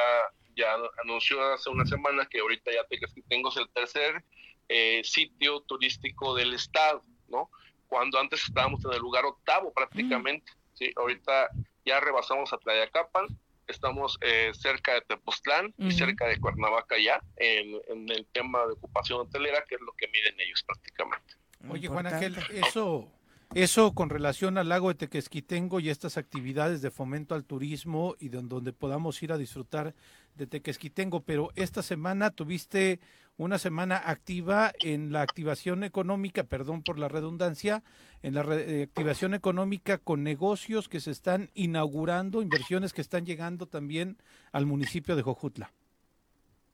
ya 0.55 0.75
anunció 1.03 1.41
hace 1.53 1.69
una 1.69 1.85
semana 1.85 2.27
que 2.29 2.39
ahorita 2.39 2.71
ya 2.71 2.81
es 2.89 3.57
el 3.57 3.69
tercer 3.69 4.23
eh, 4.67 5.01
sitio 5.03 5.61
turístico 5.61 6.35
del 6.35 6.53
Estado, 6.53 7.03
¿no? 7.27 7.49
Cuando 7.87 8.19
antes 8.19 8.43
estábamos 8.43 8.83
en 8.85 8.93
el 8.93 8.99
lugar 8.99 9.25
octavo 9.25 9.73
prácticamente, 9.73 10.51
¿sí? 10.79 10.91
Ahorita 10.95 11.49
ya 11.85 11.99
rebasamos 11.99 12.51
a 12.53 12.57
Tlayacapan, 12.57 13.27
estamos 13.67 14.17
eh, 14.21 14.51
cerca 14.53 14.93
de 14.93 15.01
Tepoztlán 15.01 15.73
y 15.77 15.91
cerca 15.91 16.25
de 16.27 16.39
Cuernavaca 16.39 16.95
ya 16.97 17.21
en, 17.35 17.79
en 17.87 18.09
el 18.09 18.25
tema 18.31 18.65
de 18.65 18.73
ocupación 18.73 19.19
hotelera, 19.21 19.63
que 19.67 19.75
es 19.75 19.81
lo 19.81 19.91
que 19.93 20.07
miden 20.07 20.39
ellos 20.39 20.63
prácticamente. 20.63 21.35
Oye, 21.69 21.87
Juan 21.87 22.07
Ángel, 22.07 22.37
eso, 22.51 23.11
eso 23.53 23.93
con 23.93 24.09
relación 24.09 24.57
al 24.57 24.69
lago 24.69 24.87
de 24.87 24.95
Tequesquitengo 24.95 25.79
y 25.79 25.89
estas 25.89 26.17
actividades 26.17 26.81
de 26.81 26.89
fomento 26.89 27.35
al 27.35 27.43
turismo 27.43 28.15
y 28.19 28.29
de 28.29 28.41
donde 28.41 28.73
podamos 28.73 29.21
ir 29.21 29.33
a 29.33 29.37
disfrutar 29.37 29.93
de 30.35 30.47
Tequesquitengo, 30.47 31.21
pero 31.21 31.51
esta 31.55 31.83
semana 31.83 32.31
tuviste 32.31 32.99
una 33.39 33.57
semana 33.57 33.95
activa 34.05 34.73
en 34.81 35.13
la 35.13 35.21
activación 35.21 35.85
económica, 35.85 36.43
perdón 36.43 36.83
por 36.83 36.99
la 36.99 37.07
redundancia, 37.07 37.83
en 38.21 38.33
la 38.33 38.43
re- 38.43 38.81
eh, 38.81 38.83
activación 38.83 39.33
económica 39.33 39.97
con 39.97 40.23
negocios 40.23 40.89
que 40.89 40.99
se 40.99 41.11
están 41.11 41.49
inaugurando, 41.53 42.41
inversiones 42.41 42.91
que 42.91 42.99
están 42.99 43.25
llegando 43.25 43.65
también 43.65 44.17
al 44.51 44.65
municipio 44.65 45.15
de 45.15 45.21
Jojutla. 45.23 45.71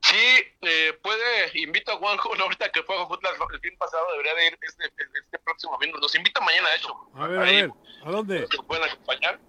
Sí, 0.02 0.18
eh, 0.62 0.94
puede, 1.04 1.52
invito 1.60 1.92
a 1.92 1.98
Juanjo, 1.98 2.30
ahorita 2.42 2.72
que 2.72 2.82
fue 2.82 2.96
a 2.96 3.00
Jojutla 3.06 3.30
el 3.54 3.60
fin 3.60 3.78
pasado, 3.78 4.04
debería 4.14 4.34
de 4.34 4.48
ir 4.48 4.58
este, 4.60 4.86
este 5.24 5.40
próximo 5.40 5.78
fin, 5.80 5.92
los 6.02 6.16
invito 6.16 6.42
mañana, 6.42 6.70
de 6.70 6.76
hecho. 6.78 6.96
A 7.14 7.28
ver, 7.28 7.40
a 7.40 7.44
ver, 7.44 7.72
¿a 8.06 8.12
dónde? 8.12 8.48
que 8.50 8.58
pueden 8.64 8.90
acompañar 8.90 9.40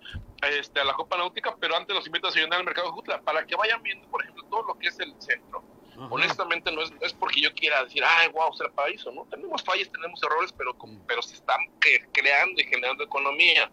este, 0.50 0.80
a 0.80 0.84
la 0.84 0.92
Copa 0.92 1.16
Náutica, 1.16 1.56
pero 1.58 1.76
antes 1.76 1.96
los 1.96 2.06
invito 2.06 2.26
a 2.26 2.30
desayunar 2.30 2.58
al 2.58 2.66
mercado 2.66 2.88
de 2.88 2.90
Jojutla, 2.90 3.22
para 3.22 3.46
que 3.46 3.56
vayan 3.56 3.82
viendo, 3.82 4.06
por 4.10 4.22
ejemplo, 4.22 4.44
todo 4.50 4.62
lo 4.68 4.78
que 4.78 4.88
es 4.88 4.98
el 5.00 5.14
centro. 5.18 5.64
Honestamente, 6.10 6.70
no 6.72 6.82
es, 6.82 6.90
no 6.90 6.98
es 7.00 7.12
porque 7.14 7.40
yo 7.40 7.52
quiera 7.54 7.82
decir, 7.84 8.02
ay, 8.04 8.28
wow, 8.28 8.50
el 8.60 8.70
paraíso, 8.72 9.10
¿no? 9.12 9.26
Tenemos 9.30 9.62
fallas, 9.62 9.90
tenemos 9.90 10.22
errores, 10.22 10.52
pero, 10.56 10.74
como- 10.76 11.00
pero 11.06 11.22
se 11.22 11.34
están 11.34 11.58
cre- 11.80 12.06
creando 12.12 12.60
y 12.60 12.64
generando 12.64 13.04
economía. 13.04 13.70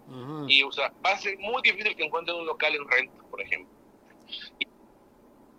Y, 0.49 0.63
o 0.63 0.71
sea, 0.71 0.91
va 1.05 1.11
a 1.11 1.17
ser 1.17 1.37
muy 1.39 1.61
difícil 1.61 1.95
que 1.95 2.03
encuentren 2.03 2.37
un 2.37 2.45
local 2.45 2.73
en 2.75 2.87
renta, 2.89 3.23
por 3.29 3.41
ejemplo. 3.41 3.73
Y, 4.59 4.65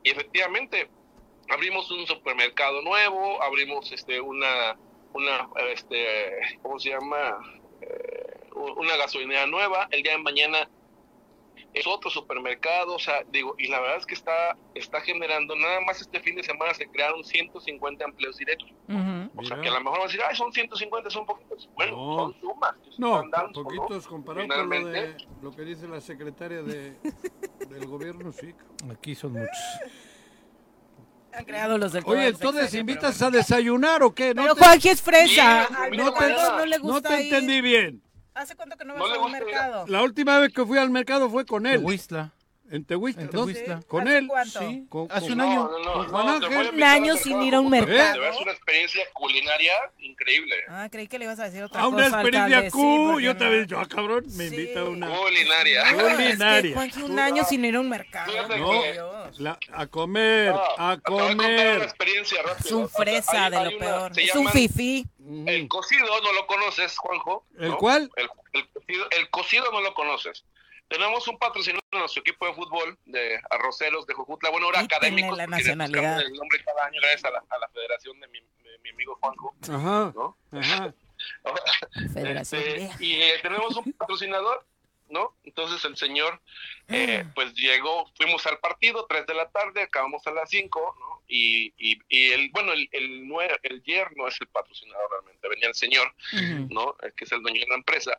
y 0.04 0.10
efectivamente, 0.10 0.90
abrimos 1.48 1.90
un 1.90 2.06
supermercado 2.06 2.82
nuevo, 2.82 3.42
abrimos 3.42 3.90
este 3.92 4.20
una, 4.20 4.76
una 5.12 5.48
este, 5.70 6.32
¿cómo 6.62 6.78
se 6.78 6.90
llama? 6.90 7.38
Eh, 7.80 8.40
una 8.76 8.96
gasolinera 8.96 9.46
nueva. 9.46 9.88
El 9.90 10.02
día 10.02 10.12
de 10.12 10.18
mañana 10.18 10.68
es 11.74 11.86
otro 11.88 12.08
supermercado, 12.08 12.94
o 12.94 12.98
sea, 12.98 13.24
digo, 13.32 13.56
y 13.58 13.66
la 13.66 13.80
verdad 13.80 13.98
es 13.98 14.06
que 14.06 14.14
está, 14.14 14.56
está 14.74 15.00
generando, 15.00 15.56
nada 15.56 15.80
más 15.80 16.00
este 16.00 16.20
fin 16.20 16.36
de 16.36 16.42
semana 16.44 16.72
se 16.72 16.86
crearon 16.88 17.24
150 17.24 18.04
empleos 18.04 18.36
directos. 18.36 18.70
O 19.36 19.44
sea, 19.44 19.60
que 19.60 19.68
a 19.68 19.72
lo 19.72 19.80
mejor 19.80 19.98
van 19.98 20.02
a 20.02 20.04
decir, 20.06 20.20
ay, 20.28 20.36
son 20.36 20.52
150, 20.52 21.10
son 21.10 21.26
poquitos. 21.26 21.68
Bueno, 21.74 21.96
No. 21.96 22.16
son 22.16 22.40
sumas. 22.40 22.74
No, 22.96 23.16
están 23.16 23.30
dando, 23.30 23.62
¿no? 23.62 23.68
poquitos 23.68 24.06
comparado 24.06 24.46
con 24.48 24.70
lo, 24.70 24.86
de, 24.86 25.16
lo 25.42 25.50
que 25.50 25.62
dice 25.62 25.88
la 25.88 26.00
secretaria 26.00 26.62
de, 26.62 26.96
del 27.68 27.86
gobierno, 27.86 28.30
sí. 28.32 28.54
Aquí 28.90 29.14
son 29.16 29.32
muchos. 29.32 29.48
Han 31.32 31.44
creado 31.44 31.76
los 31.78 31.92
del 31.92 32.04
Oye, 32.06 32.28
entonces 32.28 32.62
sexenio, 32.62 32.80
invitas 32.82 33.20
a 33.20 33.28
desayunar 33.32 34.04
o 34.04 34.14
qué? 34.14 34.32
Pero 34.36 34.54
Juanji 34.54 34.90
es 34.90 35.02
fresa. 35.02 35.68
No 35.92 36.12
te, 36.14 36.28
no 36.28 36.64
le 36.66 36.78
gusta 36.78 37.10
no 37.10 37.16
te 37.16 37.22
ir. 37.24 37.34
entendí 37.34 37.60
bien. 37.60 38.03
¿Hace 38.34 38.56
cuánto 38.56 38.76
que 38.76 38.84
no 38.84 38.94
No 38.94 39.00
vas 39.04 39.10
le 39.10 39.16
a 39.16 39.18
un 39.20 39.24
gusta 39.30 39.38
ir 39.38 39.42
a- 39.42 39.46
mercado? 39.62 39.86
La 39.88 40.02
última 40.02 40.38
vez 40.38 40.52
que 40.52 40.64
fui 40.66 40.78
al 40.78 40.90
mercado 40.90 41.30
fue 41.30 41.46
con 41.46 41.66
él. 41.66 41.80
Tehuistla. 41.80 42.32
En 42.70 42.84
Tehuistla. 42.84 43.28
Tehuistla. 43.28 43.82
Con 43.86 44.08
¿Hace 44.08 44.18
él. 44.18 44.26
cuánto? 44.26 44.58
Sí, 44.60 44.86
Con- 44.88 45.06
hace 45.10 45.26
con- 45.28 45.32
un 45.34 45.40
año. 45.42 45.54
No, 45.70 45.78
no, 45.78 45.92
Con 45.92 46.08
Juan 46.08 46.40
te 46.40 46.46
Ángel. 46.46 46.74
Un 46.74 46.82
año 46.82 47.16
sin 47.16 47.42
ir 47.42 47.54
a 47.54 47.60
un 47.60 47.70
mercado. 47.70 48.24
Es 48.24 48.40
una 48.40 48.52
experiencia 48.52 49.02
culinaria 49.12 49.72
increíble. 49.98 50.56
Ah, 50.68 50.88
creí 50.90 51.06
que 51.06 51.18
le 51.18 51.26
ibas 51.26 51.38
a 51.40 51.44
decir 51.44 51.62
otra 51.62 51.80
A 51.80 51.84
cosa. 51.84 51.96
una 51.96 52.06
experiencia 52.06 52.56
alcalde, 52.58 52.70
sí, 52.70 53.22
yo 53.24 53.32
no. 53.34 53.36
también, 53.38 53.66
yo, 53.66 53.78
ah, 53.78 53.86
cabrón, 53.86 54.24
me 54.26 54.48
Sí. 54.48 54.54
invita 54.54 54.80
a 54.80 54.84
una. 54.84 55.08
Culinaria. 55.14 55.92
No, 55.92 56.00
es 56.00 56.16
que 56.16 56.24
Culinaria. 56.24 56.76
Un 57.04 57.18
año 57.18 57.44
sin 57.44 57.64
ir 57.64 57.76
a 57.76 57.80
un 57.80 57.88
mercado. 57.90 58.32
La- 59.38 59.58
a 59.72 59.86
comer, 59.86 60.52
No, 60.52 60.60
a 60.78 60.96
te 60.96 61.02
contar 61.02 61.34
una 61.34 61.42
comer. 61.44 61.82
experiencia 61.82 62.42
rápido. 62.42 62.66
Es 62.66 62.72
un 62.72 62.84
O 62.84 62.88
sea, 62.88 62.96
fresa 63.04 63.44
hay- 63.44 63.50
de 63.50 63.56
hay 63.56 63.64
lo 63.64 63.76
una- 63.76 63.86
peor. 63.86 64.12
Es 64.18 64.34
un 64.34 64.48
fifí. 64.48 65.06
El 65.46 65.68
cocido 65.68 66.06
no 66.22 66.32
lo 66.32 66.46
conoces, 66.46 66.96
Juanjo. 66.98 67.44
¿El 67.58 67.74
cuál? 67.76 68.10
El, 68.16 68.28
el 68.54 68.68
cocido, 68.68 69.06
el 69.10 69.30
cocido 69.30 69.64
no 69.72 69.80
lo 69.80 69.94
conoces. 69.94 70.44
Tenemos 70.96 71.26
un 71.26 71.36
patrocinador 71.38 71.82
en 71.90 71.98
nuestro 71.98 72.20
equipo 72.20 72.46
de 72.46 72.54
fútbol 72.54 72.96
de 73.04 73.40
arroceros 73.50 74.06
de 74.06 74.14
Jujutla. 74.14 74.50
Bueno, 74.50 74.66
ahora 74.66 74.80
académicos. 74.80 75.36
la 75.36 75.46
nacionalidad. 75.48 76.20
El 76.20 76.32
nombre 76.34 76.62
cada 76.64 76.86
año 76.86 77.00
gracias 77.00 77.24
a 77.24 77.30
la, 77.30 77.42
a 77.50 77.58
la 77.58 77.68
federación 77.68 78.20
de 78.20 78.28
mi, 78.28 78.38
de 78.40 78.78
mi 78.82 78.90
amigo 78.90 79.16
Juanjo. 79.20 79.54
Ajá, 79.62 80.12
¿no? 80.14 80.36
ajá. 80.52 80.94
Federación 82.12 82.62
Este, 82.62 82.78
de- 82.78 82.90
y 83.04 83.14
eh, 83.22 83.34
tenemos 83.42 83.74
un 83.76 83.92
patrocinador, 83.92 84.64
¿no? 85.08 85.34
Entonces 85.44 85.84
el 85.84 85.96
señor, 85.96 86.40
eh, 86.88 87.24
pues 87.34 87.54
llegó, 87.54 88.08
fuimos 88.16 88.46
al 88.46 88.58
partido, 88.58 89.06
3 89.08 89.26
de 89.26 89.34
la 89.34 89.48
tarde, 89.50 89.82
acabamos 89.82 90.24
a 90.26 90.30
las 90.32 90.48
5, 90.50 90.96
¿no? 91.00 91.22
Y, 91.26 91.72
y, 91.78 91.98
y 92.08 92.32
el, 92.32 92.50
bueno, 92.50 92.72
el, 92.72 92.88
el, 92.92 93.24
nue- 93.24 93.58
el 93.62 93.82
yerno 93.82 94.28
es 94.28 94.40
el 94.40 94.46
patrocinador 94.48 95.10
realmente, 95.10 95.48
venía 95.48 95.68
el 95.68 95.74
señor, 95.74 96.14
¿no? 96.70 96.96
El 97.02 97.12
que 97.14 97.24
es 97.24 97.32
el 97.32 97.42
dueño 97.42 97.60
de 97.60 97.66
la 97.68 97.76
empresa. 97.76 98.18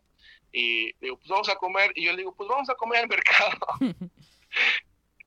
Y 0.58 0.94
digo, 1.02 1.18
pues 1.18 1.28
vamos 1.28 1.50
a 1.50 1.56
comer, 1.56 1.92
y 1.96 2.06
yo 2.06 2.12
le 2.12 2.20
digo, 2.20 2.34
pues 2.34 2.48
vamos 2.48 2.70
a 2.70 2.76
comer 2.76 3.00
al 3.02 3.10
mercado. 3.10 3.58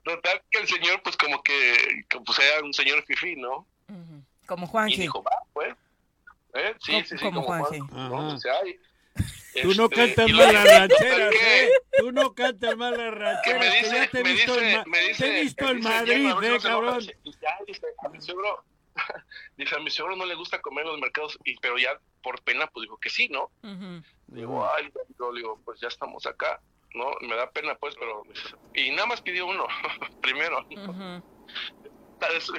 Total 0.05 0.43
que 0.51 0.59
el 0.61 0.67
señor, 0.67 1.03
pues 1.03 1.17
como 1.19 1.43
que, 1.43 2.03
que, 2.09 2.19
pues 2.21 2.39
era 2.39 2.65
un 2.65 2.73
señor 2.73 3.05
fifí, 3.05 3.37
¿no? 3.37 3.67
Como 4.47 4.65
Y 4.65 4.69
Juanji. 4.71 4.97
dijo, 5.03 5.23
va, 5.23 5.31
pues. 5.53 5.75
¿Eh? 6.55 6.75
Sí, 6.81 6.93
Co- 6.93 6.99
sí, 7.01 7.19
sí, 7.19 7.25
como 7.25 7.45
como 7.45 7.47
Juanji. 7.59 7.79
Juan, 7.81 8.09
¿no? 8.09 8.39
Ay, 8.63 8.81
Tú 9.63 9.75
no 9.75 9.85
este, 9.85 9.97
cantas 9.97 10.29
y 10.29 10.33
mal 10.33 10.53
las 10.55 10.65
rancheras, 10.65 11.31
¿Qué? 11.35 11.65
¿eh? 11.67 11.71
Tú 11.99 12.13
no 12.13 12.35
cantas 12.35 12.77
mal 12.77 12.97
las 12.97 13.13
rancheras. 13.15 13.61
me 13.61 13.71
que 13.71 13.79
dice, 13.83 13.97
ya 13.97 14.11
te 14.11 14.21
he 14.21 14.23
me 14.25 14.33
visto 14.33 14.55
dice, 14.55 14.73
en, 14.73 14.91
me 14.91 15.01
dice, 15.01 15.25
te 15.25 15.29
he 15.39 15.41
visto 15.43 15.65
me 15.65 15.71
en 15.73 15.81
Madrid, 15.83 16.13
"Yerno, 16.13 16.31
a 16.31 16.41
ver, 16.41 16.51
¿eh, 16.51 16.55
no 16.55 16.61
se 16.61 16.69
enoja". 16.69 16.85
cabrón? 16.87 17.07
Y 17.25 17.33
ya, 17.33 17.59
dice, 17.67 17.87
a 17.99 18.09
mi 18.09 18.21
suegro, 18.23 18.65
dice, 19.57 19.77
a 19.77 19.81
mi 19.81 19.91
suegro 19.91 20.17
no 20.17 20.27
le 20.27 20.35
gusta 20.35 20.61
comer 20.61 20.85
en 20.85 20.93
los 20.93 21.01
mercados, 21.01 21.39
y, 21.45 21.57
pero 21.59 21.79
ya 21.79 21.99
por 22.23 22.43
pena, 22.43 22.67
pues 22.67 22.83
dijo 22.83 22.97
que 22.99 23.11
sí, 23.11 23.29
¿no? 23.29 23.51
Digo, 24.27 24.69
ay, 24.77 24.93
yo 25.19 25.33
digo, 25.33 25.61
pues 25.65 25.81
ya 25.81 25.89
estamos 25.89 26.27
acá, 26.27 26.61
¿no? 26.95 27.13
Me 27.21 27.37
da 27.37 27.51
pena, 27.51 27.75
pues, 27.77 27.95
pero... 27.99 28.23
Y 28.75 28.91
nada 28.91 29.07
más 29.07 29.23
pidió 29.23 29.47
uno, 29.47 29.67
primero. 30.23 30.67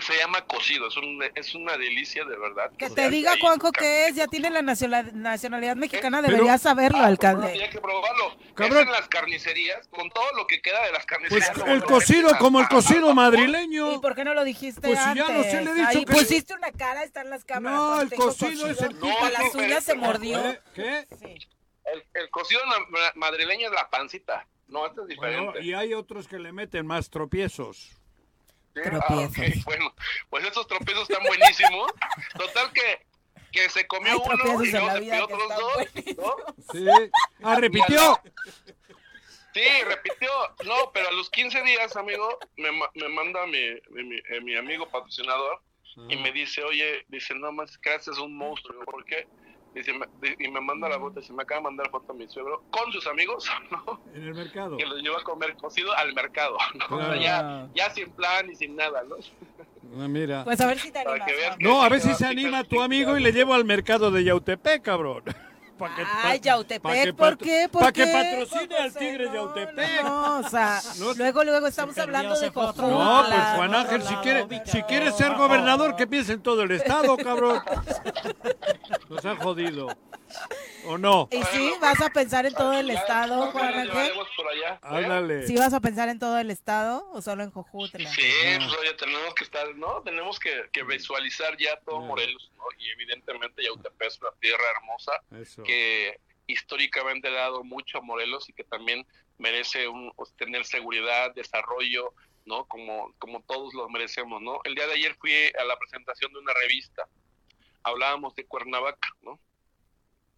Se 0.01 0.17
llama 0.17 0.45
cocido, 0.45 0.87
es, 0.87 0.95
un, 0.97 1.21
es 1.35 1.53
una 1.55 1.77
delicia 1.77 2.23
de 2.23 2.37
verdad. 2.37 2.71
Que 2.77 2.85
O 2.85 2.93
te 2.93 3.09
diga, 3.09 3.33
Juanjo, 3.41 3.71
que 3.71 4.07
es, 4.07 4.15
ya 4.15 4.27
tiene 4.27 4.49
la 4.49 4.61
nacionalidad, 4.61 5.13
nacionalidad 5.13 5.75
mexicana, 5.75 6.21
debería 6.21 6.57
saberlo, 6.57 6.99
Ah, 6.99 7.05
alcalde. 7.07 7.51
Hay 7.63 7.69
que 7.69 7.79
probarlo. 7.81 8.37
Cabrón. 8.55 8.77
Es 8.79 8.85
en 8.85 8.91
las 8.91 9.07
carnicerías, 9.09 9.87
con 9.89 10.09
todo 10.09 10.25
lo 10.37 10.47
que 10.47 10.61
queda 10.61 10.85
de 10.85 10.91
las 10.93 11.05
Pues 11.05 11.07
carnicerías. 11.07 11.57
lo 11.57 11.65
el 11.67 11.83
cocido, 11.83 12.37
como 12.37 12.59
el 12.59 12.65
a- 12.65 12.69
cocido 12.69 13.07
a- 13.09 13.11
¿Y 13.11 13.15
madrileño. 13.15 14.01
por 14.01 14.15
qué 14.15 14.23
no 14.23 14.33
lo 14.33 14.43
dijiste 14.43 14.81
Pues 14.81 14.99
ya 14.99 15.13
no 15.15 15.43
sé, 15.43 15.61
le 15.63 15.71
he 15.71 15.73
dicho 15.73 15.87
Ahí 15.89 16.05
que- 16.05 16.13
pusiste 16.13 16.53
una 16.53 16.71
cara, 16.71 17.03
están 17.03 17.29
las 17.29 17.43
cámaras. 17.45 17.77
No, 17.79 18.01
el 18.01 18.09
cocido 18.11 18.67
es 18.67 18.81
el 18.81 18.97
cocido. 18.97 19.29
No, 19.29 19.53
no, 19.53 19.59
uñas 19.65 19.83
se 19.83 19.95
mordió. 19.95 20.39
¿Eh? 20.45 20.59
¿Qué? 20.73 21.05
El, 22.13 22.29
cocido 22.29 22.61
madrileño 23.15 23.67
es 23.67 23.73
la 23.73 23.89
pancita. 23.89 24.47
No, 24.67 24.85
este 24.87 25.01
es 25.09 25.17
Bueno, 25.17 25.37
diferente. 25.53 25.63
y 25.63 25.73
hay 25.73 25.93
otros 25.95 26.27
que 26.27 26.37
le 26.37 26.51
meten 26.53 26.85
más 26.85 27.09
tropiezos. 27.09 27.98
Sí, 28.75 28.81
ah, 28.91 29.19
ok, 29.27 29.37
bueno, 29.65 29.93
pues 30.29 30.45
estos 30.45 30.67
tropiezos 30.67 31.09
están 31.09 31.25
buenísimos. 31.25 31.91
Total 32.37 32.71
que, 32.73 33.05
que 33.51 33.69
se 33.69 33.85
comió 33.87 34.13
Hay 34.13 34.19
uno 34.23 34.63
y 34.63 34.71
luego 34.71 34.91
se 34.93 34.99
pidió 34.99 35.23
otros 35.25 35.41
dos. 35.49 36.17
¿no? 36.17 36.35
Sí. 36.73 36.85
Ah, 37.43 37.55
repitió. 37.55 38.21
Sí, 39.53 39.63
repitió. 39.85 40.29
No, 40.65 40.91
pero 40.93 41.09
a 41.09 41.11
los 41.11 41.29
15 41.31 41.61
días, 41.63 41.95
amigo, 41.95 42.37
me, 42.57 42.69
me 42.71 43.07
manda 43.09 43.45
mi, 43.47 43.59
mi, 43.89 44.03
mi- 44.03 44.21
eh, 44.29 44.41
mi 44.41 44.55
amigo 44.55 44.87
patrocinador 44.89 45.61
y 46.07 46.15
me 46.15 46.31
dice, 46.31 46.63
oye, 46.63 47.03
dice, 47.09 47.33
no 47.33 47.51
más, 47.51 47.77
que 47.79 47.89
haces 47.89 48.17
un 48.19 48.37
monstruo. 48.37 48.85
¿Por 48.85 49.03
qué? 49.05 49.27
Dice, 49.73 49.91
y 50.39 50.47
me 50.47 50.59
manda 50.61 50.89
la 50.89 50.99
foto, 50.99 51.19
dice, 51.19 51.31
me 51.31 51.43
acaba 51.43 51.59
de 51.59 51.63
mandar 51.65 51.89
foto 51.91 52.11
a 52.11 52.15
mi 52.15 52.27
suegro 52.27 52.63
con 52.71 52.91
sus 52.91 53.05
amigos, 53.07 53.47
¿no? 53.71 54.01
En 54.15 54.23
el 54.23 54.33
mercado. 54.33 54.77
Que 54.77 54.85
los 54.85 55.01
lleva 55.01 55.19
a 55.19 55.23
comer 55.23 55.55
cocido 55.55 55.93
al 55.95 56.13
mercado, 56.13 56.57
¿no? 56.89 56.97
O 56.97 56.99
sea, 56.99 57.07
Claro. 57.07 57.21
ya, 57.21 57.69
ya 57.75 57.89
sin 57.93 58.09
plan 58.11 58.49
y 58.49 58.55
sin 58.55 58.75
nada, 58.75 59.03
¿no? 59.07 59.15
Ah, 60.01 60.07
mira. 60.07 60.43
Pues 60.43 60.59
a 60.61 60.67
ver 60.67 60.79
si 60.79 60.91
te 60.91 60.99
animas. 60.99 61.29
No, 61.59 61.81
a 61.81 61.89
ver 61.89 61.99
si 62.01 62.13
se 62.13 62.25
anima 62.25 62.63
tu 62.63 62.81
amigo 62.81 63.17
y 63.17 63.21
le 63.23 63.31
llevo 63.31 63.53
al 63.53 63.65
mercado 63.65 64.11
de 64.11 64.23
Yautepec, 64.23 64.81
cabrón. 64.83 65.23
Que- 65.87 66.05
Ay, 66.23 66.39
Yautepec, 66.41 66.81
pa' 66.81 66.93
que 66.93 67.13
¿por 67.13 67.37
qué? 67.37 67.69
¿Por 67.71 67.81
pa' 67.81 67.91
que 67.91 68.05
patrocine 68.07 68.67
Pues, 68.67 68.79
al 68.81 68.93
Tigres 68.93 69.27
no, 69.27 69.31
de 69.33 69.37
Yautepec. 69.37 70.03
No, 70.03 70.39
o 70.39 70.49
sea, 70.49 70.81
No, 70.99 71.13
luego, 71.13 71.43
luego 71.43 71.67
estamos 71.67 71.97
hablando 71.97 72.39
de 72.39 72.49
Jojutla. 72.49 72.87
No, 72.87 73.25
pues 73.27 73.41
Juan 73.55 73.75
Ángel, 73.75 74.03
si 74.03 74.15
quiere, 74.15 74.47
si 74.65 74.83
quiere 74.83 75.11
ser 75.11 75.35
gobernador, 75.35 75.95
que 75.95 76.05
piense 76.07 76.33
en 76.33 76.41
todo 76.41 76.63
el 76.63 76.71
estado, 76.71 77.15
cabrón. 77.17 77.61
Nos 79.09 79.25
han 79.25 79.37
jodido. 79.37 79.87
¿O 80.85 80.97
no? 80.97 81.27
¿Y 81.31 81.41
sí? 81.43 81.73
¿Vas 81.81 81.99
a 82.01 82.09
pensar 82.09 82.45
en 82.45 82.53
todo 82.53 82.73
el 82.73 82.89
estado, 82.91 83.51
Juan 83.51 83.73
Ángel? 83.73 84.11
Por 84.49 84.57
allá. 84.57 84.75
¿eh? 84.75 85.05
Ándale. 85.05 85.47
¿Sí 85.47 85.55
vas 85.55 85.73
a 85.73 85.79
pensar 85.79 86.09
en 86.09 86.19
todo 86.19 86.37
el 86.39 86.51
estado 86.51 87.09
o 87.11 87.21
solo 87.21 87.43
en 87.43 87.51
Jojutla? 87.51 88.09
Sí, 88.09 88.31
pues 88.57 88.73
oye, 88.79 88.93
tenemos 88.93 89.33
que 89.35 89.43
estar, 89.43 89.75
¿no? 89.75 90.01
Tenemos 90.03 90.39
que, 90.39 90.69
que 90.71 90.83
visualizar 90.83 91.57
ya 91.57 91.79
todo 91.81 92.01
Morelos, 92.01 92.51
¿no? 92.57 92.63
Y 92.77 92.89
evidentemente 92.89 93.63
Yautepec 93.63 94.07
es 94.07 94.21
una 94.21 94.31
tierra 94.39 94.63
hermosa 94.75 95.11
Eso. 95.39 95.63
que 95.63 96.19
históricamente 96.47 97.29
le 97.29 97.37
ha 97.37 97.43
dado 97.43 97.63
mucho 97.63 97.99
a 97.99 98.01
Morelos 98.01 98.49
y 98.49 98.53
que 98.53 98.63
también 98.63 99.05
merece 99.37 99.87
un, 99.87 100.11
pues, 100.15 100.33
tener 100.35 100.65
seguridad, 100.65 101.33
desarrollo, 101.35 102.13
¿no? 102.45 102.65
Como, 102.65 103.13
como 103.19 103.41
todos 103.43 103.73
los 103.73 103.89
merecemos, 103.89 104.41
¿no? 104.41 104.59
El 104.63 104.75
día 104.75 104.87
de 104.87 104.93
ayer 104.93 105.15
fui 105.19 105.31
a 105.59 105.63
la 105.63 105.77
presentación 105.77 106.33
de 106.33 106.39
una 106.39 106.53
revista, 106.53 107.07
hablábamos 107.83 108.35
de 108.35 108.45
Cuernavaca, 108.45 109.09
¿no? 109.21 109.39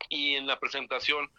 Y 0.09 0.35
en 0.35 0.47
la 0.47 0.59
presentación 0.59 1.31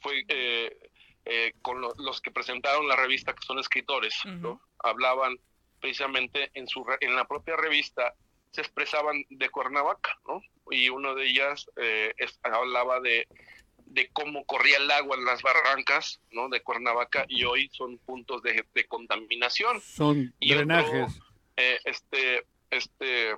fue 0.00 0.24
eh, 0.28 0.89
eh, 1.24 1.52
con 1.62 1.80
lo- 1.80 1.94
los 1.98 2.20
que 2.20 2.30
presentaron 2.30 2.88
la 2.88 2.96
revista, 2.96 3.34
que 3.34 3.44
son 3.46 3.58
escritores, 3.58 4.14
¿no? 4.24 4.60
Hablaban 4.78 5.38
precisamente 5.80 6.50
en, 6.54 6.66
su, 6.68 6.84
re- 6.84 6.98
en 7.00 7.14
la 7.16 7.26
propia 7.26 7.56
revista, 7.56 8.14
se 8.52 8.60
expresaban 8.62 9.24
de 9.28 9.48
Cuernavaca, 9.50 10.18
¿no? 10.26 10.42
Y 10.70 10.88
uno 10.88 11.14
de 11.14 11.26
ellas 11.28 11.70
eh, 11.76 12.12
es- 12.16 12.38
hablaba 12.42 13.00
de, 13.00 13.26
de 13.86 14.08
cómo 14.12 14.44
corría 14.44 14.78
el 14.78 14.90
agua 14.90 15.16
en 15.16 15.24
las 15.24 15.42
barrancas, 15.42 16.20
¿no? 16.30 16.48
De 16.48 16.62
Cuernavaca 16.62 17.24
y 17.28 17.44
hoy 17.44 17.68
son 17.72 17.98
puntos 17.98 18.42
de, 18.42 18.64
de 18.74 18.84
contaminación. 18.86 19.80
Son 19.80 20.34
Y 20.40 20.52
otro, 20.52 20.64
drenajes. 20.66 21.20
eh, 21.56 21.78
este, 21.84 22.44
este, 22.70 23.34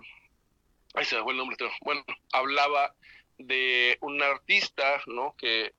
ay, 0.95 1.05
se 1.05 1.17
me 1.17 1.23
fue 1.23 1.33
el 1.33 1.39
nombre, 1.39 1.57
bueno, 1.83 2.05
hablaba 2.33 2.95
de 3.39 3.97
un 4.01 4.23
artista, 4.23 5.03
¿no? 5.07 5.35
Que, 5.37 5.73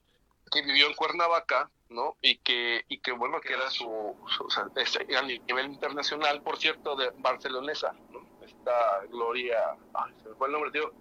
que 0.51 0.61
vivió 0.61 0.87
en 0.87 0.93
Cuernavaca, 0.95 1.69
¿no? 1.93 2.17
Y 2.21 2.37
que, 2.37 2.83
y 2.89 2.97
que 2.97 3.11
bueno, 3.11 3.39
que 3.39 3.53
era 3.53 3.69
su, 3.69 4.15
su- 4.27 4.45
o 4.45 4.49
sea, 4.49 4.65
es 4.75 4.97
a 5.15 5.21
nivel 5.21 5.67
internacional, 5.67 6.41
por 6.41 6.57
cierto, 6.57 6.95
de 6.95 7.11
barcelonesa, 7.19 7.93
¿no? 8.11 8.21
Esta 8.45 9.01
Gloria, 9.09 9.57
ay, 9.93 10.13
se 10.21 10.29
me 10.29 10.35
fue 10.35 10.47
el 10.47 10.53
nombre, 10.53 10.71
tío, 10.71 10.91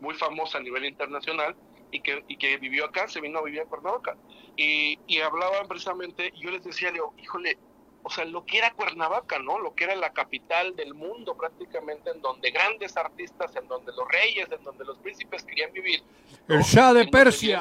muy 0.00 0.14
famosa 0.14 0.58
a 0.58 0.60
nivel 0.60 0.84
internacional 0.84 1.54
y 1.90 2.00
que, 2.00 2.24
y 2.28 2.36
que 2.36 2.56
vivió 2.58 2.84
acá, 2.86 3.08
se 3.08 3.20
vino 3.20 3.38
a 3.38 3.42
vivir 3.42 3.60
a 3.62 3.64
Cuernavaca. 3.66 4.16
Y, 4.56 4.98
y 5.06 5.20
hablaban 5.20 5.66
precisamente, 5.68 6.30
y 6.34 6.40
yo 6.42 6.50
les 6.50 6.62
decía, 6.64 6.90
Leo, 6.90 7.12
híjole, 7.18 7.56
o 8.04 8.10
sea, 8.10 8.24
lo 8.24 8.44
que 8.44 8.58
era 8.58 8.72
Cuernavaca, 8.72 9.38
¿no? 9.38 9.58
Lo 9.60 9.74
que 9.74 9.84
era 9.84 9.94
la 9.94 10.12
capital 10.12 10.74
del 10.74 10.92
mundo 10.94 11.36
prácticamente, 11.36 12.10
en 12.10 12.20
donde 12.20 12.50
grandes 12.50 12.96
artistas, 12.96 13.54
en 13.54 13.68
donde 13.68 13.92
los 13.92 14.08
reyes, 14.08 14.50
en 14.50 14.62
donde 14.64 14.84
los 14.84 14.98
príncipes 14.98 15.44
querían 15.44 15.72
vivir. 15.72 16.02
¿no? 16.48 16.56
El 16.56 16.62
Shah 16.62 16.92
de 16.92 17.06
Persia. 17.06 17.60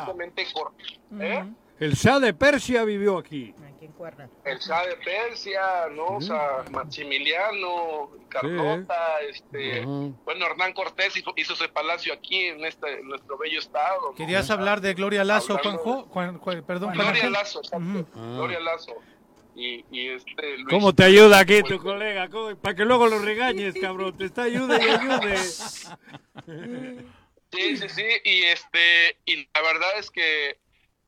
¿eh? 1.19 1.45
El 1.82 1.93
Shah 1.95 2.19
de 2.19 2.34
Persia 2.34 2.84
vivió 2.84 3.17
aquí. 3.17 3.53
Aquí 3.75 3.86
en 3.86 3.91
Cuerna. 3.93 4.29
El 4.45 4.59
Shah 4.59 4.86
de 4.86 4.95
Persia, 4.97 5.61
¿no? 5.91 6.05
O 6.17 6.21
sea, 6.21 6.63
Maximiliano, 6.69 8.11
Carlota, 8.29 9.19
este, 9.27 9.82
bueno, 9.84 10.45
Hernán 10.45 10.73
Cortés 10.73 11.17
hizo, 11.17 11.34
hizo 11.36 11.53
ese 11.53 11.67
palacio 11.69 12.13
aquí 12.13 12.45
en 12.45 12.63
este 12.63 12.99
en 12.99 13.07
nuestro 13.07 13.36
bello 13.38 13.59
estado. 13.59 14.11
¿no? 14.11 14.15
¿Querías 14.15 14.49
hablar 14.51 14.79
de 14.79 14.93
Gloria 14.93 15.23
Lazo, 15.23 15.57
Juanjo? 15.57 16.03
Juan- 16.03 16.38
Juan- 16.38 16.63
perdón, 16.63 16.93
Juan 16.93 17.07
Gloria. 17.13 17.29
Lazo, 17.32 17.59
exacto. 17.59 17.77
Ujú. 17.86 18.05
Gloria 18.36 18.59
Lazo. 18.59 18.93
Y, 19.55 19.84
y 19.91 20.09
este 20.09 20.57
Luis. 20.57 20.67
¿Cómo 20.69 20.93
te 20.93 21.03
ayuda 21.03 21.39
aquí 21.39 21.61
pues, 21.61 21.73
tu 21.73 21.82
colega? 21.82 22.29
Para 22.61 22.75
que 22.75 22.86
luego 22.86 23.07
lo 23.07 23.19
regañes, 23.19 23.73
cabrón. 23.82 24.15
Te 24.15 24.25
está 24.25 24.43
ayude 24.43 24.77
y 24.79 24.88
ayude. 24.88 25.38
Sí, 27.51 27.75
sí, 27.75 27.89
sí, 27.89 28.05
y 28.23 28.43
este, 28.43 29.17
y 29.25 29.38
la 29.53 29.61
verdad 29.61 29.89
es 29.97 30.09
que 30.09 30.57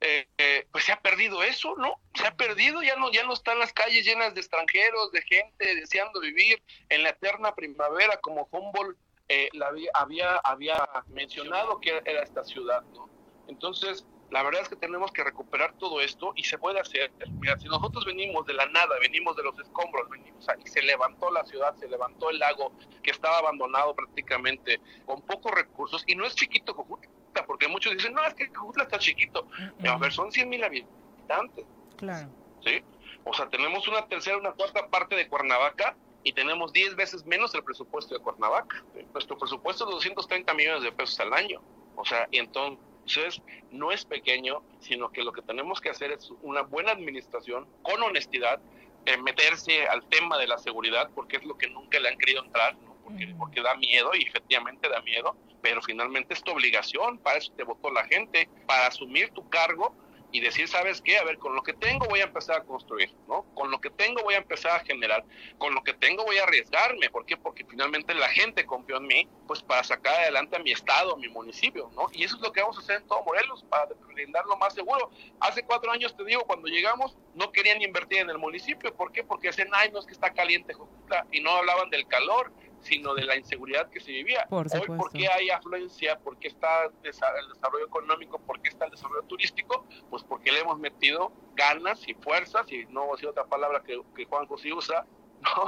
eh, 0.05 0.27
eh, 0.37 0.67
pues 0.69 0.83
se 0.83 0.91
ha 0.91 0.99
perdido 0.99 1.43
eso, 1.43 1.75
¿no? 1.77 1.95
Se 2.13 2.27
ha 2.27 2.35
perdido, 2.35 2.83
ya 2.83 2.97
no, 2.97 3.09
ya 3.09 3.23
no 3.23 3.31
están 3.31 3.57
las 3.57 3.71
calles 3.71 4.05
llenas 4.05 4.33
de 4.33 4.41
extranjeros, 4.41 5.13
de 5.13 5.21
gente 5.21 5.75
deseando 5.75 6.19
vivir 6.19 6.61
en 6.89 7.03
la 7.03 7.11
eterna 7.11 7.55
primavera, 7.55 8.17
como 8.17 8.49
Humboldt 8.51 8.97
eh, 9.29 9.47
la 9.53 9.67
había, 9.93 10.35
había, 10.43 10.89
mencionado 11.07 11.79
que 11.79 12.01
era 12.03 12.21
esta 12.21 12.43
ciudad, 12.43 12.81
¿no? 12.93 13.09
Entonces, 13.47 14.05
la 14.29 14.43
verdad 14.43 14.63
es 14.63 14.67
que 14.67 14.75
tenemos 14.75 15.09
que 15.13 15.23
recuperar 15.23 15.73
todo 15.77 16.01
esto 16.01 16.33
y 16.35 16.43
se 16.43 16.57
puede 16.57 16.81
hacer. 16.81 17.13
Mira, 17.39 17.57
si 17.57 17.69
nosotros 17.69 18.03
venimos 18.03 18.45
de 18.45 18.55
la 18.55 18.65
nada, 18.65 18.99
venimos 18.99 19.37
de 19.37 19.43
los 19.43 19.57
escombros, 19.57 20.09
venimos 20.09 20.45
y 20.65 20.67
se 20.67 20.81
levantó 20.81 21.31
la 21.31 21.45
ciudad, 21.45 21.77
se 21.77 21.87
levantó 21.87 22.29
el 22.29 22.39
lago 22.39 22.73
que 23.01 23.11
estaba 23.11 23.37
abandonado 23.37 23.95
prácticamente, 23.95 24.81
con 25.05 25.21
pocos 25.21 25.53
recursos, 25.53 26.03
y 26.07 26.15
no 26.15 26.25
es 26.25 26.35
chiquito 26.35 26.75
Cojutla, 26.75 27.09
porque 27.41 27.67
muchos 27.67 27.93
dicen, 27.93 28.13
no, 28.13 28.23
es 28.25 28.33
que 28.35 28.49
Cojutla 28.51 28.83
está 28.83 28.99
chiquito. 28.99 29.47
A 29.87 29.97
ver, 29.97 30.11
son 30.13 30.31
100 30.31 30.47
mil 30.49 30.63
habitantes, 30.63 31.65
Claro. 31.97 32.29
¿sí? 32.63 32.83
O 33.23 33.33
sea, 33.33 33.49
tenemos 33.49 33.87
una 33.87 34.05
tercera, 34.07 34.37
una 34.37 34.51
cuarta 34.51 34.87
parte 34.89 35.15
de 35.15 35.27
Cuernavaca 35.27 35.95
y 36.23 36.33
tenemos 36.33 36.71
10 36.73 36.95
veces 36.95 37.25
menos 37.25 37.53
el 37.55 37.63
presupuesto 37.63 38.13
de 38.13 38.21
Cuernavaca. 38.21 38.83
Nuestro 39.13 39.37
presupuesto 39.37 39.85
es 39.85 39.89
de 39.89 39.93
230 39.95 40.53
millones 40.53 40.83
de 40.83 40.91
pesos 40.91 41.19
al 41.19 41.33
año. 41.33 41.61
O 41.95 42.05
sea, 42.05 42.27
y 42.31 42.37
entonces 42.39 43.41
no 43.71 43.91
es 43.91 44.05
pequeño, 44.05 44.61
sino 44.79 45.11
que 45.11 45.23
lo 45.23 45.31
que 45.33 45.41
tenemos 45.41 45.81
que 45.81 45.89
hacer 45.89 46.11
es 46.11 46.31
una 46.41 46.61
buena 46.61 46.91
administración, 46.91 47.67
con 47.81 48.01
honestidad, 48.03 48.59
eh, 49.05 49.17
meterse 49.17 49.85
al 49.87 50.03
tema 50.05 50.37
de 50.37 50.47
la 50.47 50.57
seguridad, 50.57 51.09
porque 51.13 51.37
es 51.37 51.43
lo 51.43 51.57
que 51.57 51.67
nunca 51.69 51.99
le 51.99 52.09
han 52.09 52.17
querido 52.17 52.43
entrar, 52.43 52.75
¿no? 52.77 52.92
Porque, 53.03 53.61
da 53.61 53.75
miedo 53.75 54.11
y 54.13 54.23
efectivamente 54.23 54.89
da 54.89 55.01
miedo, 55.01 55.35
pero 55.61 55.81
finalmente 55.81 56.33
es 56.33 56.43
tu 56.43 56.51
obligación, 56.51 57.19
para 57.19 57.37
eso 57.37 57.51
te 57.55 57.63
votó 57.63 57.91
la 57.91 58.05
gente, 58.05 58.49
para 58.65 58.87
asumir 58.87 59.31
tu 59.31 59.47
cargo 59.49 59.95
y 60.31 60.39
decir, 60.39 60.67
¿sabes 60.67 60.99
qué? 60.99 61.19
A 61.19 61.23
ver, 61.23 61.37
con 61.37 61.55
lo 61.55 61.61
que 61.61 61.73
tengo 61.73 62.07
voy 62.07 62.21
a 62.21 62.23
empezar 62.23 62.57
a 62.57 62.63
construir, 62.63 63.13
¿no? 63.27 63.45
Con 63.53 63.69
lo 63.69 63.79
que 63.79 63.91
tengo 63.91 64.23
voy 64.23 64.33
a 64.33 64.39
empezar 64.39 64.71
a 64.71 64.83
generar, 64.83 65.23
con 65.59 65.75
lo 65.75 65.83
que 65.83 65.93
tengo 65.93 66.25
voy 66.25 66.39
a 66.39 66.43
arriesgarme, 66.43 67.11
¿por 67.11 67.23
qué? 67.25 67.37
Porque 67.37 67.63
finalmente 67.69 68.15
la 68.15 68.27
gente 68.29 68.65
confió 68.65 68.97
en 68.97 69.05
mí, 69.05 69.29
pues 69.45 69.61
para 69.61 69.83
sacar 69.83 70.15
adelante 70.15 70.55
a 70.55 70.59
mi 70.59 70.71
estado, 70.71 71.13
a 71.13 71.17
mi 71.17 71.27
municipio, 71.29 71.91
¿no? 71.93 72.07
Y 72.11 72.23
eso 72.23 72.37
es 72.37 72.41
lo 72.41 72.51
que 72.51 72.61
vamos 72.61 72.77
a 72.77 72.81
hacer 72.81 73.01
en 73.01 73.07
todo 73.07 73.23
Morelos, 73.23 73.63
para 73.69 73.87
brindar 74.07 74.43
lo 74.45 74.57
más 74.57 74.73
seguro. 74.73 75.11
Hace 75.39 75.63
cuatro 75.63 75.91
años, 75.91 76.15
te 76.17 76.25
digo, 76.25 76.43
cuando 76.45 76.67
llegamos, 76.67 77.15
no 77.35 77.51
querían 77.51 77.81
invertir 77.83 78.19
en 78.19 78.31
el 78.31 78.39
municipio, 78.39 78.93
¿por 78.95 79.11
qué? 79.11 79.23
Porque 79.23 79.49
decían, 79.49 79.69
ay, 79.71 79.91
no 79.91 79.99
es 79.99 80.05
que 80.07 80.13
está 80.13 80.33
caliente, 80.33 80.73
Jojutla", 80.73 81.27
y 81.31 81.41
no 81.41 81.51
hablaban 81.51 81.91
del 81.91 82.07
calor, 82.07 82.51
sino 82.83 83.13
de 83.15 83.23
la 83.25 83.35
inseguridad 83.35 83.89
que 83.89 83.99
se 83.99 84.11
vivía. 84.11 84.45
Por 84.49 84.65
Hoy, 84.67 84.69
supuesto. 84.81 84.97
¿por 84.97 85.11
qué 85.11 85.27
hay 85.27 85.49
afluencia? 85.49 86.19
¿Por 86.19 86.37
qué 86.37 86.49
está 86.49 86.85
el 86.85 87.49
desarrollo 87.49 87.85
económico? 87.87 88.39
¿Por 88.39 88.61
qué 88.61 88.69
está 88.69 88.85
el 88.85 88.91
desarrollo 88.91 89.23
turístico? 89.23 89.85
Pues 90.09 90.23
porque 90.23 90.51
le 90.51 90.59
hemos 90.59 90.77
metido 90.79 91.31
ganas 91.55 92.07
y 92.07 92.13
fuerzas, 92.13 92.71
y 92.71 92.85
no 92.89 93.01
voy 93.01 93.11
a 93.11 93.13
decir 93.13 93.29
otra 93.29 93.45
palabra 93.45 93.81
que, 93.83 93.99
que 94.15 94.25
Juan 94.25 94.45
José 94.47 94.73
usa, 94.73 95.05
¿no? 95.41 95.65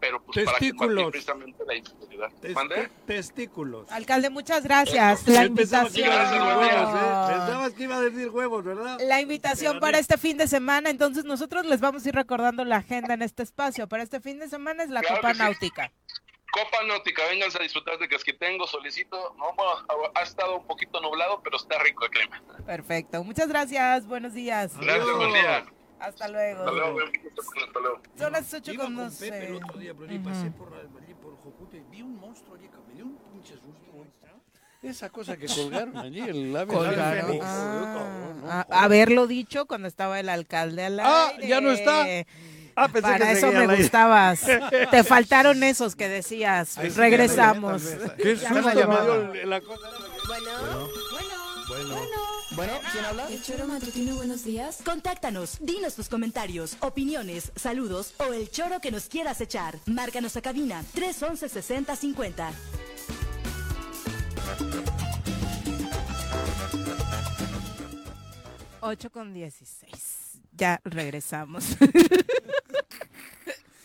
Pero 0.00 0.22
pues 0.22 0.44
para 0.44 0.58
Testículos. 0.58 0.88
combatir 0.88 1.10
precisamente 1.12 1.64
la 1.64 1.74
inseguridad. 1.76 2.30
¿Mande? 2.54 2.90
Testículos. 3.06 3.90
Alcalde, 3.90 4.28
muchas 4.28 4.62
gracias. 4.62 5.26
La 5.26 5.44
invitación. 5.46 6.10
¿eh? 6.10 6.68
Pensabas 7.28 7.72
que 7.72 7.84
iba 7.84 7.96
a 7.96 8.00
decir 8.02 8.28
huevos, 8.28 8.64
¿verdad? 8.64 8.98
La 9.00 9.22
invitación 9.22 9.80
para 9.80 9.98
este 9.98 10.18
fin 10.18 10.36
de 10.36 10.46
semana, 10.46 10.90
entonces 10.90 11.24
nosotros 11.24 11.64
les 11.64 11.80
vamos 11.80 12.04
a 12.04 12.08
ir 12.10 12.14
recordando 12.14 12.64
la 12.66 12.76
agenda 12.76 13.14
en 13.14 13.22
este 13.22 13.44
espacio. 13.44 13.88
Para 13.88 14.02
este 14.02 14.20
fin 14.20 14.38
de 14.38 14.48
semana 14.48 14.82
es 14.82 14.90
la 14.90 15.00
Claro 15.00 15.16
Copa 15.16 15.32
sí. 15.32 15.38
Náutica. 15.38 15.92
Copa 16.54 16.84
Náutica, 16.86 17.22
vénganse 17.28 17.58
a 17.58 17.62
disfrutar 17.62 17.98
de 17.98 18.06
Casquitengo, 18.08 18.66
solicito. 18.68 19.34
No, 19.38 19.52
bueno, 19.56 19.72
ha, 20.14 20.20
ha 20.20 20.22
estado 20.22 20.56
un 20.56 20.66
poquito 20.66 21.00
nublado, 21.00 21.40
pero 21.42 21.56
está 21.56 21.82
rico 21.82 22.04
el 22.04 22.10
clima. 22.10 22.40
Perfecto. 22.64 23.24
Muchas 23.24 23.48
gracias. 23.48 24.06
Buenos 24.06 24.34
días. 24.34 24.76
Gracias, 24.78 25.16
buen 25.16 25.32
día. 25.32 25.64
Hasta 25.98 26.28
luego. 26.28 26.60
Hasta 26.60 26.70
luego, 26.72 27.00
hasta 27.00 27.80
luego. 27.80 28.00
Son 28.16 28.32
las 28.32 28.54
8 28.54 28.72
Iba 28.72 28.84
con 28.84 28.94
con 28.94 29.04
12. 29.06 29.30
Pepe 29.32 29.46
el 29.48 29.56
otro 29.56 29.78
día, 29.78 29.94
pero 29.94 30.06
allí 30.08 30.18
Ujú. 30.18 30.28
pasé 30.28 30.50
por, 30.52 30.72
allí 30.74 31.14
por 31.14 31.36
Jojute 31.38 31.76
y 31.78 31.80
vi 31.90 32.02
un 32.02 32.16
monstruo 32.20 32.54
allí, 32.56 32.68
me 32.88 32.94
dio 32.94 33.04
un 33.04 33.16
pinche 33.32 33.54
susto. 33.54 34.06
Esa 34.82 35.08
cosa 35.08 35.36
que 35.38 35.46
colgaron 35.46 35.96
allí, 35.96 36.20
el 36.20 36.54
ave 36.54 36.72
Colgaron. 36.74 37.38
Ah, 37.42 38.66
a- 38.68 38.84
haberlo 38.84 39.26
dicho 39.26 39.64
cuando 39.66 39.88
estaba 39.88 40.20
el 40.20 40.28
alcalde 40.28 40.84
al 40.84 41.00
Ah, 41.00 41.28
aire. 41.30 41.48
ya 41.48 41.60
no 41.62 41.72
está. 41.72 42.06
Ah, 42.76 42.88
pensé 42.88 43.02
Para 43.02 43.26
que 43.26 43.32
eso 43.32 43.52
me 43.52 43.76
gustabas. 43.76 44.40
Te 44.90 45.04
faltaron 45.04 45.62
esos 45.62 45.94
que 45.94 46.08
decías. 46.08 46.76
Ahí 46.76 46.90
sí, 46.90 46.96
Regresamos. 46.98 47.82
Qué 48.16 48.36
susto 48.36 48.62
me 48.62 48.72
dio 48.72 49.46
la 49.46 49.60
cosa. 49.60 49.88
Bueno, 50.26 50.50
bueno. 51.12 51.34
Bueno. 51.68 52.34
Bueno, 52.56 52.72
¿quién 52.92 53.04
habla? 53.04 53.28
El 53.28 53.42
choro 53.42 53.66
matutino, 53.66 54.14
buenos 54.16 54.44
días. 54.44 54.78
Contáctanos, 54.84 55.58
dinos 55.60 55.94
tus 55.94 56.08
comentarios, 56.08 56.76
opiniones, 56.80 57.50
saludos 57.56 58.14
o 58.18 58.32
el 58.32 58.48
choro 58.50 58.80
que 58.80 58.92
nos 58.92 59.08
quieras 59.08 59.40
echar. 59.40 59.78
Márcanos 59.86 60.36
a 60.36 60.42
cabina 60.42 60.84
311 60.94 61.48
6050. 61.48 62.52
Ocho 68.80 69.10
con 69.10 69.32
16. 69.32 70.23
Ya 70.56 70.80
regresamos. 70.84 71.76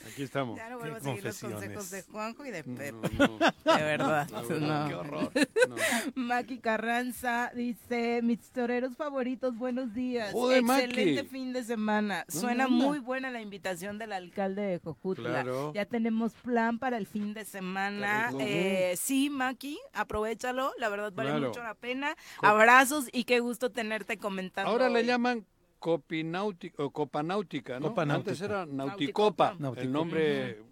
Aquí 0.08 0.24
estamos. 0.24 0.58
Ya 0.58 0.70
no 0.70 0.80
vuelvo 0.80 0.98
a 0.98 1.00
seguir 1.00 1.24
los 1.24 1.40
consejos 1.40 1.92
de 1.92 2.02
Juanjo 2.04 2.46
y 2.46 2.52
de 2.52 2.64
Pepe. 2.64 2.92
no. 3.18 3.38
De 3.40 3.84
verdad. 3.84 4.28
No. 4.30 4.88
qué 4.88 4.96
horror. 4.96 5.32
No. 5.68 5.76
Maki 6.16 6.60
Carranza 6.60 7.52
dice, 7.56 8.22
mis 8.22 8.40
toreros 8.52 8.98
favoritos, 8.98 9.56
buenos 9.58 9.94
días. 9.94 10.34
Joder, 10.34 10.62
Maki. 10.64 10.86
Excelente 10.86 11.24
fin 11.24 11.54
de 11.54 11.64
semana. 11.64 12.26
¿Dónde 12.28 12.40
Suena 12.40 12.68
muy 12.68 13.00
buena 13.00 13.32
la 13.32 13.42
invitación 13.42 13.98
del 13.98 14.12
alcalde 14.12 14.62
de 14.64 14.80
Jojutla. 14.80 15.30
Claro. 15.30 15.72
Ya 15.74 15.86
tenemos 15.86 16.34
plan 16.34 16.80
para 16.80 16.98
el 16.98 17.08
fin 17.08 17.34
de 17.34 17.46
semana. 17.46 18.32
Eh, 18.40 18.96
sí, 18.98 19.30
Maki, 19.30 19.80
aprovechalo. 19.94 20.74
La 20.78 20.90
verdad 20.90 21.14
vale 21.16 21.30
Claro. 21.30 21.48
mucho 21.48 21.64
la 21.64 21.76
pena. 21.76 22.16
Abrazos 22.42 23.06
y 23.14 23.24
qué 23.24 23.40
gusto 23.40 23.72
tenerte 23.72 24.18
comentando. 24.18 24.70
Ahora 24.70 24.90
le 24.90 25.06
llaman 25.06 25.46
copináutica 25.80 26.84
o 26.84 26.92
copanáutica, 26.92 27.80
¿no? 27.80 27.90
Copanáutica. 27.90 28.32
Antes 28.32 28.42
era 28.42 28.66
nauticopa, 28.66 29.56
Nauticopa. 29.58 29.82
el 29.82 29.92
nombre 29.92 30.64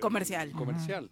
Comercial. 0.00 0.52
comercial. 0.52 1.10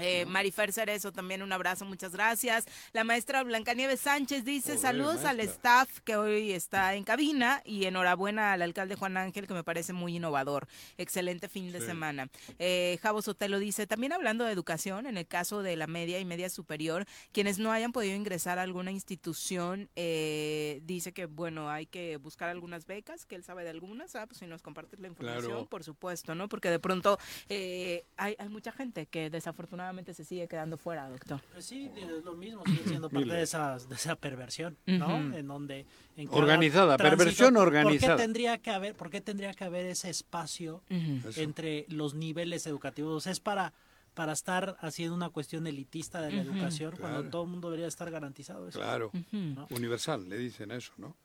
Eh, 0.00 0.24
Marifer 0.26 0.72
Cerezo, 0.72 1.12
también 1.12 1.42
un 1.42 1.52
abrazo, 1.52 1.84
muchas 1.84 2.12
gracias. 2.12 2.64
La 2.92 3.04
maestra 3.04 3.42
Blancanieves 3.42 4.00
Sánchez 4.00 4.44
dice 4.44 4.70
Joder, 4.76 4.80
saludos 4.80 5.24
al 5.24 5.40
staff 5.40 6.00
que 6.00 6.16
hoy 6.16 6.52
está 6.52 6.94
en 6.94 7.04
cabina 7.04 7.62
y 7.64 7.84
enhorabuena 7.84 8.52
al 8.52 8.62
alcalde 8.62 8.96
Juan 8.96 9.16
Ángel 9.16 9.46
que 9.46 9.54
me 9.54 9.64
parece 9.64 9.92
muy 9.92 10.16
innovador. 10.16 10.66
Excelente 10.98 11.48
fin 11.48 11.70
de 11.72 11.80
Sí. 11.80 11.86
semana. 11.86 12.28
Eh, 12.58 12.98
Javo 13.02 13.22
Sotelo 13.22 13.58
dice, 13.58 13.86
también 13.86 14.12
hablando 14.12 14.44
de 14.44 14.52
educación, 14.52 15.06
en 15.06 15.16
el 15.16 15.26
caso 15.26 15.62
de 15.62 15.76
la 15.76 15.86
media 15.86 16.18
y 16.20 16.24
media 16.24 16.48
superior, 16.48 17.06
quienes 17.32 17.58
no 17.58 17.72
hayan 17.72 17.92
podido 17.92 18.14
ingresar 18.16 18.58
a 18.58 18.62
alguna 18.62 18.90
institución, 18.92 19.88
eh, 19.96 20.80
dice 20.84 21.12
que 21.12 21.26
bueno, 21.26 21.70
hay 21.70 21.86
que 21.86 22.16
buscar 22.16 22.48
algunas 22.48 22.86
becas, 22.86 23.26
que 23.26 23.34
él 23.34 23.44
sabe 23.44 23.64
de 23.64 23.70
algunas, 23.70 24.14
ah, 24.16 24.26
pues 24.26 24.38
si 24.38 24.46
nos 24.46 24.62
compartes 24.62 25.00
la 25.00 25.08
información, 25.08 25.50
Claro. 25.52 25.66
por 25.66 25.84
supuesto, 25.84 26.34
¿no? 26.34 26.48
Porque 26.48 26.70
de 26.70 26.78
pronto 26.78 27.18
eh, 27.48 28.04
hay, 28.22 28.36
hay 28.38 28.48
mucha 28.48 28.72
gente 28.72 29.06
que 29.06 29.30
desafortunadamente 29.30 30.14
se 30.14 30.24
sigue 30.24 30.46
quedando 30.48 30.76
fuera, 30.76 31.08
doctor. 31.08 31.40
Pues 31.52 31.64
sí, 31.64 31.90
es 31.96 32.24
lo 32.24 32.34
mismo, 32.34 32.62
sigue 32.66 32.84
siendo 32.86 33.10
parte 33.10 33.32
de 33.32 33.42
esa, 33.42 33.78
de 33.78 33.94
esa 33.94 34.16
perversión, 34.16 34.76
¿no? 34.86 35.16
En 35.34 35.46
donde... 35.46 35.86
En 36.16 36.28
Organizada, 36.30 36.96
tránsito, 36.96 37.18
perversión 37.18 37.54
¿por 37.54 37.62
organizada. 37.68 38.16
qué 38.16 38.22
tendría 38.22 38.58
que 38.58 38.70
haber, 38.70 38.94
por 38.94 39.10
qué 39.10 39.20
tendría 39.20 39.54
que 39.54 39.64
haber 39.64 39.86
ese 39.86 40.10
espacio 40.10 40.82
entre 41.36 41.86
los 41.88 42.14
niveles 42.14 42.66
educativos? 42.66 43.26
Es 43.26 43.40
para 43.40 43.72
para 44.14 44.32
estar 44.32 44.76
haciendo 44.80 45.14
una 45.14 45.30
cuestión 45.30 45.66
elitista 45.66 46.20
de 46.20 46.30
la 46.32 46.42
educación 46.42 46.90
Claro. 46.94 47.00
cuando 47.14 47.30
todo 47.30 47.42
el 47.44 47.48
mundo 47.48 47.70
debería 47.70 47.88
estar 47.88 48.10
garantizado 48.10 48.68
eso. 48.68 48.78
Claro. 48.78 49.10
¿no? 49.32 49.66
Universal, 49.70 50.28
le 50.28 50.36
dicen 50.36 50.70
eso, 50.70 50.92
¿no? 50.98 51.16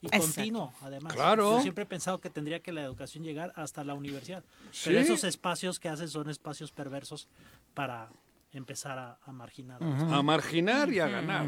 Y 0.00 0.06
Exacto. 0.06 0.26
continuo, 0.26 0.72
además. 0.82 1.12
Claro. 1.14 1.56
Yo 1.56 1.62
siempre 1.62 1.82
he 1.82 1.86
pensado 1.86 2.18
que 2.18 2.30
tendría 2.30 2.60
que 2.60 2.70
la 2.72 2.82
educación 2.82 3.24
llegar 3.24 3.52
hasta 3.56 3.82
la 3.82 3.94
universidad. 3.94 4.44
Sí. 4.70 4.82
Pero 4.90 5.00
esos 5.00 5.24
espacios 5.24 5.80
que 5.80 5.88
hacen 5.88 6.08
son 6.08 6.30
espacios 6.30 6.70
perversos 6.70 7.28
para 7.74 8.08
empezar 8.52 8.98
a, 8.98 9.18
a 9.24 9.32
marginar. 9.32 9.82
a 9.82 10.22
marginar 10.22 10.92
y 10.92 11.00
a 11.00 11.08
ganar. 11.08 11.46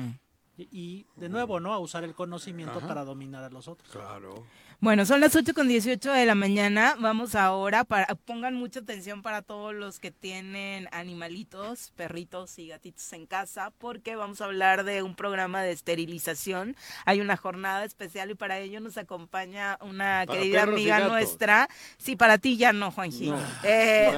y, 0.57 0.69
y, 0.73 1.07
de 1.17 1.29
nuevo, 1.29 1.61
¿no? 1.61 1.73
A 1.73 1.79
usar 1.79 2.03
el 2.05 2.15
conocimiento 2.15 2.79
Ajá. 2.79 2.89
para 2.89 3.05
dominar 3.05 3.45
a 3.45 3.51
los 3.51 3.69
otros. 3.69 3.89
Claro. 3.91 4.45
Bueno, 4.83 5.05
son 5.05 5.21
las 5.21 5.37
8 5.37 5.53
con 5.53 5.69
18 5.69 6.11
de 6.11 6.25
la 6.25 6.35
mañana. 6.35 6.97
Vamos 6.99 7.35
ahora 7.35 7.85
para 7.85 8.07
pongan 8.25 8.55
mucha 8.55 8.81
atención 8.81 9.21
para 9.21 9.43
todos 9.43 9.75
los 9.75 10.01
que 10.01 10.11
tienen 10.11 10.89
animalitos, 10.91 11.93
perritos 11.97 12.59
y 12.59 12.69
gatitos 12.69 13.13
en 13.13 13.27
casa, 13.27 13.73
porque 13.77 14.17
vamos 14.17 14.41
a 14.41 14.47
hablar 14.47 14.85
de 14.85 15.03
un 15.03 15.15
programa 15.15 15.63
de 15.63 15.73
esterilización. 15.73 16.77
Hay 17.05 17.21
una 17.21 17.37
jornada 17.37 17.85
especial 17.85 18.31
y 18.31 18.35
para 18.37 18.59
ello 18.59 18.81
nos 18.81 18.97
acompaña 18.97 19.77
una 19.83 20.25
Para 20.27 20.39
querida 20.41 20.63
amiga 20.63 21.01
nuestra. 21.01 21.69
Sí, 21.99 22.17
para 22.17 22.39
ti 22.39 22.57
ya 22.57 22.73
no, 22.73 22.91
Juanji. 22.91 23.29
No. 23.33 23.39
Eh, 23.65 24.11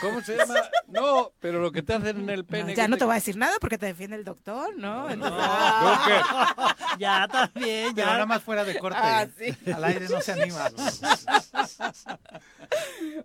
¿Cómo 0.00 0.20
se 0.22 0.36
llama? 0.36 0.56
No, 0.88 1.30
pero 1.38 1.60
lo 1.60 1.70
que 1.70 1.82
te 1.82 1.94
hacen 1.94 2.18
en 2.22 2.30
el 2.30 2.44
pene. 2.44 2.74
ya 2.74 2.88
no 2.88 2.96
te 2.96 3.04
voy 3.04 3.12
a 3.12 3.16
decir 3.16 3.36
nada 3.36 3.54
porque 3.60 3.78
te 3.78 3.86
defiende 3.86 4.16
el 4.16 4.24
doctor, 4.24 4.76
¿no? 4.76 5.08
Entonces- 5.08 5.38
ya 6.98 7.28
también, 7.28 7.94
Pero 7.94 8.08
ya. 8.08 8.12
nada 8.14 8.26
más 8.26 8.42
fuera 8.42 8.64
de 8.64 8.76
corte. 8.80 8.98
Ah, 9.00 9.24
sí. 9.38 9.56
Al 9.72 9.84
aire 9.84 10.07
no 10.10 10.20
se 10.20 10.32
anima. 10.32 10.70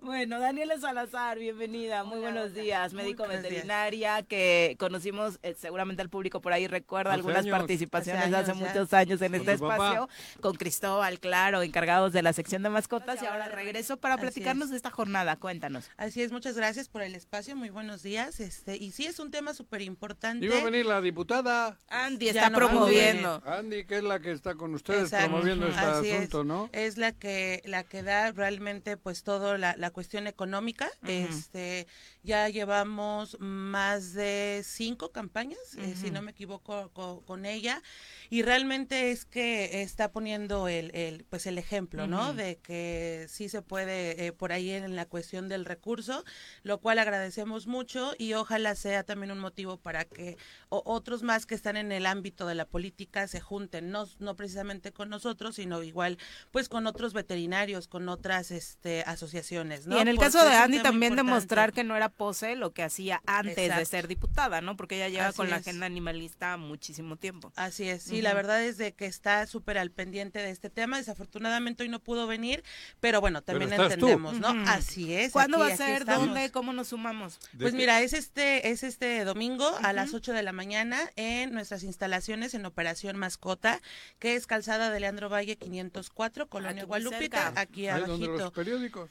Bueno, 0.01 0.39
Daniela 0.39 0.77
Salazar, 0.79 1.37
bienvenida, 1.39 2.03
muy 2.03 2.19
buenos 2.19 2.53
días, 2.53 2.93
médico 2.93 3.23
buenos 3.23 3.41
días. 3.41 3.51
veterinaria 3.53 4.21
que 4.23 4.75
conocimos, 4.79 5.39
eh, 5.43 5.55
seguramente 5.59 6.01
el 6.01 6.09
público 6.09 6.41
por 6.41 6.53
ahí 6.53 6.67
recuerda 6.67 7.11
Hace 7.11 7.19
algunas 7.19 7.39
años. 7.43 7.57
participaciones 7.57 8.25
Hace 8.25 8.35
hace, 8.35 8.51
años 8.51 8.67
muchos 8.69 8.93
años 8.93 9.21
en 9.21 9.31
Con 9.31 9.39
este 9.41 9.57
papá. 9.57 9.75
espacio, 9.75 10.09
con 10.41 10.55
Cristóbal, 10.55 11.19
claro, 11.19 11.61
encargados 11.61 12.13
de 12.13 12.21
la 12.21 12.33
sección 12.33 12.63
de 12.63 12.69
mascotas 12.69 13.21
y 13.21 13.25
ahora 13.25 13.47
regreso 13.49 13.97
para 13.97 14.17
platicarnos 14.17 14.69
de 14.69 14.77
esta 14.77 14.89
jornada, 14.91 15.35
cuéntanos. 15.37 15.89
Así 15.97 16.21
es, 16.21 16.31
muchas 16.31 16.55
gracias 16.55 16.89
por 16.89 17.01
el 17.01 17.15
espacio, 17.15 17.55
muy 17.55 17.69
buenos 17.69 18.03
días. 18.03 18.39
Este, 18.39 18.77
y 18.77 18.91
sí 18.91 19.05
es 19.05 19.19
un 19.19 19.31
tema 19.31 19.53
súper 19.53 19.81
importante. 19.81 20.45
Iba 20.45 20.57
a 20.59 20.63
venir 20.63 20.85
la 20.85 21.01
diputada 21.01 21.79
Andy 21.87 22.25
Ya 22.27 22.31
está 22.31 22.49
no 22.49 22.57
promoviendo. 22.57 23.41
Andy, 23.45 23.85
que 23.85 23.97
es 23.97 24.03
la 24.03 24.19
que 24.19 24.31
está 24.31 24.55
con 24.55 24.73
ustedes 24.73 25.03
Exacto. 25.03 25.27
promoviendo 25.29 25.67
este 25.67 25.79
Así 25.79 26.09
es. 26.09 26.17
asunto, 26.17 26.43
¿no? 26.43 26.69
Es 26.73 26.97
la 26.97 27.11
que 27.11 27.61
la 27.65 27.83
que 27.83 28.01
da 28.01 28.31
realmente 28.31 28.97
pues 28.97 29.21
todo 29.23 29.57
la, 29.59 29.75
la 29.77 29.91
cuestión 29.91 30.25
económica. 30.25 30.89
Este 31.07 31.87
ya 32.23 32.49
llevamos 32.49 33.37
más 33.39 34.13
de 34.13 34.61
cinco 34.65 35.11
campañas, 35.11 35.59
eh, 35.77 35.95
si 35.95 36.09
no 36.09 36.21
me 36.23 36.31
equivoco 36.31 36.89
co- 36.93 37.21
con, 37.25 37.45
ella 37.45 37.81
y 38.29 38.41
realmente 38.41 39.11
es 39.11 39.25
que 39.25 39.81
está 39.83 40.11
poniendo 40.11 40.67
el, 40.67 40.89
el 40.95 41.25
pues 41.25 41.45
el 41.45 41.57
ejemplo, 41.59 42.07
¿no? 42.07 42.33
De 42.33 42.55
que 42.57 43.27
sí 43.29 43.49
se 43.49 43.61
puede 43.61 44.25
eh, 44.25 44.31
por 44.31 44.51
ahí 44.51 44.71
en 44.71 44.95
la 44.95 45.05
cuestión 45.05 45.49
del 45.49 45.65
recurso, 45.65 46.23
lo 46.63 46.79
cual 46.79 46.97
agradecemos 46.97 47.67
mucho 47.67 48.13
y 48.17 48.33
ojalá 48.33 48.73
sea 48.75 49.03
también 49.03 49.31
un 49.31 49.39
motivo 49.39 49.77
para 49.77 50.05
que 50.05 50.37
o- 50.69 50.81
otros 50.85 51.21
más 51.21 51.45
que 51.45 51.53
están 51.53 51.77
en 51.77 51.91
el 51.91 52.07
ámbito 52.07 52.47
de 52.47 52.55
la 52.55 52.65
política 52.65 53.27
se 53.27 53.41
junten, 53.41 53.91
no, 53.91 54.07
no 54.19 54.35
precisamente 54.35 54.91
con 54.91 55.09
nosotros, 55.09 55.55
sino 55.55 55.83
igual 55.83 56.17
pues 56.51 56.62
con 56.69 56.87
otros 56.87 57.13
veterinarios, 57.13 57.87
con 57.87 58.09
otras 58.09 58.51
este 58.51 59.03
asociaciones, 59.03 59.87
¿no? 59.87 59.97
Y 59.97 59.99
en 59.99 60.07
el 60.07 60.15
Porque 60.15 60.31
caso 60.31 60.45
de 60.47 60.55
Andy 60.55 60.79
también 60.79 61.15
demostrar 61.15 61.73
que 61.73 61.83
no 61.83 61.95
era 61.95 62.09
pose 62.09 62.55
lo 62.55 62.71
que 62.73 62.83
hacía 62.83 63.21
antes 63.25 63.75
de 63.75 63.85
ser 63.85 64.07
diputada, 64.07 64.61
¿no? 64.61 64.75
Porque 64.75 64.95
ella 64.95 65.09
lleva 65.09 65.27
Así 65.27 65.37
con 65.37 65.49
la 65.49 65.57
agenda 65.57 65.85
animalista 65.85 66.57
muchísimo 66.57 67.17
tiempo. 67.17 67.51
Así 67.55 67.87
es, 67.89 68.03
sí, 68.03 68.21
la 68.21 68.33
verdad 68.33 68.63
es 68.63 68.77
de 68.77 68.93
que 68.93 69.05
está 69.05 69.45
súper 69.47 69.77
al 69.77 69.91
pendiente 69.91 70.39
de 70.39 70.49
este 70.49 70.69
tema. 70.69 70.97
Desafortunadamente 70.97 71.83
hoy 71.83 71.89
no 71.89 71.99
pudo 71.99 72.27
venir, 72.27 72.63
pero 72.99 73.21
bueno, 73.21 73.41
también 73.41 73.71
tú. 73.75 73.81
entendemos, 73.81 74.39
¿no? 74.39 74.49
Así 74.67 75.13
es. 75.13 75.31
¿Cuándo 75.31 75.57
aquí- 75.57 75.67
va 75.69 75.73
a 75.73 75.77
ser? 75.77 76.05
¿Dónde? 76.05 76.51
¿Cómo 76.51 76.73
nos 76.73 76.89
sumamos? 76.89 77.39
¿De 77.53 77.59
Pues 77.59 77.73
mira, 77.73 78.01
es 78.01 78.13
este, 78.13 78.69
es 78.69 78.83
este 78.83 79.23
domingo 79.23 79.69
a 79.81 79.93
las 79.93 80.13
8 80.13 80.33
de 80.33 80.43
la 80.43 80.51
mañana 80.51 80.99
en 81.15 81.53
nuestras 81.53 81.83
instalaciones 81.83 82.53
en 82.53 82.65
Operación 82.65 83.17
Mascota, 83.17 83.81
que 84.19 84.35
es 84.35 84.47
Calzada 84.47 84.89
de 84.91 84.99
Leandro 84.99 85.29
Valle 85.29 85.55
504, 85.57 86.47
Colonia 86.53 86.83
Aquí 86.83 86.87
Gualupita, 86.87 87.45
cerca. 87.45 87.61
aquí 87.61 87.87
abajito. 87.87 88.37
los 88.37 88.51
periódicos. 88.51 89.09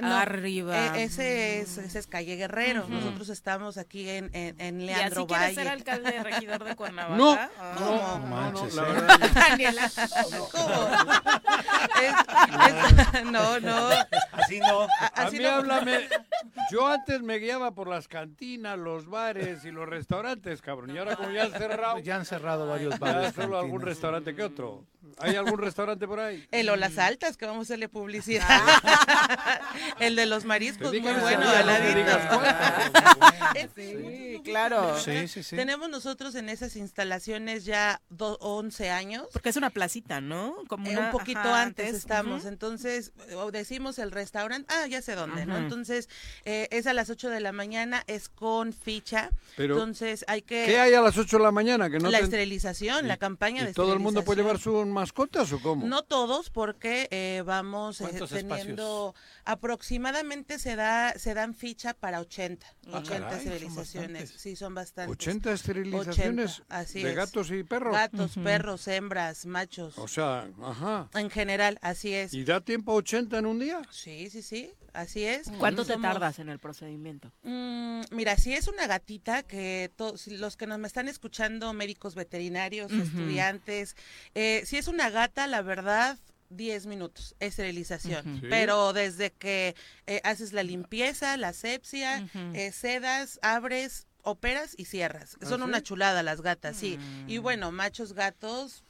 No, 0.00 0.16
Arriba. 0.16 0.96
eh, 0.96 1.02
ese 1.04 1.60
es, 1.60 1.76
ese 1.76 1.98
es 1.98 2.06
calle 2.06 2.36
Guerrero. 2.36 2.86
Nosotros 2.88 3.28
estamos 3.28 3.76
aquí 3.76 4.08
en, 4.08 4.30
en, 4.34 4.58
en 4.58 4.80
¿Y 4.80 4.86
Leandro 4.86 5.20
así 5.22 5.26
quieres 5.28 5.44
Valle. 5.48 5.54
ser 5.54 5.68
alcalde 5.68 6.22
regidor 6.22 6.64
de 6.64 6.74
Cuernavaca? 6.76 7.16
No, 7.16 7.32
Ah. 7.32 7.74
no, 7.78 7.90
No 7.90 8.18
no, 8.18 8.26
manches, 8.26 8.74
la 8.74 8.82
¿eh? 8.82 8.92
verdad. 8.92 9.18
no. 9.18 9.28
Daniela. 9.34 9.90
¿Cómo? 10.50 10.88
Es- 12.02 13.14
es- 13.14 13.24
no, 13.24 13.60
no. 13.60 13.88
Así 14.32 14.60
no. 14.60 14.82
A 14.82 15.06
Así 15.14 15.36
mí 15.36 15.42
no- 15.44 15.50
háblame. 15.50 16.08
Yo 16.70 16.86
antes 16.88 17.20
me 17.22 17.36
guiaba 17.38 17.72
por 17.74 17.86
las 17.88 18.08
cantinas, 18.08 18.78
los 18.78 19.06
bares 19.06 19.64
y 19.66 19.70
los 19.70 19.86
restaurantes, 19.88 20.62
cabrón. 20.62 20.94
Y 20.94 20.98
ahora 20.98 21.16
como 21.16 21.30
ya 21.30 21.42
han 21.44 21.52
cerrado, 21.52 21.98
Ya 21.98 22.16
han 22.16 22.24
cerrado 22.24 22.66
varios 22.66 22.98
bares. 22.98 23.34
solo 23.34 23.58
algún 23.58 23.82
restaurante 23.82 24.34
que 24.34 24.42
otro. 24.42 24.86
¿Hay 25.18 25.36
algún 25.36 25.58
restaurante 25.58 26.06
por 26.06 26.20
ahí? 26.20 26.46
El 26.50 26.70
o 26.70 26.76
las 26.76 26.96
altas, 26.96 27.36
que 27.36 27.44
vamos 27.44 27.60
a 27.60 27.62
hacerle 27.64 27.88
publicidad. 27.90 28.48
El 30.00 30.16
de 30.16 30.26
los 30.26 30.44
mariscos, 30.44 30.90
muy 30.90 31.00
bueno, 31.00 31.18
ese 31.26 31.36
día, 31.38 31.58
al 31.58 31.66
no 31.66 31.72
me 31.72 31.78
ladito. 31.78 31.98
digas 31.98 32.22
Sí, 33.74 34.40
claro. 34.44 34.98
Sí, 34.98 35.28
sí, 35.28 35.42
sí. 35.42 35.56
Tenemos 35.56 35.88
nosotros 35.88 36.34
en 36.34 36.48
esas 36.48 36.76
instalaciones 36.76 37.64
ya 37.64 38.00
do- 38.08 38.38
11 38.40 38.90
años. 38.90 39.26
Porque 39.32 39.48
es 39.50 39.56
una 39.56 39.70
placita, 39.70 40.20
¿no? 40.20 40.54
Como 40.68 40.90
Eh, 40.90 40.98
un 40.98 41.10
poquito 41.10 41.38
ajá, 41.40 41.62
antes, 41.62 41.94
estamos, 41.94 42.44
entonces 42.44 43.12
o 43.36 43.50
decimos 43.50 43.98
el 43.98 44.10
restaurante, 44.10 44.72
ah, 44.74 44.86
ya 44.86 45.02
sé 45.02 45.14
dónde, 45.14 45.46
¿no? 45.46 45.56
Entonces 45.56 46.08
eh, 46.44 46.68
es 46.70 46.86
a 46.86 46.92
las 46.92 47.10
8 47.10 47.28
de 47.30 47.40
la 47.40 47.52
mañana, 47.52 48.02
es 48.06 48.28
con 48.28 48.72
ficha, 48.72 49.30
Pero, 49.56 49.74
entonces 49.74 50.24
hay 50.28 50.42
que... 50.42 50.64
¿Qué 50.66 50.78
hay 50.80 50.94
a 50.94 51.00
las 51.00 51.16
8 51.18 51.38
de 51.38 51.42
la 51.42 51.50
mañana? 51.52 51.90
Que 51.90 51.98
no 51.98 52.10
la 52.10 52.18
te- 52.18 52.24
esterilización, 52.24 53.08
la 53.08 53.14
¿Y- 53.14 53.18
campaña 53.18 53.64
de 53.64 53.72
todo 53.74 53.92
el 53.92 53.98
mundo 54.00 54.24
puede 54.24 54.40
llevar 54.42 54.56
esterilización. 54.56 54.86
sus 54.86 54.94
mascotas 54.94 55.52
o 55.52 55.60
cómo? 55.60 55.86
No 55.86 56.02
todos, 56.02 56.50
porque 56.50 57.08
eh, 57.10 57.42
vamos 57.44 58.00
eh, 58.00 58.04
¿Cuántos 58.08 58.30
teniendo 58.30 59.14
aproximadamente 59.72 60.58
se 60.58 60.76
da 60.76 61.14
se 61.18 61.34
dan 61.34 61.54
ficha 61.54 61.94
para 61.94 62.20
80, 62.20 62.66
Ah, 62.92 62.98
80 62.98 63.08
caray, 63.28 63.38
esterilizaciones. 63.38 64.30
Sí, 64.36 64.54
son 64.56 64.74
bastantes. 64.74 65.12
80 65.12 65.52
esterilizaciones 65.52 66.60
80, 66.60 66.76
así 66.78 67.02
de 67.02 67.10
es. 67.10 67.16
gatos 67.16 67.50
y 67.50 67.64
perros. 67.64 67.92
Gatos, 67.94 68.32
perros, 68.42 68.86
hembras, 68.88 69.46
machos. 69.46 69.96
O 69.98 70.06
sea, 70.08 70.48
ajá. 70.62 71.08
En 71.14 71.30
general, 71.30 71.78
así 71.82 72.12
es. 72.14 72.34
¿Y 72.34 72.44
da 72.44 72.60
tiempo 72.60 72.92
a 72.92 72.96
80 72.96 73.38
en 73.38 73.46
un 73.46 73.58
día? 73.58 73.80
Sí, 73.90 74.28
sí, 74.30 74.42
sí, 74.42 74.70
así 74.92 75.24
es. 75.24 75.50
¿Cuánto 75.58 75.84
te 75.84 75.94
Somos- 75.94 76.02
tardas 76.02 76.38
en 76.38 76.48
el 76.48 76.58
procedimiento? 76.58 77.32
Mm, 77.42 78.02
mira, 78.10 78.36
si 78.36 78.52
es 78.52 78.68
una 78.68 78.86
gatita 78.86 79.42
que 79.42 79.90
los 80.26 80.56
que 80.56 80.66
nos 80.66 80.78
me 80.78 80.86
están 80.86 81.08
escuchando, 81.08 81.72
médicos 81.72 82.14
veterinarios, 82.14 82.92
estudiantes, 82.92 83.96
eh, 84.34 84.62
si 84.66 84.76
es 84.76 84.86
una 84.88 85.10
gata, 85.10 85.46
la 85.46 85.62
verdad, 85.62 86.18
10 86.52 86.86
minutos, 86.86 87.34
esterilización. 87.40 88.40
Sí. 88.40 88.46
Pero 88.48 88.92
desde 88.92 89.32
que 89.32 89.74
eh, 90.06 90.20
haces 90.24 90.52
la 90.52 90.62
limpieza, 90.62 91.36
la 91.36 91.48
asepsia, 91.48 92.26
eh, 92.54 92.72
sedas, 92.72 93.38
abres, 93.42 94.06
operas 94.22 94.74
y 94.76 94.84
cierras. 94.84 95.36
¿Ah, 95.40 95.46
Son 95.46 95.60
sí? 95.60 95.64
una 95.64 95.82
chulada 95.82 96.22
las 96.22 96.40
gatas, 96.40 96.76
sí. 96.76 96.98
Mm. 96.98 97.30
Y 97.30 97.38
bueno, 97.38 97.72
machos, 97.72 98.12
gatos, 98.12 98.84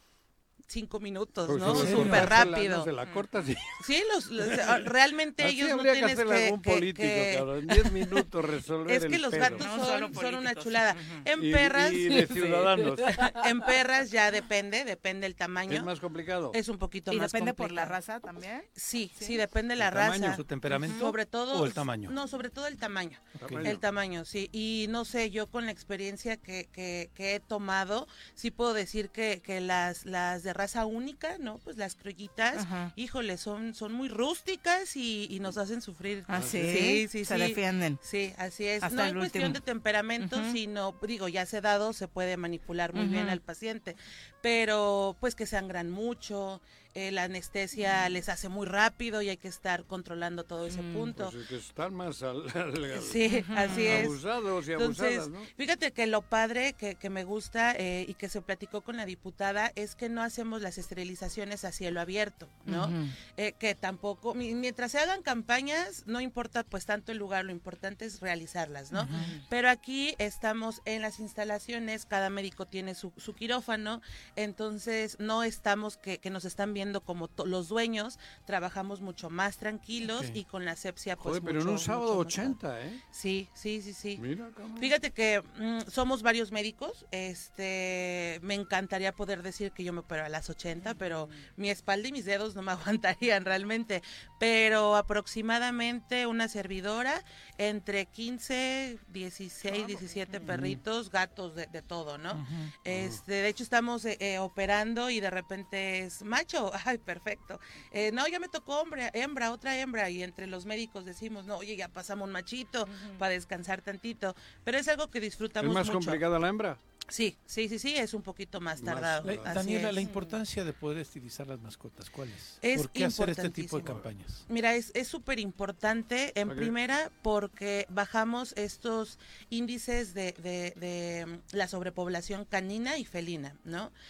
cinco 0.72 0.98
minutos, 1.00 1.46
Pues 1.46 1.60
¿no? 1.60 1.74
sí, 1.76 1.88
Súper 1.92 1.96
no, 1.96 2.04
se 2.04 2.08
la- 2.10 2.26
rápido. 2.26 2.78
no 2.78 2.84
se 2.84 2.92
la 2.92 3.12
cortas 3.12 3.48
y- 3.48 3.56
Sí, 3.86 4.02
los, 4.12 4.26
los- 4.30 4.48
realmente 4.86 5.44
Así 5.44 5.60
ellos 5.60 5.76
no 5.76 5.82
que 5.82 5.92
tienes 5.92 6.16
que... 6.16 6.22
algún 6.46 6.62
que- 6.62 6.70
político, 6.70 7.02
que- 7.02 7.34
cabrón. 7.38 7.58
En 7.58 7.66
10 7.68 7.92
minutos 7.92 8.44
resolver 8.44 8.96
es 8.96 9.04
que 9.06 9.16
el 9.16 9.22
los 9.22 9.30
pedo. 9.30 9.40
gatos 9.40 9.66
No 9.66 9.84
son, 10.14 10.34
una 10.34 10.54
chulada. 10.54 10.96
En 11.24 11.44
Y- 11.44 11.52
perras. 11.52 11.92
y 11.92 12.08
de 12.08 12.26
ciudadanos. 12.26 12.98
en 13.44 13.60
perras 13.60 14.10
ya 14.10 14.30
depende, 14.30 14.84
depende 14.84 15.26
el 15.26 15.34
tamaño. 15.34 15.72
Es 15.72 15.82
más 15.84 16.00
complicado. 16.00 16.50
Es 16.54 16.68
un 16.68 16.78
poquito 16.78 17.12
¿Y 17.12 17.18
más 17.18 17.30
depende 17.30 17.52
por 17.54 17.70
la 17.70 17.84
raza 17.84 18.18
también? 18.20 18.64
Sí, 18.74 19.12
sí, 19.18 19.36
depende 19.36 19.76
la 19.76 19.88
¿El 19.88 19.92
raza. 19.94 20.12
tamaño, 20.14 20.36
su 20.36 20.44
temperamento 20.44 20.98
Sobre 20.98 21.26
todo. 21.26 21.60
o 21.60 21.66
el 21.66 21.74
tamaño? 21.74 22.10
No, 22.10 22.26
sobre 22.28 22.48
todo 22.50 22.66
el 22.66 22.78
tamaño. 22.78 23.18
Ok. 23.42 23.52
El 23.64 23.78
tamaño, 23.78 24.24
sí. 24.24 24.48
Y 24.52 24.86
no 24.88 25.04
sé, 25.04 25.30
yo 25.30 25.48
con 25.48 25.66
la 25.66 25.72
experiencia 25.72 26.38
que, 26.38 26.68
que, 26.72 27.10
que 27.14 27.34
he 27.34 27.40
tomado, 27.40 28.08
sí 28.34 28.50
puedo 28.50 28.72
decir 28.72 29.10
que, 29.10 29.42
que 29.44 29.60
las, 29.60 30.06
las 30.06 30.42
de 30.42 30.52
raza 30.54 30.61
única, 30.86 31.38
¿no? 31.38 31.58
Pues 31.58 31.76
las 31.76 31.94
criollitas, 31.94 32.58
Ajá. 32.64 32.92
híjole, 32.96 33.36
son, 33.36 33.74
son 33.74 33.92
muy 33.92 34.08
rústicas 34.08 34.96
y, 34.96 35.26
y 35.30 35.40
nos 35.40 35.58
hacen 35.58 35.80
sufrir. 35.82 36.24
¿Ah, 36.28 36.40
sí? 36.42 36.62
Sí, 36.72 37.08
sí, 37.08 37.24
Se 37.24 37.34
sí. 37.34 37.40
defienden. 37.40 37.98
Sí, 38.02 38.32
así 38.38 38.66
es. 38.66 38.82
Hasta 38.82 38.96
no 39.02 39.08
en 39.08 39.16
cuestión 39.18 39.44
último. 39.44 39.60
de 39.60 39.64
temperamento, 39.64 40.40
Ujú. 40.40 40.52
sino, 40.52 40.94
digo, 41.02 41.28
ya 41.28 41.46
sedado 41.46 41.92
se 41.92 42.08
puede 42.08 42.36
manipular 42.36 42.92
muy 42.94 43.06
bien 43.06 43.28
al 43.28 43.40
paciente, 43.40 43.96
pero 44.42 45.16
pues 45.20 45.34
que 45.34 45.46
sangran 45.46 45.90
mucho, 45.90 46.60
eh, 46.94 47.10
la 47.10 47.22
anestesia 47.22 48.06
les 48.10 48.28
hace 48.28 48.50
muy 48.50 48.66
rápido 48.66 49.22
y 49.22 49.30
hay 49.30 49.38
que 49.38 49.48
estar 49.48 49.84
controlando 49.84 50.44
todo 50.44 50.66
ese 50.66 50.82
punto. 50.82 51.30
Pues 51.30 51.44
es 51.44 51.48
que 51.48 51.56
están 51.56 51.94
más 51.94 52.22
al- 52.22 52.44
al- 52.54 53.00
Sí, 53.12 53.42
así 53.56 53.86
es. 53.86 54.04
abusados 54.04 54.68
y 54.68 54.72
Entonces, 54.72 55.18
abusadas, 55.20 55.28
¿no? 55.30 55.40
fíjate 55.56 55.92
que 55.92 56.06
lo 56.06 56.20
padre 56.20 56.74
que, 56.74 56.96
que 56.96 57.08
me 57.08 57.24
gusta 57.24 57.72
eh, 57.78 58.04
y 58.06 58.12
que 58.12 58.28
se 58.28 58.42
platicó 58.42 58.82
con 58.82 58.98
la 58.98 59.06
diputada 59.06 59.72
es 59.74 59.94
que 59.94 60.10
no 60.10 60.20
hacemos 60.22 60.60
las 60.60 60.76
esterilizaciones 60.76 61.64
a 61.64 61.72
cielo 61.72 61.98
abierto, 61.98 62.46
¿no? 62.66 62.90
Eh, 63.38 63.54
que 63.58 63.74
tampoco, 63.74 64.34
mi- 64.34 64.54
mientras 64.54 64.92
se 64.92 64.98
hagan 64.98 65.22
campañas, 65.22 66.02
no 66.04 66.20
importa 66.20 66.62
pues 66.62 66.84
tanto 66.84 67.10
el 67.10 67.16
lugar, 67.16 67.46
lo 67.46 67.52
importante 67.52 68.04
es 68.04 68.20
realizarlas, 68.20 68.92
¿no? 68.92 69.08
Pero 69.48 69.70
aquí 69.70 70.14
estamos 70.18 70.82
en 70.84 71.00
las 71.00 71.20
instalaciones, 71.20 72.04
cada 72.04 72.28
médico 72.28 72.66
tiene 72.66 72.94
su, 72.94 73.12
su 73.16 73.34
quirófano, 73.34 74.02
entonces 74.36 75.16
no 75.18 75.42
estamos 75.42 75.96
que, 75.96 76.18
que 76.18 76.30
nos 76.30 76.44
están 76.44 76.74
viendo 76.74 77.00
como 77.02 77.28
los 77.44 77.68
dueños, 77.68 78.18
trabajamos 78.46 79.00
mucho 79.00 79.30
más 79.30 79.56
tranquilos 79.58 80.26
y 80.34 80.44
con 80.44 80.64
la 80.64 80.72
asepsia 80.72 81.16
pues 81.16 81.38
Joder, 81.38 81.42
pero 81.42 81.60
en 81.60 81.66
mucho- 81.66 81.72
un 81.72 81.78
sábado 81.78 82.14
mucho 82.16 82.40
mejor. 82.42 82.54
80, 82.66 82.80
¿eh? 82.82 83.02
Sí, 83.10 83.48
sí, 83.54 83.82
sí, 83.82 83.92
sí. 83.92 84.18
Mira. 84.20 84.50
Fíjate 84.80 85.10
que 85.10 85.42
mm, 85.58 85.90
somos 85.90 86.22
varios 86.22 86.50
médicos. 86.52 87.06
Este, 87.10 88.38
me 88.42 88.54
encantaría 88.54 89.12
poder 89.14 89.42
decir 89.42 89.72
que 89.72 89.84
yo 89.84 89.92
me 89.92 90.00
opero 90.00 90.24
a 90.24 90.28
las 90.28 90.48
80, 90.50 90.94
pero 90.94 91.28
mi 91.56 91.70
espalda 91.70 92.08
y 92.08 92.12
mis 92.12 92.24
dedos 92.24 92.54
no 92.54 92.62
me 92.62 92.72
aguantarían 92.72 93.44
realmente. 93.44 94.02
Pero 94.38 94.96
aproximadamente 94.96 96.26
una 96.26 96.48
servidora 96.48 97.22
entre 97.58 98.06
15, 98.06 98.98
16, 99.08 99.86
17 99.86 100.40
perritos, 100.40 101.10
gatos, 101.10 101.54
de, 101.54 101.66
de 101.66 101.82
todo, 101.82 102.18
¿no? 102.18 102.46
Este, 102.84 103.32
de 103.32 103.48
hecho 103.48 103.62
estamos 103.62 104.04
eh, 104.04 104.16
eh, 104.22 104.38
operando 104.38 105.10
y 105.10 105.18
de 105.18 105.30
repente 105.30 105.98
es 106.04 106.22
macho, 106.22 106.70
ay, 106.86 106.98
perfecto. 106.98 107.58
Eh, 107.90 108.12
no, 108.12 108.28
ya 108.28 108.38
me 108.38 108.48
tocó 108.48 108.80
hombre, 108.80 109.10
hembra, 109.14 109.50
otra 109.50 109.76
hembra 109.76 110.10
y 110.10 110.22
entre 110.22 110.46
los 110.46 110.64
médicos 110.64 111.04
decimos, 111.04 111.44
no, 111.44 111.56
oye, 111.56 111.74
ya 111.74 111.88
pasamos 111.88 112.26
un 112.28 112.32
machito 112.32 112.86
para 113.18 113.32
descansar 113.32 113.82
tantito, 113.82 114.36
pero 114.62 114.78
es 114.78 114.86
algo 114.86 115.10
que 115.10 115.18
¿Es 115.18 115.24
disfrutamos 115.24 115.74
más 115.74 115.86
mucho. 115.88 115.98
complicada 115.98 116.38
la 116.38 116.48
hembra? 116.48 116.78
Sí, 117.08 117.36
sí, 117.44 117.68
sí, 117.68 117.80
sí, 117.80 117.94
es 117.96 118.14
un 118.14 118.22
poquito 118.22 118.60
más 118.60 118.80
tardado. 118.80 119.24
La- 119.28 119.52
Daniela, 119.52 119.88
es. 119.88 119.94
la 119.96 120.00
importancia 120.00 120.64
de 120.64 120.72
poder 120.72 120.98
estilizar 120.98 121.46
las 121.48 121.60
mascotas, 121.60 122.08
¿cuál 122.08 122.28
es? 122.28 122.58
Es 122.62 122.78
¿Por 122.82 122.90
qué 122.90 123.04
hacer 123.04 123.28
este 123.28 123.50
tipo 123.50 123.76
de 123.76 123.82
campañas? 123.84 124.44
Mira, 124.48 124.74
es 124.76 124.92
es 124.94 125.08
súper 125.08 125.40
importante, 125.40 126.32
en 126.40 126.48
primera, 126.50 127.10
porque 127.22 127.86
bajamos 127.90 128.54
estos 128.56 129.18
índices 129.50 130.14
de, 130.14 130.32
de- 130.38 130.72
de, 130.76 131.26
mm, 131.26 131.56
la 131.56 131.66
sobrepoblación 131.66 132.44
canina 132.44 132.96
y 132.96 133.04
felina, 133.04 133.56
¿no? 133.64 133.90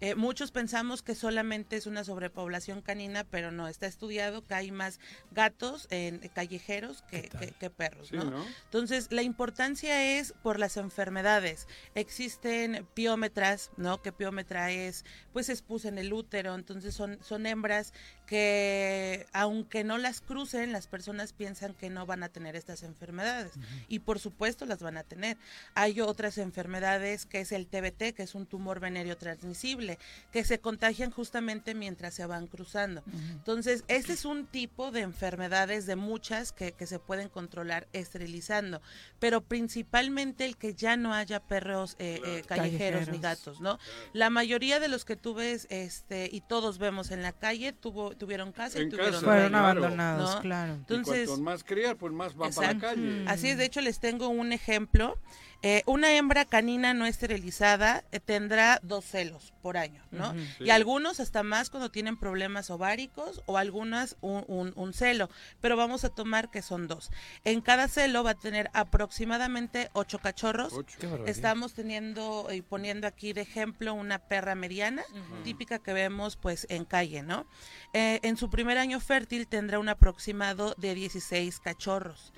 Eh, 0.00 0.14
muchos 0.14 0.50
pensamos 0.50 1.02
que 1.02 1.14
solamente 1.14 1.76
es 1.76 1.86
una 1.86 2.04
sobrepoblación 2.04 2.82
canina, 2.82 3.24
pero 3.24 3.50
no, 3.50 3.66
está 3.68 3.86
estudiado 3.86 4.44
que 4.46 4.54
hay 4.54 4.70
más 4.70 5.00
gatos 5.30 5.86
en 5.90 6.18
callejeros 6.34 7.02
que, 7.10 7.22
que- 7.22 7.52
que 7.58 7.70
perros, 7.70 8.08
Sí, 8.08 8.16
¿no? 8.16 8.24
¿no? 8.24 8.44
Entonces, 8.64 9.08
la 9.10 9.22
importancia 9.22 10.18
es 10.18 10.32
por 10.42 10.58
las 10.58 10.76
enfermedades. 10.76 11.66
Existen 11.94 12.86
piómetras, 12.94 13.70
¿no? 13.76 14.02
Que 14.02 14.12
piómetra 14.12 14.70
es, 14.70 15.04
pues, 15.32 15.48
es 15.48 15.62
pus 15.62 15.84
en 15.86 15.98
el 15.98 16.12
útero. 16.12 16.54
Entonces, 16.54 16.94
son, 16.94 17.18
son 17.22 17.46
hembras 17.46 17.92
que, 18.26 19.26
aunque 19.32 19.84
no 19.84 19.98
las 19.98 20.20
crucen, 20.20 20.72
las 20.72 20.86
personas 20.88 21.32
piensan 21.32 21.74
que 21.74 21.90
no 21.90 22.06
van 22.06 22.22
a 22.22 22.28
tener 22.28 22.56
estas 22.56 22.82
enfermedades. 22.82 23.52
Y 23.88 24.00
por 24.00 24.18
supuesto 24.18 24.66
las 24.66 24.80
van 24.82 24.96
a 24.96 25.04
tener. 25.04 25.36
Hay 25.74 26.00
otras 26.00 26.38
enfermedades 26.38 27.24
que 27.26 27.40
es 27.40 27.52
el 27.52 27.66
TBT, 27.66 28.14
que 28.14 28.22
es 28.22 28.34
un 28.34 28.46
tumor 28.46 28.80
venéreo 28.80 29.16
transmisible, 29.16 29.85
que 30.32 30.44
se 30.44 30.58
contagian 30.58 31.10
justamente 31.10 31.74
mientras 31.74 32.14
se 32.14 32.26
van 32.26 32.46
cruzando. 32.46 33.02
Entonces, 33.32 33.84
este 33.88 34.12
es 34.12 34.24
un 34.24 34.46
tipo 34.46 34.90
de 34.90 35.00
enfermedades 35.00 35.86
de 35.86 35.96
muchas 35.96 36.52
que, 36.52 36.72
que 36.72 36.86
se 36.86 36.98
pueden 36.98 37.28
controlar 37.28 37.86
esterilizando, 37.92 38.80
pero 39.18 39.40
principalmente 39.40 40.44
el 40.44 40.56
que 40.56 40.74
ya 40.74 40.96
no 40.96 41.14
haya 41.14 41.40
perros 41.40 41.96
eh, 41.98 42.20
eh, 42.24 42.42
callejeros, 42.46 43.08
ni 43.08 43.18
Callejeros. 43.18 43.20
gatos, 43.20 43.60
¿no? 43.60 43.78
La 44.12 44.30
mayoría 44.30 44.80
de 44.80 44.88
los 44.88 45.04
que 45.04 45.16
tú 45.16 45.34
ves 45.34 45.66
este, 45.70 46.28
y 46.30 46.40
todos 46.40 46.78
vemos 46.78 47.10
en 47.10 47.22
la 47.22 47.32
calle 47.32 47.72
tuvo, 47.72 48.16
tuvieron 48.16 48.52
casa 48.52 48.78
y 48.78 48.82
En 48.82 48.90
tuvieron 48.90 49.12
casa, 49.14 49.24
Fueron 49.24 49.52
dueño, 49.52 49.64
abandonados, 49.64 50.34
¿no? 50.36 50.40
claro. 50.40 50.72
Entonces, 50.74 51.24
y 51.24 51.26
cuanto 51.26 51.42
más 51.42 51.64
crías, 51.64 51.94
pues 51.98 52.12
más 52.12 52.34
van 52.36 52.52
para 52.52 52.72
la 52.74 52.78
calle. 52.80 53.24
Así 53.26 53.48
es, 53.48 53.58
de 53.58 53.64
hecho 53.64 53.80
les 53.80 54.00
tengo 54.00 54.28
un 54.28 54.52
ejemplo. 54.52 55.18
Eh, 55.62 55.82
una 55.86 56.12
hembra 56.14 56.44
canina 56.44 56.94
no 56.94 57.06
esterilizada 57.06 58.04
eh, 58.12 58.20
tendrá 58.20 58.78
dos 58.82 59.04
celos 59.04 59.52
por 59.62 59.76
año, 59.76 60.02
¿no? 60.12 60.34
Y 60.60 60.64
Sí. 60.64 60.70
algunos 60.70 61.18
hasta 61.18 61.42
más 61.42 61.70
cuando 61.70 61.90
tienen 61.90 62.16
problemas 62.16 62.70
ováricos 62.70 63.42
o 63.46 63.58
algunas 63.58 64.16
un, 64.20 64.44
un- 64.46 64.72
un 64.76 64.92
celo, 64.92 65.28
pero 65.60 65.76
vamos 65.76 66.04
a 66.04 66.08
tomar 66.10 66.50
que 66.50 66.62
son 66.62 66.86
dos. 66.86 67.10
En 67.44 67.60
cada 67.62 67.88
celo 67.88 68.22
va 68.22 68.30
a 68.30 68.34
tener 68.34 68.70
aproximadamente 68.74 69.90
ocho 69.94 70.18
cachorros. 70.18 70.72
Barbaridad. 70.74 71.28
Estamos 71.28 71.74
teniendo 71.74 72.48
y 72.52 72.62
poniendo 72.62 73.06
aquí 73.06 73.32
de 73.32 73.40
ejemplo 73.40 73.94
una 73.94 74.18
perra 74.18 74.54
mediana, 74.54 75.02
típica 75.42 75.78
que 75.78 75.92
vemos 75.92 76.36
pues 76.36 76.66
en 76.70 76.84
calle, 76.84 77.22
¿no? 77.22 77.46
Eh, 77.92 78.20
en 78.22 78.36
su 78.36 78.50
primer 78.50 78.78
año 78.78 79.00
fértil 79.00 79.48
tendrá 79.48 79.78
un 79.78 79.88
aproximado 79.88 80.74
de 80.76 80.94
16 80.94 81.60
cachorros. 81.60 82.32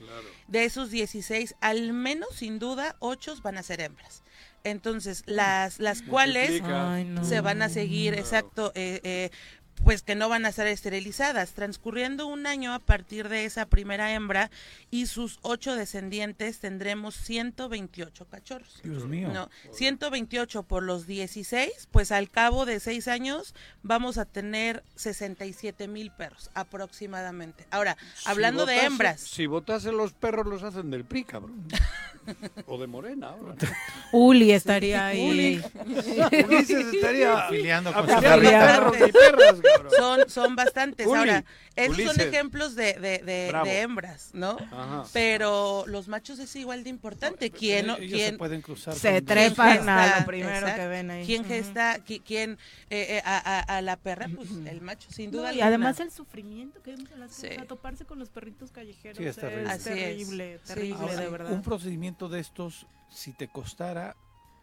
De 0.46 0.64
esos 0.64 0.90
16, 0.90 1.56
al 1.60 1.92
menos 1.92 2.28
sin 2.36 2.58
duda, 2.58 2.96
8 3.00 3.17
van 3.42 3.58
a 3.58 3.62
ser 3.62 3.80
hembras. 3.80 4.22
Entonces, 4.64 5.22
las, 5.26 5.78
las 5.78 6.02
cuales 6.10 6.50
Multiplica. 6.50 6.94
Ay, 6.94 7.04
no. 7.04 7.24
se 7.24 7.40
van 7.40 7.62
a 7.62 7.68
seguir, 7.68 8.14
exacto, 8.14 8.72
eh, 8.74 9.00
eh, 9.04 9.30
pues 9.84 10.02
que 10.02 10.14
no 10.14 10.28
van 10.28 10.44
a 10.46 10.52
ser 10.52 10.66
esterilizadas, 10.66 11.52
transcurriendo 11.52 12.26
un 12.26 12.46
año 12.46 12.72
a 12.74 12.78
partir 12.78 13.28
de 13.28 13.44
esa 13.44 13.66
primera 13.66 14.12
hembra 14.12 14.50
y 14.90 15.06
sus 15.06 15.38
ocho 15.42 15.74
descendientes 15.76 16.58
tendremos 16.58 17.14
128 17.16 18.26
cachorros. 18.26 18.80
Dios 18.82 19.06
mío. 19.06 19.30
No, 19.32 19.48
128 19.72 20.62
por 20.64 20.82
los 20.82 21.06
16, 21.06 21.88
pues 21.90 22.12
al 22.12 22.30
cabo 22.30 22.66
de 22.66 22.80
seis 22.80 23.08
años 23.08 23.54
vamos 23.82 24.18
a 24.18 24.24
tener 24.24 24.82
67 24.96 25.88
mil 25.88 26.10
perros 26.10 26.50
aproximadamente. 26.54 27.66
Ahora, 27.70 27.96
hablando 28.24 28.66
Si 28.66 28.72
de 28.72 28.80
hembras, 28.84 29.20
Si 29.20 29.46
votasen 29.46 29.96
los 29.96 30.12
perros, 30.12 30.46
los 30.46 30.62
hacen 30.62 30.90
del 30.90 31.04
PRI, 31.04 31.24
cabrón. 31.24 31.66
o 32.66 32.78
de 32.78 32.86
Morena 32.86 33.28
ahora. 33.28 33.54
Uli 34.12 34.52
estaría 34.52 35.06
ahí. 35.06 35.30
Uli. 35.30 35.62
Ulises 36.44 36.94
estaría 36.94 37.46
Afiliando 37.46 37.92
con 37.92 38.08
sus 38.08 38.20
perros 38.20 38.96
y 38.96 39.12
perras, 39.12 39.56
cabrón. 39.76 39.92
son, 39.96 40.30
son 40.30 40.56
bastantes. 40.56 41.06
Uli, 41.06 41.18
Ahora, 41.18 41.44
esos 41.76 41.96
son 41.96 42.20
ejemplos 42.20 42.74
de, 42.74 42.94
de, 42.94 43.18
de- 43.18 43.80
hembras, 43.80 44.30
¿no? 44.32 44.56
Ajá. 44.72 45.04
Pero 45.12 45.84
los 45.86 46.08
machos 46.08 46.38
es 46.38 46.54
igual 46.56 46.84
de 46.84 46.90
importante. 46.90 47.50
¿Quién, 47.50 47.86
ellos 47.86 47.98
se 47.98 48.06
quién, 48.08 48.38
pueden 48.38 48.62
cruzar 48.62 48.94
Se 48.94 49.22
trepan 49.22 49.88
a 49.88 50.02
gesta? 50.04 50.20
lo 50.20 50.26
primero 50.26 50.56
Exacto. 50.56 50.76
que 50.82 50.86
ven 50.88 51.10
ahí. 51.10 51.26
¿Quién 51.26 51.44
gesta? 51.44 52.04
qui- 52.04 52.22
¿Quién 52.24 52.58
eh, 52.90 53.16
eh, 53.18 53.22
a, 53.24 53.58
a- 53.58 53.76
a 53.78 53.82
la 53.82 53.96
perra? 53.96 54.26
Pues 54.34 54.48
el 54.66 54.80
macho, 54.80 55.08
sin 55.10 55.30
duda 55.30 55.42
No, 55.42 55.48
y 55.48 55.60
alguna. 55.60 55.66
además 55.66 56.00
el 56.00 56.10
sufrimiento 56.10 56.82
que 56.82 56.92
vemos 56.92 57.10
en 57.12 57.20
las 57.20 57.32
Sí. 57.32 57.48
cosas, 57.48 57.66
toparse 57.66 58.04
con 58.04 58.18
los 58.18 58.28
perritos 58.30 58.70
callejeros 58.72 59.18
Sí, 59.18 59.24
es 59.24 59.36
terrible. 59.36 59.70
Así 59.70 59.88
es. 59.90 59.94
terrible, 59.96 60.58
Sí, 60.64 60.74
terrible, 60.74 61.08
sí, 61.10 61.16
de 61.20 61.28
verdad. 61.28 61.52
Un 61.52 61.62
procedimiento 61.62 62.28
de 62.28 62.40
estos, 62.40 62.86
si 63.10 63.32
te 63.32 63.48
costara 63.48 64.16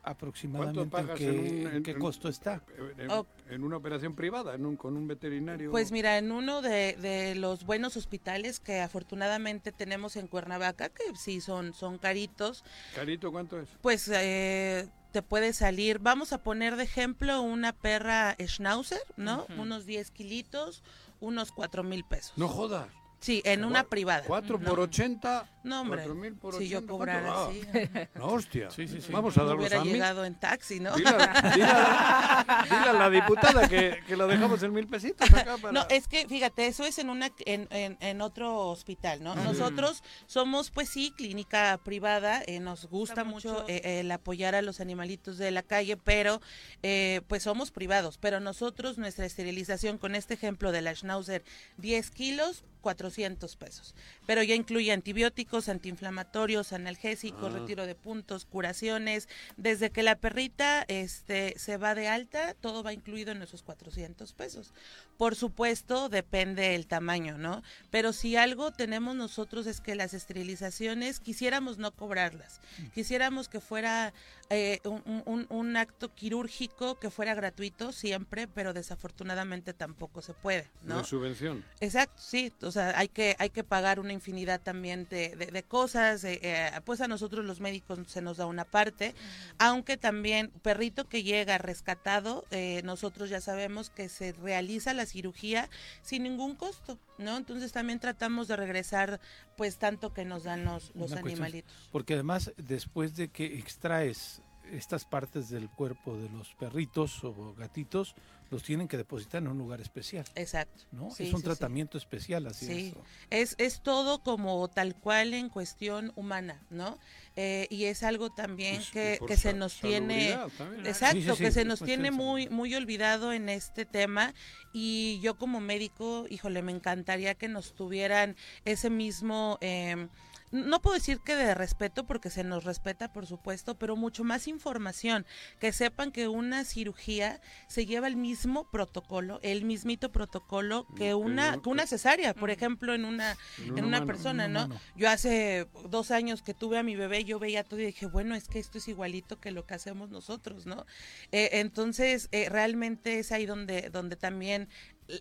aproximadamente 0.06 0.82
en 0.82 0.90
pagas 0.90 1.18
qué, 1.18 1.30
en 1.30 1.40
un- 1.68 1.74
en 1.76 1.84
qué 1.84 1.92
en- 1.92 2.00
costo 2.00 2.30
está. 2.30 2.62
En, 2.98 3.10
Oh. 3.12 3.26
en 3.50 3.64
una 3.64 3.78
operación 3.78 4.16
privada, 4.16 4.56
en 4.56 4.66
un- 4.66 4.76
con 4.76 4.96
un 4.96 5.08
veterinario. 5.08 5.72
Pues 5.72 5.92
mira, 5.92 6.18
en 6.18 6.32
uno 6.32 6.62
de, 6.62 6.94
de 6.94 7.36
los 7.36 7.66
buenos 7.66 7.98
hospitales 7.98 8.60
que 8.60 8.80
afortunadamente 8.82 9.72
tenemos 9.72 10.16
en 10.16 10.28
Cuernavaca, 10.28 10.90
que 10.90 11.04
sí 11.16 11.42
son, 11.42 11.74
son 11.74 11.98
caritos, 11.98 12.64
Carito, 12.94 13.32
¿cuánto 13.32 13.60
es? 13.60 13.68
pues 13.82 14.10
eh, 14.14 14.88
te 15.12 15.22
puede 15.22 15.54
salir, 15.54 16.00
vamos 16.00 16.34
a 16.34 16.44
poner 16.44 16.76
de 16.76 16.84
ejemplo 16.84 17.42
una 17.42 17.74
perra 17.74 18.36
schnauzer, 18.46 19.00
¿no? 19.18 19.46
Unos 19.58 19.86
10 19.86 20.12
kilitos, 20.12 20.84
unos 21.22 21.52
4 21.52 21.84
mil 21.84 22.04
pesos. 22.04 22.34
No 22.38 22.48
jodas. 22.48 22.90
Sí, 23.20 23.42
en 23.46 23.66
una 23.66 23.84
privada. 23.86 24.24
4 24.28 24.60
No. 24.60 24.70
por 24.70 24.80
80. 24.82 25.50
No, 25.64 25.82
hombre, 25.82 26.06
4.000 26.06 26.38
por 26.38 26.56
si 26.56 26.68
yo 26.68 26.78
80, 26.78 26.92
cobrara 26.92 27.22
¿cuánto 27.34 27.50
así. 27.50 27.88
da? 27.92 28.10
No, 28.14 28.26
hostia. 28.28 28.70
Sí, 28.70 28.88
sí, 28.88 29.02
sí. 29.02 29.12
Vamos 29.12 29.36
a 29.36 29.42
No 29.42 29.48
darlos 29.48 29.62
hubiera 29.66 29.82
a 29.82 29.84
mí. 29.84 29.92
llegado 29.94 30.24
en 30.26 30.36
taxi, 30.40 30.80
¿no? 30.80 30.96
Dile, 30.96 31.10
a- 31.10 31.52
dile 31.56 31.66
a- 31.66 32.66
dile 32.70 32.90
a 32.90 32.94
la 32.94 33.10
diputada 33.10 33.68
que, 33.68 34.00
que 34.06 34.16
lo 34.16 34.28
dejamos 34.28 34.62
en 34.62 34.74
mil 34.74 34.88
pesitos 34.88 35.28
acá 35.34 35.58
para... 35.58 35.72
No, 35.72 35.88
es 35.90 36.08
que 36.08 36.28
fíjate, 36.28 36.68
eso 36.68 36.84
es 36.86 37.00
en 37.00 37.10
una 37.10 37.32
en, 37.48 37.68
en, 37.72 37.98
en 38.00 38.22
otro 38.22 38.60
hospital, 38.68 39.24
¿no? 39.24 39.34
Nosotros 39.36 40.04
somos, 40.28 40.70
pues 40.70 40.90
sí, 40.90 41.12
clínica 41.18 41.80
privada, 41.84 42.44
eh, 42.46 42.60
nos 42.60 42.86
gusta 42.86 43.24
mucho 43.24 43.66
eh, 43.68 44.02
el 44.02 44.12
apoyar 44.12 44.54
a 44.54 44.62
los 44.62 44.80
animalitos 44.80 45.40
de 45.40 45.50
la 45.50 45.64
calle, 45.64 45.98
pero 45.98 46.42
eh, 46.84 47.22
pues 47.28 47.42
somos 47.42 47.72
privados. 47.72 48.20
Pero 48.20 48.40
nosotros, 48.40 49.00
nuestra 49.00 49.26
esterilización, 49.26 49.98
con 49.98 50.14
este 50.14 50.36
ejemplo 50.36 50.72
de 50.72 50.82
la 50.84 50.94
Schnauzer, 50.94 51.44
10 51.78 52.12
kilos, 52.12 52.64
400 52.86 53.56
pesos. 53.58 53.96
Pero 54.26 54.44
ya 54.44 54.56
incluye 54.56 54.92
antibióticos, 54.92 55.70
antiinflamatorios, 55.70 56.74
analgésicos, 56.74 57.54
Ah. 57.54 57.60
retiro 57.60 57.86
de 57.86 57.96
puntos, 57.96 58.46
curaciones. 58.46 59.28
Desde 59.58 59.90
que 59.92 60.04
la 60.04 60.16
perrita 60.16 60.84
este, 60.88 61.54
se 61.58 61.78
va 61.78 61.96
de 61.96 62.08
alta, 62.08 62.54
todo 62.56 62.84
va 62.84 62.94
incluido 62.94 63.32
en 63.32 63.42
esos 63.42 63.64
400 63.64 64.34
pesos. 64.34 64.74
Por 65.18 65.36
supuesto, 65.36 66.10
depende 66.10 66.76
el 66.76 66.88
tamaño, 66.88 67.38
¿no? 67.38 67.62
Pero 67.90 68.12
si 68.14 68.36
algo 68.36 68.72
tenemos 68.72 69.16
nosotros 69.16 69.66
es 69.68 69.80
que 69.80 69.96
las 69.96 70.14
esterilizaciones 70.14 71.20
quisiéramos 71.20 71.78
no 71.78 71.92
cobrarlas. 71.92 72.60
Quisiéramos 72.94 73.48
que 73.50 73.60
fuera 73.60 74.14
eh, 74.52 74.80
un, 74.84 75.24
un- 75.26 75.48
un 75.50 75.76
acto 75.78 76.14
quirúrgico 76.14 77.00
que 77.00 77.10
fuera 77.10 77.34
gratuito 77.34 77.92
siempre, 77.92 78.48
pero 78.48 78.74
desafortunadamente 78.74 79.74
tampoco 79.74 80.22
se 80.22 80.34
puede, 80.36 80.70
¿no? 80.84 81.00
De 81.00 81.04
subvención. 81.04 81.66
Exacto, 81.80 82.22
sí, 82.22 82.54
o 82.62 82.70
sea, 82.72 82.94
hay 82.98 83.08
que 83.08 83.36
hay 83.40 83.50
que 83.50 83.64
pagar 83.64 84.00
una 84.00 84.14
infinidad 84.16 84.60
también 84.62 85.08
de, 85.10 85.36
de- 85.36 85.46
de 85.48 85.64
cosas, 85.64 86.24
eh, 86.24 86.40
eh, 86.42 86.72
pues 86.86 87.00
a 87.02 87.08
nosotros 87.08 87.46
los 87.46 87.60
médicos 87.60 88.00
se 88.08 88.22
nos 88.22 88.38
da 88.38 88.48
una 88.48 88.66
parte, 88.66 89.14
aunque 89.60 89.98
también 89.98 90.50
perrito 90.64 91.08
que 91.08 91.22
llega 91.24 91.58
rescatado, 91.60 92.44
eh, 92.52 92.82
nosotros 92.84 93.30
ya 93.30 93.42
sabemos 93.42 93.90
que 93.92 94.10
se 94.10 94.32
realiza 94.34 94.94
la 94.94 95.06
cirugía 95.06 95.70
sin 96.02 96.24
ningún 96.24 96.56
costo, 96.56 96.98
¿no? 97.20 97.38
Entonces 97.38 97.72
también 97.72 98.00
tratamos 98.00 98.48
de 98.48 98.56
regresar 98.56 99.20
pues 99.56 99.78
tanto 99.78 100.14
que 100.14 100.26
nos 100.26 100.44
dan 100.46 100.66
los, 100.66 100.86
los 100.96 101.12
cuestión- 101.12 101.28
animalitos. 101.28 101.90
Porque 101.92 102.16
además, 102.16 102.52
después 102.58 103.16
de 103.16 103.28
que 103.30 103.46
extraes 103.60 104.42
estas 104.72 105.06
partes 105.06 105.50
del 105.50 105.70
cuerpo 105.70 106.16
de 106.18 106.30
los 106.30 106.54
perritos 106.56 107.24
o 107.24 107.54
gatitos, 107.56 108.16
los 108.52 108.62
tienen 108.62 108.88
que 108.88 108.96
depositar 108.98 109.42
en 109.42 109.48
un 109.48 109.58
lugar 109.58 109.82
especial. 109.82 110.26
Exacto. 110.36 110.84
¿no? 110.92 111.10
Sí, 111.10 111.24
es 111.24 111.34
un 111.34 111.40
sí, 111.40 111.42
sí. 111.42 111.44
tratamiento 111.44 111.98
especial, 111.98 112.46
así 112.46 112.66
Sí, 112.68 112.94
es. 113.32 113.52
es, 113.52 113.56
es 113.58 113.82
todo 113.82 114.22
como 114.22 114.68
tal 114.68 114.96
cual 114.96 115.34
en 115.34 115.50
cuestión 115.50 116.12
humana, 116.16 116.62
¿no? 116.70 116.98
Eh, 117.36 117.68
y 117.72 117.86
es 117.86 118.04
algo 118.04 118.30
también 118.30 118.82
y 118.82 118.92
que, 118.92 119.20
que 119.28 119.36
se 119.36 119.54
nos 119.54 119.80
tiene, 119.82 120.38
también. 120.58 120.86
exacto, 120.86 121.18
Sí, 121.18 121.24
sí, 121.24 121.32
sí, 121.36 121.44
que 121.44 121.52
se 121.52 121.66
nos 121.66 121.82
tiene 121.82 122.12
muy, 122.12 122.48
muy 122.50 122.74
olvidado 122.76 123.34
en 123.34 123.50
este 123.50 123.84
tema 123.86 124.34
y 124.74 125.20
yo 125.22 125.38
como 125.38 125.60
médico, 125.60 126.26
híjole, 126.30 126.62
me 126.62 126.72
encantaría 126.72 127.34
que 127.36 127.48
nos 127.48 127.74
tuvieran 127.74 128.36
ese 128.64 128.90
mismo... 128.90 129.58
em, 129.62 130.08
no 130.52 130.82
puedo 130.82 130.96
decir 130.96 131.20
que 131.20 131.36
de 131.36 131.54
respeto 131.54 132.06
porque 132.06 132.30
se 132.30 132.44
nos 132.44 132.64
respeta 132.64 133.12
por 133.12 133.26
supuesto, 133.26 133.76
pero 133.76 133.96
mucho 133.96 134.24
más 134.24 134.48
información, 134.48 135.26
que 135.60 135.72
sepan 135.72 136.12
que 136.12 136.28
una 136.28 136.64
cirugía 136.66 137.42
se 137.68 137.86
lleva 137.86 138.08
el 138.08 138.16
mismo 138.16 138.70
protocolo, 138.70 139.40
el 139.44 139.66
mismito 139.66 140.12
protocolo 140.12 140.88
que 140.96 141.14
una, 141.14 141.62
que 141.62 141.70
una 141.70 141.88
cesárea, 141.88 142.34
por 142.34 142.50
ejemplo, 142.50 142.94
en 142.94 143.06
una, 143.06 143.38
En 143.58 143.72
un 143.72 143.78
en 143.80 143.86
una 143.86 144.06
persona, 144.06 144.48
¿no? 144.48 144.70
Yo 144.96 145.10
hace 145.10 145.68
dos 145.90 146.12
años 146.12 146.42
que 146.42 146.54
tuve 146.54 146.78
a 146.78 146.84
mi 146.84 146.96
bebé, 146.96 147.24
yo 147.24 147.40
veía 147.40 147.64
todo 147.64 147.80
y 147.80 147.86
dije, 147.86 148.06
bueno, 148.06 148.36
es 148.36 148.48
que 148.48 148.60
esto 148.60 148.78
es 148.78 148.88
igualito 148.88 149.40
que 149.40 149.52
lo 149.52 149.66
que 149.66 149.74
hacemos 149.74 150.10
nosotros, 150.10 150.66
¿no? 150.66 150.86
Eh, 151.32 151.50
entonces, 151.54 152.30
eh, 152.32 152.50
realmente 152.50 153.20
es 153.20 153.32
ahí 153.32 153.46
donde, 153.46 153.90
donde 153.90 154.16
también 154.16 154.70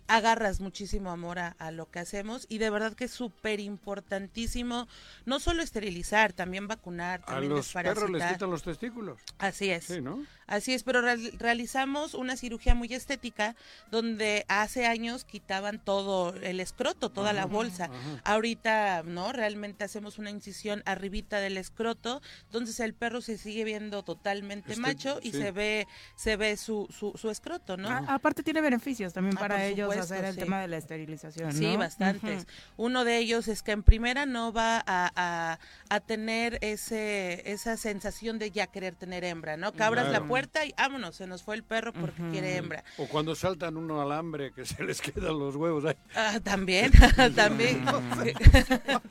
agarras 0.07 0.59
muchísimo 0.61 1.11
amor 1.11 1.37
a, 1.39 1.49
a 1.59 1.71
lo 1.71 1.89
que 1.91 1.99
hacemos 1.99 2.45
y 2.49 2.57
de 2.57 2.69
verdad 2.69 2.93
que 2.93 3.05
es 3.05 3.11
súper 3.11 3.59
importantísimo 3.59 4.87
no 5.25 5.39
solo 5.39 5.61
esterilizar, 5.63 6.33
también 6.33 6.67
vacunar, 6.67 7.21
A 7.23 7.33
también 7.33 7.53
los 7.53 7.71
perros 7.71 7.95
les 7.95 7.95
desparasitar. 8.03 8.33
quitan 8.33 8.49
los 8.49 8.63
testículos. 8.63 9.19
Así 9.37 9.69
es. 9.69 9.85
Sí, 9.85 10.01
¿no? 10.01 10.23
Así 10.47 10.73
es, 10.73 10.83
pero 10.83 11.01
real- 11.01 11.31
realizamos 11.39 12.13
una 12.13 12.37
cirugía 12.37 12.75
muy 12.75 12.93
estética 12.93 13.55
donde 13.89 14.45
hace 14.47 14.85
años 14.85 15.25
quitaban 15.25 15.83
todo 15.83 16.35
el 16.35 16.59
escroto, 16.59 17.09
toda 17.09 17.33
la 17.33 17.45
bolsa. 17.45 17.85
ajá. 17.85 18.21
Ahorita, 18.23 19.03
¿no? 19.03 19.31
Realmente 19.31 19.83
hacemos 19.83 20.19
una 20.19 20.29
incisión 20.29 20.83
arribita 20.85 21.39
del 21.39 21.57
escroto, 21.57 22.21
entonces 22.45 22.79
el 22.79 22.93
perro 22.93 23.21
se 23.21 23.37
sigue 23.39 23.63
viendo 23.63 24.03
totalmente 24.03 24.71
Este- 24.73 24.81
macho 24.81 25.19
y 25.23 25.31
sí. 25.31 25.37
se 25.39 25.51
ve 25.51 25.87
se 26.15 26.37
ve 26.37 26.57
su, 26.57 26.87
su, 26.97 27.13
su 27.17 27.29
escroto, 27.31 27.75
¿no? 27.77 27.89
A- 27.89 28.13
aparte 28.13 28.43
tiene 28.43 28.61
beneficios 28.61 29.13
también 29.13 29.35
Ah, 29.37 29.39
para 29.39 29.55
por 29.55 29.63
ellos 29.75 29.89
supuesto, 29.93 30.13
hacer 30.15 30.25
el 30.25 30.33
sí. 30.33 30.39
tema 30.39 30.61
de 30.61 30.67
la 30.67 30.77
esterilización, 30.77 31.51
Sí, 31.53 31.73
¿no? 31.73 31.79
bastantes. 31.79 32.43
Ujú. 32.43 32.51
Uno 32.85 33.05
de 33.05 33.17
ellos 33.17 33.47
es 33.47 33.61
que 33.63 33.71
en 33.71 33.83
primera 33.83 34.25
no 34.25 34.51
va 34.51 34.77
a, 34.85 35.11
a- 35.15 35.59
a 35.89 35.99
tener 35.99 36.57
ese 36.61 37.43
esa 37.51 37.77
sensación 37.77 38.39
de 38.39 38.51
ya 38.51 38.67
querer 38.67 38.95
tener 38.95 39.23
hembra, 39.23 39.55
¿no? 39.57 39.71
Que 39.71 39.83
abras 39.83 40.05
la 40.05 40.11
Claro. 40.11 40.27
puerta 40.27 40.65
y 40.65 40.73
vámonos, 40.77 41.15
se 41.15 41.27
nos 41.27 41.43
fue 41.43 41.55
el 41.55 41.63
perro 41.63 41.93
porque 41.93 42.21
Ujú. 42.21 42.31
quiere 42.31 42.55
hembra. 42.57 42.83
O 42.97 43.07
cuando 43.07 43.35
saltan 43.35 43.77
uno 43.77 44.01
alambre 44.01 44.51
que 44.53 44.65
se 44.65 44.83
les 44.83 44.99
quedan 45.01 45.37
los 45.39 45.55
huevos 45.55 45.85
ahí. 45.85 45.95
Ah, 46.15 46.39
también, 46.43 46.91
también, 47.35 47.85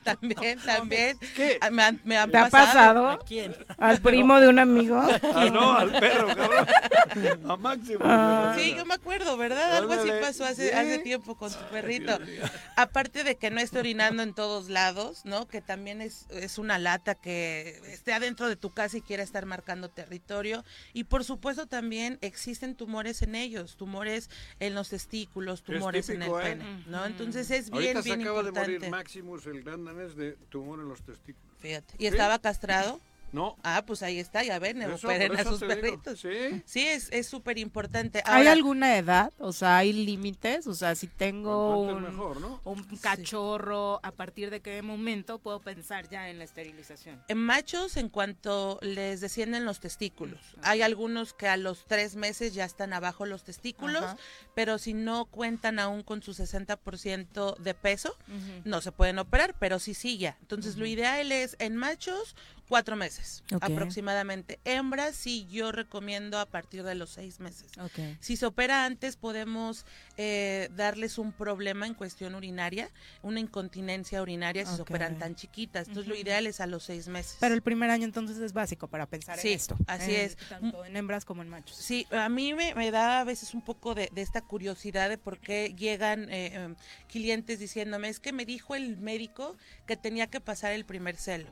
también, 0.02 0.58
también. 0.60 1.18
¿Qué? 1.36 1.58
Ah, 1.60 1.70
Me 1.70 1.82
han, 1.82 2.00
me 2.04 2.16
han 2.16 2.30
¿Te 2.30 2.38
ha 2.38 2.48
pasado? 2.48 3.08
¿A 3.08 3.18
quién? 3.18 3.54
¿Al 3.78 4.00
primo 4.00 4.40
de 4.40 4.48
un 4.48 4.58
amigo? 4.58 5.00
Ah, 5.34 5.46
no, 5.52 5.72
al 5.76 5.90
perro, 5.92 6.28
cabrón. 6.28 6.66
A 7.48 7.56
Máximo. 7.56 8.00
Ah. 8.02 8.54
Sí, 8.58 8.74
yo 8.76 8.84
me 8.86 8.94
acuerdo, 8.94 9.36
¿verdad? 9.36 9.76
Algo 9.76 9.92
así 9.92 10.08
pasó 10.20 10.44
hace, 10.54 10.68
Sí. 10.70 10.74
hace 10.74 10.98
tiempo 11.00 11.36
con 11.36 11.52
tu 11.52 11.58
perrito. 11.70 12.18
Aparte 12.76 13.24
de 13.24 13.36
que 13.36 13.50
no 13.50 13.60
esté 13.60 13.78
orinando 13.78 14.22
en 14.22 14.34
todos 14.34 14.68
lados, 14.68 15.24
¿no? 15.24 15.46
Que 15.46 15.60
también 15.60 16.00
es, 16.00 16.26
es 16.30 16.58
una 16.58 16.78
lata 16.78 17.14
que 17.14 17.80
esté 17.92 18.12
adentro 18.12 18.48
de 18.48 18.56
tu 18.56 18.70
casa 18.72 18.96
y 18.96 19.02
quiera 19.02 19.22
estar 19.22 19.46
marcando 19.46 19.88
territorio. 19.90 20.64
Y 20.92 21.04
por 21.04 21.24
supuesto 21.24 21.66
también 21.66 22.18
existen 22.20 22.74
tumores 22.74 23.22
en 23.22 23.34
ellos, 23.34 23.76
tumores 23.76 24.30
en 24.60 24.74
los 24.74 24.88
testículos, 24.88 25.62
tumores 25.62 26.06
típico, 26.06 26.40
en 26.40 26.46
¿eh? 26.46 26.50
el 26.52 26.58
pene, 26.58 26.84
¿no? 26.86 27.04
Entonces 27.06 27.50
es 27.50 27.70
bien, 27.70 27.96
Ahorita 27.96 28.00
bien 28.02 28.16
se 28.20 28.22
acaba 28.24 28.40
importante. 28.40 28.72
de 28.72 28.78
morir 28.78 28.90
Maximus, 28.90 29.46
el 29.46 29.62
gran 29.62 29.84
danés 29.84 30.16
de 30.16 30.32
tumor 30.48 30.80
en 30.80 30.88
los 30.88 31.02
testículos. 31.02 31.56
Fíjate. 31.58 31.94
Y 31.98 32.06
estaba 32.06 32.38
castrado. 32.38 33.00
No. 33.34 33.56
Ah, 33.64 33.82
pues 33.84 34.02
ahí 34.04 34.20
está, 34.20 34.44
ya 34.44 34.60
ven, 34.60 34.80
Eso, 34.80 35.08
operen 35.08 35.36
a 35.36 35.42
sus 35.42 35.58
perritos. 35.58 36.20
sí. 36.20 36.62
Sí, 36.64 36.86
es 36.86 37.08
es 37.10 37.26
súper 37.26 37.58
importante. 37.58 38.22
¿Hay 38.26 38.46
alguna 38.46 38.96
edad? 38.96 39.32
O 39.38 39.52
sea, 39.52 39.78
¿hay 39.78 39.92
límites? 39.92 40.68
O 40.68 40.74
sea, 40.74 40.94
si 40.94 41.08
tengo 41.08 41.80
un, 41.80 42.02
mejor, 42.02 42.40
¿no? 42.40 42.60
un 42.64 42.84
cachorro, 42.98 43.98
¿a 44.04 44.12
partir 44.12 44.50
de 44.50 44.60
qué 44.60 44.80
momento 44.82 45.40
puedo 45.40 45.58
pensar 45.60 46.08
ya 46.08 46.28
en 46.28 46.38
la 46.38 46.44
esterilización? 46.44 47.22
En 47.26 47.38
machos, 47.38 47.96
en 47.96 48.08
cuanto 48.08 48.78
les 48.82 49.20
descienden 49.20 49.64
los 49.64 49.80
testículos. 49.80 50.40
Hay 50.62 50.82
algunos 50.82 51.34
que 51.34 51.48
a 51.48 51.56
los 51.56 51.86
tres 51.86 52.14
meses 52.14 52.54
ya 52.54 52.64
están 52.64 52.92
abajo 52.92 53.26
los 53.26 53.42
testículos, 53.42 54.04
Ajá. 54.04 54.16
pero 54.54 54.78
si 54.78 54.94
no 54.94 55.24
cuentan 55.24 55.80
aún 55.80 56.04
con 56.04 56.22
su 56.22 56.34
60% 56.34 57.56
de 57.56 57.74
peso, 57.74 58.16
no 58.64 58.80
se 58.80 58.92
pueden 58.92 59.18
operar, 59.18 59.56
pero 59.58 59.80
sí 59.80 59.92
sí 59.94 60.18
ya. 60.18 60.36
Entonces, 60.40 60.76
lo 60.76 60.86
ideal 60.86 61.32
es 61.32 61.56
en 61.58 61.76
machos 61.76 62.36
cuatro 62.68 62.96
meses 62.96 63.23
Aproximadamente. 63.60 64.60
Hembras 64.64 65.14
sí 65.16 65.46
yo 65.50 65.72
recomiendo 65.72 66.38
a 66.38 66.46
partir 66.46 66.82
de 66.82 66.94
los 66.94 67.10
seis 67.10 67.40
meses. 67.40 67.66
Ok. 67.78 67.98
Si 68.20 68.36
se 68.36 68.46
opera 68.46 68.84
antes 68.84 69.16
podemos 69.16 69.84
eh, 70.16 70.68
darles 70.76 71.18
un 71.18 71.32
problema 71.32 71.86
en 71.86 71.94
cuestión 71.94 72.34
urinaria, 72.34 72.90
una 73.22 73.40
incontinencia 73.40 74.22
urinaria 74.22 74.64
si 74.66 74.76
se 74.76 74.82
operan 74.82 75.18
tan 75.18 75.34
chiquitas. 75.34 75.88
Entonces 75.88 76.08
lo 76.08 76.16
ideal 76.16 76.46
es 76.46 76.60
a 76.60 76.66
los 76.66 76.84
seis 76.84 77.08
meses. 77.08 77.36
Pero 77.40 77.54
el 77.54 77.62
primer 77.62 77.90
año 77.90 78.04
entonces 78.04 78.38
es 78.38 78.52
básico 78.52 78.88
para 78.88 79.06
pensar 79.06 79.38
Sí, 79.38 79.48
en 79.48 79.54
esto. 79.54 79.76
así 79.86 80.14
en- 80.14 80.20
es. 80.22 80.36
Tanto 80.48 80.84
en 80.84 80.96
hembras 80.96 81.24
como 81.24 81.42
en 81.42 81.48
machos. 81.48 81.76
Sí, 81.76 82.06
a 82.10 82.28
mí 82.28 82.54
me, 82.54 82.74
me 82.74 82.90
da 82.90 83.20
a 83.20 83.24
veces 83.24 83.54
un 83.54 83.62
poco 83.62 83.94
de, 83.94 84.08
de 84.12 84.22
esta 84.22 84.40
curiosidad 84.42 85.08
de 85.08 85.18
por 85.18 85.38
qué 85.38 85.74
llegan 85.76 86.28
eh, 86.30 86.74
clientes 87.08 87.58
diciéndome, 87.58 88.08
es 88.08 88.20
que 88.20 88.32
me 88.32 88.44
dijo 88.44 88.74
el 88.74 88.96
médico 88.96 89.56
que 89.86 89.96
tenía 89.96 90.26
que 90.28 90.40
pasar 90.40 90.72
el 90.72 90.84
primer 90.84 91.16
celo 91.16 91.50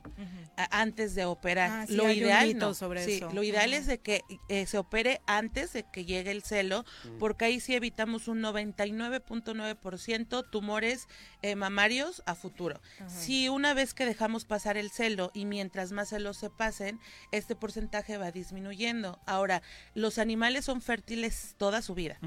a- 0.57 0.81
antes 0.81 1.15
de 1.15 1.25
operar. 1.25 1.62
Ah, 1.71 1.85
sí, 1.87 1.95
lo 1.95 2.05
hay 2.05 2.19
un 2.19 2.25
ideal 2.25 2.47
mito 2.47 2.67
no. 2.67 2.73
sobre 2.73 3.05
Sí, 3.05 3.13
eso. 3.13 3.29
lo 3.31 3.43
ideal 3.43 3.73
es 3.73 3.87
de 3.87 3.99
que 3.99 4.23
eh, 4.49 4.65
se 4.65 4.77
opere 4.77 5.21
antes 5.25 5.73
de 5.73 5.85
que 5.91 6.05
llegue 6.05 6.31
el 6.31 6.43
celo, 6.43 6.85
porque 7.19 7.45
ahí 7.45 7.59
sí 7.59 7.75
evitamos 7.75 8.27
un 8.27 8.41
99.9% 8.41 10.49
tumores 10.49 11.07
eh, 11.41 11.55
mamarios 11.55 12.23
a 12.25 12.35
futuro. 12.35 12.79
Ajá. 12.99 13.09
Si 13.09 13.49
una 13.49 13.73
vez 13.73 13.93
que 13.93 14.05
dejamos 14.05 14.45
pasar 14.45 14.77
el 14.77 14.91
celo 14.91 15.31
y 15.33 15.45
mientras 15.45 15.91
más 15.91 16.09
celos 16.09 16.37
se 16.37 16.49
pasen, 16.49 16.99
este 17.31 17.55
porcentaje 17.55 18.17
va 18.17 18.31
disminuyendo. 18.31 19.19
Ahora, 19.25 19.61
los 19.93 20.17
animales 20.17 20.65
son 20.65 20.81
fértiles 20.81 21.55
toda 21.57 21.81
su 21.81 21.93
vida. 21.95 22.17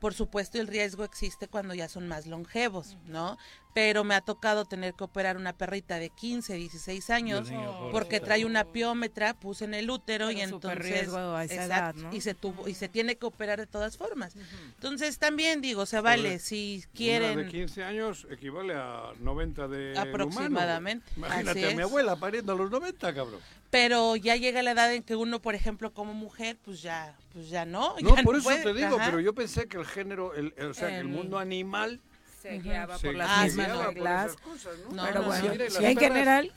Por 0.00 0.14
supuesto, 0.14 0.60
el 0.60 0.66
riesgo 0.66 1.04
existe 1.04 1.48
cuando 1.48 1.74
ya 1.74 1.88
son 1.88 2.08
más 2.08 2.26
longevos, 2.26 2.96
¿no? 3.06 3.38
Pero 3.76 4.04
me 4.04 4.14
ha 4.14 4.22
tocado 4.22 4.64
tener 4.64 4.94
que 4.94 5.04
operar 5.04 5.36
una 5.36 5.52
perrita 5.52 5.98
de 5.98 6.08
15, 6.08 6.54
16 6.54 7.10
años 7.10 7.52
porque 7.92 8.20
trae 8.20 8.46
una 8.46 8.64
piómetra, 8.64 9.34
puse 9.34 9.66
en 9.66 9.74
el 9.74 9.90
útero 9.90 10.30
y 10.30 10.36
Pero 10.36 10.48
entonces 10.48 10.78
riesgo 10.78 11.18
a 11.18 11.44
esa 11.44 11.54
exacto, 11.66 12.00
edad, 12.00 12.08
¿no? 12.10 12.16
y 12.16 12.22
se 12.22 12.32
tuvo 12.32 12.68
y 12.68 12.72
se 12.72 12.88
tiene 12.88 13.16
que 13.16 13.26
operar 13.26 13.58
de 13.60 13.66
todas 13.66 13.98
formas. 13.98 14.34
Entonces 14.76 15.18
también 15.18 15.60
digo, 15.60 15.84
se 15.84 16.00
vale 16.00 16.38
si 16.38 16.84
Una 16.86 16.92
quieren 16.96 17.36
de 17.36 17.48
15 17.48 17.84
años 17.84 18.26
equivale 18.30 18.72
a 18.74 19.12
90 19.20 19.68
de 19.68 19.92
humano. 19.92 20.08
Aproximadamente, 20.08 21.12
Imagínate 21.14 21.70
a 21.72 21.76
mi 21.76 21.82
abuela 21.82 22.16
pariendo 22.16 22.54
a 22.54 22.56
los 22.56 22.70
90, 22.70 23.12
cabrón. 23.14 23.40
pero 23.68 24.16
ya 24.16 24.36
llega 24.36 24.62
la 24.62 24.70
edad 24.70 24.90
en 24.94 25.02
que 25.02 25.16
uno, 25.16 25.42
por 25.42 25.54
ejemplo, 25.54 25.92
como 25.92 26.14
mujer, 26.14 26.56
pues 26.64 26.80
ya, 26.80 27.14
pues 27.34 27.50
ya 27.50 27.66
no. 27.66 27.94
No, 28.00 28.16
ya 28.16 28.22
por 28.22 28.36
eso 28.36 28.44
puede. 28.44 28.62
te 28.62 28.72
digo, 28.72 28.96
Ajá. 28.96 29.04
pero 29.04 29.20
yo 29.20 29.34
pensé 29.34 29.68
que 29.68 29.76
el 29.76 29.84
género, 29.84 30.32
el, 30.34 30.54
el- 30.56 30.68
o 30.68 30.72
sea, 30.72 30.88
que 30.88 30.96
El- 30.96 31.08
mundo 31.08 31.38
animal 31.38 32.00
Se 32.46 32.58
guiaba 32.60 32.98
por 32.98 33.14
las 33.14 33.44
mismas 33.44 33.66
guiaba 33.66 33.84
por 33.84 33.94
reglas. 33.94 34.26
esas 34.26 34.40
cosas, 34.40 34.72
¿no? 34.88 34.94
No, 34.96 35.02
Pero 35.06 35.20
no, 35.20 35.26
bueno, 35.26 35.52
en 35.80 35.96
general, 35.98 36.52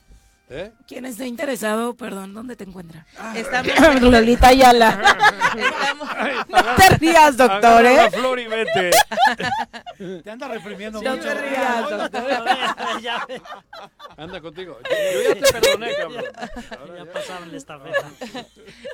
¿Eh? 0.52 0.72
quien 0.88 1.06
esté 1.06 1.28
interesado, 1.28 1.96
perdón, 1.96 2.34
¿dónde 2.34 2.56
te 2.56 2.64
encuentra? 2.64 3.06
Estamos 3.36 3.72
Lolita 4.02 4.48
Ayala. 4.48 5.00
Estamos- 5.56 6.10
No 6.50 6.76
te 6.76 6.90
rías, 6.98 7.38
doctor, 7.38 7.86
¿eh? 7.86 7.96
la 7.96 8.12
flor 8.12 8.40
y 8.40 8.48
vete. 8.48 8.92
Te 10.24 10.32
anda 10.32 10.48
reprimiendo 10.48 11.02
No 11.02 11.18
mucho. 11.18 11.28
te 11.28 11.34
rías, 11.34 11.90
doctor. 11.90 12.24
Anda 14.16 14.40
contigo. 14.40 14.80
Yo, 14.90 15.34
ya 15.34 15.42
te 15.42 15.52
perdoné, 15.60 15.96
cabrón. 15.98 16.24
ya 16.98 17.06
pasaron 17.12 17.52
la 17.52 17.58
estafeta. 17.58 18.10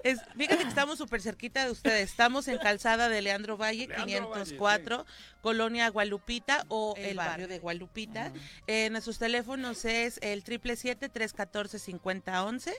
Es, 0.03 0.19
fíjate 0.35 0.63
que 0.63 0.67
estamos 0.67 0.97
súper 0.97 1.21
cerquita 1.21 1.63
de 1.63 1.71
ustedes. 1.71 2.09
Estamos 2.09 2.47
en 2.47 2.57
Calzada 2.57 3.07
de 3.07 3.21
Leandro 3.21 3.55
Valle, 3.55 3.87
Leandro 3.87 4.31
504, 4.33 5.05
Colonia 5.41 5.89
Gualupita 5.89 6.65
o 6.69 6.95
el, 6.97 7.17
barrio 7.17 7.47
de 7.47 7.59
Gualupita. 7.59 8.31
Eh, 8.65 8.89
nuestros 8.89 9.19
teléfonos 9.19 9.85
es 9.85 10.17
el 10.23 10.43
777-314-5011 11.51 12.73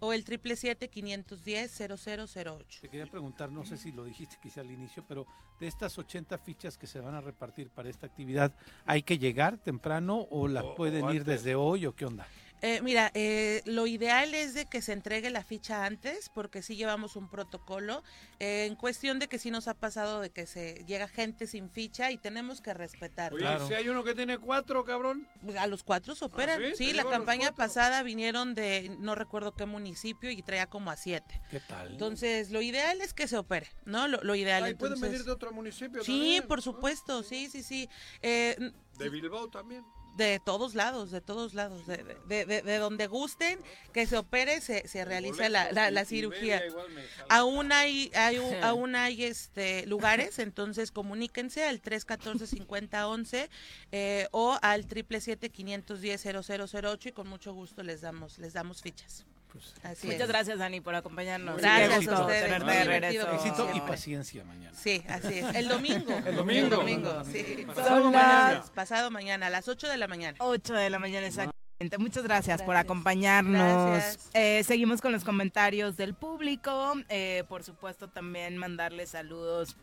o 0.00 0.12
el 0.12 0.24
777-510-0008. 0.24 2.80
Te 2.80 2.88
quería 2.88 3.06
preguntar, 3.06 3.50
no 3.50 3.64
sé 3.64 3.76
si 3.76 3.92
lo 3.92 4.04
dijiste 4.04 4.36
quizá 4.42 4.62
al 4.62 4.70
inicio, 4.70 5.04
pero 5.06 5.26
de 5.60 5.66
estas 5.66 5.98
80 5.98 6.38
fichas 6.38 6.76
que 6.76 6.86
se 6.86 7.00
van 7.00 7.14
a 7.14 7.20
repartir 7.20 7.70
para 7.70 7.88
esta 7.88 8.06
actividad, 8.06 8.52
¿hay 8.84 9.02
que 9.02 9.18
llegar 9.18 9.58
temprano 9.58 10.26
o 10.30 10.48
las 10.48 10.64
pueden 10.76 11.08
ir 11.10 11.24
desde 11.24 11.54
hoy 11.54 11.86
o 11.86 11.94
qué 11.94 12.06
onda? 12.06 12.26
Eh, 12.62 12.80
mira, 12.82 13.10
eh, 13.14 13.60
lo 13.64 13.86
ideal 13.88 14.34
es 14.34 14.54
de 14.54 14.66
que 14.66 14.80
se 14.82 14.92
entregue 14.92 15.30
la 15.30 15.42
ficha 15.42 15.84
antes, 15.84 16.28
porque 16.28 16.62
sí 16.62 16.76
llevamos 16.76 17.16
un 17.16 17.28
protocolo. 17.28 18.02
eh, 18.38 18.66
en 18.66 18.74
cuestión 18.76 19.18
de 19.18 19.28
que 19.28 19.38
sí 19.38 19.50
nos 19.50 19.68
ha 19.68 19.74
pasado 19.74 20.20
de 20.20 20.30
que 20.30 20.46
se 20.46 20.84
llega 20.86 21.06
gente 21.08 21.46
sin 21.46 21.68
ficha 21.70 22.10
y 22.10 22.18
tenemos 22.18 22.60
que 22.60 22.72
respetar. 22.74 23.32
Oye, 23.34 23.46
si 23.68 23.74
hay 23.74 23.88
uno 23.88 24.02
que 24.04 24.14
tiene 24.14 24.38
cuatro, 24.38 24.84
cabrón. 24.84 25.28
Pues 25.44 25.56
a 25.56 25.66
los 25.66 25.82
cuatro 25.82 26.14
se 26.14 26.24
operan. 26.24 26.60
¿Ah, 26.62 26.66
sí? 26.76 26.92
la 26.92 27.04
campaña 27.04 27.52
pasada 27.52 28.02
vinieron 28.02 28.54
de 28.54 28.96
no 29.00 29.14
recuerdo 29.14 29.54
qué 29.54 29.66
municipio 29.66 30.30
y 30.30 30.42
traía 30.42 30.66
como 30.66 30.90
a 30.90 30.96
siete. 30.96 31.40
¿Qué 31.50 31.60
tal? 31.60 31.92
Entonces, 31.92 32.50
lo 32.50 32.62
ideal 32.62 33.00
es 33.00 33.12
que 33.14 33.26
se 33.28 33.36
opere, 33.36 33.68
¿no? 33.84 34.06
Lo, 34.08 34.22
lo 34.22 34.34
ideal. 34.34 34.62
Ay, 34.64 34.74
pueden 34.74 34.94
entonces- 34.94 35.10
venir 35.12 35.24
de 35.26 35.32
otro 35.32 35.52
municipio 35.52 36.02
Sí, 36.04 36.12
también, 36.12 36.46
por 36.48 36.58
¿no? 36.58 36.62
supuesto, 36.62 37.22
sí, 37.22 37.48
sí, 37.48 37.62
sí. 37.62 37.88
Eh, 38.22 38.56
De 38.98 39.08
Bilbao 39.08 39.48
también. 39.48 39.84
De 40.16 40.40
todos 40.44 40.74
lados, 40.74 41.10
de 41.10 41.20
todos 41.20 41.54
lados, 41.54 41.86
de, 41.86 42.04
de, 42.26 42.44
de- 42.44 42.62
de 42.62 42.76
donde 42.78 43.06
gusten 43.06 43.58
que 43.92 44.06
se 44.06 44.16
opere, 44.18 44.60
se, 44.60 44.86
se 44.86 45.04
realiza 45.04 45.48
la, 45.48 45.72
la- 45.72 45.90
cirugía. 46.04 46.58
Aún 47.28 47.72
hay, 47.72 48.10
hay 48.14 48.36
aún 48.62 48.94
hay 48.94 49.24
este 49.24 49.86
lugares, 49.86 50.38
entonces 50.38 50.90
comuníquense 50.92 51.64
al 51.64 51.80
314-5011 51.80 53.48
eh, 53.92 54.28
o 54.32 54.58
al 54.60 54.86
777-510-0008 54.86 57.06
y 57.06 57.12
con 57.12 57.28
mucho 57.28 57.52
gusto 57.52 57.82
les 57.82 58.00
damos, 58.00 58.38
les 58.38 58.52
damos 58.52 58.82
fichas. 58.82 59.24
Así 59.82 60.06
Muchas 60.06 60.22
es. 60.22 60.28
gracias, 60.28 60.58
Dani, 60.58 60.80
por 60.80 60.94
acompañarnos. 60.94 61.56
Gracias 61.58 62.00
Qué 62.00 62.10
a 62.10 62.20
ustedes. 62.20 62.44
tenerte 62.44 62.70
de 62.72 62.84
regreso. 62.84 63.32
Éxito 63.32 63.70
y 63.74 63.80
paciencia 63.80 64.44
mañana. 64.44 64.76
Sí, 64.76 65.02
así 65.08 65.38
es. 65.38 65.54
El 65.54 65.68
domingo. 65.68 66.12
El 66.26 66.36
domingo. 66.36 66.64
El 66.64 66.70
domingo, 66.70 67.24
sí. 67.30 67.66
Pasado 67.74 68.04
mañana, 68.10 68.64
pasado 68.74 69.10
mañana, 69.10 69.46
a 69.46 69.50
las 69.50 69.68
8 69.68 69.88
de 69.88 69.96
la 69.96 70.08
mañana. 70.08 70.36
8 70.40 70.74
de 70.74 70.90
la 70.90 70.98
mañana 70.98 71.26
exactamente. 71.26 71.52
Muchas 71.98 72.22
gracias, 72.22 72.62
por 72.62 72.74
Gracias. 72.74 72.84
acompañarnos. 72.84 73.90
Gracias. 73.90 74.30
Eh, 74.34 74.62
seguimos 74.64 75.00
con 75.00 75.10
los 75.10 75.24
comentarios 75.24 75.96
del 75.96 76.14
público. 76.14 76.94
Eh, 77.08 77.42
por 77.48 77.64
supuesto, 77.64 78.08
también 78.08 78.56
mandarle 78.56 79.04
saludos 79.06 79.76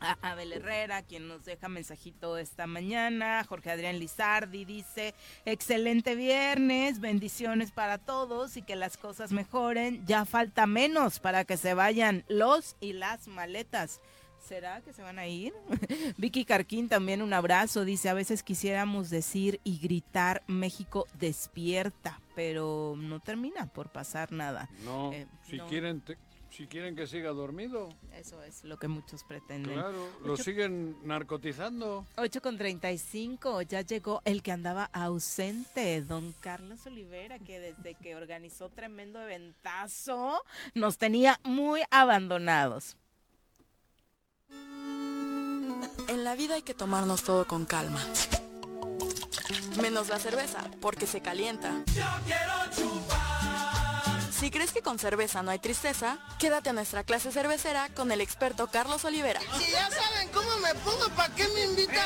a 0.00 0.16
Abel 0.22 0.52
Herrera, 0.52 1.02
quien 1.02 1.28
nos 1.28 1.44
deja 1.44 1.68
mensajito 1.68 2.38
esta 2.38 2.66
mañana. 2.66 3.44
Jorge 3.48 3.70
Adrián 3.70 3.98
Lizardi 3.98 4.64
dice, 4.64 5.14
excelente 5.44 6.14
viernes, 6.14 7.00
bendiciones 7.00 7.70
para 7.72 7.98
todos 7.98 8.56
y 8.56 8.62
que 8.62 8.76
las 8.76 8.96
cosas 8.96 9.32
mejoren. 9.32 10.04
Ya 10.06 10.24
falta 10.24 10.66
menos 10.66 11.18
para 11.20 11.44
que 11.44 11.56
se 11.56 11.74
vayan 11.74 12.24
los 12.28 12.76
y 12.80 12.92
las 12.92 13.26
maletas. 13.28 14.00
¿Será 14.46 14.80
que 14.80 14.92
se 14.92 15.02
van 15.02 15.18
a 15.18 15.26
ir? 15.26 15.52
Vicky 16.16 16.44
Carquín 16.44 16.88
también 16.88 17.20
un 17.22 17.32
abrazo, 17.34 17.84
dice, 17.84 18.08
a 18.08 18.14
veces 18.14 18.42
quisiéramos 18.42 19.10
decir 19.10 19.60
y 19.64 19.78
gritar 19.78 20.42
México 20.46 21.06
despierta, 21.18 22.20
pero 22.34 22.94
no 22.96 23.20
termina 23.20 23.66
por 23.66 23.90
pasar 23.90 24.32
nada. 24.32 24.70
No, 24.84 25.12
Eh, 25.12 25.26
si 25.42 25.56
no. 25.56 25.66
quieren 25.66 26.00
te- 26.00 26.16
si 26.50 26.66
quieren 26.66 26.96
que 26.96 27.06
siga 27.06 27.30
dormido, 27.30 27.88
Eso 28.12 28.42
es 28.42 28.64
lo 28.64 28.78
que 28.78 28.88
muchos 28.88 29.22
pretenden. 29.24 29.74
claro, 29.74 30.08
lo 30.24 30.32
Ocho- 30.32 30.42
siguen 30.44 30.96
narcotizando. 31.04 32.04
8 32.16 32.40
con 32.42 32.56
35, 32.58 33.62
ya 33.62 33.82
llegó 33.82 34.22
el 34.24 34.42
que 34.42 34.52
andaba 34.52 34.84
ausente, 34.92 36.00
don 36.02 36.32
Carlos 36.40 36.84
Olivera, 36.86 37.38
que 37.38 37.60
desde 37.60 37.94
que 37.94 38.16
organizó 38.16 38.70
tremendo 38.70 39.20
eventazo 39.20 40.42
nos 40.74 40.98
tenía 40.98 41.38
muy 41.44 41.82
abandonados. 41.90 42.96
En 46.08 46.24
la 46.24 46.34
vida 46.34 46.54
hay 46.54 46.62
que 46.62 46.74
tomarnos 46.74 47.22
todo 47.22 47.46
con 47.46 47.66
calma. 47.66 48.00
Menos 49.80 50.08
la 50.08 50.18
cerveza, 50.18 50.68
porque 50.80 51.06
se 51.06 51.20
calienta. 51.20 51.84
Si 54.38 54.52
crees 54.52 54.72
que 54.72 54.82
con 54.82 55.00
cerveza 55.00 55.42
no 55.42 55.50
hay 55.50 55.58
tristeza, 55.58 56.20
quédate 56.38 56.70
a 56.70 56.72
nuestra 56.72 57.02
clase 57.02 57.32
cervecera 57.32 57.88
con 57.96 58.12
el 58.12 58.20
experto 58.20 58.68
Carlos 58.68 59.04
Olivera. 59.04 59.40
Si 59.40 59.72
ya 59.72 59.90
saben 59.90 60.28
cómo 60.32 60.48
me 60.58 60.72
pongo, 60.76 61.08
¿para 61.16 61.34
qué 61.34 61.42
me 61.48 61.64
invitan? 61.64 62.04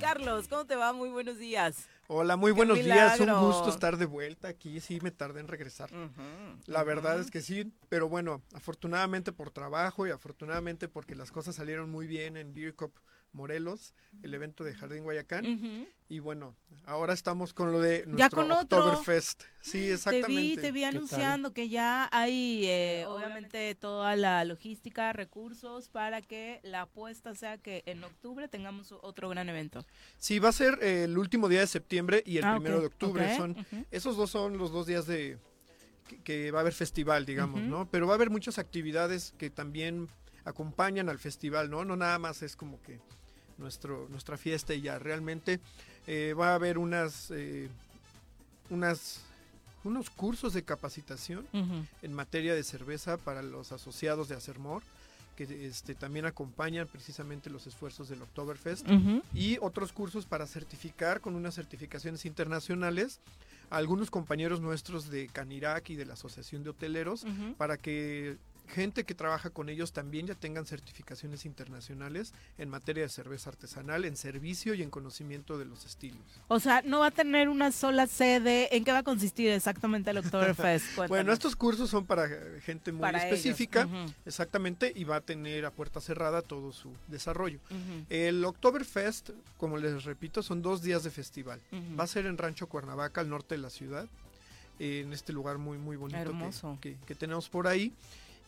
Carlos, 0.00 0.48
¿cómo 0.48 0.64
te 0.64 0.74
va? 0.74 0.92
Muy 0.92 1.08
buenos 1.10 1.38
días. 1.38 1.86
Hola, 2.08 2.36
muy 2.36 2.50
¡Qué 2.50 2.56
buenos 2.56 2.78
días. 2.82 3.20
Un 3.20 3.32
gusto 3.40 3.70
estar 3.70 3.96
de 3.96 4.06
vuelta 4.06 4.48
aquí. 4.48 4.80
Sí, 4.80 4.98
me 5.00 5.12
tardé 5.12 5.38
en 5.38 5.46
regresar. 5.46 5.90
La 6.66 6.82
verdad 6.82 7.20
es 7.20 7.30
que 7.30 7.42
sí, 7.42 7.72
pero 7.88 8.08
bueno, 8.08 8.42
afortunadamente 8.54 9.30
por 9.30 9.52
trabajo 9.52 10.04
y 10.04 10.10
afortunadamente 10.10 10.88
porque 10.88 11.14
las 11.14 11.30
cosas 11.30 11.54
salieron 11.54 11.90
muy 11.90 12.08
bien 12.08 12.36
en 12.36 12.52
Beer 12.52 12.74
Cup 12.74 12.92
Morelos, 13.34 13.92
el 14.22 14.32
evento 14.32 14.64
de 14.64 14.74
Jardín 14.74 15.02
Guayacán. 15.04 15.86
Y 16.08 16.18
bueno, 16.20 16.54
ahora 16.86 17.12
estamos 17.12 17.52
con 17.52 17.72
lo 17.72 17.80
de 17.80 18.04
nuestro 18.06 18.16
Ya 18.18 18.30
con 18.30 18.52
otro. 18.52 18.78
Oktoberfest. 18.78 19.42
Sí, 19.60 19.90
exactamente. 19.90 20.26
Te 20.28 20.40
vi, 20.40 20.56
te 20.56 20.72
vi 20.72 20.84
anunciando 20.84 21.52
que 21.52 21.68
ya 21.68 22.08
hay, 22.12 22.64
eh, 22.66 23.04
obviamente, 23.08 23.74
toda 23.74 24.14
la 24.16 24.44
logística, 24.44 25.12
recursos 25.12 25.88
para 25.88 26.22
que 26.22 26.60
la 26.62 26.82
apuesta 26.82 27.34
sea 27.34 27.58
que 27.58 27.82
en 27.86 28.04
octubre 28.04 28.46
tengamos 28.48 28.92
otro 28.92 29.28
gran 29.28 29.48
evento. 29.48 29.84
Sí, 30.18 30.38
va 30.38 30.50
a 30.50 30.52
ser 30.52 30.78
eh, 30.80 31.04
el 31.04 31.18
último 31.18 31.48
día 31.48 31.60
de 31.60 31.66
septiembre 31.66 32.22
y 32.24 32.38
el 32.38 32.44
Ah, 32.44 32.54
primero 32.56 32.80
de 32.80 32.86
octubre. 32.86 33.36
Son 33.36 33.56
esos 33.90 34.16
dos 34.16 34.30
son 34.30 34.56
los 34.58 34.70
dos 34.70 34.86
días 34.86 35.06
de 35.06 35.38
que, 36.06 36.22
que 36.22 36.50
va 36.52 36.58
a 36.58 36.60
haber 36.60 36.74
festival, 36.74 37.26
digamos. 37.26 37.60
¿no? 37.62 37.90
Pero 37.90 38.06
va 38.06 38.12
a 38.12 38.16
haber 38.16 38.30
muchas 38.30 38.58
actividades 38.58 39.34
que 39.38 39.50
también 39.50 40.08
acompañan 40.44 41.08
al 41.08 41.18
festival, 41.18 41.70
¿no? 41.70 41.84
No 41.86 41.96
nada 41.96 42.18
más 42.18 42.42
es 42.42 42.54
como 42.54 42.80
que 42.82 43.00
nuestro 43.58 44.08
nuestra 44.10 44.36
fiesta 44.36 44.74
y 44.74 44.82
ya. 44.82 44.98
Realmente 44.98 45.60
eh, 46.06 46.34
va 46.38 46.50
a 46.50 46.54
haber 46.54 46.78
unas 46.78 47.30
eh, 47.30 47.68
unas 48.70 49.20
unos 49.84 50.08
cursos 50.08 50.54
de 50.54 50.62
capacitación 50.62 51.46
en 51.52 52.14
materia 52.14 52.54
de 52.54 52.62
cerveza 52.62 53.18
para 53.18 53.42
los 53.42 53.70
asociados 53.70 54.28
de 54.28 54.34
Acermor 54.34 54.82
que 55.34 55.66
este, 55.66 55.94
también 55.94 56.26
acompañan 56.26 56.86
precisamente 56.86 57.50
los 57.50 57.66
esfuerzos 57.66 58.08
del 58.08 58.22
Oktoberfest 58.22 58.86
y 59.34 59.58
otros 59.60 59.92
cursos 59.92 60.26
para 60.26 60.46
certificar 60.46 61.20
con 61.20 61.34
unas 61.34 61.54
certificaciones 61.54 62.24
internacionales 62.24 63.20
a 63.70 63.76
algunos 63.76 64.10
compañeros 64.10 64.60
nuestros 64.60 65.10
de 65.10 65.28
Canirac 65.28 65.90
y 65.90 65.96
de 65.96 66.06
la 66.06 66.14
Asociación 66.14 66.62
de 66.62 66.70
Hoteleros 66.70 67.26
para 67.58 67.76
que 67.76 68.36
gente 68.68 69.04
que 69.04 69.14
trabaja 69.14 69.50
con 69.50 69.68
ellos 69.68 69.92
también 69.92 70.26
ya 70.26 70.34
tengan 70.34 70.66
certificaciones 70.66 71.44
internacionales 71.44 72.32
en 72.58 72.68
materia 72.68 73.02
de 73.02 73.08
cerveza 73.08 73.50
artesanal, 73.50 74.04
en 74.04 74.16
servicio 74.16 74.74
y 74.74 74.82
en 74.82 74.90
conocimiento 74.90 75.58
de 75.58 75.64
los 75.64 75.84
estilos. 75.84 76.20
O 76.48 76.60
sea, 76.60 76.82
no 76.82 77.00
va 77.00 77.08
a 77.08 77.10
tener 77.10 77.48
una 77.48 77.72
sola 77.72 78.06
sede. 78.06 78.74
¿En 78.74 78.84
qué 78.84 78.92
va 78.92 78.98
a 78.98 79.02
consistir 79.02 79.50
exactamente 79.50 80.10
el 80.10 80.18
Oktoberfest? 80.18 80.84
Bueno, 81.08 81.32
estos 81.32 81.56
cursos 81.56 81.90
son 81.90 82.06
para 82.06 82.26
eh, 82.26 82.60
gente 82.62 82.92
muy 82.92 83.02
Para 83.02 83.18
específica, 83.18 83.86
ujú. 83.86 84.12
exactamente, 84.24 84.92
y 84.94 85.04
va 85.04 85.16
a 85.16 85.20
tener 85.20 85.64
a 85.66 85.70
puerta 85.70 86.00
cerrada 86.00 86.42
todo 86.42 86.72
su 86.72 86.92
desarrollo. 87.08 87.58
Ujú. 87.70 88.06
El 88.08 88.44
Oktoberfest, 88.44 89.30
como 89.58 89.76
les 89.76 90.04
repito, 90.04 90.42
son 90.42 90.62
dos 90.62 90.82
días 90.82 91.04
de 91.04 91.10
festival. 91.10 91.60
Ujú. 91.72 91.96
Va 91.96 92.04
a 92.04 92.06
ser 92.06 92.26
en 92.26 92.38
Rancho 92.38 92.66
Cuernavaca, 92.66 93.20
al 93.20 93.28
norte 93.28 93.54
de 93.56 93.62
la 93.62 93.70
ciudad, 93.70 94.08
en 94.78 95.12
este 95.12 95.32
lugar 95.32 95.58
muy, 95.58 95.78
muy 95.78 95.96
bonito 95.96 96.32
que-. 96.80 96.80
Que, 96.80 96.96
que 97.06 97.14
tenemos 97.14 97.48
por 97.48 97.66
ahí. 97.66 97.92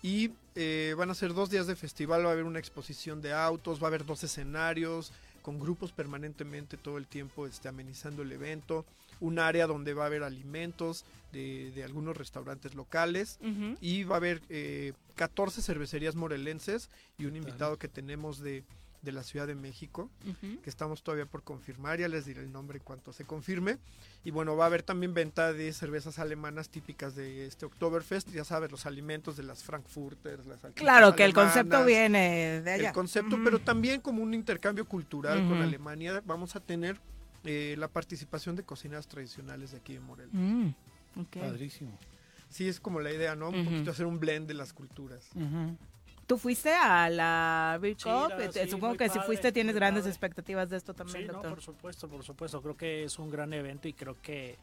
Y 0.03 0.31
eh, 0.55 0.95
van 0.97 1.11
a 1.11 1.15
ser 1.15 1.35
dos 1.35 1.51
días 1.51 1.67
de 1.67 1.77
festival, 1.77 2.25
va 2.25 2.31
a 2.31 2.33
haber 2.33 2.45
una 2.45 2.59
exposición 2.59 3.21
de 3.21 3.33
autos, 3.33 3.81
va 3.81 3.87
a 3.87 3.89
haber 3.89 4.05
dos 4.05 4.23
escenarios, 4.25 5.13
con 5.43 5.61
grupos 5.61 5.93
permanentemente 5.93 6.77
todo 6.77 6.99
el 6.99 7.07
tiempo 7.07 7.47
este, 7.47 7.69
amenizando 7.69 8.23
el 8.23 8.33
evento, 8.33 8.85
un 9.21 9.39
área 9.39 9.67
donde 9.67 9.95
va 9.95 10.03
a 10.03 10.07
haber 10.07 10.23
alimentos 10.23 11.05
de, 11.33 11.71
de 11.71 11.85
algunos 11.85 12.17
restaurantes 12.17 12.75
locales 12.75 13.39
y 13.81 14.05
va 14.05 14.17
a 14.17 14.19
haber 14.19 14.43
eh, 14.49 14.93
14 15.15 15.63
cervecerías 15.63 16.17
morelenses 16.17 16.91
y 17.17 17.27
un 17.27 17.37
invitado 17.37 17.79
que 17.79 17.89
tenemos 17.89 18.41
de, 18.41 18.65
de 19.07 19.13
la 19.13 19.23
Ciudad 19.23 19.47
de 19.47 19.55
México, 19.55 20.11
que 20.63 20.69
estamos 20.69 21.03
todavía 21.03 21.25
por 21.25 21.43
confirmar, 21.43 21.99
ya 21.99 22.09
les 22.09 22.27
diré 22.27 22.43
el 22.43 22.53
nombre 22.53 22.79
en 22.79 22.85
cuanto 22.85 23.13
se 23.13 23.25
confirme. 23.25 23.79
Y 24.25 24.33
bueno, 24.33 24.57
va 24.57 24.65
a 24.65 24.67
haber 24.67 24.83
también 24.83 25.15
venta 25.15 25.53
de 25.53 25.73
cervezas 25.73 26.19
alemanas 26.19 26.69
típicas 26.69 27.15
de 27.15 27.47
este 27.47 27.65
Oktoberfest, 27.65 28.29
ya 28.33 28.45
sabes, 28.45 28.71
los 28.73 28.85
alimentos 28.85 29.37
de 29.37 29.45
las 29.45 29.63
Frankfurters, 29.63 30.45
las 30.47 30.61
Claro 30.75 31.15
que 31.15 31.25
el 31.25 31.33
concepto 31.33 31.85
viene 31.85 32.61
de 32.61 32.71
allá. 32.73 32.89
El 32.89 32.95
concepto, 32.95 33.39
pero 33.43 33.61
también 33.61 34.01
como 34.01 34.23
un 34.23 34.35
intercambio 34.35 34.85
cultural 34.85 35.47
con. 35.49 35.63
Alemania, 35.63 36.23
vamos 36.27 36.55
a 36.55 36.61
tener 36.61 37.01
eh, 37.45 37.77
la 37.79 37.89
participación 37.89 38.57
de 38.57 38.63
cocineras 38.63 39.07
tradicionales 39.09 39.71
de 39.71 39.79
aquí 39.79 39.95
de 39.95 40.01
Morelos. 40.01 40.35
Mm. 40.35 40.71
Padrísimo. 41.41 41.99
Sí, 42.49 42.69
es 42.69 42.81
como 42.81 43.01
la 43.01 43.13
idea, 43.13 43.35
¿no? 43.35 43.49
Un 43.49 43.61
Ujú. 43.61 43.71
poquito 43.71 43.91
hacer 43.91 44.07
un 44.07 44.21
blend 44.21 44.47
de 44.47 44.55
las 44.55 44.73
culturas. 44.73 45.31
¿Tú 46.27 46.39
fuiste 46.39 46.75
a 46.75 47.09
la 47.09 47.79
Beer 47.81 47.97
Sí, 47.97 48.03
Cup? 48.05 48.31
la- 48.31 48.45
Eh, 48.47 48.51
sí, 48.53 48.69
Supongo 48.71 48.97
que 48.97 49.09
si 49.09 49.21
fuiste 49.21 49.53
tienes 49.53 49.75
grandes 49.77 50.03
padre. 50.03 50.11
expectativas 50.11 50.69
de 50.69 50.77
esto 50.77 50.93
también, 50.93 51.21
Sí, 51.23 51.27
no, 51.27 51.35
doctor. 51.35 51.51
por 51.53 51.63
supuesto, 51.63 52.09
por 52.09 52.25
supuesto. 52.25 52.61
Creo 52.63 52.77
que 52.77 53.05
es 53.05 53.19
un 53.19 53.31
gran 53.31 53.53
evento 53.53 53.87
y 53.87 53.93
creo 53.93 54.17
que, 54.21 54.51
eh, 54.51 54.57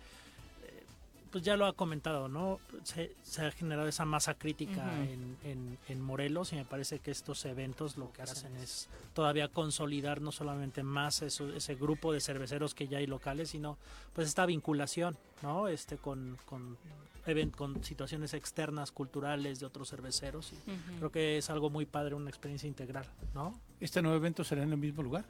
pues 1.31 1.41
ya 1.43 1.55
lo 1.55 1.65
ha 1.65 1.71
comentado, 1.71 2.27
¿no? 2.27 2.59
Se, 2.83 3.15
se 3.23 3.45
ha 3.45 3.51
generado 3.51 3.87
esa 3.87 4.03
masa 4.03 4.33
crítica 4.33 4.83
en, 5.05 5.37
en- 5.45 5.77
en 5.87 6.01
Morelos 6.01 6.51
y 6.51 6.57
me 6.57 6.65
parece 6.65 6.99
que 6.99 7.11
estos 7.11 7.45
eventos 7.45 7.95
lo 7.95 8.11
que 8.11 8.23
hacen 8.23 8.55
es 8.57 8.89
todavía 9.13 9.47
consolidar 9.47 10.19
no 10.19 10.33
solamente 10.33 10.83
más 10.83 11.21
eso- 11.21 11.53
ese 11.53 11.75
grupo 11.75 12.11
de 12.11 12.19
cerveceros 12.19 12.75
que 12.75 12.89
ya 12.89 12.97
hay 12.97 13.07
locales, 13.07 13.51
sino 13.51 13.77
pues 14.13 14.27
esta 14.27 14.45
vinculación, 14.45 15.17
¿no? 15.41 15.69
Este 15.69 15.95
con, 15.97 16.37
con, 16.45 16.77
even- 17.25 17.51
con 17.51 17.83
situaciones 17.83 18.33
externas, 18.33 18.91
culturales 18.91 19.59
de 19.59 19.65
otros 19.65 19.89
cerveceros. 19.89 20.51
Y. 20.53 20.97
Creo 20.97 21.11
que 21.11 21.37
es 21.37 21.49
algo 21.49 21.69
muy 21.69 21.85
padre, 21.85 22.15
una 22.15 22.29
experiencia 22.29 22.67
integral, 22.67 23.05
¿no? 23.33 23.59
¿Este 23.79 24.01
nuevo 24.01 24.17
evento 24.17 24.43
será 24.43 24.63
en 24.63 24.71
el 24.71 24.77
mismo 24.77 25.03
lugar? 25.03 25.25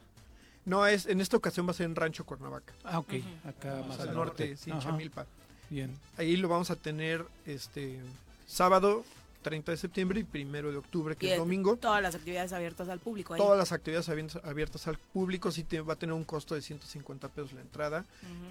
No, 0.64 0.86
es 0.86 1.06
en 1.06 1.20
esta 1.20 1.36
ocasión 1.36 1.66
va 1.66 1.72
a 1.72 1.74
ser 1.74 1.86
en 1.86 1.94
Rancho 1.94 2.24
Cuernavaca. 2.24 2.72
Ah, 2.84 2.98
ok. 2.98 3.12
Acá 3.44 3.76
Más 3.80 3.86
más 3.88 4.00
al 4.00 4.08
al 4.08 4.14
norte, 4.14 4.48
norte. 4.48 4.56
sí. 4.56 4.70
Chamilpa. 4.80 5.26
Bien. 5.70 5.94
Ahí 6.16 6.36
lo 6.36 6.48
vamos 6.48 6.70
a 6.70 6.76
tener 6.76 7.24
este 7.46 8.00
sábado 8.46 9.04
30 9.44 9.70
de 9.70 9.78
septiembre 9.78 10.18
y 10.18 10.24
primero 10.24 10.72
de 10.72 10.78
octubre, 10.78 11.14
que 11.14 11.26
Y 11.26 11.28
es 11.28 11.32
es 11.34 11.38
domingo. 11.38 11.76
Todas 11.76 12.02
las 12.02 12.16
actividades 12.16 12.52
abiertas 12.52 12.88
al 12.88 12.98
público. 12.98 13.34
ahí. 13.34 13.40
Todas 13.40 13.56
las 13.56 13.70
actividades 13.70 14.08
abiertas, 14.08 14.44
abiertas 14.44 14.88
al 14.88 14.98
público, 14.98 15.52
sí 15.52 15.62
te- 15.62 15.80
va 15.80 15.92
a 15.92 15.96
tener 15.96 16.14
un 16.14 16.24
costo 16.24 16.56
de 16.56 16.62
150 16.62 17.28
pesos 17.28 17.52
la 17.52 17.60
entrada. 17.60 18.04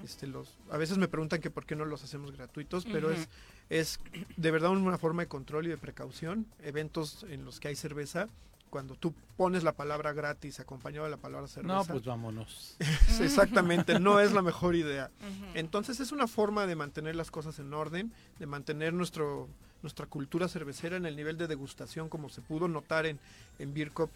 Este, 0.05 0.25
los, 0.27 0.53
a 0.71 0.77
veces 0.77 0.97
me 0.97 1.09
preguntan 1.09 1.41
que 1.41 1.49
por 1.51 1.65
qué 1.65 1.75
no 1.75 1.83
los 1.83 2.01
hacemos 2.05 2.31
gratuitos, 2.31 2.85
pero 2.85 3.11
es, 3.11 3.27
es 3.69 3.99
de 4.37 4.51
verdad 4.51 4.69
una 4.71 4.97
forma 4.97 5.23
de 5.23 5.27
control 5.27 5.65
y 5.65 5.69
de 5.69 5.77
precaución. 5.77 6.45
Eventos 6.63 7.25
en 7.29 7.43
los 7.43 7.59
que 7.59 7.67
hay 7.67 7.75
cerveza, 7.75 8.27
cuando 8.69 8.95
tú 8.95 9.13
pones 9.37 9.63
la 9.63 9.73
palabra 9.73 10.13
gratis 10.13 10.59
acompañado 10.59 11.05
de 11.05 11.11
la 11.11 11.17
palabra 11.17 11.47
cerveza. 11.47 11.75
No, 11.75 11.85
pues 11.85 12.05
vámonos. 12.05 12.75
Exactamente, 13.21 13.99
no 13.99 14.19
es 14.19 14.31
la 14.31 14.41
mejor 14.41 14.75
idea. 14.75 15.11
Entonces 15.53 15.99
es 15.99 16.11
una 16.11 16.27
forma 16.27 16.65
de 16.65 16.75
mantener 16.75 17.15
las 17.15 17.29
cosas 17.31 17.59
en 17.59 17.73
orden, 17.73 18.11
de 18.39 18.45
mantener 18.47 18.93
nuestro, 18.93 19.47
nuestra 19.83 20.07
cultura 20.07 20.47
cervecera 20.47 20.97
en 20.97 21.05
el 21.05 21.15
nivel 21.15 21.37
de 21.37 21.47
degustación 21.47 22.09
como 22.09 22.29
se 22.29 22.41
pudo 22.41 22.67
notar 22.67 23.05
en, 23.05 23.19
en 23.59 23.73
Beer 23.73 23.91
Cup 23.91 24.09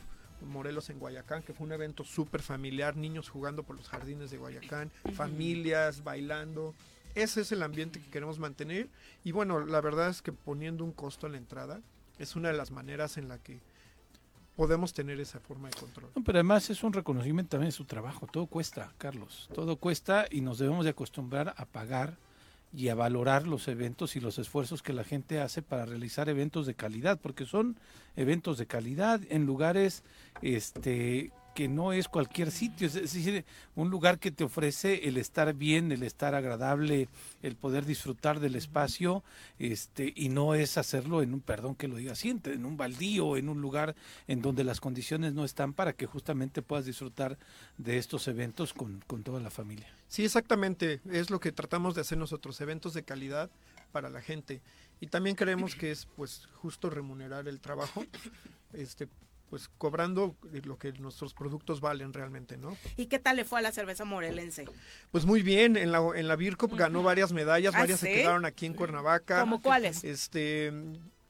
Morelos 0.45 0.89
en 0.89 0.99
Guayacán, 0.99 1.43
que 1.43 1.53
fue 1.53 1.65
un 1.65 1.73
evento 1.73 2.03
súper 2.03 2.41
familiar, 2.41 2.95
niños 2.95 3.29
jugando 3.29 3.63
por 3.63 3.75
los 3.75 3.87
jardines 3.87 4.31
de 4.31 4.37
Guayacán, 4.37 4.91
familias 5.13 6.03
bailando. 6.03 6.75
Ese 7.15 7.41
es 7.41 7.51
el 7.51 7.63
ambiente 7.63 7.99
que 7.99 8.09
queremos 8.09 8.39
mantener 8.39 8.87
y 9.23 9.31
bueno, 9.31 9.65
la 9.65 9.81
verdad 9.81 10.09
es 10.09 10.21
que 10.21 10.31
poniendo 10.31 10.83
un 10.83 10.91
costo 10.91 11.25
a 11.27 11.29
la 11.29 11.37
entrada 11.37 11.81
es 12.19 12.35
una 12.35 12.49
de 12.49 12.57
las 12.57 12.71
maneras 12.71 13.17
en 13.17 13.27
la 13.27 13.39
que 13.39 13.59
podemos 14.55 14.93
tener 14.93 15.19
esa 15.19 15.39
forma 15.39 15.69
de 15.69 15.75
control. 15.75 16.11
No, 16.15 16.23
pero 16.23 16.39
además 16.39 16.69
es 16.69 16.83
un 16.83 16.93
reconocimiento 16.93 17.51
también 17.51 17.69
de 17.69 17.75
su 17.75 17.85
trabajo. 17.85 18.27
Todo 18.31 18.47
cuesta, 18.47 18.93
Carlos. 18.97 19.49
Todo 19.53 19.77
cuesta 19.77 20.25
y 20.29 20.41
nos 20.41 20.57
debemos 20.57 20.83
de 20.83 20.91
acostumbrar 20.91 21.53
a 21.57 21.65
pagar 21.65 22.17
y 22.77 22.89
a 22.89 22.95
valorar 22.95 23.47
los 23.47 23.67
eventos 23.67 24.15
y 24.15 24.19
los 24.19 24.37
esfuerzos 24.37 24.83
que 24.83 24.93
la 24.93 25.03
gente 25.03 25.41
hace 25.41 25.63
para 25.63 25.87
realizar 25.87 26.29
eventos 26.29 26.67
de 26.67 26.75
calidad, 26.75 27.19
porque 27.19 27.47
son 27.47 27.79
eventos 28.15 28.59
de 28.59 28.67
calidad 28.67 29.19
en 29.29 29.47
lugares 29.47 30.03
este 30.43 31.31
que 31.57 31.67
no 31.67 31.91
es 31.91 32.07
cualquier 32.07 32.51
sitio, 32.51 32.85
es 32.85 32.93
decir, 32.93 33.43
un 33.75 33.89
lugar 33.89 34.19
que 34.19 34.29
te 34.29 34.43
ofrece 34.43 35.07
el 35.07 35.17
estar 35.17 35.55
bien, 35.55 35.91
el 35.91 36.03
estar 36.03 36.35
agradable, 36.35 37.09
el 37.41 37.55
poder 37.55 37.83
disfrutar 37.83 38.39
del 38.39 38.55
espacio, 38.55 39.23
este, 39.57 40.13
y 40.15 40.29
no 40.29 40.53
es 40.53 40.77
hacerlo 40.77 41.23
en 41.23 41.33
un, 41.33 41.39
perdón 41.41 41.73
que 41.73 41.87
lo 41.87 41.95
diga 41.95 42.13
en 42.23 42.41
en 42.45 42.63
un 42.63 42.77
baldío, 42.77 43.37
en 43.37 43.49
un 43.49 43.59
lugar 43.59 43.95
en 44.27 44.43
donde 44.43 44.63
las 44.63 44.79
condiciones 44.79 45.33
no 45.33 45.45
están 45.45 45.73
para 45.73 45.93
que 45.93 46.05
justamente 46.05 46.61
puedas 46.61 46.85
disfrutar 46.85 47.39
de 47.79 47.97
estos 47.97 48.27
eventos 48.27 48.71
con, 48.71 49.03
con 49.07 49.23
toda 49.23 49.39
la 49.39 49.49
familia. 49.49 49.87
Sí, 50.07 50.23
exactamente. 50.23 51.01
Es 51.09 51.31
lo 51.31 51.39
que 51.39 51.51
tratamos 51.51 51.95
de 51.95 52.01
hacer 52.01 52.19
nosotros, 52.19 52.61
eventos 52.61 52.93
de 52.93 53.01
calidad 53.01 53.49
para 53.91 54.11
la 54.11 54.21
gente. 54.21 54.61
Y 54.99 55.07
también 55.07 55.35
creemos 55.35 55.73
que 55.73 55.89
es 55.89 56.05
pues 56.15 56.47
justo 56.53 56.91
remunerar 56.91 57.47
el 57.47 57.59
trabajo, 57.59 58.05
este, 58.73 59.07
pues 59.49 59.69
cobrando 59.77 60.35
lo 60.63 60.77
que 60.77 60.91
nuestros 60.93 61.33
productos 61.33 61.79
valen 61.81 62.13
realmente, 62.13 62.57
¿no? 62.57 62.75
¿Y 62.97 63.05
qué 63.07 63.17
tal 63.19 63.37
le 63.37 63.45
fue 63.45 63.59
a 63.59 63.61
la 63.61 63.71
cerveza 63.71 64.03
morelense? 64.05 64.65
Pues 65.11 65.25
muy 65.25 65.41
bien, 65.41 65.77
en 65.77 65.91
la, 65.91 66.01
en 66.15 66.27
la 66.27 66.35
Beer 66.35 66.57
Cup 66.57 66.75
ganó 66.75 67.01
varias 67.03 67.31
medallas, 67.31 67.73
¿Ah, 67.75 67.79
varias 67.79 67.99
sí? 67.99 68.07
se 68.07 68.13
quedaron 68.13 68.45
aquí 68.45 68.65
en 68.65 68.73
Cuernavaca. 68.73 69.39
¿Cómo 69.39 69.61
cuáles? 69.61 70.03
Este, 70.03 70.73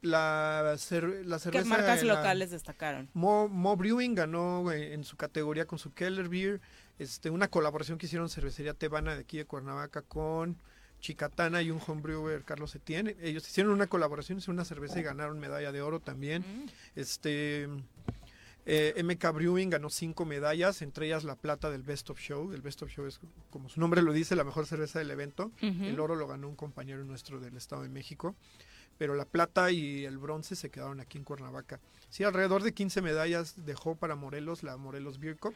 la, 0.02 0.74
cer- 0.78 1.24
la 1.26 1.38
¿Qué 1.38 1.42
cerveza... 1.44 1.66
marcas 1.66 2.02
en 2.02 2.08
la- 2.08 2.16
locales 2.16 2.52
destacaron? 2.52 3.10
Mo, 3.14 3.48
Mo 3.50 3.76
Brewing 3.76 4.16
ganó 4.16 4.72
eh, 4.72 4.94
en 4.94 5.04
su 5.04 5.16
categoría 5.18 5.66
con 5.66 5.78
su 5.80 5.94
Keller 5.94 6.30
Beer. 6.30 6.60
este, 7.00 7.30
una 7.30 7.48
colaboración 7.48 7.98
que 7.98 8.08
hicieron 8.08 8.30
Cervecería 8.30 8.74
Tebana 8.74 9.14
de 9.16 9.22
aquí 9.22 9.38
de 9.38 9.46
Cuernavaca 9.46 10.02
con 10.02 10.58
Chicatana 11.00 11.62
y 11.62 11.72
un 11.72 11.80
homebrewer 11.86 12.44
Carlos 12.44 12.76
Etienne. 12.76 13.16
Ellos 13.22 13.48
hicieron 13.48 13.74
una 13.74 13.88
colaboración, 13.88 14.40
hicieron 14.40 14.56
una 14.56 14.66
cerveza 14.66 15.00
y 15.00 15.04
ganaron 15.04 15.40
medalla 15.40 15.72
de 15.72 15.82
oro 15.82 16.00
también. 16.00 16.44
Este 16.96 17.68
eh, 18.70 19.02
MK 19.02 19.34
Brewing 19.34 19.70
ganó 19.70 19.90
cinco 19.90 20.26
medallas, 20.26 20.82
entre 20.82 21.06
ellas 21.06 21.24
la 21.24 21.36
plata 21.36 21.72
del 21.72 21.84
Best 21.84 22.10
of 22.10 22.20
Show. 22.20 22.52
El 22.52 22.62
Best 22.62 22.82
of 22.82 22.90
Show 22.90 23.06
es, 23.06 23.22
como 23.50 23.70
su 23.70 23.80
nombre 23.80 24.02
lo 24.02 24.12
dice, 24.12 24.36
la 24.36 24.44
mejor 24.44 24.66
cerveza 24.66 25.00
del 25.00 25.10
evento. 25.10 25.52
El 25.62 25.98
oro 26.02 26.16
lo 26.16 26.28
ganó 26.28 26.50
un 26.50 26.58
compañero 26.58 27.04
nuestro 27.06 27.40
del 27.40 27.56
Estado 27.56 27.84
de 27.84 27.90
México. 27.90 28.36
Pero 28.98 29.16
la 29.16 29.24
plata 29.24 29.72
y 29.72 30.04
el 30.04 30.18
bronce 30.18 30.56
se 30.56 30.70
quedaron 30.70 31.00
aquí 31.00 31.18
en 31.18 31.24
Cuernavaca. 31.24 31.80
Sí, 32.10 32.26
alrededor 32.26 32.64
de 32.64 32.74
15 32.74 33.02
medallas 33.02 33.54
dejó 33.66 33.96
para 33.96 34.16
Morelos 34.16 34.64
la 34.64 34.76
Morelos 34.76 35.20
Beer 35.20 35.38
Cup. 35.38 35.54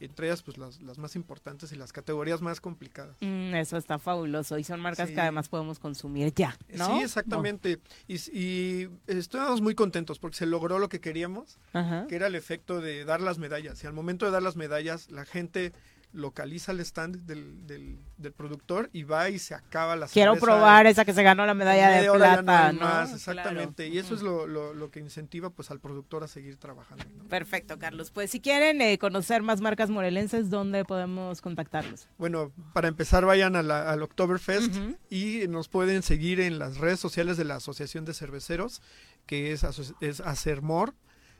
Entre 0.00 0.26
ellas, 0.26 0.42
pues 0.42 0.58
las, 0.58 0.82
las 0.82 0.98
más 0.98 1.14
importantes 1.16 1.72
y 1.72 1.76
las 1.76 1.92
categorías 1.92 2.40
más 2.42 2.60
complicadas. 2.60 3.16
Mm, 3.20 3.54
eso 3.54 3.76
está 3.76 3.98
fabuloso 3.98 4.58
y 4.58 4.64
son 4.64 4.80
marcas 4.80 5.08
Sí. 5.08 5.14
que 5.14 5.20
además 5.20 5.48
podemos 5.48 5.78
consumir 5.78 6.32
ya, 6.34 6.58
¿no? 6.74 6.86
Sí, 6.98 7.04
exactamente. 7.04 7.80
Y, 8.08 8.16
y 8.38 8.90
estamos 9.06 9.60
muy 9.60 9.74
contentos 9.74 10.18
porque 10.18 10.36
se 10.36 10.46
logró 10.46 10.78
lo 10.78 10.88
que 10.88 11.00
queríamos, 11.00 11.58
Ajá. 11.72 12.06
que 12.08 12.16
era 12.16 12.26
el 12.26 12.34
efecto 12.34 12.80
de 12.80 13.04
dar 13.04 13.20
las 13.20 13.38
medallas. 13.38 13.82
Y 13.84 13.86
al 13.86 13.92
momento 13.92 14.26
de 14.26 14.32
dar 14.32 14.42
las 14.42 14.56
medallas, 14.56 15.10
la 15.10 15.24
gente 15.24 15.72
localiza 16.14 16.72
el 16.72 16.80
stand 16.80 17.26
del, 17.26 17.66
del, 17.66 17.98
del 18.16 18.32
productor 18.32 18.88
y 18.92 19.02
va 19.02 19.28
y 19.28 19.38
se 19.38 19.54
acaba 19.54 19.96
la 19.96 20.06
Quiero 20.06 20.36
probar 20.36 20.86
esa 20.86 21.04
que 21.04 21.12
se 21.12 21.22
ganó 21.22 21.44
la 21.44 21.54
medalla 21.54 21.90
de 21.90 22.10
plata, 22.10 22.42
más, 22.42 22.74
Claro. 22.76 23.14
exactamente. 23.16 23.88
Y 23.88 23.98
eso 23.98 24.14
es 24.14 24.22
lo, 24.22 24.46
lo, 24.46 24.72
lo 24.72 24.90
que 24.90 25.00
incentiva 25.00 25.50
pues 25.50 25.70
al 25.70 25.80
productor 25.80 26.24
a 26.24 26.28
seguir 26.28 26.56
trabajando. 26.56 27.04
¿no? 27.16 27.24
Perfecto, 27.28 27.78
Carlos. 27.78 28.10
Pues 28.10 28.30
si 28.30 28.40
quieren 28.40 28.80
eh, 28.80 28.96
conocer 28.98 29.42
más 29.42 29.60
marcas 29.60 29.90
morelenses, 29.90 30.50
¿dónde 30.50 30.84
podemos 30.84 31.40
contactarlos? 31.40 32.08
Bueno, 32.16 32.52
para 32.72 32.88
empezar 32.88 33.26
vayan 33.26 33.56
a 33.56 33.62
la- 33.62 33.90
al 33.90 34.02
Oktoberfest 34.02 34.72
y 35.10 35.48
nos 35.48 35.68
pueden 35.68 36.02
seguir 36.02 36.40
en 36.40 36.58
las 36.58 36.78
redes 36.78 37.00
sociales 37.00 37.36
de 37.36 37.44
la 37.44 37.56
Asociación 37.56 38.04
de 38.04 38.14
Cerveceros, 38.14 38.80
que 39.26 39.52
es, 39.52 39.64
es 40.00 40.20
Acermor 40.20 40.94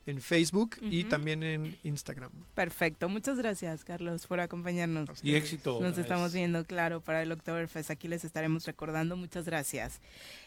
en 0.06 0.20
Facebook 0.20 0.76
y 0.82 1.05
también 1.05 1.43
en 1.43 1.76
Instagram. 1.85 2.31
Perfecto. 2.55 3.09
Muchas 3.09 3.39
gracias, 3.39 3.85
Carlos, 3.85 4.26
por 4.26 4.40
acompañarnos. 4.40 5.09
Y 5.22 5.35
éxito. 5.35 5.81
Nos 5.81 5.97
estamos 5.98 6.28
Es- 6.28 6.35
viendo, 6.35 6.64
claro, 6.64 7.01
para 7.01 7.22
el 7.22 7.32
Oktoberfest. 7.32 7.90
Aquí 7.90 8.09
les 8.09 8.24
estaremos 8.24 8.66
recordando. 8.66 9.16
Muchas 9.16 9.44
gracias. 9.47 10.01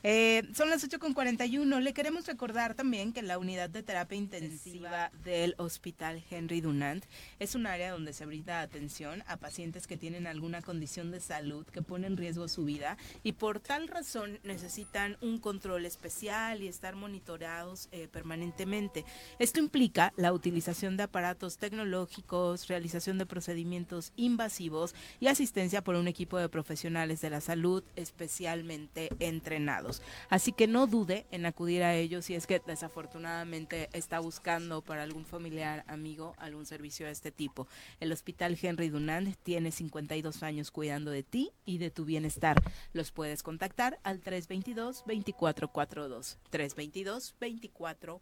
Eh, 0.03 0.43
son 0.53 0.69
las 0.69 0.83
8.41. 0.83 1.79
Le 1.79 1.93
queremos 1.93 2.25
recordar 2.27 2.73
también 2.75 3.13
que 3.13 3.21
la 3.21 3.37
unidad 3.39 3.69
de 3.69 3.83
terapia 3.83 4.17
intensiva 4.17 5.11
del 5.23 5.55
Hospital 5.57 6.23
Henry 6.29 6.61
Dunant 6.61 7.05
es 7.39 7.55
un 7.55 7.67
área 7.67 7.91
donde 7.91 8.13
se 8.13 8.25
brinda 8.25 8.61
atención 8.61 9.23
a 9.27 9.37
pacientes 9.37 9.87
que 9.87 9.97
tienen 9.97 10.27
alguna 10.27 10.61
condición 10.61 11.11
de 11.11 11.19
salud 11.19 11.65
que 11.67 11.81
pone 11.81 12.07
en 12.07 12.17
riesgo 12.17 12.47
su 12.47 12.65
vida 12.65 12.97
y 13.23 13.33
por 13.33 13.59
tal 13.59 13.87
razón 13.87 14.39
necesitan 14.43 15.17
un 15.21 15.39
control 15.39 15.85
especial 15.85 16.61
y 16.61 16.67
estar 16.67 16.95
monitoreados 16.95 17.89
eh, 17.91 18.07
permanentemente. 18.11 19.05
Esto 19.47 19.61
implica 19.61 20.11
la 20.17 20.33
utilización 20.33 20.97
de 20.97 21.03
aparatos 21.03 21.57
tecnológicos, 21.57 22.67
realización 22.67 23.17
de 23.17 23.25
procedimientos 23.25 24.11
invasivos 24.17 24.93
y 25.21 25.27
asistencia 25.27 25.81
por 25.81 25.95
un 25.95 26.09
equipo 26.09 26.37
de 26.37 26.49
profesionales 26.49 27.21
de 27.21 27.29
la 27.29 27.39
salud 27.39 27.81
especialmente 27.95 29.07
entrenados. 29.19 30.01
Así 30.29 30.51
que 30.51 30.67
no 30.67 30.85
dude 30.85 31.27
en 31.31 31.45
acudir 31.45 31.83
a 31.83 31.95
ellos 31.95 32.25
si 32.25 32.35
es 32.35 32.45
que 32.45 32.61
desafortunadamente 32.67 33.87
está 33.93 34.19
buscando 34.19 34.81
para 34.81 35.03
algún 35.03 35.23
familiar, 35.23 35.85
amigo, 35.87 36.35
algún 36.39 36.65
servicio 36.65 37.05
de 37.05 37.13
este 37.13 37.31
tipo. 37.31 37.69
El 38.01 38.11
Hospital 38.11 38.59
Henry 38.61 38.89
Dunant 38.89 39.33
tiene 39.43 39.71
52 39.71 40.43
años 40.43 40.71
cuidando 40.71 41.09
de 41.09 41.23
ti 41.23 41.51
y 41.63 41.77
de 41.77 41.89
tu 41.89 42.03
bienestar. 42.03 42.61
Los 42.91 43.13
puedes 43.13 43.43
contactar 43.43 43.97
al 44.03 44.21
322-2442. 44.21 46.35
322-2442. 46.51 48.19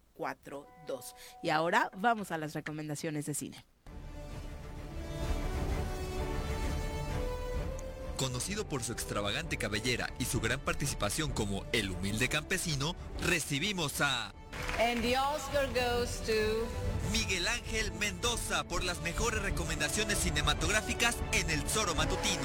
Y 1.42 1.50
ahora 1.50 1.92
vamos 1.98 2.32
a 2.32 2.38
las 2.38 2.54
recomendaciones 2.54 3.26
de 3.26 3.34
cine. 3.34 3.66
Conocido 8.18 8.68
por 8.68 8.82
su 8.82 8.94
extravagante 8.94 9.58
cabellera 9.58 10.10
y 10.20 10.26
su 10.26 10.40
gran 10.40 10.62
participación 10.62 11.32
como 11.32 11.66
el 11.74 11.92
humilde 11.92 12.30
campesino, 12.30 12.96
recibimos 13.22 14.00
a 14.00 14.34
And 14.80 15.02
the 15.02 15.18
Oscar 15.18 15.68
goes 15.74 16.22
to 16.26 16.68
Miguel 17.12 17.48
Ángel 17.48 17.92
Mendoza 17.94 18.64
por 18.64 18.84
las 18.84 19.02
mejores 19.02 19.42
recomendaciones 19.42 20.18
cinematográficas 20.20 21.18
en 21.34 21.50
el 21.50 21.62
Zoro 21.64 21.94
Matutino. 21.96 22.44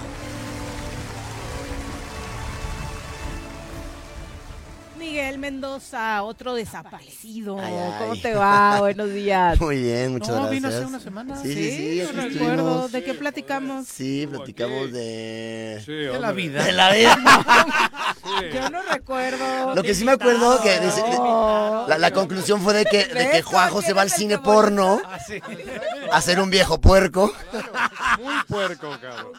Miguel 5.01 5.39
Mendoza, 5.39 6.23
otro 6.23 6.55
desaparecido. 6.55 7.59
Ay, 7.59 7.73
ay. 7.75 7.93
¿Cómo 7.99 8.17
te 8.21 8.35
va? 8.35 8.79
Buenos 8.81 9.11
días. 9.13 9.59
Muy 9.59 9.83
bien, 9.83 10.13
muchas 10.13 10.29
No, 10.29 10.35
gracias. 10.43 10.51
vino 10.53 10.69
hace 10.69 10.85
una 10.87 11.01
semana. 11.01 11.37
Sí, 11.43 11.55
sí, 11.55 12.01
sí. 12.07 12.13
no 12.15 12.23
recuerdo. 12.23 12.89
¿De 12.91 13.03
qué 13.03 13.15
platicamos? 13.15 13.87
Sí, 13.89 14.27
platicamos 14.31 14.93
de... 14.93 15.83
De 15.87 16.19
la 16.21 16.33
vida. 16.33 16.65
De 16.65 16.73
la 16.73 16.93
vida. 16.93 17.19
Yo 18.55 18.71
no 18.71 18.83
recuerdo. 18.83 19.75
Lo 19.75 19.83
que 19.83 19.95
sí 19.95 20.05
me 20.05 20.13
acuerdo 20.13 20.61
que 20.63 20.79
dice- 20.81 21.03
la, 21.89 21.97
la 21.99 22.11
conclusión 22.13 22.61
fue 22.61 22.75
de 22.75 22.85
que, 22.85 23.07
de 23.07 23.31
que 23.31 23.43
Juanjo 23.43 23.81
se 23.83 23.93
va 23.95 24.03
al 24.03 24.11
cine 24.11 24.39
porno 24.39 25.01
a 26.13 26.21
ser 26.21 26.41
un 26.41 26.51
viejo 26.51 26.79
puerco. 26.81 27.33
Muy 28.21 28.35
puerco, 28.47 28.91
cabrón. 29.01 29.33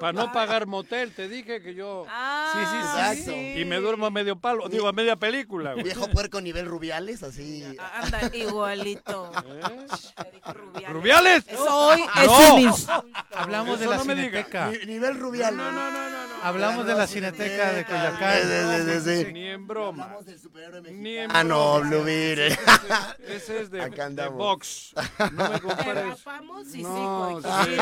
Para 0.00 0.12
no 0.12 0.32
pagar 0.32 0.66
motel, 0.66 1.12
te 1.14 1.28
dije 1.28 1.62
que 1.62 1.74
yo... 1.74 2.04
sí, 2.52 2.58
sí, 2.58 2.76
exacto. 2.76 3.32
Y 3.60 3.64
me 3.64 3.76
duermo 3.76 4.06
a 4.06 4.10
medio 4.10 4.36
palo, 4.36 4.68
digo, 4.68 4.88
a 4.88 4.92
media 5.04 5.16
película. 5.16 5.72
güey. 5.72 5.84
Viejo 5.84 6.08
puerco 6.08 6.40
nivel 6.40 6.66
Rubiales, 6.66 7.22
así. 7.22 7.64
Anda, 7.94 8.30
igualito. 8.34 9.30
¿Rubiales? 10.88 11.44
Soy 11.54 12.00
No. 12.02 12.22
es 12.22 12.28
un 12.52 12.60
ins- 12.62 13.04
Hablamos 13.34 13.78
de 13.78 13.84
Eso 13.84 13.90
la 13.92 13.96
no 13.98 14.02
cineteca. 14.04 14.70
Ni- 14.70 14.86
nivel 14.86 15.18
Rubiales. 15.18 15.56
No, 15.56 15.70
no, 15.72 15.90
no, 15.90 16.10
no. 16.10 16.23
Hablamos 16.44 16.86
de 16.86 16.94
la 16.94 17.06
cineteca 17.06 17.72
de 17.72 19.00
sí. 19.00 19.32
Ni 19.32 19.46
en 19.48 19.66
broma. 19.66 20.14
Ni 20.92 21.16
en 21.16 21.34
Ah, 21.34 21.42
no. 21.42 21.80
Blue 21.80 22.04
Beer. 22.04 22.58
Ese 23.26 23.62
es 23.62 23.70
de, 23.70 23.80
Acá 23.82 24.10
de 24.10 24.28
box. 24.28 24.92
No 25.32 25.48
me 25.50 25.60
compares. 25.62 26.04
Y 26.74 26.82
No, 26.82 27.40
sí, 27.40 27.76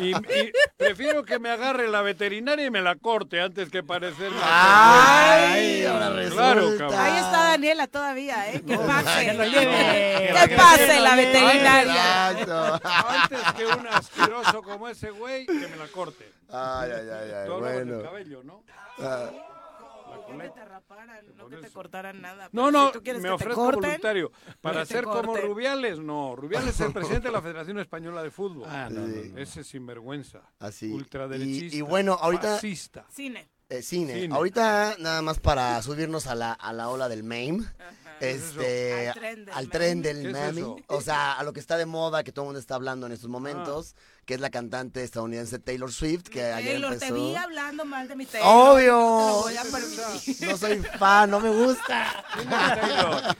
Y, 0.00 0.10
y 0.10 0.52
prefiero 0.76 1.24
que 1.24 1.38
me 1.38 1.50
agarre 1.50 1.88
la 1.88 2.02
veterinaria 2.02 2.66
y 2.66 2.70
me 2.70 2.82
la 2.82 2.96
corte 2.96 3.40
antes 3.40 3.70
que 3.70 3.82
parecerme. 3.84 4.38
Ay, 4.42 5.84
ahora 5.84 6.10
Claro, 6.30 6.70
cabrón. 6.76 7.00
Ahí 7.00 7.16
está 7.16 7.42
Daniela 7.50 7.86
todavía, 7.86 8.52
¿eh? 8.52 8.62
Que 8.66 8.76
pase. 8.76 9.24
que 9.24 9.32
lo 9.34 9.44
lleve. 9.44 10.34
Que 10.48 10.56
pase 10.56 11.00
la 11.00 11.14
veterinaria. 11.14 12.30
Exacto. 12.32 12.80
Antes 13.08 13.40
que 13.56 13.66
un 13.66 13.86
asqueroso 13.86 14.62
como 14.62 14.88
ese 14.88 15.10
güey, 15.10 15.46
que 15.46 15.52
me 15.68 15.76
la 15.76 15.86
corte. 15.86 16.35
Ay, 16.50 16.90
ay, 16.90 17.08
ay, 17.08 17.30
ay, 17.32 17.46
Tú 17.46 17.52
hablabas 17.54 17.76
del 17.78 17.86
bueno. 17.88 18.02
cabello, 18.02 18.42
¿no? 18.44 18.64
Ah, 18.98 19.30
No 20.28 20.38
que 20.38 20.48
te 20.50 20.64
raparan, 20.64 21.26
no 21.36 21.48
que 21.48 21.56
te 21.56 21.70
cortaran 21.70 22.20
nada. 22.20 22.48
No, 22.52 22.70
no, 22.70 22.86
si 22.88 22.92
tú 22.94 23.02
quieres 23.02 23.22
me 23.22 23.30
ofrezco 23.30 23.64
corten, 23.64 23.82
voluntario. 23.82 24.32
Para 24.60 24.84
ser 24.86 25.04
como. 25.04 25.36
Rubiales, 25.36 25.98
no. 25.98 26.34
Rubiales 26.36 26.70
es 26.70 26.80
el 26.80 26.92
presidente 26.94 27.28
de 27.28 27.32
la 27.32 27.42
Federación 27.42 27.78
Española 27.78 28.22
de 28.22 28.30
Fútbol. 28.30 28.66
Ah, 28.68 28.88
no, 28.90 29.00
no, 29.02 29.06
no. 29.08 29.38
Ese 29.38 29.62
sinvergüenza. 29.64 30.42
Así. 30.58 30.90
Ultraderechista. 30.92 31.76
Y, 31.76 31.78
y 31.78 31.82
bueno, 31.82 32.14
ahorita... 32.14 32.54
Fascista. 32.54 33.04
Cine. 33.10 33.48
Eh, 33.68 33.82
cine. 33.82 34.14
Cine. 34.22 34.34
Ahorita 34.34 34.94
nada 35.00 35.22
más 35.22 35.38
para 35.40 35.82
subirnos 35.82 36.26
a 36.28 36.34
la, 36.34 36.52
a 36.52 36.72
la 36.72 36.88
ola 36.88 37.08
del 37.08 37.24
meme. 37.24 37.64
Este, 38.20 39.08
Al 39.10 39.14
tren 39.14 39.44
del 39.44 39.54
al 39.54 39.68
tren 39.68 39.98
meme. 40.00 40.02
del 40.14 40.22
¿Qué 40.22 40.28
es 40.48 40.54
meme. 40.54 40.84
O 40.86 41.00
sea, 41.02 41.32
a 41.34 41.42
lo 41.42 41.52
que 41.52 41.60
está 41.60 41.76
de 41.76 41.84
moda, 41.84 42.22
que 42.24 42.32
todo 42.32 42.44
el 42.44 42.46
mundo 42.46 42.60
está 42.60 42.76
hablando 42.76 43.06
en 43.06 43.12
estos 43.12 43.28
momentos, 43.28 43.94
Ah. 43.96 44.00
que 44.24 44.34
es 44.34 44.40
la 44.40 44.48
cantante 44.50 45.02
estadounidense 45.02 45.58
Taylor 45.58 45.92
Swift, 45.92 46.28
que 46.28 46.44
ayer 46.44 46.72
Taylor, 46.74 46.92
empezó. 46.94 47.12
te 47.14 47.20
vi 47.20 47.34
hablando 47.34 47.84
mal 47.84 48.06
de 48.08 48.16
mi 48.16 48.24
Taylor. 48.24 48.48
Obvio. 48.48 48.92
No 48.92 49.18
te 49.26 49.32
lo 49.32 49.42
voy 49.42 49.56
a 49.56 49.62
permitir. 49.64 50.48
No 50.48 50.56
soy 50.56 50.78
fan, 50.98 51.30
no 51.30 51.40
me 51.40 51.50
gusta. 51.50 52.24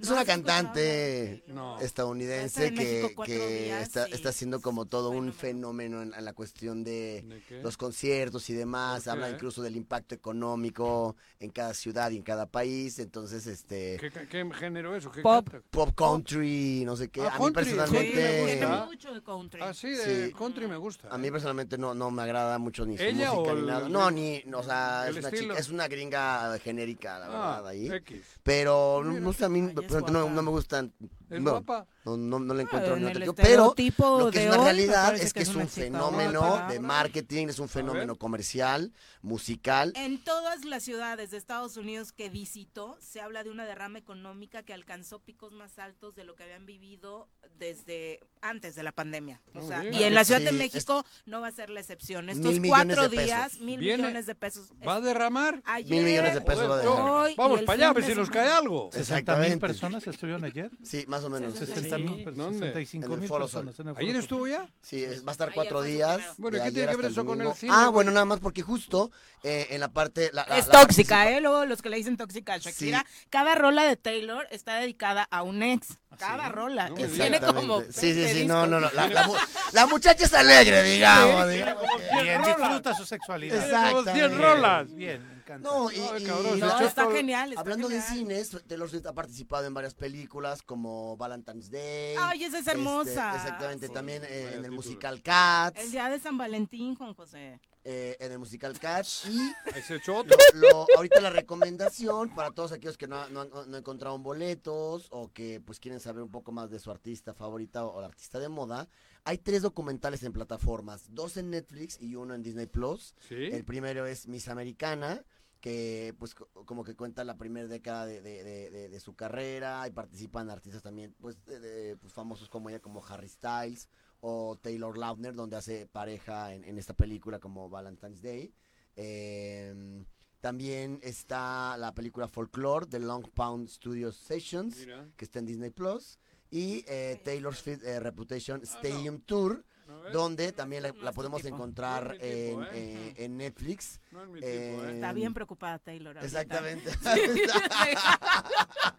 Es 0.00 0.08
una 0.08 0.24
cantante 0.24 1.44
No. 1.48 1.78
estadounidense 1.80 2.68
Está 2.68 2.82
que, 2.82 3.12
cuatro 3.14 3.34
que 3.34 3.64
días 3.64 3.82
está, 3.82 4.08
y 4.08 4.12
está 4.12 4.30
haciendo 4.30 4.60
como 4.60 4.86
todo 4.86 5.10
un 5.10 5.32
fenómeno 5.32 6.02
en, 6.02 6.14
en 6.14 6.24
la 6.24 6.32
cuestión 6.32 6.82
de, 6.84 7.24
los 7.62 7.76
conciertos 7.76 8.48
y 8.50 8.54
demás. 8.54 9.04
¿Por 9.04 9.12
Habla 9.12 9.30
incluso 9.30 9.62
del 9.62 9.76
impacto 9.76 10.14
económico 10.14 11.16
en 11.38 11.50
cada 11.50 11.74
ciudad 11.74 12.10
y 12.10 12.16
en 12.16 12.22
cada 12.22 12.46
país. 12.46 12.98
Entonces, 12.98 13.46
este 13.46 13.98
¿Qué, 14.30 14.50
género 14.54 14.96
es? 14.96 15.04
o 15.06 15.10
¿Qué 15.10 15.20
Pop. 15.22 15.48
canta? 15.50 15.66
pop 15.70 15.94
country, 15.94 16.82
no 16.84 16.96
sé 16.96 17.08
qué. 17.08 17.20
Ah, 17.22 17.28
a 17.34 17.38
mí 17.38 17.44
country, 17.44 17.64
Sí, 17.64 17.70
personalmente, 17.70 18.16
¿Me 18.16 18.46
tiene 18.46 18.66
gusta? 18.66 18.84
mucho 18.86 19.14
de 19.14 19.22
country. 19.22 19.60
Ah, 19.62 19.74
sí, 19.74 19.90
de 19.90 20.26
Sí. 20.28 20.32
country 20.32 20.66
me 20.66 20.76
gusta. 20.76 21.08
a 21.10 21.18
mí 21.18 21.30
personalmente 21.30 21.76
no, 21.78 21.94
no 21.94 22.10
me 22.10 22.22
agrada 22.22 22.58
mucho 22.58 22.86
ni 22.86 22.96
su 22.96 23.02
¿Ella 23.02 23.32
música 23.32 23.52
o 23.52 23.54
ni 23.54 23.60
el- 23.60 23.66
nada. 23.66 23.88
No, 23.88 24.10
ni, 24.10 24.42
no, 24.46 24.58
o 24.60 24.62
sea, 24.62 25.08
es 25.08 25.16
una, 25.16 25.30
chica, 25.30 25.54
es 25.58 25.68
una 25.68 25.88
gringa 25.88 26.58
genérica, 26.58 27.18
la 27.18 27.26
Ah, 27.26 27.30
verdad, 27.56 27.68
ahí. 27.68 27.90
X. 27.92 28.22
Pero 28.42 29.02
no, 29.04 29.12
no 29.20 29.32
sé, 29.32 29.44
a 29.44 29.48
mí 29.48 29.60
es 29.98 30.12
no, 30.12 30.28
me 30.28 30.50
gustan 30.50 30.92
¿Es 31.28 31.40
no, 31.40 31.50
guapa? 31.52 31.86
No, 32.04 32.16
no, 32.16 32.38
no 32.38 32.54
le 32.54 32.62
encuentro 32.62 32.94
Ah, 32.94 32.96
en 32.98 33.04
ningún 33.04 33.34
Pero 33.34 33.74
lo 33.76 34.30
que 34.30 34.38
de 34.38 34.46
es 34.46 34.54
una 34.54 34.64
realidad 34.64 35.14
es 35.16 35.32
que 35.34 35.40
que 35.40 35.42
es 35.44 35.54
un 35.54 35.68
fenómeno 35.68 36.66
de 36.68 36.80
marketing, 36.80 37.48
es 37.48 37.58
un 37.58 37.68
fenómeno 37.68 38.16
comercial, 38.16 38.92
musical. 39.22 39.92
En 39.96 40.22
todas 40.24 40.64
las 40.64 40.82
ciudades 40.82 41.30
de 41.30 41.36
Estados 41.36 41.76
Unidos 41.76 42.12
que 42.12 42.30
visitó, 42.30 42.96
se 43.00 43.20
habla 43.20 43.44
de 43.44 43.50
una 43.50 43.64
derrama 43.66 43.98
económica 43.98 44.62
que 44.62 44.72
alcanzó 44.72 45.18
picos 45.20 45.52
más 45.52 45.78
altos 45.78 46.14
de 46.14 46.24
lo 46.24 46.34
que 46.36 46.44
habían 46.44 46.64
vivido 46.66 47.28
desde 47.58 48.20
antes 48.40 48.74
de 48.74 48.82
la 48.82 48.92
pandemia. 48.92 49.40
O 49.54 49.66
sea, 49.66 49.84
y 49.84 50.02
en 50.02 50.14
la 50.14 50.24
Ciudad 50.24 50.38
Sí, 50.40 50.44
de 50.46 50.50
es- 50.50 50.56
México 50.56 51.04
no 51.26 51.42
va 51.42 51.48
a 51.48 51.52
ser 51.52 51.68
la 51.68 51.80
excepción. 51.80 52.26
Mil 52.26 52.36
Estos 52.36 52.58
millones 52.60 52.70
cuatro 52.96 53.02
de 53.02 53.08
pesos. 53.10 53.24
días, 53.26 53.60
mil 53.60 53.78
Viene- 53.80 53.98
millones 54.04 54.26
de 54.26 54.34
pesos. 54.34 54.68
¿Va 54.86 54.94
a 54.96 55.00
derramar? 55.02 55.60
Ayer, 55.66 55.90
Mil 55.90 56.04
millones 56.04 56.34
de 56.34 56.40
pesos 56.40 56.70
va 56.70 56.82
a 56.82 56.90
hoy 56.90 57.32
y 57.32 57.36
Vamos 57.36 57.60
para 57.62 57.72
allá, 57.76 57.88
a 57.90 57.92
ver 57.92 58.04
si 58.04 58.14
nos 58.14 58.30
cae 58.30 58.48
algo. 58.50 58.88
60 58.92 59.34
mil 59.36 59.44
Exactamente. 59.44 59.58
personas 59.58 60.06
estuvieron 60.06 60.44
ayer. 60.44 60.70
Sí, 60.82 61.04
más 61.06 61.22
o 61.24 61.28
menos. 61.30 61.54
60 61.54 61.98
personas. 62.08 62.36
¿Dónde? 62.36 62.58
65 62.58 63.06
En 63.06 63.12
el 63.12 63.18
mil 63.20 63.28
Foro 63.28 63.44
personas. 63.44 63.78
En 63.80 63.88
el 63.88 63.96
¿Ayer 63.96 64.08
Foro 64.10 64.18
estuvo 64.20 64.46
ya? 64.48 64.68
Sí, 64.82 65.04
es- 65.04 65.24
va 65.24 65.30
a 65.30 65.32
estar 65.32 65.52
cuatro 65.54 65.82
días. 65.82 66.20
Bueno, 66.38 66.56
¿y 66.56 66.60
de 66.60 66.66
qué 66.66 66.72
tiene 66.72 66.90
que 66.90 66.96
ver 66.96 67.10
eso 67.10 67.24
con 67.24 67.40
el 67.40 67.52
cine, 67.54 67.72
Ah, 67.74 67.88
bueno, 67.88 68.10
nada 68.10 68.24
más 68.24 68.40
porque 68.40 68.62
justo 68.62 69.10
eh, 69.42 69.68
en 69.70 69.80
la 69.80 69.88
parte... 69.88 70.30
La, 70.32 70.46
la- 70.48 70.58
Es 70.58 70.66
la 70.66 70.72
tóxica, 70.82 71.30
¿eh? 71.30 71.40
Luego 71.40 71.64
los 71.66 71.80
que 71.82 71.88
le 71.90 71.96
dicen 71.96 72.16
tóxica 72.16 72.54
a 72.54 72.58
Shakira. 72.58 73.04
Cada 73.30 73.54
rola 73.54 73.84
de 73.84 73.96
Taylor 73.96 74.46
está 74.50 74.76
dedicada 74.80 75.26
a 75.30 75.42
un 75.42 75.62
ex. 75.62 75.98
Cada 76.18 76.48
rola. 76.50 76.88
No 76.90 76.94
que 76.96 77.06
me 77.06 77.14
tiene 77.16 77.40
como. 77.40 77.80
Sí, 77.82 77.88
sí, 77.92 78.12
20 78.14 78.34
sí, 78.34 78.46
no, 78.46 78.66
no, 78.66 78.80
no. 78.80 78.90
La, 78.92 79.06
la 79.08 79.26
mu- 79.26 79.34
la 79.72 79.86
muchacha 79.86 80.24
es 80.24 80.34
alegre, 80.34 80.82
digamos. 80.82 81.46
Sí, 81.50 81.56
digamos. 81.58 81.82
Bien, 82.22 82.42
disfruta 82.42 82.94
su 82.94 83.06
sexualidad. 83.06 83.56
100 83.56 83.64
Exactamente. 83.74 84.28
rolas. 84.36 84.94
Bien, 84.94 85.39
encanta. 85.50 85.68
No, 85.68 85.90
y, 85.90 85.96
Ay, 85.96 86.22
y- 86.22 86.26
cabrón, 86.26 86.56
y- 86.56 86.60
se 86.60 86.66
No, 86.66 86.76
echó 86.76 86.86
está 86.86 87.02
todo- 87.04 87.12
genial. 87.14 87.48
está 87.50 87.60
hablando 87.60 87.88
de 87.88 88.00
cines, 88.00 88.56
Taylor 88.66 88.88
Swift 88.88 89.06
ha 89.06 89.12
participado 89.14 89.66
en 89.66 89.74
varias 89.74 89.94
películas 89.94 90.62
como 90.62 91.16
Valentine's 91.16 91.70
Day. 91.70 92.16
Ay, 92.18 92.44
esa 92.44 92.58
es 92.58 92.66
este, 92.66 92.70
hermosa. 92.78 93.34
exactamente, 93.36 93.86
Sí, 93.88 93.92
también 93.92 94.22
eh, 94.24 94.28
en 94.28 94.46
el 94.46 94.54
título. 94.56 94.72
musical 94.76 95.22
Cats. 95.22 95.80
El 95.80 95.90
día 95.90 96.08
de 96.08 96.18
San 96.20 96.38
Valentín, 96.38 96.94
Juan 96.94 97.14
José. 97.14 97.60
eh, 97.82 98.14
en 98.20 98.30
el 98.32 98.38
musical 98.38 98.78
Cats 98.78 99.24
y 99.26 99.38
Ahí 99.74 99.82
se 99.82 99.96
echó 99.96 100.16
otro. 100.18 100.36
lo- 100.52 100.86
ahorita 100.96 101.18
la 101.22 101.30
recomendación 101.30 102.28
para 102.34 102.50
todos 102.50 102.72
aquellos 102.72 102.98
que 102.98 103.06
no, 103.08 103.26
no, 103.30 103.44
no 103.46 103.76
encontraron 103.76 104.22
boletos 104.22 105.08
o 105.10 105.32
que 105.32 105.60
pues 105.64 105.80
quieren 105.80 105.98
saber 105.98 106.22
un 106.22 106.30
poco 106.30 106.52
más 106.52 106.70
de 106.70 106.78
su 106.78 106.90
artista 106.90 107.32
favorita 107.32 107.86
o, 107.86 107.96
o 107.98 108.04
artista 108.04 108.38
de 108.38 108.50
moda, 108.50 108.86
hay 109.24 109.38
tres 109.38 109.62
documentales 109.62 110.22
en 110.24 110.32
plataformas, 110.34 111.06
dos 111.14 111.36
en 111.38 111.48
Netflix 111.50 111.96
y 112.00 112.16
uno 112.16 112.34
en 112.34 112.42
Disney 112.42 112.66
Plus. 112.66 113.14
Sí. 113.28 113.34
El 113.50 113.64
primero 113.64 114.04
es 114.06 114.26
Miss 114.28 114.48
Americana, 114.48 115.24
que 115.60 116.14
pues 116.18 116.34
co- 116.34 116.48
como 116.64 116.82
que 116.84 116.96
cuenta 116.96 117.22
la 117.24 117.36
primera 117.36 117.68
década 117.68 118.06
de, 118.06 118.20
de- 118.22 118.42
de- 118.44 118.70
de- 118.70 118.88
de 118.88 119.00
su 119.00 119.14
carrera 119.14 119.86
y 119.86 119.90
participan 119.90 120.48
artistas 120.50 120.82
también 120.82 121.14
pues, 121.20 121.44
de- 121.44 121.60
de, 121.60 121.96
pues, 121.96 122.12
famosos 122.12 122.48
como 122.48 122.68
ella, 122.70 122.80
como 122.80 123.04
Harry 123.06 123.28
Styles 123.28 123.88
o 124.20 124.56
Taylor 124.60 124.96
Lautner, 124.96 125.34
donde 125.34 125.56
hace 125.56 125.86
pareja 125.86 126.54
en, 126.54 126.64
en 126.64 126.78
esta 126.78 126.94
película 126.94 127.38
como 127.38 127.68
Valentine's 127.68 128.22
Day. 128.22 128.52
Eh, 128.96 130.04
también 130.40 130.98
está 131.02 131.76
la 131.76 131.92
película 131.94 132.26
Folklore 132.28 132.86
de 132.86 132.98
Long 133.00 133.28
Pound 133.34 133.68
Studio 133.68 134.10
Sessions, 134.12 134.78
Mira. 134.78 135.06
que 135.16 135.24
está 135.26 135.38
en 135.38 135.46
Disney 135.46 135.70
Plus. 135.70 136.18
Y 136.50 136.84
eh, 136.88 137.20
Taylor 137.24 137.54
Swift 137.54 137.84
eh, 137.84 138.00
Reputation 138.00 138.60
Ah, 138.62 138.64
Stadium 138.66 139.20
Tour. 139.20 139.64
Donde 140.12 140.52
también 140.52 140.82
la, 140.82 140.92
la 141.00 141.12
podemos 141.12 141.44
encontrar 141.44 142.10
mi 142.12 142.18
tipo, 142.18 142.28
en, 142.28 142.62
¿eh? 142.62 142.68
eh, 142.72 143.14
en 143.18 143.36
Netflix. 143.36 144.00
No 144.10 144.22
es 144.22 144.28
mi 144.28 144.34
tipo, 144.40 144.46
Eh, 144.48 144.76
¿eh? 144.88 144.94
Está 144.94 145.12
bien 145.12 145.34
preocupada 145.34 145.78
Taylor. 145.78 146.16
Exactamente. 146.18 146.90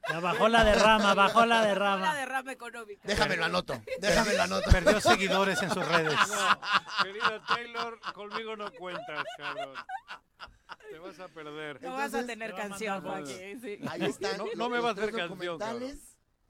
Ya 0.09 0.19
bajó 0.19 0.49
la 0.49 0.63
derrama, 0.65 1.13
bajó 1.13 1.45
la 1.45 1.61
La 1.61 1.67
derrama. 1.67 2.13
derrama 2.15 2.51
económica. 2.51 3.01
Déjame 3.05 3.37
lo 3.37 3.45
anoto. 3.45 3.81
Déjame 4.01 4.33
lo 4.33 4.43
anoto. 4.43 4.69
Perdió 4.69 4.99
seguidores 4.99 5.61
en 5.63 5.69
sus 5.69 5.87
redes. 5.87 6.13
No, 6.13 7.03
querida 7.03 7.41
Taylor, 7.47 7.99
conmigo 8.13 8.55
no 8.57 8.71
cuentas, 8.73 9.23
cabrón. 9.37 9.73
Te 10.91 10.99
vas 10.99 11.17
a 11.19 11.27
perder. 11.29 11.81
No 11.81 11.91
vas 11.93 12.01
a 12.01 12.05
Entonces, 12.19 12.27
tener 12.27 12.53
canción, 12.53 13.01
Joaquín. 13.01 13.61
sí. 13.61 13.79
Ahí 13.89 14.01
están. 14.03 14.37
No- 14.37 14.45
no 14.55 14.69
me 14.69 14.79
va 14.79 14.89
a 14.89 14.91
hacer 14.91 15.11
canción. 15.13 15.57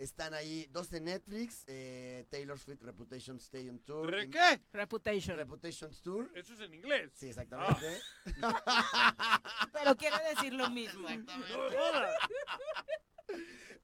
Están 0.01 0.33
ahí 0.33 0.67
dos 0.71 0.89
de 0.89 0.99
Netflix, 0.99 1.63
eh, 1.67 2.25
Taylor 2.31 2.57
Swift 2.57 2.81
Reputation 2.81 3.37
Stadium 3.37 3.77
Tour. 3.77 4.09
¿Re 4.09 4.31
qué? 4.31 4.59
Reputation. 4.73 5.37
Reputation 5.37 5.91
Tour. 6.01 6.31
Eso 6.33 6.55
es 6.55 6.59
en 6.61 6.73
inglés. 6.73 7.11
Sí, 7.13 7.27
exactamente. 7.27 7.99
Pero 9.73 9.95
quiere 9.95 10.17
decir 10.33 10.53
lo 10.53 10.71
mismo. 10.71 11.07
No 11.07 11.69
jodas. 11.69 12.15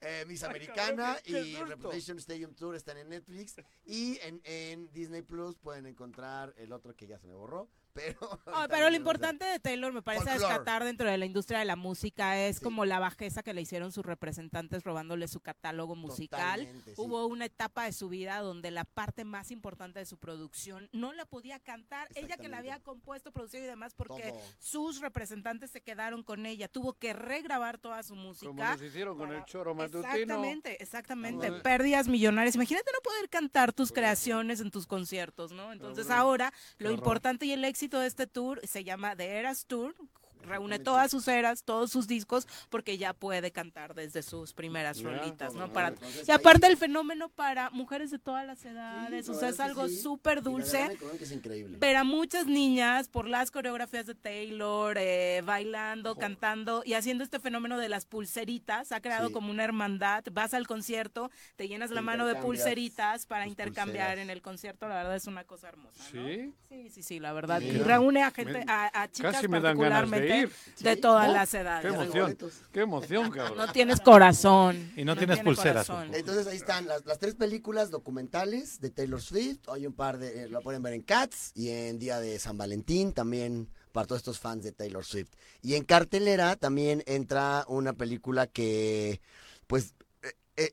Eh, 0.02 0.26
Miss 0.28 0.44
Ay, 0.44 0.49
Americana 0.49 1.18
y. 1.26 1.56
Reputation 1.56 2.18
Stadium 2.19 2.53
Tour 2.53 2.76
están 2.76 2.98
en 2.98 3.10
Netflix. 3.10 3.56
Y 3.86 4.19
en, 4.22 4.41
en 4.44 4.91
Disney 4.94 5.22
Plus 5.24 5.57
pueden 5.57 5.86
encontrar 5.88 6.53
el 6.57 6.72
otro 6.72 6.95
que 6.95 7.07
ya 7.07 7.18
se 7.18 7.28
me 7.28 7.34
borró. 7.34 7.68
Pero, 7.98 8.19
Ah, 8.45 8.68
pero 8.69 8.91
lo 8.91 8.95
importante 8.95 9.44
de 9.44 9.60
Taylor 9.60 9.91
me 9.91 10.03
parece 10.03 10.26
Folklore. 10.26 10.49
rescatar 10.53 10.84
dentro 10.84 11.10
de 11.10 11.18
la 11.18 11.26
industria 11.26 11.57
de 11.57 11.65
la 11.65 11.76
música 11.76 12.40
es 12.45 12.60
como 12.60 12.86
la 12.86 12.99
bajeza 12.99 13.41
que 13.41 13.56
le 13.56 13.61
hicieron 13.61 13.91
sus 13.91 14.06
representantes 14.06 14.84
robándole 14.84 15.28
su 15.28 15.40
catálogo 15.40 15.95
musical. 15.95 16.60
Totalmente, 16.60 16.94
sí. 16.94 17.02
Hubo 17.02 17.26
una 17.26 17.45
etapa 17.45 17.86
de 17.86 17.94
su 17.94 18.07
vida 18.07 18.38
donde 18.41 18.69
la 18.69 18.84
parte 18.86 19.26
más 19.26 19.49
importante 19.49 19.98
de 19.98 20.06
su 20.06 20.19
producción 20.19 20.88
no 20.91 21.11
la 21.11 21.26
podía 21.26 21.60
cantar. 21.60 22.07
Ella 22.14 22.38
que 22.38 22.49
la 22.49 22.60
había 22.60 22.80
compuesto, 22.82 23.32
producido 23.32 23.64
y 23.64 23.68
demás 23.68 23.95
porque 23.95 24.30
Todo. 24.30 24.41
sus 24.60 25.02
representantes 25.02 25.72
se 25.72 25.82
quedaron 25.82 26.22
con 26.22 26.45
ella. 26.45 26.68
Tuvo 26.68 26.94
que 26.94 27.14
regrabar 27.14 27.80
toda 27.80 28.03
su 28.03 28.10
Como 28.14 28.28
música. 28.28 28.74
nos 28.74 28.82
hicieron 28.84 29.18
con 29.18 29.34
el 29.34 29.44
choro 29.45 29.74
matutino. 29.88 30.12
Exactamente, 30.12 30.84
exactamente. 30.84 31.52
Pérdidas 31.62 32.08
millonarias. 32.08 32.56
Imagínate 32.56 32.92
no 32.94 33.00
poder 33.02 33.30
cantar 33.30 33.74
tus 33.74 33.92
creaciones 33.92 34.60
en 34.62 34.72
tus 34.72 34.88
conciertos, 34.88 35.52
¿no? 35.52 35.72
Entonces 35.72 36.10
ahora 36.10 36.54
lo 36.78 36.92
importante 36.92 37.46
y 37.46 37.52
el 37.52 37.64
éxito 37.66 38.00
de 38.00 38.08
este 38.08 38.28
tour 38.28 38.62
se 38.66 38.84
llama 38.84 39.16
The 39.16 39.38
Eras 39.38 39.66
Tour. 39.66 39.96
Reúne 40.44 40.80
todas 40.80 41.12
sus 41.12 41.28
eras, 41.28 41.64
todos 41.64 41.92
sus 41.92 42.08
discos, 42.08 42.48
porque 42.70 42.98
ya 42.98 43.14
puede 43.14 43.52
cantar 43.52 43.94
desde 43.94 44.22
sus 44.24 44.54
primeras 44.54 44.98
Ya, 45.00 45.10
rolitas, 45.10 45.54
¿no? 45.54 45.72
Para, 45.74 45.90
y 45.92 46.32
ahí- 46.32 46.36
aparte 46.36 46.68
el 46.68 46.78
fenómeno 46.78 47.30
para 47.30 47.70
mujeres 47.72 48.12
de 48.12 48.20
todas 48.20 48.46
las 48.46 48.64
edades, 48.66 49.26
Sí, 49.26 49.32
o 49.32 49.34
la 49.36 49.40
sea, 49.40 49.50
es 49.50 49.60
algo 49.60 49.88
súper 49.90 50.42
dulce. 50.42 50.98
es 51.20 51.32
increíble. 51.32 51.78
Pero 51.80 52.00
a 52.00 52.04
muchas 52.04 52.46
niñas, 52.48 53.08
por 53.10 53.28
las 53.28 53.52
coreografías 53.52 54.06
de 54.06 54.16
Taylor, 54.16 54.96
eh, 55.00 55.42
bailando, 55.46 56.16
cantando 56.16 56.82
y 56.86 56.94
haciendo 56.94 57.24
este 57.24 57.40
fenómeno 57.40 57.78
de 57.78 57.90
las 57.90 58.06
pulseritas, 58.06 58.92
ha 58.92 59.02
creado 59.02 59.28
Sí. 59.28 59.34
como 59.34 59.52
una 59.52 59.64
hermandad. 59.64 60.24
Vas 60.32 60.54
al 60.54 60.68
concierto, 60.68 61.30
te 61.56 61.68
llenas 61.68 61.92
la 61.92 62.02
mano 62.02 62.26
de 62.26 62.36
pulseritas 62.36 63.26
para 63.26 63.48
intercambiar 63.48 64.08
pulseras. 64.08 64.24
en 64.24 64.30
el 64.30 64.42
concierto. 64.42 64.88
La 64.88 64.96
verdad 64.96 65.16
es 65.16 65.28
una 65.28 65.44
cosa 65.44 65.70
hermosa. 65.70 66.04
¿no? 66.14 66.26
¿Sí? 66.28 66.54
Sí, 66.70 66.90
sí, 66.90 67.04
sí, 67.04 67.20
la 67.20 67.34
verdad. 67.34 67.62
Y 67.62 67.72
Mira. 67.72 67.86
reúne 67.86 68.24
a 68.24 68.32
gente, 68.32 68.64
a, 68.68 69.02
a 69.02 69.12
chicas 69.12 69.36
Casi 69.36 69.48
me 69.48 69.60
dan 69.60 69.78
ganas 69.78 69.80
de 69.80 69.90
particularmente 69.90 70.27
ir. 70.28 70.52
de 70.80 70.95
todas 70.95 71.28
¿No? 71.28 71.34
las 71.34 71.54
edades. 71.54 71.82
Qué 71.82 71.95
emoción. 71.95 72.38
Qué 72.72 72.80
emoción, 72.82 73.32
cabrón. 73.32 73.58
No 73.58 73.72
tienes 73.72 74.02
corazón. 74.02 74.91
Y 74.95 75.04
no 75.04 75.16
tienes 75.16 75.40
pulseras, 75.40 75.88
corazón. 75.88 76.14
Entonces 76.14 76.48
ahí 76.48 76.58
están 76.58 76.88
las, 76.88 77.06
las 77.06 77.20
tres 77.20 77.36
películas 77.36 77.91
documentales 77.91 78.80
de 78.82 78.90
Taylor 78.90 79.22
Swift. 79.22 79.68
Hay 79.70 79.86
un 79.86 79.94
par 79.94 80.18
de, 80.18 80.44
eh, 80.44 80.49
lo 80.49 80.62
pueden 80.62 80.82
ver 80.82 80.94
en 80.94 81.02
Cats 81.02 81.52
y 81.56 81.70
en 81.70 81.99
Día 81.99 82.20
de 82.20 82.40
San 82.40 82.58
Valentín 82.58 83.14
también 83.14 83.70
para 83.91 84.06
todos 84.06 84.20
estos 84.20 84.40
fans 84.40 84.64
de 84.64 84.72
Taylor 84.72 85.04
Swift. 85.04 85.32
Y 85.62 85.76
en 85.76 85.84
cartelera 85.84 86.56
también 86.56 87.04
entra 87.08 87.66
una 87.68 87.94
película 87.94 88.45
que, 88.45 89.22
pues, 89.66 89.95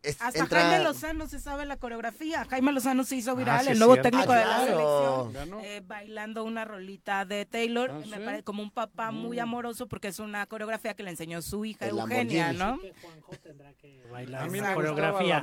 es- 0.03 0.21
Hasta 0.21 0.39
entra... 0.41 0.61
Jaime 0.63 0.83
Lozano 0.85 1.27
se 1.29 1.39
sabe 1.39 1.65
la 1.67 1.77
coreografía. 1.77 2.45
Jaime 2.49 2.73
Lozano 2.73 3.05
se 3.05 3.17
hizo 3.17 3.37
viral, 3.37 3.65
sí, 3.65 3.71
el 3.73 3.79
nuevo 3.79 3.95
cierto. 3.95 4.11
técnico 4.11 4.33
Ah, 4.33 4.39
de 4.39 4.45
la 4.45 4.57
claro. 4.67 5.31
selección, 5.33 5.61
eh, 5.65 5.83
bailando 5.87 6.45
una 6.45 6.65
rolita 6.65 7.25
de 7.25 7.45
Taylor. 7.47 7.91
Ah, 7.91 7.99
Me 7.99 8.17
¿sí? 8.17 8.23
parece 8.25 8.43
como 8.45 8.63
un 8.63 8.71
papá 8.71 9.11
muy 9.11 9.37
Mm. 9.39 9.43
amoroso 9.43 9.87
porque 9.87 10.09
es 10.09 10.19
una 10.19 10.47
coreografía 10.47 10.95
que 10.95 11.03
le 11.03 11.11
enseñó 11.11 11.43
su 11.43 11.65
hija 11.65 11.85
El 11.87 11.99
Eugenia, 11.99 12.53
Lamborghini. 12.53 12.93
¿no? 12.93 13.03
Juanjo 13.03 13.33
tendrá 13.43 13.73
que 13.75 14.03
A 14.39 14.47
mí 14.47 14.61
me 14.61 14.75
coreografía. 14.75 15.43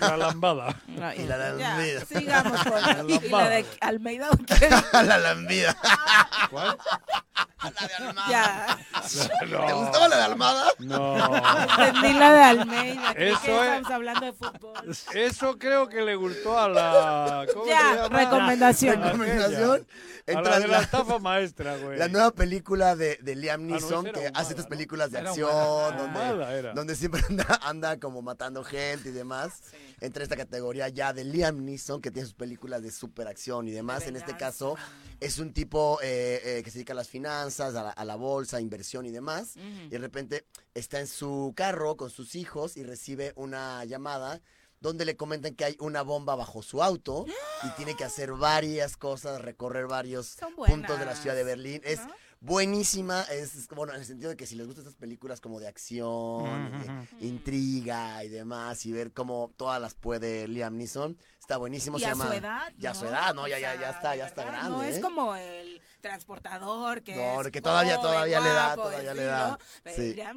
La 0.00 0.16
lambada. 0.16 0.74
No, 0.88 1.12
Y 1.14 1.18
la 1.26 1.36
ya, 1.36 1.74
lambida. 1.76 2.04
sigamos 2.06 2.62
con 2.64 2.72
La 2.82 2.90
y 3.06 3.08
la 3.08 3.20
lambada. 3.20 3.48
de 3.50 3.66
Almeida. 3.80 4.28
¿o 4.30 4.36
qué? 4.38 4.70
la 5.04 5.18
lambida. 5.18 5.76
¿Cuál? 6.50 6.78
la 7.62 7.86
de 7.86 7.94
Almada. 7.94 8.30
ya, 8.30 8.78
No. 9.50 9.66
¿Te 9.66 9.72
gustaba 9.74 10.08
la 10.08 10.16
de 10.16 10.22
Almada? 10.22 10.64
No. 10.78 11.36
entendí 11.84 12.12
la 12.14 12.32
de 12.32 12.42
Almeida. 12.42 13.10
Eso 13.12 13.40
que 13.42 13.50
es- 13.58 13.62
estamos 13.66 13.90
hablando 13.90 14.26
de 14.26 14.32
fútbol. 14.32 14.96
Eso 15.14 15.58
creo 15.58 15.88
que 15.88 16.00
le 16.02 16.14
gustó 16.16 16.58
a 16.58 16.68
la. 16.68 17.46
¿Cómo 17.52 17.66
Ya, 17.66 17.78
se 17.90 17.96
llama? 17.96 18.18
recomendación. 18.18 19.02
Recomendación. 19.02 19.86
A 20.26 20.32
la 20.42 20.58
de 20.60 20.68
la 20.68 20.76
la- 20.78 20.82
estafa 20.84 21.18
maestra, 21.18 21.76
güey. 21.76 21.98
La 21.98 22.08
nueva 22.08 22.30
película 22.30 22.94
de, 22.96 23.16
de 23.20 23.34
Liam 23.36 23.60
Ah, 23.60 23.64
no, 23.64 23.74
Neeson, 23.74 24.04
que 24.06 24.30
hace 24.32 24.50
estas 24.52 24.66
¿no? 24.66 24.68
películas 24.70 25.10
de 25.10 25.18
acción, 25.18 25.50
donde, 25.96 26.18
Ahumada 26.20 26.54
era. 26.54 26.72
donde 26.72 26.94
siempre 26.94 27.22
anda, 27.28 27.60
anda 27.62 27.98
como 28.00 28.22
matando 28.22 28.62
gente 28.64 29.08
y 29.10 29.12
demás. 29.12 29.49
Entra 30.00 30.22
esta 30.22 30.36
categoría 30.36 30.88
ya 30.88 31.12
de 31.12 31.24
Liam 31.24 31.64
Neeson, 31.64 32.00
que 32.00 32.10
tiene 32.10 32.26
sus 32.26 32.34
películas 32.34 32.82
de 32.82 32.90
superacción 32.90 33.68
y 33.68 33.70
demás. 33.70 34.06
En 34.06 34.16
este 34.16 34.36
caso, 34.36 34.76
es 35.20 35.38
un 35.38 35.52
tipo 35.52 35.98
eh, 36.02 36.40
eh, 36.44 36.62
que 36.62 36.70
se 36.70 36.78
dedica 36.78 36.92
a 36.92 36.96
las 36.96 37.08
finanzas, 37.08 37.74
a 37.74 37.82
la, 37.82 37.90
a 37.90 38.04
la 38.04 38.16
bolsa, 38.16 38.60
inversión 38.60 39.06
y 39.06 39.10
demás. 39.10 39.56
Y 39.56 39.88
de 39.88 39.98
repente 39.98 40.46
está 40.74 41.00
en 41.00 41.06
su 41.06 41.52
carro 41.54 41.96
con 41.96 42.10
sus 42.10 42.34
hijos 42.34 42.76
y 42.76 42.82
recibe 42.82 43.32
una 43.36 43.84
llamada 43.84 44.40
donde 44.80 45.04
le 45.04 45.16
comentan 45.16 45.54
que 45.54 45.64
hay 45.66 45.76
una 45.78 46.02
bomba 46.02 46.34
bajo 46.34 46.62
su 46.62 46.82
auto 46.82 47.26
y 47.62 47.68
tiene 47.76 47.94
que 47.94 48.04
hacer 48.04 48.32
varias 48.32 48.96
cosas, 48.96 49.42
recorrer 49.42 49.86
varios 49.86 50.38
puntos 50.66 50.98
de 50.98 51.04
la 51.04 51.14
ciudad 51.14 51.36
de 51.36 51.44
Berlín. 51.44 51.82
Es 51.84 52.00
buenísima, 52.40 53.22
es, 53.24 53.68
bueno, 53.68 53.92
en 53.92 54.00
el 54.00 54.06
sentido 54.06 54.30
de 54.30 54.36
que 54.36 54.46
si 54.46 54.56
les 54.56 54.66
gustan 54.66 54.82
estas 54.82 54.96
películas 54.96 55.40
como 55.40 55.60
de 55.60 55.68
acción, 55.68 56.72
de 57.20 57.26
intriga 57.26 58.24
y 58.24 58.28
demás, 58.28 58.84
y 58.86 58.92
ver 58.92 59.12
cómo 59.12 59.52
todas 59.56 59.80
las 59.80 59.94
puede 59.94 60.48
Liam 60.48 60.76
Neeson, 60.76 61.16
está 61.50 61.56
buenísimo. 61.58 61.96
Y 61.96 62.00
se 62.00 62.06
a 62.06 62.10
llama, 62.10 62.26
su 62.28 62.32
edad, 62.32 62.72
Ya 62.78 62.90
a 62.90 62.92
¿no? 62.94 63.00
su 63.00 63.06
edad, 63.06 63.34
¿no? 63.34 63.48
Ya, 63.48 63.58
ya, 63.58 63.74
ya 63.74 63.90
está, 63.90 64.14
ya 64.14 64.26
está 64.26 64.44
grande. 64.44 64.70
No 64.70 64.82
es 64.84 64.98
¿eh? 64.98 65.00
como 65.00 65.34
el 65.34 65.80
transportador 66.00 67.02
que 67.02 67.14
No, 67.16 67.42
es 67.42 67.50
que 67.50 67.60
todavía- 67.60 68.00
todavía 68.00 68.40
le 68.40 68.48
da, 68.50 68.74
todavía 68.76 69.14
le 69.14 69.24
da. 69.24 69.58
Pero 69.82 69.96
Sí. 69.96 70.14
Ya 70.14 70.30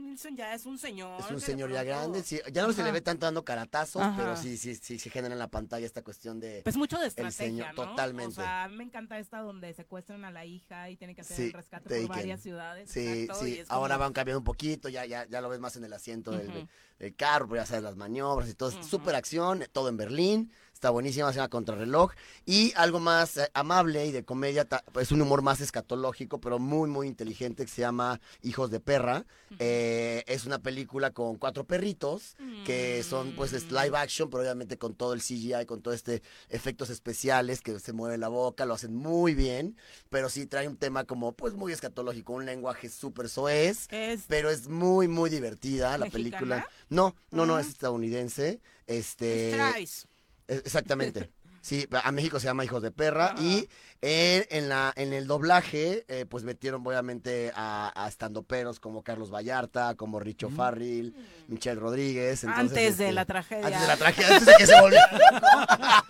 es 0.54 0.66
un 0.66 0.78
señor. 0.80 1.20
Es 1.22 1.30
un 1.32 1.40
señor 1.40 1.72
ya 1.72 1.84
grande, 1.84 2.24
sí, 2.24 2.42
ya 2.52 2.66
no 2.66 2.74
se 2.74 2.84
le 2.84 2.92
ve 2.92 3.02
tanto 3.02 3.26
dando 3.28 3.46
caratazos, 3.46 4.02
Ajá. 4.02 4.16
pero 4.18 4.36
sí, 4.36 4.58
sí, 4.58 4.76
sí, 4.76 4.98
se 5.00 5.10
genera 5.10 5.34
en 5.34 5.40
la 5.40 5.48
pantalla 5.50 5.86
esta 5.86 6.02
cuestión 6.02 6.40
de... 6.40 6.62
Pues 6.64 6.76
mucho 6.76 6.98
de 6.98 7.04
el 7.04 7.08
estrategia, 7.10 7.46
señor- 7.46 7.76
¿no? 7.76 7.90
Totalmente. 7.90 8.42
O 8.42 8.44
sea, 8.44 8.68
me 8.70 8.84
encanta 8.84 9.20
esta 9.20 9.40
donde 9.40 9.74
secuestran 9.74 10.26
a 10.26 10.32
la 10.32 10.46
hija 10.46 10.90
y 10.90 10.98
tienen 10.98 11.16
que 11.16 11.22
hacer 11.22 11.38
Sí, 11.38 11.44
el 11.48 11.54
rescate 11.54 12.02
por 12.02 12.16
varias 12.16 12.42
ciudades. 12.42 12.90
Sí, 12.90 13.08
exacto, 13.08 13.44
sí. 13.46 13.60
es 13.60 13.68
como- 13.68 13.80
Ahora 13.80 13.98
van 13.98 14.14
cambiando 14.14 14.40
un 14.40 14.46
poquito, 14.46 14.90
ya, 14.90 15.06
ya, 15.06 15.26
ya 15.28 15.42
lo 15.42 15.50
ves 15.50 15.60
más 15.60 15.76
en 15.76 15.84
el 15.86 15.94
asiento 15.94 16.32
del, 16.32 16.68
del 17.00 17.16
carro, 17.16 17.48
pero 17.48 17.62
ya 17.62 17.66
sabes 17.66 17.84
las 17.84 17.96
maniobras 17.96 18.50
y 18.50 18.54
todo. 18.56 18.70
es 18.70 18.86
Súper 18.86 19.16
acción, 19.16 19.64
todo 19.72 19.90
en 19.90 19.98
Berlín. 19.98 20.52
Está 20.84 20.90
buenísima, 20.92 21.32
se 21.32 21.38
llama 21.38 21.48
Contrarreloj. 21.48 22.12
Y 22.46 22.74
algo 22.76 23.00
más 23.00 23.38
eh, 23.38 23.50
amable 23.54 24.06
y 24.06 24.12
de 24.12 24.26
comedia, 24.26 24.68
es 25.00 25.14
un 25.14 25.22
humor 25.22 25.42
más 25.42 25.62
escatológico, 25.62 26.42
pero 26.42 26.60
muy, 26.60 26.90
muy 26.90 27.08
inteligente, 27.08 27.64
que 27.64 27.72
se 27.72 27.80
llama 27.80 28.20
Hijos 28.42 28.70
de 28.70 28.82
Perra. 28.82 29.26
Eh, 29.60 30.26
es 30.28 30.46
una 30.46 30.60
película 30.60 31.12
con 31.12 31.38
cuatro 31.38 31.64
perritos, 31.64 32.36
que 32.66 33.02
son 33.04 33.32
pues 33.38 33.54
es 33.54 33.72
live 33.72 33.96
action, 33.98 34.30
pero 34.30 34.44
obviamente 34.44 34.78
con 34.78 34.94
todo 34.94 35.14
el 35.14 35.22
CGI, 35.22 35.66
con 35.66 35.82
todo 35.82 35.94
este 35.94 36.22
efectos 36.50 36.90
especiales, 36.90 37.62
que 37.62 37.80
se 37.80 37.94
mueve 37.94 38.18
la 38.18 38.28
boca, 38.28 38.66
lo 38.66 38.74
hacen 38.74 38.94
muy 38.94 39.36
bien, 39.36 39.78
pero 40.10 40.28
sí 40.28 40.48
trae 40.48 40.68
un 40.68 40.76
tema 40.76 41.06
como 41.06 41.32
pues 41.32 41.54
muy 41.54 41.72
escatológico, 41.72 42.34
un 42.34 42.46
lenguaje 42.46 42.90
súper 42.90 43.30
soez, 43.30 43.88
Es- 43.90 44.26
pero 44.28 44.50
es 44.50 44.68
muy, 44.68 45.08
muy 45.08 45.30
divertida 45.30 45.98
la 45.98 46.08
¿Mexicana? 46.08 46.12
película. 46.12 46.68
No, 46.90 47.16
no, 47.32 47.46
no, 47.46 47.58
es 47.58 47.68
estadounidense. 47.70 48.60
Este, 48.86 49.52
Strays. 49.54 50.08
Eh, 50.48 50.62
Exactamente. 50.66 51.30
Sí, 51.64 51.88
a 52.04 52.12
México 52.12 52.42
se 52.42 52.48
llama 52.48 52.66
Hijos 52.66 52.82
de 52.82 52.92
Perra 52.92 53.36
y 53.40 53.70
en, 54.02 54.46
en 54.50 54.68
la, 54.68 54.92
en 54.98 55.14
el 55.14 55.28
doblaje, 55.28 56.04
eh, 56.10 56.26
pues 56.26 56.44
metieron 56.44 56.86
obviamente 56.86 57.54
a, 57.56 57.90
a 57.96 58.10
estandoperos 58.10 58.82
como 58.82 59.02
Carlos 59.02 59.32
Vallarta, 59.34 59.96
como 59.96 60.20
Richo 60.20 60.50
Farril, 60.50 61.16
Michelle 61.48 61.80
Rodríguez. 61.80 62.44
entonces, 62.44 62.70
Antes 62.72 62.98
de 62.98 63.04
este, 63.06 63.14
la 63.14 63.24
tragedia. 63.24 63.68
Antes 63.68 63.80
de 63.80 63.88
la 63.88 63.96
tragedia, 63.96 64.36
antes 64.36 64.46
de 64.46 64.54
que 64.58 64.68
se 64.68 64.82
volviera 64.82 65.10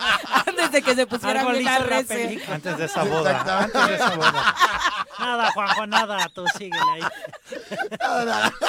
Antes 0.48 0.72
de 0.72 0.82
que 0.82 0.96
se 0.96 1.06
pusiera 1.06 1.44
hizo 1.44 1.86
la. 1.88 2.42
Antes 2.50 2.78
de 2.80 2.86
esa 2.86 3.04
boda. 3.04 3.32
Exactamente. 3.32 3.78
Antes 3.78 3.88
de 3.90 3.96
esa 3.96 4.16
boda. 4.16 4.56
Nada, 5.24 5.52
Juanjo, 5.52 5.88
nada, 5.88 6.30
tú 6.34 6.46
síguele 6.58 6.92
ahí. 6.92 7.02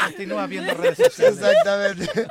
Continúa 0.06 0.46
viendo 0.46 0.72
redes 0.74 0.98
sociales. 0.98 1.38
Exactamente. 1.38 2.28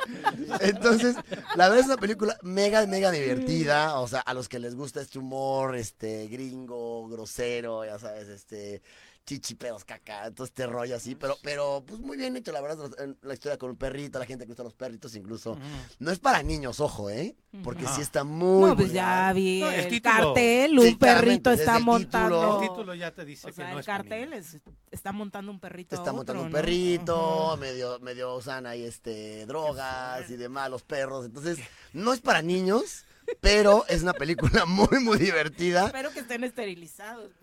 Entonces, 0.60 1.16
la 1.56 1.68
verdad 1.68 1.80
es 1.80 1.86
una 1.86 1.96
película 1.98 2.36
mega, 2.42 2.86
mega 2.86 3.10
divertida. 3.10 3.98
O 4.00 4.08
sea, 4.08 4.20
a 4.20 4.32
los 4.32 4.48
que 4.48 4.58
les 4.58 4.74
gusta 4.74 5.00
este 5.00 5.18
humor, 5.18 5.76
este, 5.76 6.28
gringo, 6.28 7.06
grosero, 7.08 7.84
ya 7.84 7.98
sabes, 7.98 8.28
este, 8.28 8.82
chichi, 9.26 9.54
pedos, 9.54 9.84
caca, 9.84 10.30
todo 10.32 10.44
este 10.46 10.66
rollo 10.66 10.96
así. 10.96 11.14
Pero, 11.14 11.36
pero, 11.42 11.82
pues 11.86 12.00
muy 12.00 12.16
bien 12.16 12.36
hecho, 12.36 12.52
la 12.52 12.60
verdad, 12.60 12.90
la 13.22 13.34
historia 13.34 13.56
con 13.58 13.70
un 13.70 13.76
perrito, 13.76 14.18
la 14.18 14.26
gente 14.26 14.44
que 14.44 14.48
gusta 14.48 14.62
los 14.62 14.74
perritos, 14.74 15.14
incluso. 15.16 15.56
No 15.98 16.10
es 16.10 16.18
para 16.18 16.42
niños, 16.42 16.80
ojo, 16.80 17.08
¿eh? 17.10 17.36
Porque 17.62 17.86
sí 17.86 18.00
está 18.00 18.24
muy. 18.24 18.68
No, 18.70 18.76
pues 18.76 18.92
ya 18.92 19.32
vi 19.32 19.60
No, 19.60 19.70
el 19.70 19.80
el, 19.80 19.88
título. 19.88 20.14
cartel, 20.34 20.78
un 20.78 20.86
Sí, 20.86 20.94
perrito 20.96 21.50
está 21.52 21.76
el 21.78 21.84
montando. 21.84 22.36
título. 22.40 22.62
El 22.62 22.68
título 22.68 22.94
ya 22.94 23.14
te 23.14 23.24
dice 23.24 23.46
o 23.46 23.50
que 23.50 23.54
sea, 23.54 23.66
no 23.68 23.72
el 23.74 23.80
es 23.80 23.86
cartel 23.86 24.32
es- 24.32 24.58
está 24.90 25.12
montando 25.12 25.50
un 25.52 25.60
perrito. 25.60 25.94
a 25.94 25.98
Está 25.98 26.10
otro, 26.10 26.16
montando 26.16 26.42
un 26.42 26.50
¿no? 26.50 26.54
perrito, 26.56 27.56
medio, 27.58 27.98
medio 28.00 28.34
usan 28.36 28.66
ahí 28.66 28.82
este 28.84 29.46
drogas 29.46 30.28
y 30.30 30.36
demás, 30.36 30.68
los 30.68 30.82
perros. 30.82 31.24
Entonces, 31.26 31.58
no 31.92 32.12
es 32.12 32.20
para 32.20 32.42
niños, 32.42 33.04
pero 33.40 33.84
es 33.88 34.02
una 34.02 34.12
película 34.12 34.64
muy, 34.66 35.00
muy 35.00 35.18
divertida. 35.18 35.86
Espero 35.86 36.10
que 36.12 36.20
estén 36.20 36.44
esterilizados. 36.44 37.30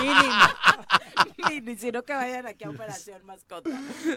Mínimo. 0.00 0.34
Ni, 1.48 1.60
ni 1.60 1.76
sino 1.76 2.02
que 2.02 2.12
vayan 2.12 2.46
aquí 2.46 2.64
a 2.64 2.70
Operación 2.70 3.24
Mascota. 3.24 3.70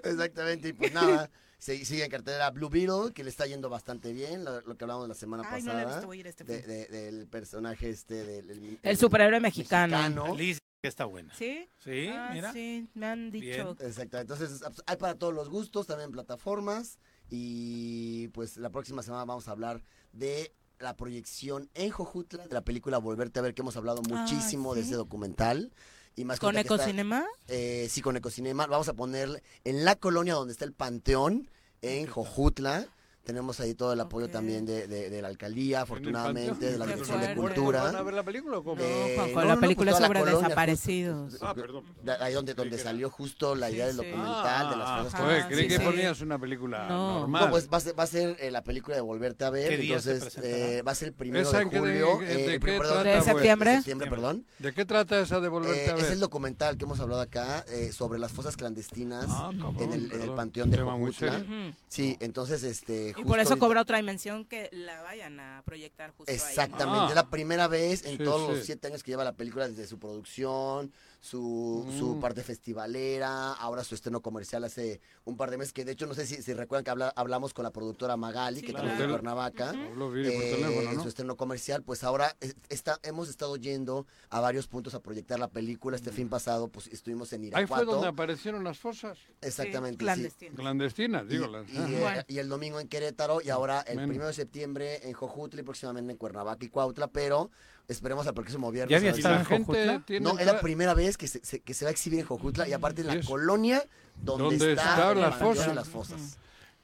Exactamente, 0.03 0.69
y 0.69 0.73
pues 0.73 0.93
nada, 0.93 1.29
se- 1.57 1.83
sigue 1.85 2.03
en 2.05 2.11
cartelera 2.11 2.49
Blue 2.51 2.69
Beetle, 2.69 3.13
que 3.13 3.23
le 3.23 3.29
está 3.29 3.45
yendo 3.45 3.69
bastante 3.69 4.13
bien, 4.13 4.43
lo, 4.43 4.61
lo 4.61 4.77
que 4.77 4.83
hablamos 4.83 5.07
la 5.07 5.15
semana 5.15 5.43
Ay, 5.49 5.63
no 5.63 5.73
la 5.73 5.81
he 5.81 5.83
pasada. 5.83 5.97
visto, 5.99 6.07
voy 6.07 6.17
a 6.17 6.19
ir 6.21 6.27
este 6.27 6.43
de- 6.43 6.61
de- 6.61 6.87
del 6.87 7.27
personaje 7.27 7.89
este, 7.89 8.23
del 8.23 8.49
el, 8.49 8.79
El 8.81 8.97
superhéroe 8.97 9.39
mexicano. 9.39 10.35
Liz, 10.35 10.59
que 10.81 10.87
está 10.87 11.05
buena. 11.05 11.33
¿Sí? 11.35 11.67
Sí, 11.79 12.07
Ah, 12.11 12.29
mira. 12.33 12.53
sí, 12.53 12.87
me 12.93 13.07
han 13.07 13.31
dicho. 13.31 13.75
Exacto, 13.79 14.19
entonces 14.19 14.61
pues, 14.63 14.81
hay 14.85 14.97
para 14.97 15.15
todos 15.15 15.33
los 15.33 15.49
gustos, 15.49 15.87
también 15.87 16.11
plataformas. 16.11 16.99
Y 17.29 18.27
pues 18.29 18.57
la 18.57 18.69
próxima 18.69 19.01
semana 19.03 19.25
vamos 19.25 19.47
a 19.47 19.51
hablar 19.51 19.83
de 20.13 20.53
la 20.79 20.95
proyección 20.95 21.69
en 21.73 21.89
Jojutla 21.91 22.47
de 22.47 22.53
la 22.53 22.61
película 22.61 22.97
Volverte 22.97 23.39
a 23.39 23.41
ver, 23.41 23.53
que 23.53 23.61
hemos 23.61 23.77
hablado 23.77 24.01
Ah, 24.05 24.09
muchísimo 24.09 24.75
de 24.75 24.81
ese 24.81 24.95
documental. 24.95 25.73
Y 26.15 26.23
más 26.25 26.39
¿Con 26.39 26.55
está- 26.57 26.75
Ecocinema? 26.75 27.25
Eh, 27.47 27.87
sí, 27.89 28.01
con 28.01 28.15
Ecocinema. 28.15 28.67
Vamos 28.67 28.87
a 28.87 28.93
poner 28.93 29.43
en 29.63 29.83
la 29.83 29.95
colonia 29.95 30.33
donde 30.33 30.53
está 30.53 30.63
el 30.65 30.73
Panteón, 30.73 31.49
en 31.81 32.07
Jojutla. 32.07 32.87
Tenemos 33.25 33.59
ahí 33.59 33.73
todo 33.73 33.91
el 33.91 33.99
apoyo 33.99 34.29
también 34.29 34.65
de, 34.67 34.87
de- 34.87 35.09
de 35.09 35.21
la 35.21 35.29
alcaldía, 35.29 35.81
afortunadamente, 35.81 36.71
de 36.71 36.77
la 36.77 36.85
Dirección 36.85 37.19
de. 37.19 37.33
Cultura. 37.35 37.81
¿Van 37.83 37.95
a 37.95 38.01
ver 38.03 38.13
la 38.13 38.23
película 38.23 38.59
o 38.59 38.63
cómo? 38.63 38.79
Eh, 38.81 39.13
Juanjo, 39.15 39.33
no, 39.35 39.41
la 39.41 39.47
no, 39.47 39.55
no, 39.55 39.61
película 39.61 39.91
pues 39.91 39.95
es 39.95 39.97
toda 39.97 39.99
la 40.01 40.07
sobre 40.07 40.19
colonia, 40.19 40.47
desaparecidos. 40.47 41.31
justo, 41.31 41.45
Ah, 41.47 41.55
perdón. 41.55 41.83
de- 42.03 42.11
Ahí 42.11 42.33
donde, 42.33 42.53
donde 42.53 42.77
salió 42.77 43.09
justo 43.09 43.55
la 43.55 43.71
idea 43.71 43.87
del 43.87 43.95
sí. 43.97 44.05
documental, 44.05 44.69
de 44.69 44.75
las 44.77 44.87
Ah, 44.89 45.01
cosas 45.03 45.21
ah, 45.23 45.47
que- 45.47 45.53
creí 45.55 45.63
sí, 45.63 45.67
que 45.69 45.77
sí. 45.79 45.83
ponías 45.83 46.21
una 46.21 46.37
película 46.39 46.87
No. 46.87 47.19
normal. 47.21 47.45
No, 47.45 47.49
pues 47.51 47.67
va 47.73 47.77
a 47.77 47.81
ser, 47.81 47.99
va 47.99 48.03
a 48.03 48.07
ser 48.07 48.37
eh, 48.39 48.51
la 48.51 48.63
película 48.63 48.95
de 48.95 49.01
Volverte 49.01 49.43
a 49.43 49.49
ver. 49.49 49.69
¿Qué 49.69 49.77
día 49.77 49.99
se 49.99 50.11
entonces, 50.13 50.43
eh, 50.43 50.83
va 50.87 50.91
a 50.91 50.95
ser 50.95 51.07
el 51.07 51.13
primero 51.15 51.47
¿Esa 51.49 51.59
de 51.59 51.65
julio. 51.65 52.19
de- 52.19 52.55
eh, 52.55 52.59
qué 52.59 52.59
perdón, 52.59 53.03
trata, 53.03 53.21
septiembre? 53.23 53.69
de 53.71 53.75
septiembre, 53.77 54.09
perdón. 54.11 54.45
¿De 54.59 54.71
qué 54.71 54.85
trata 54.85 55.19
esa 55.19 55.39
de 55.39 55.47
volverte 55.49 55.85
Eh, 55.85 55.89
a 55.89 55.95
ver? 55.95 56.05
es 56.05 56.11
el 56.11 56.19
documental 56.19 56.77
que 56.77 56.85
hemos 56.85 56.99
hablado 56.99 57.21
acá 57.21 57.65
eh, 57.69 57.91
sobre 57.91 58.19
las 58.19 58.31
fosas 58.31 58.55
clandestinas 58.55 59.25
Ah, 59.29 59.49
en, 59.79 59.93
el, 59.93 60.31
panteón 60.35 60.69
de. 60.69 60.83
Ujú. 60.83 61.73
Sí, 61.87 62.17
entonces 62.19 62.61
este 62.63 63.14
Y 63.17 63.23
por 63.23 63.39
eso 63.39 63.49
ahorita- 63.49 63.59
cobra 63.65 63.81
otra 63.81 63.97
dimensión 63.97 64.45
que 64.45 64.69
la 64.71 65.01
vayan 65.01 65.39
a 65.39 65.61
proyectar 65.65 66.11
justo 66.11 66.31
ahí. 66.31 66.37
¿no? 66.37 66.45
Exactamente, 66.45 66.99
Ah. 67.05 67.09
es 67.09 67.15
la 67.15 67.29
primera 67.29 67.67
vez 67.67 68.05
en 68.05 68.17
Sí, 68.17 68.23
todos 68.23 68.49
sí. 68.49 68.55
los 68.57 68.65
siete 68.65 68.87
años 68.87 69.03
que 69.03 69.11
lleva 69.11 69.23
la 69.23 69.33
película, 69.33 69.67
desde 69.67 69.87
su 69.87 69.97
producción, 69.99 70.91
su, 71.25 71.91
su 71.97 72.15
Mm. 72.15 72.19
parte 72.19 72.43
festivalera, 72.43 73.53
ahora 73.53 73.83
su 73.83 73.95
estreno 73.95 74.21
comercial 74.21 74.63
hace 74.63 75.01
un 75.23 75.37
par 75.37 75.49
de 75.49 75.57
meses, 75.57 75.73
que 75.73 75.83
de 75.83 75.93
hecho 75.93 76.05
no 76.05 76.13
sé 76.13 76.27
si, 76.27 76.41
si 76.43 76.53
recuerdan 76.53 76.83
que 76.83 76.91
habla- 76.91 77.13
hablamos 77.15 77.51
con 77.53 77.63
la 77.63 77.71
productora 77.71 78.15
Magali, 78.15 78.59
Sí, 78.59 78.65
que 78.67 78.73
claro. 78.73 78.85
trabaja 78.87 79.03
en 79.03 79.09
Cuernavaca. 79.09 79.71
Viri 79.71 80.31
por 80.31 80.43
eh, 80.43 80.97
su 81.01 81.07
estreno 81.07 81.35
comercial, 81.35 81.81
pues 81.81 82.03
ahora 82.03 82.35
es- 82.41 82.55
está, 82.69 82.99
hemos 83.01 83.27
estado 83.29 83.55
yendo 83.57 84.05
a 84.29 84.39
varios 84.39 84.67
puntos 84.67 84.93
a 84.93 84.99
proyectar 85.01 85.39
la 85.39 85.47
película. 85.47 85.95
Este 85.95 86.11
fin 86.11 86.29
pasado, 86.29 86.67
pues 86.67 86.87
estuvimos 86.87 87.33
en 87.33 87.41
Ahí 87.41 87.47
Irapuato. 87.47 87.85
fue 87.85 87.93
donde 87.93 88.07
aparecieron 88.07 88.63
las 88.63 88.77
fosas. 88.77 89.17
Exactamente, 89.41 90.05
sí. 90.37 90.49
Clandestinas, 90.55 91.23
Y, 91.25 91.27
digo. 91.27 91.47
las- 91.47 91.67
y, 91.69 91.77
Ajá. 91.77 91.89
eh, 91.89 91.99
Bueno. 92.01 92.21
y 92.27 92.37
el 92.37 92.49
domingo 92.49 92.79
en 92.79 92.87
Querétaro 92.87 93.41
y 93.41 93.49
ahora 93.49 93.81
el 93.81 93.95
Menos. 93.95 94.09
primero 94.09 94.27
de 94.27 94.33
septiembre 94.33 95.07
en 95.07 95.13
Jojutla 95.13 95.61
y 95.61 95.63
próximamente 95.63 96.11
en 96.11 96.17
Cuernavaca 96.17 96.63
y 96.63 96.69
Cuautla, 96.69 97.07
pero 97.07 97.49
esperemos 97.87 98.25
al 98.27 98.33
próximo 98.33 98.71
viernes. 98.71 98.91
¿Ya 98.91 98.97
había 98.97 99.11
estado 99.11 99.35
la 99.35 99.41
en 99.41 99.45
gente 99.47 99.65
Jojutla? 99.65 100.19
No, 100.21 100.39
es 100.39 100.45
la 100.45 100.59
primera 100.59 100.93
vez 100.93 101.17
que 101.17 101.27
se, 101.27 101.43
se- 101.45 101.59
que 101.61 101.73
se 101.73 101.85
va 101.85 101.89
a 101.89 101.91
exhibir 101.91 102.19
en 102.19 102.25
Jojutla 102.25 102.67
y 102.67 102.73
aparte 102.73 103.01
en 103.01 103.07
la 103.07 103.21
colonia 103.21 103.83
donde, 104.21 104.43
donde 104.43 104.71
está 104.73 104.89
están 104.91 105.17
el 105.17 105.21
las 105.23 105.35
fosas. 105.37 105.75
las 105.75 105.87
fosas. 105.89 106.37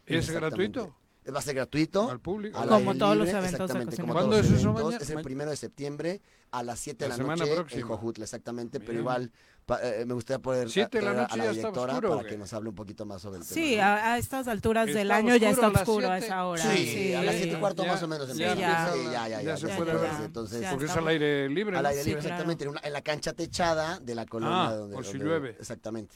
¿Es 0.06 0.30
gratuito? 0.30 0.95
Va 1.34 1.40
a 1.40 1.41
ser 1.41 1.56
gratuito. 1.56 2.10
Al 2.10 2.19
público. 2.19 2.60
Como 2.68 2.95
todos 2.95 3.15
los 3.15 3.28
libre, 3.28 3.40
eventos 3.40 3.57
de 3.60 3.64
exactamente, 3.65 4.02
como 4.02 4.14
¿Cuándo 4.14 4.32
todos 4.32 4.45
los 4.45 4.52
es 4.53 4.60
eso, 4.60 4.69
eventos. 4.69 4.84
mañana? 4.86 5.03
Es 5.03 5.10
el 5.11 5.22
primero 5.22 5.49
de 5.52 5.57
septiembre 5.57 6.22
a 6.52 6.64
las 6.64 6.80
7 6.80 7.06
de 7.06 7.10
La 7.10 7.15
la, 7.15 7.23
semana 7.23 7.44
noche 7.44 7.56
próxima. 7.56 7.82
en 7.82 7.88
Jojutla, 7.88 8.23
exactamente, 8.26 8.80
pero 8.80 8.91
Bien. 8.91 9.02
igual 9.02 9.32
pa- 9.65 9.80
eh, 9.82 10.03
me 10.06 10.14
gustaría 10.14 10.41
poder 10.41 10.69
¿Siete 10.69 10.99
de 10.99 11.06
la 11.06 11.14
noche 11.14 11.34
a 11.34 11.38
la 11.38 11.52
directora 11.52 11.94
oscuro, 11.94 12.18
para 12.18 12.28
que 12.28 12.38
nos 12.38 12.52
hable 12.52 12.69
un 12.69 12.76
poquito 12.76 13.06
más 13.06 13.22
sobre 13.22 13.40
el 13.40 13.44
tema. 13.48 13.53
Sí, 13.53 13.80
a, 13.80 14.14
a 14.14 14.18
estas 14.18 14.48
alturas 14.49 14.88
del 14.88 14.98
Está 15.11 15.15
año 15.15 15.36
ya 15.38 15.49
está 15.52 15.68
oscuro 15.69 15.80
a 16.10 16.15
oscuro 16.18 16.26
esa 16.26 16.45
hora. 16.45 16.61
Sí, 16.64 16.88
Sí, 16.88 17.14
a 17.14 17.23
las 17.23 17.36
7 17.36 17.53
y 17.56 17.60
cuarto 17.60 17.84
Ya- 17.86 17.91
más 17.94 18.03
o 18.03 18.07
menos 18.10 18.28
ya- 18.36 18.52
empieza. 18.52 18.56
ya- 18.60 18.91
Sí, 18.94 18.99
ya, 19.06 19.11
ya, 19.11 19.28
ya 19.30 19.41
ya, 19.41 19.57
se 19.57 19.68
puede 19.69 19.94
ver. 19.94 20.11
Entonces, 20.26 20.68
Porque 20.69 20.86
es 20.86 20.91
al 20.91 21.07
aire 21.07 21.48
libre. 21.48 21.78
al 21.78 21.86
aire 21.86 22.03
libre, 22.03 22.19
exactamente, 22.22 22.65
en, 22.84 22.91
la 22.94 23.02
cancha 23.02 23.32
techada 23.34 23.99
de 23.99 24.14
la 24.15 24.26
colonia 24.26 24.68
Ah, 24.68 24.76
donde, 24.76 24.95
por 24.95 25.06
si 25.06 25.18
llueve. 25.19 25.56
Exactamente. 25.60 26.15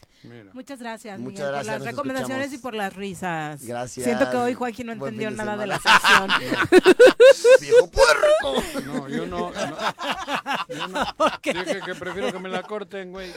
Muchas 0.52 0.78
gracias, 0.80 1.18
Muchas 1.18 1.48
gracias, 1.48 1.76
por 1.76 1.82
las 1.84 1.90
recomendaciones 1.94 2.52
y 2.52 2.58
por 2.58 2.74
las 2.74 2.94
risas. 2.94 3.62
Gracias. 3.64 4.04
Siento 4.04 4.30
que 4.30 4.36
hoy 4.36 4.52
Joaquín 4.54 4.86
no 4.88 4.92
entendió 4.92 5.30
nada 5.30 5.56
de 5.56 5.66
la 5.66 5.78
sección. 5.78 6.28
¡Viejo 7.60 7.90
puerco! 7.90 8.62
No, 8.84 9.08
yo 9.08 9.26
no. 9.26 9.50
No. 10.26 10.74
Yo 10.74 10.88
no. 10.88 11.06
Dije 11.42 11.80
que 11.84 11.94
prefiero 11.94 12.32
que 12.32 12.38
me 12.38 12.48
la 12.48 12.62
corten, 12.62 13.12
güey. 13.12 13.32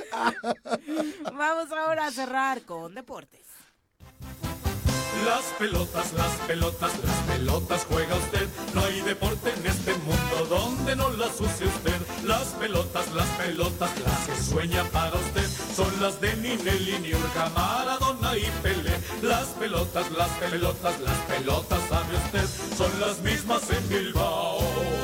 Vamos 1.33 1.71
ahora 1.71 2.07
a 2.07 2.11
cerrar 2.11 2.61
con 2.63 2.93
deportes. 2.93 3.49
Las 5.25 5.43
pelotas, 5.57 6.13
las 6.13 6.31
pelotas, 6.47 6.91
las 7.03 7.15
pelotas 7.27 7.85
juega 7.89 8.15
usted. 8.15 8.47
No 8.73 8.81
hay 8.81 9.01
deporte 9.01 9.53
en 9.53 9.67
este 9.67 9.93
mundo 9.95 10.45
donde 10.49 10.95
no 10.95 11.09
las 11.09 11.39
use 11.41 11.65
usted. 11.65 11.99
Las 12.23 12.47
pelotas, 12.59 13.13
las 13.13 13.27
pelotas, 13.29 13.91
las 13.99 14.27
que 14.27 14.35
sueña 14.41 14.83
para 14.85 15.15
usted. 15.15 15.45
Son 15.75 15.91
las 16.01 16.21
de 16.21 16.35
Ninelli, 16.37 16.99
Niurka, 16.99 17.49
Maradona 17.49 18.37
y 18.37 18.49
Pelé. 18.63 18.97
Las 19.21 19.47
pelotas, 19.49 20.09
las 20.11 20.29
pelotas, 20.29 20.99
las 21.01 21.17
pelotas, 21.27 21.79
sabe 21.89 22.15
usted. 22.15 22.77
Son 22.77 22.99
las 23.01 23.19
mismas 23.19 23.69
en 23.71 23.89
Bilbao. 23.89 24.98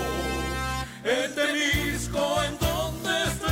En 1.07 1.35
Temisco, 1.35 2.17
en 2.47 2.57
donde 2.57 3.23
esté. 3.27 3.45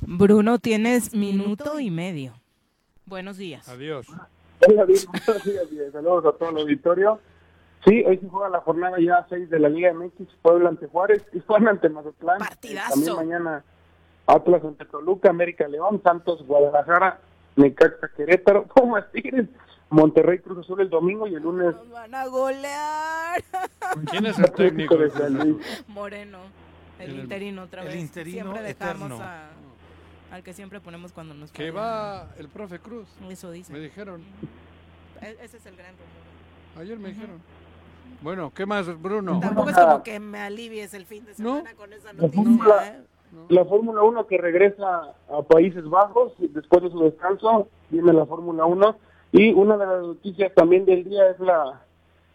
Bruno, 0.00 0.58
tienes 0.58 1.14
minuto 1.14 1.78
y 1.78 1.90
medio. 1.90 2.32
Buenos 3.04 3.36
días. 3.36 3.68
Adiós. 3.68 4.06
Hola, 4.66 4.84
buenos 5.26 5.44
días 5.44 5.92
saludos 5.92 6.34
a 6.34 6.38
todo 6.38 6.48
el 6.48 6.56
auditorio. 6.56 7.20
Sí, 7.84 8.02
hoy 8.06 8.16
se 8.16 8.28
juega 8.28 8.48
la 8.48 8.60
jornada 8.60 8.96
ya 8.98 9.26
6 9.28 9.50
de 9.50 9.58
la 9.58 9.68
Liga 9.68 9.92
MX, 9.92 10.34
Puebla 10.40 10.70
ante 10.70 10.86
Juárez, 10.86 11.22
Tijuana 11.32 11.72
ante 11.72 11.90
Mazatlán. 11.90 12.38
Partidazo. 12.38 12.94
También 12.94 13.16
mañana 13.16 13.64
Atlas 14.26 14.64
ante 14.64 14.86
Toluca, 14.86 15.28
América 15.28 15.68
León, 15.68 16.00
Santos, 16.02 16.46
Guadalajara, 16.46 17.20
Necaxa, 17.56 18.08
Querétaro, 18.16 18.64
Pumas, 18.74 19.04
Tigres, 19.12 19.48
Monterrey, 19.92 20.38
Cruz 20.40 20.58
Azul 20.58 20.80
el 20.80 20.90
domingo 20.90 21.26
y 21.26 21.34
el 21.34 21.42
lunes 21.42 21.74
Van 21.90 22.14
a 22.14 22.26
golear. 22.26 23.42
¿Quién 24.10 24.26
es 24.26 24.38
el 24.38 24.50
técnico? 24.52 24.96
de 24.96 25.10
San 25.10 25.34
Luis. 25.34 25.84
Moreno, 25.88 26.38
el, 26.98 27.10
El- 27.10 27.20
interino 27.20 27.62
otra 27.62 27.82
el 27.82 27.88
vez. 27.88 27.96
interino 28.00 28.52
siempre 28.52 28.62
dejamos 28.62 29.10
eterno. 29.10 29.18
a- 29.22 29.48
al 30.34 30.42
que 30.42 30.54
siempre 30.54 30.80
ponemos 30.80 31.12
cuando 31.12 31.34
nos 31.34 31.52
Que 31.52 31.70
va 31.70 32.30
el 32.38 32.48
profe 32.48 32.78
Cruz. 32.78 33.06
Eso 33.28 33.50
dice. 33.50 33.70
Me 33.72 33.80
dijeron. 33.80 34.22
E- 35.20 35.36
Ese 35.42 35.58
es 35.58 35.66
el 35.66 35.76
gran 35.76 35.92
rumor. 35.92 36.82
Ayer 36.82 36.98
me 36.98 37.10
dijeron. 37.10 37.38
Bueno, 38.22 38.50
¿qué 38.54 38.64
más, 38.64 39.00
Bruno? 39.00 39.40
Tampoco 39.40 39.70
es 39.70 39.76
como 39.76 40.02
que 40.02 40.18
me 40.20 40.40
alivies 40.40 40.94
el 40.94 41.04
fin 41.06 41.24
de 41.26 41.34
semana 41.34 41.74
con 41.74 41.92
esa 41.92 42.12
La 42.14 42.22
noticia. 42.22 42.42
Fórmula, 42.44 42.88
¿eh? 42.88 43.02
la 43.50 43.64
Fórmula 43.64 44.02
1 44.02 44.26
que 44.26 44.38
regresa 44.38 45.14
a 45.28 45.42
Países 45.42 45.84
Bajos 45.88 46.32
después 46.38 46.82
de 46.82 46.90
su 46.90 47.00
descanso, 47.00 47.68
viene 47.90 48.12
la 48.12 48.24
Fórmula 48.26 48.64
1 48.64 48.96
y 49.32 49.52
una 49.52 49.76
de 49.76 49.86
las 49.86 50.02
noticias 50.02 50.52
también 50.54 50.84
del 50.84 51.04
día 51.04 51.28
es 51.30 51.40
la, 51.40 51.82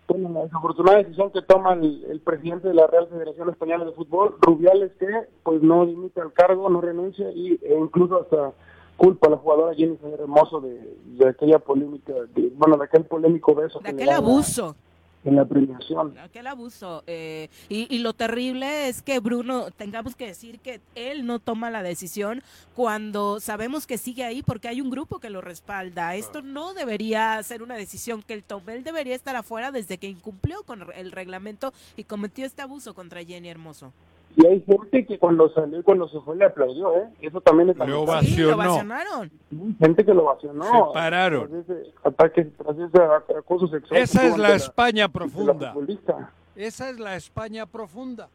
bueno, 0.07 0.29
la 0.33 0.43
desafortunada 0.43 0.97
decisión 0.97 1.31
que 1.31 1.41
toma 1.41 1.73
el, 1.73 2.03
el 2.09 2.19
presidente 2.21 2.67
de 2.67 2.73
la 2.73 2.87
Real 2.87 3.07
Federación 3.07 3.49
Española 3.49 3.85
de 3.85 3.91
Fútbol, 3.91 4.35
Rubiales, 4.41 4.91
que 4.99 5.07
pues 5.43 5.61
no 5.61 5.85
dimite 5.85 6.19
al 6.21 6.33
cargo, 6.33 6.69
no 6.69 6.81
renuncia 6.81 7.31
y, 7.31 7.59
e 7.61 7.77
incluso 7.77 8.21
hasta 8.21 8.51
culpa 8.97 9.27
a 9.27 9.31
la 9.31 9.37
jugadora 9.37 9.75
Jennifer 9.75 10.11
Hermoso 10.19 10.59
de, 10.59 10.95
de 11.05 11.27
aquella 11.29 11.59
polémica, 11.59 12.13
de- 12.33 12.51
bueno, 12.55 12.77
de 12.77 12.85
aquel 12.85 13.03
polémico 13.05 13.53
beso. 13.53 13.77
De 13.79 13.85
que 13.85 13.91
aquel 13.91 14.09
abuso. 14.09 14.75
En 15.23 15.35
la 15.35 15.45
premiación. 15.45 16.17
Aquel 16.19 16.47
abuso. 16.47 17.03
eh, 17.05 17.49
y, 17.67 17.93
y 17.93 17.99
lo 17.99 18.13
terrible 18.13 18.87
es 18.87 19.01
que 19.01 19.19
Bruno, 19.19 19.71
tengamos 19.71 20.15
que 20.15 20.27
decir 20.27 20.59
que 20.59 20.79
él 20.95 21.25
no 21.25 21.39
toma 21.39 21.69
la 21.69 21.83
decisión 21.83 22.43
cuando 22.75 23.39
sabemos 23.41 23.87
que 23.87 23.97
sigue 23.97 24.23
ahí 24.23 24.41
porque 24.41 24.69
hay 24.69 24.79
un 24.79 24.89
grupo 24.89 25.19
que 25.19 25.29
lo 25.29 25.41
respalda. 25.41 26.15
Esto 26.15 26.41
no 26.41 26.73
debería 26.73 27.41
ser 27.43 27.61
una 27.61 27.75
decisión 27.75 28.23
que 28.23 28.35
él 28.35 28.43
tome. 28.43 28.73
Él 28.75 28.83
debería 28.83 29.15
estar 29.15 29.35
afuera 29.35 29.71
desde 29.71 29.97
que 29.97 30.07
incumplió 30.07 30.63
con 30.63 30.85
el 30.95 31.11
reglamento 31.11 31.73
y 31.97 32.05
cometió 32.05 32.45
este 32.45 32.61
abuso 32.61 32.93
contra 32.93 33.23
Jenny 33.25 33.49
Hermoso. 33.49 33.91
Y 34.39 34.45
hay 34.45 34.61
gente 34.61 35.03
que 35.07 35.17
cuando 35.17 35.51
salió 35.51 35.79
y 35.79 35.83
cuando 35.83 36.07
se 36.09 36.19
fue 36.21 36.35
le 36.35 36.45
aplaudió, 36.45 36.95
¿eh? 36.95 37.09
Eso 37.21 37.41
también 37.41 37.71
es. 37.71 37.75
Sí, 37.75 37.87
lo 37.87 38.01
ovacionó. 38.03 38.53
ovacionaron. 38.55 39.31
Gente 39.79 40.05
que 40.05 40.13
lo 40.13 40.23
ovacionó. 40.25 40.63
Se 40.63 40.93
pararon. 40.93 41.49
Tras 41.49 41.63
ese 41.79 41.93
ataque, 42.03 42.45
tras 42.45 42.77
ese 42.77 43.35
acoso 43.35 43.67
sexual. 43.67 43.99
Esa 43.99 44.21
que 44.21 44.27
es 44.27 44.37
la 44.37 44.47
ante 44.49 44.57
España 44.57 45.03
la 45.03 45.09
profunda. 45.09 45.73
futbolista. 45.73 46.31
Esa 46.55 46.89
es 46.91 46.99
la 46.99 47.15
España 47.15 47.65
profunda. 47.65 48.29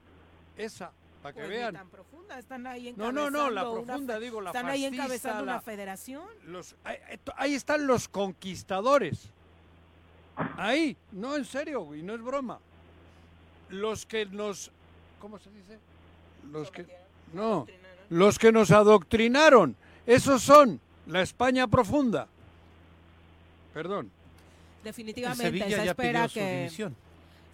Esa, 0.56 0.90
para 1.22 1.34
que 1.34 1.40
Pues 1.42 1.50
ni 1.50 1.56
vean. 1.56 1.74
tan 1.74 1.88
profunda, 1.88 2.36
están 2.38 2.66
ahí 2.66 2.92
No, 2.96 3.12
no, 3.12 3.30
no, 3.30 3.48
la 3.48 3.60
encabezando 3.60 3.72
una 3.72 3.84
profunda, 3.86 4.18
digo, 4.18 4.40
la 4.40 4.50
Están 4.50 4.66
ahí 4.66 4.82
fascista, 4.82 5.02
encabezando 5.04 5.44
la- 5.44 5.52
una 5.52 5.60
federación. 5.60 6.24
Los, 6.48 6.74
ahí, 6.82 6.96
ahí 7.36 7.54
están 7.54 7.86
los 7.86 8.08
conquistadores. 8.08 9.30
Ahí, 10.56 10.96
no, 11.12 11.36
en 11.36 11.44
serio, 11.44 11.94
y 11.94 12.02
no 12.02 12.14
es 12.14 12.22
broma. 12.22 12.58
Los 13.68 14.04
que 14.04 14.26
nos, 14.26 14.72
¿cómo 15.20 15.38
se 15.38 15.48
dice? 15.50 15.78
Los 16.50 16.70
que, 16.70 16.86
no, 17.32 17.66
los 18.10 18.38
que 18.38 18.52
nos 18.52 18.70
adoctrinaron. 18.70 19.76
Esos 20.06 20.42
son 20.42 20.80
la 21.06 21.22
España 21.22 21.66
profunda. 21.66 22.26
Perdón. 23.72 24.10
Definitivamente 24.84 25.44
Sevilla 25.44 25.78
se 25.78 25.84
ya 25.84 25.90
espera 25.92 26.28
pidió 26.28 26.28
su 26.28 26.34
que 26.34 26.92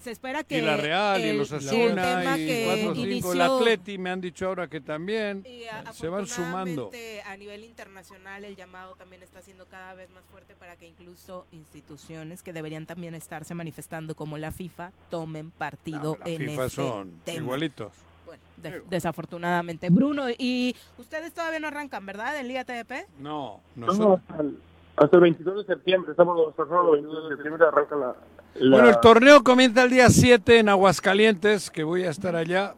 se 0.02 0.12
espera 0.12 0.44
que 0.44 0.58
Y 0.58 0.60
la 0.60 0.76
Real, 0.76 1.20
y 1.24 1.36
los 1.36 1.52
Asuna, 1.52 2.38
y. 2.38 3.20
El 3.20 3.40
Atleti 3.40 3.98
me 3.98 4.10
han 4.10 4.20
dicho 4.20 4.46
ahora 4.46 4.68
que 4.68 4.80
también 4.80 5.44
se 5.92 6.08
van 6.08 6.26
sumando. 6.26 6.90
A 7.26 7.36
nivel 7.36 7.64
internacional 7.64 8.44
el 8.44 8.54
llamado 8.56 8.94
también 8.94 9.22
está 9.22 9.42
siendo 9.42 9.66
cada 9.66 9.94
vez 9.94 10.08
más 10.10 10.24
fuerte 10.30 10.54
para 10.54 10.76
que 10.76 10.86
incluso 10.86 11.46
instituciones 11.52 12.42
que 12.42 12.52
deberían 12.52 12.86
también 12.86 13.14
estarse 13.14 13.54
manifestando 13.54 14.14
como 14.14 14.38
la 14.38 14.52
FIFA 14.52 14.92
tomen 15.10 15.50
partido 15.50 16.16
La 16.20 16.30
en 16.30 16.38
FIFA 16.38 16.64
este 16.64 16.76
son 16.76 17.20
tema. 17.24 17.38
igualitos. 17.38 17.92
Bueno, 18.28 18.42
de- 18.58 18.82
desafortunadamente. 18.90 19.88
Bruno, 19.90 20.24
y 20.36 20.76
ustedes 20.98 21.32
todavía 21.32 21.60
no 21.60 21.68
arrancan, 21.68 22.04
¿verdad? 22.04 22.38
En 22.38 22.46
Liga 22.48 22.64
TDP. 22.64 23.06
No, 23.18 23.60
No, 23.74 23.86
nosotros. 23.86 24.20
hasta, 24.28 24.42
el, 24.42 24.58
hasta 24.96 25.16
el 25.16 25.22
22 25.22 25.66
de 25.66 25.74
septiembre, 25.74 26.10
estamos 26.10 26.38
hasta 26.50 26.62
el 26.64 26.68
sábado 26.68 26.92
22 26.92 27.22
de 27.30 27.34
septiembre 27.36 27.66
arranca 27.66 27.96
la... 27.96 28.14
la- 28.56 28.70
Bueno, 28.76 28.88
el 28.90 29.00
torneo 29.00 29.42
comienza 29.42 29.84
el 29.84 29.90
día 29.90 30.10
7 30.10 30.58
en 30.58 30.68
Aguascalientes, 30.68 31.70
que 31.70 31.84
voy 31.84 32.04
a 32.04 32.10
estar 32.10 32.36
allá. 32.36 32.74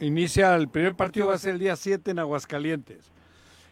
Inicia, 0.00 0.54
el 0.56 0.68
primer 0.68 0.94
partido 0.94 1.26
va 1.26 1.34
a 1.34 1.38
ser 1.38 1.52
el 1.54 1.58
día 1.58 1.76
7 1.76 2.10
en 2.12 2.18
Aguascalientes. 2.20 3.10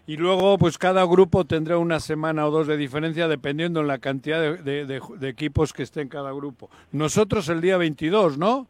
Y 0.07 0.17
luego, 0.19 0.59
pues 0.59 0.77
cada 0.79 1.05
grupo 1.05 1.45
tendrá 1.47 1.79
una 1.79 2.01
semana 2.01 2.47
o 2.47 2.51
dos 2.51 2.67
de 2.67 2.77
diferencia 2.77 3.29
dependiendo 3.29 3.81
en 3.81 3.87
la 3.87 3.99
cantidad 3.99 4.41
de, 4.41 4.57
de- 4.59 4.85
de- 4.87 5.01
de 5.19 5.29
equipos 5.29 5.73
que 5.73 5.83
esté 5.83 6.01
en 6.03 6.09
cada 6.09 6.33
grupo. 6.33 6.69
Nosotros 6.93 7.49
el 7.49 7.61
día 7.63 7.77
22, 7.79 8.37
¿no? 8.39 8.67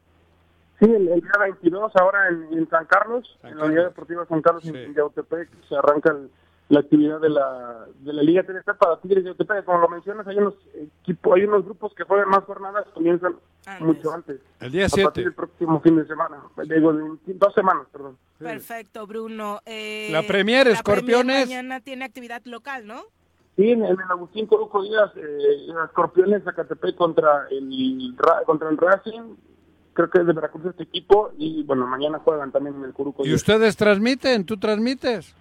Sí, 0.78 0.84
el, 0.84 1.09
el 1.09 1.20
día 1.20 1.32
22 1.40 1.92
ahora 1.96 2.28
en, 2.28 2.56
en 2.56 2.68
San 2.68 2.86
Carlos, 2.86 3.38
en 3.42 3.59
la. 3.59 3.64
Unidad 3.64 3.84
Deportiva 3.86 4.24
San 4.26 4.40
Carlos 4.42 4.64
en- 4.64 4.76
en 4.76 4.94
Yautepec, 4.94 5.48
se 5.68 5.76
arranca 5.76 6.10
el- 6.12 6.30
la 6.70 6.80
actividad 6.80 7.18
de 7.18 7.30
la, 7.30 7.86
de 8.00 8.12
la 8.12 8.22
Liga 8.22 8.42
TDP 8.42 8.74
para 8.78 9.00
Tigres 9.00 9.24
de 9.24 9.30
Yautepec. 9.30 9.64
Como 9.64 9.78
lo 9.78 9.88
mencionas, 9.88 10.26
hay 10.26 10.36
unos 10.36 10.55
equipos, 10.74 11.34
hay 11.34 11.44
unos 11.44 11.64
grupos 11.64 11.94
que 11.94 12.05
juegan 12.05 12.28
más 12.28 12.44
jornadas, 12.44 12.84
comienzan 12.92 13.36
mucho 13.80 14.12
antes. 14.12 14.40
El 14.60 14.70
día 14.72 14.84
A 14.86 14.88
7. 14.88 15.05
partir 15.05 15.24
del 15.24 15.32
próximo 15.34 15.80
fin 15.80 15.96
de 15.96 16.06
semana, 16.06 16.36
digo, 16.68 16.92
de 16.92 17.05
dos 17.34 17.55
semanas, 17.55 17.86
perdón. 17.90 18.16
Perfecto, 18.38 19.06
Bruno. 19.06 19.60
Eh, 19.66 20.10
La 20.12 20.22
Premier, 20.22 20.68
Escorpiones. 20.68 21.46
Mañana 21.48 21.80
tiene 21.80 22.05
actividad 22.05 22.42
local, 22.44 22.86
¿no? 22.86 23.02
Sí, 23.56 23.70
en, 23.72 23.84
en 23.84 23.92
el 24.00 24.10
Agustín 24.10 24.46
Corujo 24.46 24.82
Díaz, 24.82 25.10
eh, 25.16 25.66
Escorpiones 25.86 26.44
Zacatepec 26.44 26.94
contra 26.96 27.48
el, 27.50 28.14
Ra- 28.16 28.42
contra 28.44 28.68
el 28.68 28.76
Racing, 28.76 29.34
creo 29.98 30.10
que 30.10 30.20
es 30.20 30.26
de 30.28 30.32
Veracruz 30.32 30.64
este 30.66 30.84
equipo, 30.84 31.32
y 31.38 31.64
bueno, 31.64 31.84
mañana 31.88 32.20
juegan 32.20 32.52
también 32.52 32.76
en 32.76 32.84
el 32.84 32.92
Coruco 32.92 33.26
¿Y 33.26 33.34
ustedes 33.34 33.76
transmiten? 33.76 34.44
¿Tú 34.44 34.56
transmites? 34.56 35.34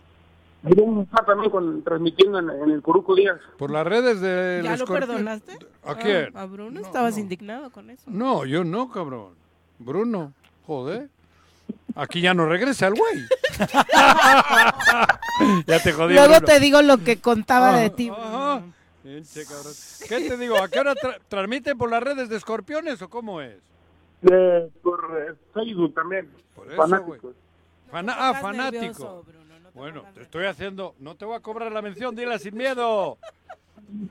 Ahí 0.63 0.73
vamos 0.75 1.01
a 1.01 1.03
estar 1.03 1.25
también 1.27 1.51
con, 1.51 1.84
transmitiendo 1.84 2.39
en, 2.39 2.49
en 2.49 2.71
el 2.71 2.81
Coruco 2.81 3.13
Díaz. 3.15 3.38
Por 3.59 3.69
las 3.69 3.85
redes 3.85 4.19
de 4.19 4.61
¿Ya 4.63 4.71
los 4.71 4.79
lo 4.79 4.85
perdonaste? 4.88 5.59
¿A 5.85 5.93
quién? 5.95 6.31
Ah, 6.34 6.41
a 6.41 6.45
Bruno 6.47 6.79
estabas 6.79 7.19
indignado 7.19 7.69
con 7.69 7.91
eso. 7.91 8.01
No, 8.07 8.45
yo 8.45 8.63
no, 8.63 8.89
cabrón. 8.89 9.34
Bruno, 9.77 10.34
joder. 10.65 11.07
Aquí 11.95 12.21
ya 12.21 12.34
no 12.34 12.47
regresa 12.47 12.88
el 12.88 12.95
güey. 12.95 13.27
ya 15.67 15.79
te 15.84 15.93
jodí. 15.93 16.15
Luego 16.15 16.34
Bruno. 16.34 16.45
te 16.47 16.59
digo 16.59 16.81
lo 16.81 16.97
que 16.97 17.21
contaba 17.21 17.75
Ah, 17.75 17.79
de 17.79 17.89
ti. 17.91 18.09
ajá. 18.09 18.63
Pinche 19.03 19.45
cabrón. 19.45 19.73
¿Qué 20.09 20.27
te 20.29 20.38
digo? 20.38 20.57
¿A 20.61 20.67
qué 20.67 20.79
hora 20.79 20.93
tra- 20.95 21.19
transmiten 21.27 21.77
por 21.77 21.89
las 21.91 22.01
redes 22.03 22.27
de 22.29 22.35
escorpiones 22.38 23.01
o 23.01 23.09
cómo 23.09 23.41
es? 23.41 23.55
Eh, 24.23 24.69
por 24.81 24.99
eh, 25.18 25.34
Facebook 25.53 25.94
también. 25.94 26.30
Por 26.56 26.68
eso, 26.68 26.76
fanáticos. 26.76 27.35
Fana- 27.91 28.15
ah, 28.18 28.34
fanático. 28.35 29.26
bueno, 29.73 30.03
te 30.14 30.23
estoy 30.23 30.45
haciendo. 30.45 30.95
No 30.99 31.15
te 31.15 31.26
voy 31.26 31.35
a 31.35 31.39
cobrar 31.39 31.72
la 31.72 31.81
mención, 31.81 32.15
dila 32.15 32.38
sin 32.39 32.56
miedo. 32.56 33.18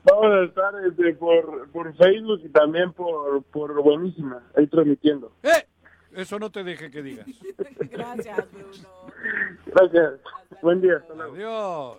Vamos 0.05 0.25
a 0.33 0.43
estar 0.45 0.73
este, 0.85 1.13
por, 1.15 1.69
por 1.69 1.95
Facebook 1.95 2.41
y 2.43 2.49
también 2.49 2.93
por, 2.93 3.43
por 3.43 3.79
Buenísima, 3.83 4.41
ahí 4.55 4.65
transmitiendo. 4.67 5.31
¡Eh! 5.43 5.67
Eso 6.15 6.39
no 6.39 6.49
te 6.49 6.63
deje 6.63 6.89
que 6.89 7.03
digas. 7.03 7.27
Gracias, 7.91 8.51
Bruno. 8.51 8.89
Gracias. 9.67 10.13
Buen 10.63 10.81
día. 10.81 10.95
Hasta 10.97 11.13
luego. 11.13 11.35
Adiós. 11.35 11.97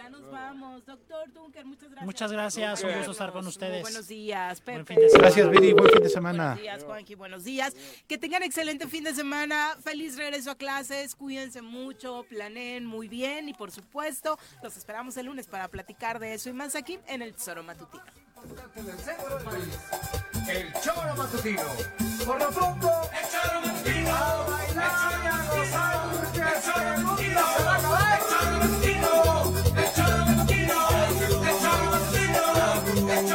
Ya 0.00 0.08
nos 0.08 0.30
vamos. 0.30 0.86
Doctor 0.86 1.30
Dunker, 1.30 1.66
muchas 1.66 1.90
gracias. 1.90 2.06
Muchas 2.06 2.32
gracias, 2.32 2.82
un 2.84 2.92
gusto 2.94 3.10
estar 3.12 3.32
con 3.32 3.44
Muy 3.44 3.50
ustedes. 3.50 3.82
Buenos 3.82 4.08
días, 4.08 4.64
Buen 4.64 4.78
Pepe. 4.78 4.94
fin 4.94 5.02
de 5.02 5.10
semana. 5.10 5.28
Gracias, 5.28 5.50
Viri. 5.50 5.72
Buen 5.74 5.92
fin 5.92 6.02
de 6.02 6.08
semana. 6.08 6.44
Buenos 6.44 6.62
días, 6.62 6.84
Juanqui. 6.84 7.14
Buenos 7.16 7.44
días. 7.44 7.76
Que 8.08 8.16
tengan 8.16 8.42
excelente 8.42 8.86
fin 8.86 9.04
de 9.04 9.14
semana. 9.14 9.76
Feliz 9.84 10.16
regreso 10.16 10.52
a 10.52 10.54
clases. 10.54 11.14
Cuídense 11.14 11.60
mucho. 11.60 12.24
Planeen 12.30 12.86
muy 12.86 13.08
bien. 13.08 13.50
Y 13.50 13.52
por 13.52 13.70
supuesto, 13.70 14.38
los 14.62 14.74
esperamos 14.78 15.18
el 15.18 15.26
lunes 15.26 15.46
para 15.46 15.68
platicar 15.68 16.18
de 16.18 16.32
eso 16.32 16.48
y 16.48 16.54
más 16.54 16.74
aquí 16.76 16.98
en 17.06 17.20
el 17.20 17.34
Tesoro 17.34 17.62
Matutino. 17.62 18.02
El 20.48 20.72
Choro 20.82 21.14
Matutino. 21.14 21.62
Por 22.24 22.38
lo 22.40 22.48
pronto, 22.48 22.90
el 23.12 23.28
Choro 23.28 23.60
Matutino. 23.66 24.14
A 24.16 24.46
bailar 24.48 25.20
y 25.22 25.26
a 25.26 25.44
gozar, 25.44 26.08
porque 26.16 26.40
el 26.40 26.62
Choro 26.62 27.02
Matutino 27.02 27.40
se 27.54 27.64
va 27.64 27.74
a 27.74 27.76
acabar. 27.76 28.18
El 28.18 28.26
Choro 28.30 28.58
Matutino. 28.60 29.89
Bájale, 33.10 33.32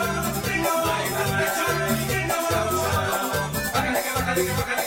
bájale, 3.74 4.54
bájale. 4.54 4.85